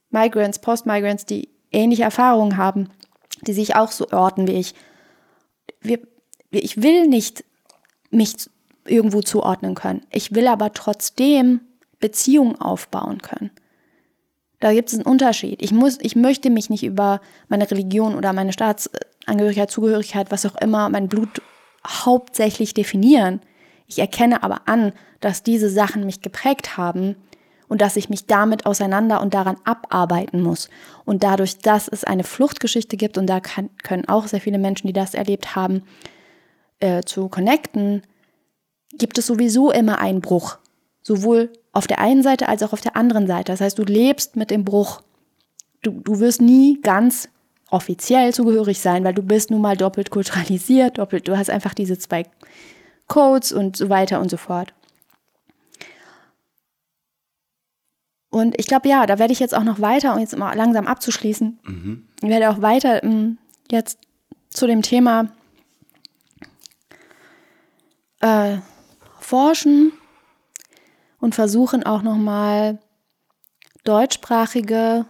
Migrants, 0.09 0.59
Post-Migrants, 0.59 1.25
die 1.25 1.49
ähnliche 1.71 2.03
Erfahrungen 2.03 2.57
haben, 2.57 2.89
die 3.41 3.53
sich 3.53 3.75
auch 3.75 3.91
so 3.91 4.09
orten 4.11 4.47
wie 4.47 4.53
ich. 4.53 4.73
Wir, 5.81 5.99
ich 6.51 6.81
will 6.81 7.07
nicht 7.07 7.43
mich 8.11 8.49
irgendwo 8.85 9.21
zuordnen 9.21 9.75
können. 9.75 10.01
Ich 10.11 10.33
will 10.33 10.47
aber 10.47 10.73
trotzdem 10.73 11.61
Beziehungen 11.99 12.59
aufbauen 12.59 13.21
können. 13.21 13.51
Da 14.59 14.73
gibt 14.73 14.89
es 14.89 14.95
einen 14.95 15.05
Unterschied. 15.05 15.61
Ich 15.61 15.71
muss, 15.71 15.97
ich 16.01 16.15
möchte 16.15 16.49
mich 16.49 16.69
nicht 16.69 16.83
über 16.83 17.21
meine 17.47 17.69
Religion 17.69 18.15
oder 18.15 18.33
meine 18.33 18.53
Staatsangehörigkeit, 18.53 19.71
Zugehörigkeit, 19.71 20.31
was 20.31 20.45
auch 20.45 20.55
immer, 20.55 20.89
mein 20.89 21.07
Blut 21.07 21.41
hauptsächlich 21.87 22.73
definieren. 22.73 23.41
Ich 23.87 23.99
erkenne 23.99 24.43
aber 24.43 24.67
an, 24.67 24.91
dass 25.21 25.43
diese 25.43 25.69
Sachen 25.69 26.05
mich 26.05 26.21
geprägt 26.21 26.77
haben 26.77 27.15
und 27.69 27.81
dass 27.81 27.95
ich 27.95 28.09
mich 28.09 28.25
damit 28.25 28.65
auseinander 28.65 29.21
und 29.21 29.33
daran 29.33 29.57
abarbeiten 29.63 30.41
muss. 30.41 30.69
Und 31.05 31.23
dadurch, 31.23 31.59
dass 31.59 31.87
es 31.87 32.03
eine 32.03 32.23
Fluchtgeschichte 32.23 32.97
gibt, 32.97 33.17
und 33.17 33.27
da 33.27 33.39
kann, 33.39 33.69
können 33.83 34.09
auch 34.09 34.27
sehr 34.27 34.41
viele 34.41 34.57
Menschen, 34.57 34.87
die 34.87 34.93
das 34.93 35.13
erlebt 35.13 35.55
haben, 35.55 35.83
äh, 36.79 37.03
zu 37.03 37.29
connecten, 37.29 38.01
gibt 38.93 39.17
es 39.17 39.27
sowieso 39.27 39.71
immer 39.71 39.99
einen 39.99 40.19
Bruch. 40.19 40.57
Sowohl 41.01 41.53
auf 41.71 41.87
der 41.87 41.99
einen 41.99 42.23
Seite 42.23 42.47
als 42.49 42.63
auch 42.63 42.73
auf 42.73 42.81
der 42.81 42.95
anderen 42.95 43.27
Seite. 43.27 43.51
Das 43.51 43.61
heißt, 43.61 43.77
du 43.77 43.83
lebst 43.83 44.35
mit 44.35 44.51
dem 44.51 44.65
Bruch. 44.65 45.01
Du, 45.81 45.91
du 45.91 46.19
wirst 46.19 46.41
nie 46.41 46.79
ganz 46.81 47.29
offiziell 47.69 48.33
zugehörig 48.33 48.79
sein, 48.79 49.03
weil 49.03 49.13
du 49.13 49.21
bist 49.21 49.51
nun 49.51 49.61
mal 49.61 49.77
doppelt 49.77 50.09
kulturalisiert, 50.09 50.97
doppelt, 50.97 51.27
du 51.27 51.37
hast 51.37 51.49
einfach 51.49 51.73
diese 51.73 51.97
zwei 51.97 52.25
Codes 53.07 53.51
und 53.51 53.77
so 53.77 53.89
weiter 53.89 54.19
und 54.19 54.29
so 54.29 54.37
fort. 54.37 54.73
Und 58.31 58.59
ich 58.59 58.67
glaube, 58.67 58.87
ja, 58.87 59.05
da 59.05 59.17
werde 59.17 59.33
ich 59.33 59.39
jetzt 59.39 59.55
auch 59.55 59.63
noch 59.63 59.81
weiter, 59.81 60.13
um 60.13 60.19
jetzt 60.19 60.37
mal 60.37 60.53
langsam 60.55 60.85
abzuschließen, 60.85 61.59
mhm. 61.63 62.07
ich 62.21 62.29
werde 62.29 62.49
auch 62.49 62.61
weiter 62.61 63.03
um, 63.03 63.37
jetzt 63.71 63.99
zu 64.49 64.67
dem 64.67 64.81
Thema 64.81 65.29
äh, 68.19 68.57
forschen 69.19 69.93
und 71.19 71.35
versuchen 71.35 71.83
auch 71.83 72.01
nochmal 72.01 72.79
deutschsprachige 73.83 75.05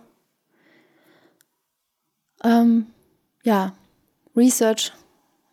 ähm, 2.43 2.87
ja, 3.43 3.73
Research, 4.35 4.93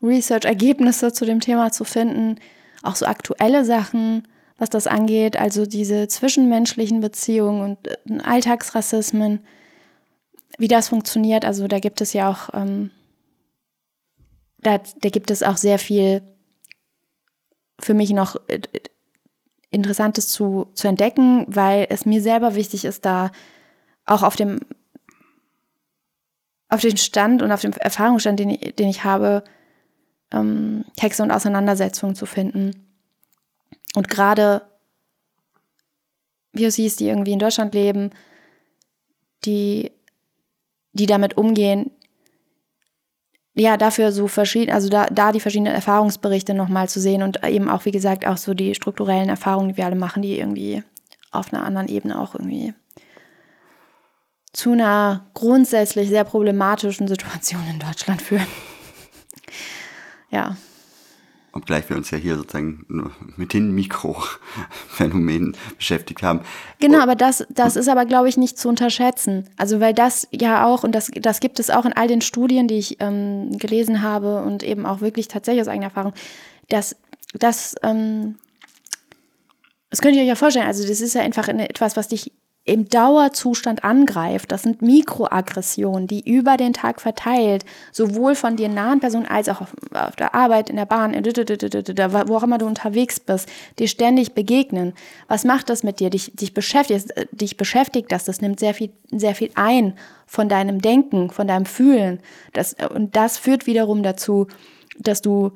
Research-Ergebnisse 0.03 1.13
zu 1.13 1.25
dem 1.25 1.41
Thema 1.41 1.73
zu 1.73 1.85
finden, 1.85 2.39
auch 2.83 2.97
so 2.97 3.07
aktuelle 3.07 3.65
Sachen, 3.65 4.29
was 4.59 4.71
das 4.71 4.87
angeht, 4.87 5.37
also 5.37 5.67
diese 5.67 6.09
zwischenmenschlichen 6.09 7.01
Beziehungen 7.01 7.63
und 7.63 7.89
äh, 7.89 8.23
Alltagsrassismen, 8.23 9.41
wie 10.59 10.69
das 10.69 10.89
funktioniert. 10.89 11.45
Also 11.45 11.69
da 11.69 11.79
gibt 11.79 12.01
es 12.01 12.13
ja 12.13 12.31
auch, 12.31 12.55
ähm, 12.55 12.91
da, 14.59 14.79
da 14.79 15.09
gibt 15.11 15.31
es 15.31 15.43
auch 15.43 15.57
sehr 15.57 15.79
viel 15.79 16.23
für 17.79 17.95
mich 17.95 18.11
noch 18.11 18.37
äh, 18.49 18.61
Interessantes 19.71 20.29
zu, 20.29 20.69
zu 20.75 20.89
entdecken, 20.89 21.45
weil 21.49 21.87
es 21.91 22.07
mir 22.07 22.23
selber 22.23 22.55
wichtig 22.55 22.85
ist, 22.85 23.05
da 23.05 23.31
auch 24.05 24.23
auf 24.23 24.37
dem, 24.37 24.61
auf 26.69 26.81
den 26.81 26.97
Stand 26.97 27.43
und 27.43 27.53
auf 27.53 27.61
dem 27.61 27.73
Erfahrungsstand, 27.73 28.41
den, 28.41 28.51
ich, 28.51 28.77
den 28.77 28.89
ich 28.89 29.05
habe, 29.05 29.45
ähm, 30.33 30.85
Texte 30.97 31.23
und 31.23 31.31
Auseinandersetzungen 31.31 32.15
zu 32.15 32.27
finden. 32.27 32.87
Und 33.95 34.09
gerade 34.09 34.63
POCs, 36.55 36.97
die 36.97 37.09
irgendwie 37.09 37.33
in 37.33 37.39
Deutschland 37.39 37.75
leben, 37.75 38.11
die, 39.45 39.93
die 40.93 41.07
damit 41.07 41.37
umgehen, 41.37 41.91
ja, 43.59 43.79
dafür 43.79 44.13
so 44.13 44.29
verschieden, 44.29 44.71
also 44.71 44.91
da, 44.91 45.07
da 45.07 45.33
die 45.33 45.41
verschiedenen 45.41 45.75
Erfahrungsberichte 45.75 46.53
nochmal 46.53 46.89
zu 46.91 47.01
sehen 47.01 47.23
und 47.23 47.43
eben 47.43 47.71
auch, 47.71 47.87
wie 47.87 47.91
gesagt, 47.91 48.27
auch 48.27 48.37
so 48.37 48.53
die 48.53 48.75
strukturellen 48.75 49.31
Erfahrungen, 49.31 49.71
die 49.71 49.77
wir 49.79 49.87
alle 49.87 49.97
machen, 49.97 50.23
die 50.23 50.39
irgendwie 50.39 50.85
auf 51.33 51.53
einer 51.53 51.65
anderen 51.65 51.89
Ebene 51.89 52.21
auch 52.21 52.35
irgendwie 52.35 52.75
zu 54.53 54.73
einer 54.73 55.27
grundsätzlich 55.33 56.09
sehr 56.09 56.25
problematischen 56.25 57.09
Situation 57.09 57.63
in 57.69 57.79
Deutschland 57.79 58.21
führen. 58.21 58.47
ja. 60.31 60.57
Obgleich 61.57 61.89
wir 61.89 61.97
uns 61.97 62.11
ja 62.11 62.19
hier 62.19 62.37
sozusagen 62.37 62.85
nur 62.89 63.11
mit 63.37 63.55
den 63.55 63.75
Mikrophänomenen 63.75 65.57
beschäftigt 65.79 66.23
haben. 66.23 66.41
Genau, 66.81 67.01
aber 67.01 67.15
das, 67.15 67.47
das 67.49 67.77
ist 67.77 67.89
aber, 67.89 68.05
glaube 68.05 68.29
ich, 68.29 68.37
nicht 68.37 68.59
zu 68.59 68.69
unterschätzen. 68.69 69.49
Also 69.57 69.81
weil 69.81 69.95
das 69.95 70.29
ja 70.33 70.67
auch, 70.67 70.85
und 70.85 70.93
das, 70.95 71.11
das 71.15 71.41
gibt 71.41 71.59
es 71.59 71.71
auch 71.71 71.87
in 71.87 71.95
all 71.95 72.09
den 72.09 72.21
Studien, 72.21 72.69
die 72.69 72.77
ich 72.77 73.01
ähm, 73.01 73.57
gelesen 73.59 74.03
habe 74.03 74.43
und 74.43 74.63
eben 74.63 74.85
auch 74.85 75.01
wirklich 75.01 75.29
tatsächlich 75.29 75.63
aus 75.63 75.69
eigener 75.69 75.87
Erfahrung, 75.87 76.13
dass 76.69 76.95
das, 77.33 77.75
ähm, 77.83 78.37
das 79.89 80.03
könnt 80.03 80.15
ihr 80.17 80.23
euch 80.23 80.29
ja 80.29 80.35
vorstellen, 80.35 80.67
also 80.67 80.87
das 80.87 81.01
ist 81.01 81.15
ja 81.15 81.23
einfach 81.23 81.49
etwas, 81.49 81.97
was 81.97 82.09
dich 82.09 82.33
im 82.67 82.89
Dauerzustand 82.89 83.85
angreift. 83.85 84.51
Das 84.51 84.63
sind 84.65 84.83
Mikroaggressionen, 84.83 86.09
die 86.09 86.29
über 86.29 86.57
den 86.57 86.73
Tag 86.73 87.01
verteilt, 87.01 87.65
sowohl 87.93 88.35
von 88.35 88.57
dir 88.57 88.69
nahen 88.69 88.99
Personen 88.99 89.27
als 89.27 89.49
auch 89.49 89.61
auf, 89.61 89.75
auf 89.95 90.17
der 90.17 90.35
Arbeit, 90.35 90.69
in 90.69 90.77
der 90.77 90.85
Bahn, 90.85 91.15
wo 91.15 92.37
auch 92.37 92.43
immer 92.43 92.59
du 92.59 92.67
unterwegs 92.67 93.21
bist, 93.21 93.49
dir 93.79 93.87
ständig 93.87 94.35
begegnen. 94.35 94.95
Was 95.29 95.45
macht 95.45 95.71
das 95.71 95.85
mit 95.85 96.01
dir? 96.01 96.11
Dich, 96.11 96.33
dich 96.35 96.55
beschäftigt, 96.55 97.15
dich 97.31 97.57
beschäftigt 97.57 98.11
das. 98.11 98.25
Das 98.25 98.41
nimmt 98.41 98.59
sehr 98.59 98.75
viel, 98.75 98.91
sehr 99.13 99.37
viel 99.37 99.51
ein 99.55 99.97
von 100.27 100.49
deinem 100.49 100.83
Denken, 100.83 101.31
von 101.31 101.47
deinem 101.47 101.67
Fühlen. 101.67 102.19
Das, 102.53 102.75
und 102.93 103.15
das 103.15 103.39
führt 103.39 103.67
wiederum 103.67 104.03
dazu, 104.03 104.49
dass 104.99 105.23
du, 105.23 105.53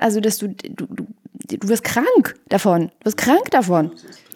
also 0.00 0.20
dass 0.20 0.38
du, 0.38 0.48
du, 0.48 0.86
du, 0.86 1.06
du 1.46 1.68
wirst 1.68 1.84
krank 1.84 2.36
davon. 2.48 2.90
Du 3.00 3.06
wirst 3.06 3.18
krank 3.18 3.50
davon. 3.50 3.92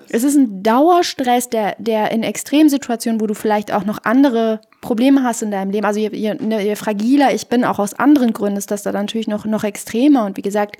Es 0.09 0.25
ist 0.25 0.37
ein 0.37 0.63
Dauerstress, 0.63 1.49
der, 1.49 1.77
der 1.79 2.11
in 2.13 2.23
Extremsituationen, 2.23 3.21
wo 3.21 3.27
du 3.27 3.35
vielleicht 3.35 3.73
auch 3.73 3.85
noch 3.85 3.99
andere 4.05 4.61
Probleme 4.81 5.23
hast 5.23 5.43
in 5.43 5.51
deinem 5.51 5.71
Leben, 5.71 5.85
also 5.85 5.99
je, 5.99 6.11
je, 6.13 6.35
ne, 6.35 6.65
je 6.65 6.77
fragiler 6.77 7.35
ich 7.35 7.49
bin, 7.49 7.65
auch 7.65 7.79
aus 7.79 7.95
anderen 7.95 8.33
Gründen, 8.33 8.59
ist 8.59 8.71
das 8.71 8.83
da 8.83 8.93
natürlich 8.93 9.29
noch, 9.29 9.45
noch 9.45 9.65
extremer. 9.65 10.25
Und 10.25 10.37
wie 10.37 10.43
gesagt, 10.43 10.77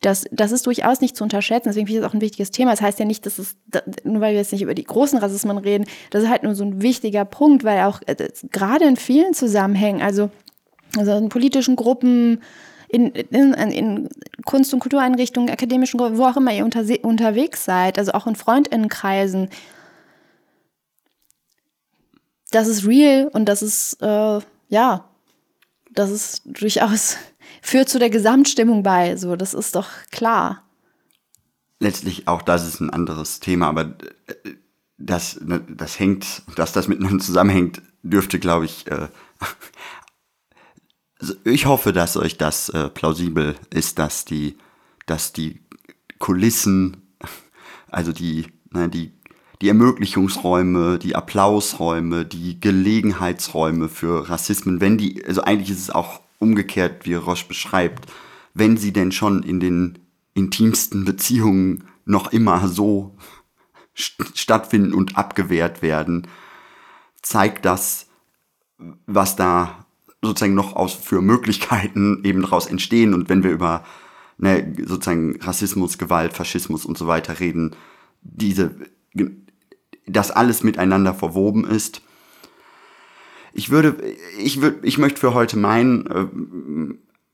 das, 0.00 0.24
das 0.30 0.52
ist 0.52 0.66
durchaus 0.66 1.00
nicht 1.00 1.16
zu 1.16 1.24
unterschätzen. 1.24 1.68
Deswegen 1.68 1.86
finde 1.86 1.98
ich 1.98 2.02
das 2.02 2.10
auch 2.10 2.14
ein 2.14 2.20
wichtiges 2.20 2.50
Thema. 2.50 2.70
Das 2.70 2.82
heißt 2.82 2.98
ja 2.98 3.04
nicht, 3.04 3.26
dass 3.26 3.38
es, 3.38 3.56
nur 4.02 4.20
weil 4.20 4.32
wir 4.32 4.40
jetzt 4.40 4.52
nicht 4.52 4.62
über 4.62 4.74
die 4.74 4.84
großen 4.84 5.18
Rassismen 5.18 5.58
reden, 5.58 5.86
das 6.10 6.24
ist 6.24 6.30
halt 6.30 6.42
nur 6.42 6.54
so 6.54 6.64
ein 6.64 6.82
wichtiger 6.82 7.24
Punkt, 7.24 7.64
weil 7.64 7.84
auch 7.84 8.00
äh, 8.06 8.16
gerade 8.50 8.84
in 8.84 8.96
vielen 8.96 9.34
Zusammenhängen, 9.34 10.02
also, 10.02 10.30
also 10.96 11.12
in 11.12 11.28
politischen 11.28 11.76
Gruppen, 11.76 12.42
in, 12.94 13.10
in, 13.10 13.52
in 13.54 14.08
Kunst- 14.44 14.72
und 14.72 14.78
Kultureinrichtungen, 14.78 15.50
akademischen 15.50 15.98
wo 15.98 16.24
auch 16.24 16.36
immer 16.36 16.52
ihr 16.52 16.64
unter, 16.64 16.84
unterwegs 17.02 17.64
seid, 17.64 17.98
also 17.98 18.12
auch 18.12 18.28
in 18.28 18.36
Freundinnenkreisen, 18.36 19.48
das 22.52 22.68
ist 22.68 22.86
real 22.86 23.28
und 23.32 23.46
das 23.46 23.62
ist, 23.62 24.00
äh, 24.00 24.38
ja, 24.68 25.08
das 25.92 26.10
ist 26.10 26.42
durchaus, 26.44 27.16
führt 27.62 27.88
zu 27.88 27.98
der 27.98 28.10
Gesamtstimmung 28.10 28.84
bei. 28.84 29.16
So, 29.16 29.34
das 29.34 29.54
ist 29.54 29.74
doch 29.74 29.88
klar. 30.12 30.62
Letztlich 31.80 32.28
auch 32.28 32.42
das 32.42 32.64
ist 32.64 32.80
ein 32.80 32.90
anderes 32.90 33.40
Thema, 33.40 33.70
aber 33.70 33.96
äh, 34.26 34.50
das, 34.98 35.40
ne, 35.40 35.60
das 35.68 35.98
hängt, 35.98 36.42
dass 36.54 36.72
das 36.72 36.86
miteinander 36.86 37.24
zusammenhängt, 37.24 37.82
dürfte, 38.04 38.38
glaube 38.38 38.66
ich, 38.66 38.86
äh, 38.86 39.08
ich 41.44 41.66
hoffe, 41.66 41.92
dass 41.92 42.16
euch 42.16 42.38
das 42.38 42.68
äh, 42.70 42.88
plausibel 42.88 43.54
ist, 43.70 43.98
dass 43.98 44.24
die, 44.24 44.56
dass 45.06 45.32
die 45.32 45.60
Kulissen, 46.18 46.96
also 47.90 48.12
die, 48.12 48.46
ne, 48.70 48.88
die 48.88 49.12
die 49.64 49.68
Ermöglichungsräume, 49.68 50.98
die 50.98 51.16
Applausräume, 51.16 52.26
die 52.26 52.60
Gelegenheitsräume 52.60 53.88
für 53.88 54.28
Rassismen, 54.28 54.80
wenn 54.80 54.98
die, 54.98 55.24
also 55.24 55.42
eigentlich 55.42 55.70
ist 55.70 55.78
es 55.78 55.90
auch 55.90 56.20
umgekehrt, 56.38 57.06
wie 57.06 57.14
Roche 57.14 57.46
beschreibt, 57.48 58.12
wenn 58.52 58.76
sie 58.76 58.92
denn 58.92 59.12
schon 59.12 59.42
in 59.42 59.60
den 59.60 59.98
intimsten 60.34 61.04
Beziehungen 61.04 61.84
noch 62.04 62.32
immer 62.32 62.68
so 62.68 63.16
stattfinden 63.94 64.92
und 64.92 65.16
abgewehrt 65.16 65.80
werden, 65.80 66.26
zeigt 67.22 67.64
das, 67.64 68.08
was 69.06 69.36
da 69.36 69.83
sozusagen 70.24 70.54
noch 70.54 70.76
aus 70.76 70.94
für 70.94 71.20
Möglichkeiten 71.20 72.20
eben 72.24 72.42
daraus 72.42 72.66
entstehen. 72.66 73.14
Und 73.14 73.28
wenn 73.28 73.44
wir 73.44 73.50
über 73.50 73.84
ne, 74.38 74.72
sozusagen 74.84 75.40
Rassismus, 75.40 75.98
Gewalt, 75.98 76.32
Faschismus 76.32 76.84
und 76.84 76.98
so 76.98 77.06
weiter 77.06 77.40
reden, 77.40 77.76
diese 78.22 78.74
das 80.06 80.30
alles 80.30 80.62
miteinander 80.62 81.14
verwoben 81.14 81.64
ist. 81.64 82.02
Ich 83.52 83.70
würde, 83.70 83.96
ich 84.38 84.60
würde, 84.60 84.78
ich 84.82 84.98
möchte 84.98 85.20
für 85.20 85.34
heute 85.34 85.56
meinen, 85.56 86.06
äh, 86.06 86.26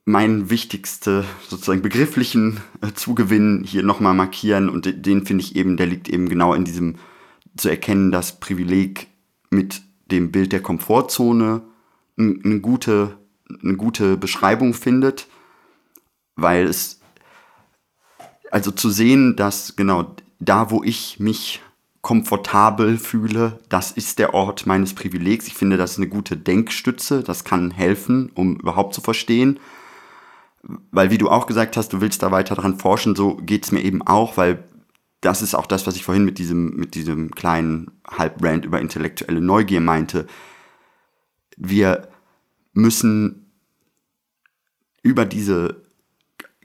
meinen 0.04 0.50
wichtigste 0.50 1.24
sozusagen 1.48 1.82
begrifflichen 1.82 2.60
äh, 2.82 2.92
Zugewinn 2.94 3.64
hier 3.66 3.82
nochmal 3.82 4.14
markieren 4.14 4.68
und 4.68 5.06
den 5.06 5.24
finde 5.24 5.42
ich 5.42 5.56
eben, 5.56 5.76
der 5.76 5.86
liegt 5.86 6.08
eben 6.08 6.28
genau 6.28 6.54
in 6.54 6.64
diesem 6.64 6.96
zu 7.56 7.68
erkennen, 7.68 8.12
dass 8.12 8.38
Privileg 8.38 9.08
mit 9.50 9.82
dem 10.10 10.30
Bild 10.30 10.52
der 10.52 10.62
Komfortzone 10.62 11.62
eine 12.20 12.60
gute, 12.60 13.18
eine 13.62 13.76
gute 13.76 14.16
Beschreibung 14.16 14.74
findet, 14.74 15.26
weil 16.36 16.64
es, 16.64 17.00
also 18.50 18.70
zu 18.70 18.90
sehen, 18.90 19.36
dass 19.36 19.76
genau 19.76 20.14
da, 20.38 20.70
wo 20.70 20.82
ich 20.82 21.20
mich 21.20 21.60
komfortabel 22.02 22.96
fühle, 22.96 23.58
das 23.68 23.92
ist 23.92 24.18
der 24.18 24.32
Ort 24.32 24.66
meines 24.66 24.94
Privilegs. 24.94 25.46
Ich 25.46 25.54
finde, 25.54 25.76
das 25.76 25.92
ist 25.92 25.96
eine 25.98 26.08
gute 26.08 26.36
Denkstütze, 26.36 27.22
das 27.22 27.44
kann 27.44 27.70
helfen, 27.70 28.30
um 28.34 28.56
überhaupt 28.56 28.94
zu 28.94 29.00
verstehen. 29.00 29.60
Weil, 30.90 31.10
wie 31.10 31.18
du 31.18 31.28
auch 31.28 31.46
gesagt 31.46 31.76
hast, 31.76 31.92
du 31.92 32.00
willst 32.00 32.22
da 32.22 32.30
weiter 32.30 32.54
dran 32.54 32.78
forschen, 32.78 33.16
so 33.16 33.36
geht 33.36 33.64
es 33.64 33.72
mir 33.72 33.82
eben 33.82 34.02
auch, 34.02 34.36
weil 34.36 34.64
das 35.20 35.42
ist 35.42 35.54
auch 35.54 35.66
das, 35.66 35.86
was 35.86 35.96
ich 35.96 36.04
vorhin 36.04 36.24
mit 36.24 36.38
diesem, 36.38 36.76
mit 36.76 36.94
diesem 36.94 37.30
kleinen 37.30 37.90
Halbbrand 38.06 38.64
über 38.64 38.80
intellektuelle 38.80 39.40
Neugier 39.40 39.80
meinte. 39.80 40.26
Wir 41.56 42.08
müssen 42.80 43.50
über 45.02 45.24
diese 45.24 45.82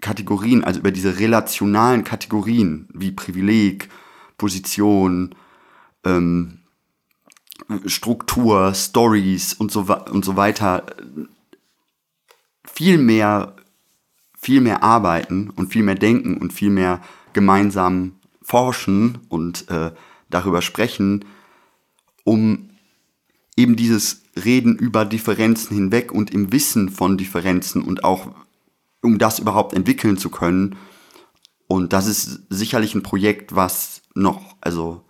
Kategorien, 0.01 0.63
also 0.63 0.79
über 0.79 0.91
diese 0.91 1.19
relationalen 1.19 2.03
Kategorien 2.03 2.87
wie 2.93 3.11
Privileg, 3.11 3.89
Position, 4.37 5.35
ähm, 6.03 6.59
Struktur, 7.85 8.73
Stories 8.73 9.53
und 9.53 9.71
so, 9.71 9.81
und 10.11 10.25
so 10.25 10.35
weiter 10.35 10.85
viel 12.65 12.97
mehr, 12.97 13.55
viel 14.37 14.61
mehr 14.61 14.83
arbeiten 14.83 15.49
und 15.49 15.71
viel 15.71 15.83
mehr 15.83 15.95
denken 15.95 16.37
und 16.37 16.51
viel 16.51 16.69
mehr 16.69 17.01
gemeinsam 17.33 18.17
forschen 18.41 19.19
und 19.29 19.69
äh, 19.69 19.91
darüber 20.29 20.61
sprechen, 20.61 21.25
um 22.25 22.69
eben 23.55 23.75
dieses 23.75 24.24
Reden 24.43 24.75
über 24.75 25.05
Differenzen 25.05 25.75
hinweg 25.75 26.11
und 26.11 26.31
im 26.31 26.51
Wissen 26.51 26.89
von 26.89 27.17
Differenzen 27.17 27.83
und 27.83 28.03
auch 28.03 28.31
um 29.01 29.17
das 29.17 29.39
überhaupt 29.39 29.73
entwickeln 29.73 30.17
zu 30.17 30.29
können. 30.29 30.75
Und 31.67 31.93
das 31.93 32.07
ist 32.07 32.41
sicherlich 32.49 32.95
ein 32.95 33.03
Projekt, 33.03 33.55
was 33.55 34.01
noch, 34.13 34.55
also 34.61 35.03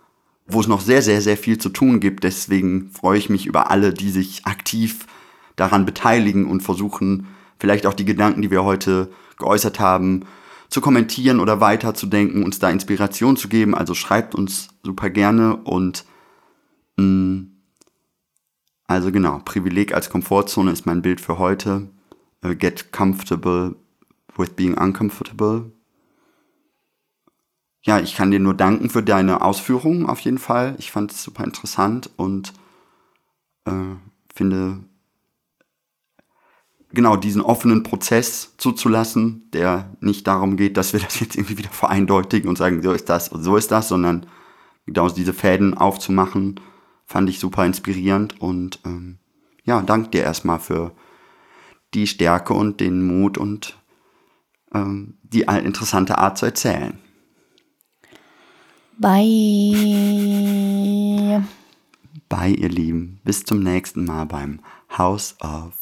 wo 0.46 0.60
es 0.60 0.68
noch 0.68 0.80
sehr, 0.80 1.02
sehr, 1.02 1.20
sehr 1.20 1.36
viel 1.36 1.58
zu 1.58 1.70
tun 1.70 2.00
gibt. 2.00 2.24
Deswegen 2.24 2.90
freue 2.90 3.18
ich 3.18 3.28
mich 3.28 3.46
über 3.46 3.70
alle, 3.70 3.92
die 3.92 4.10
sich 4.10 4.46
aktiv 4.46 5.06
daran 5.56 5.86
beteiligen 5.86 6.46
und 6.46 6.62
versuchen, 6.62 7.26
vielleicht 7.58 7.86
auch 7.86 7.94
die 7.94 8.04
Gedanken, 8.04 8.42
die 8.42 8.50
wir 8.50 8.64
heute 8.64 9.10
geäußert 9.38 9.80
haben, 9.80 10.24
zu 10.68 10.80
kommentieren 10.80 11.40
oder 11.40 11.60
weiterzudenken, 11.60 12.42
uns 12.42 12.58
da 12.58 12.70
Inspiration 12.70 13.36
zu 13.36 13.48
geben. 13.48 13.74
Also 13.74 13.94
schreibt 13.94 14.34
uns 14.34 14.68
super 14.82 15.10
gerne 15.10 15.56
und 15.56 16.04
mh, 16.96 17.04
mm, 17.04 17.55
also 18.86 19.12
genau, 19.12 19.40
Privileg 19.44 19.94
als 19.94 20.10
Komfortzone 20.10 20.70
ist 20.70 20.86
mein 20.86 21.02
Bild 21.02 21.20
für 21.20 21.38
heute. 21.38 21.88
Uh, 22.44 22.54
get 22.54 22.92
comfortable 22.92 23.76
with 24.36 24.50
being 24.50 24.76
uncomfortable 24.76 25.72
ja, 27.86 28.00
ich 28.00 28.16
kann 28.16 28.32
dir 28.32 28.40
nur 28.40 28.54
danken 28.54 28.90
für 28.90 29.02
deine 29.02 29.42
Ausführungen 29.42 30.06
auf 30.06 30.18
jeden 30.20 30.38
Fall. 30.38 30.74
Ich 30.78 30.90
fand 30.90 31.12
es 31.12 31.22
super 31.22 31.44
interessant 31.44 32.10
und 32.16 32.52
äh, 33.64 33.70
finde 34.34 34.80
genau 36.92 37.16
diesen 37.16 37.42
offenen 37.42 37.84
Prozess 37.84 38.54
zuzulassen, 38.58 39.48
der 39.52 39.96
nicht 40.00 40.26
darum 40.26 40.56
geht, 40.56 40.76
dass 40.76 40.92
wir 40.92 41.00
das 41.04 41.20
jetzt 41.20 41.36
irgendwie 41.36 41.58
wieder 41.58 41.70
vereindeutigen 41.70 42.48
und 42.48 42.58
sagen, 42.58 42.82
so 42.82 42.92
ist 42.92 43.08
das 43.08 43.28
und 43.28 43.44
so 43.44 43.56
ist 43.56 43.70
das, 43.70 43.86
sondern 43.86 44.26
genau 44.84 45.08
diese 45.08 45.32
Fäden 45.32 45.74
aufzumachen, 45.74 46.58
fand 47.06 47.30
ich 47.30 47.38
super 47.38 47.64
inspirierend 47.64 48.40
und 48.40 48.80
ähm, 48.84 49.18
ja, 49.64 49.80
danke 49.82 50.10
dir 50.10 50.22
erstmal 50.22 50.58
für 50.60 50.92
die 51.94 52.06
Stärke 52.06 52.52
und 52.54 52.80
den 52.80 53.06
Mut 53.06 53.38
und 53.38 53.78
ähm, 54.74 55.18
die 55.22 55.42
interessante 55.42 56.18
Art 56.18 56.36
zu 56.38 56.46
erzählen. 56.46 56.98
Bye. 58.98 59.76
Bye, 62.28 62.54
ihr 62.54 62.68
Lieben. 62.68 63.20
Bis 63.24 63.44
zum 63.44 63.62
nächsten 63.62 64.04
Mal 64.04 64.24
beim 64.24 64.60
House 64.96 65.36
of 65.40 65.74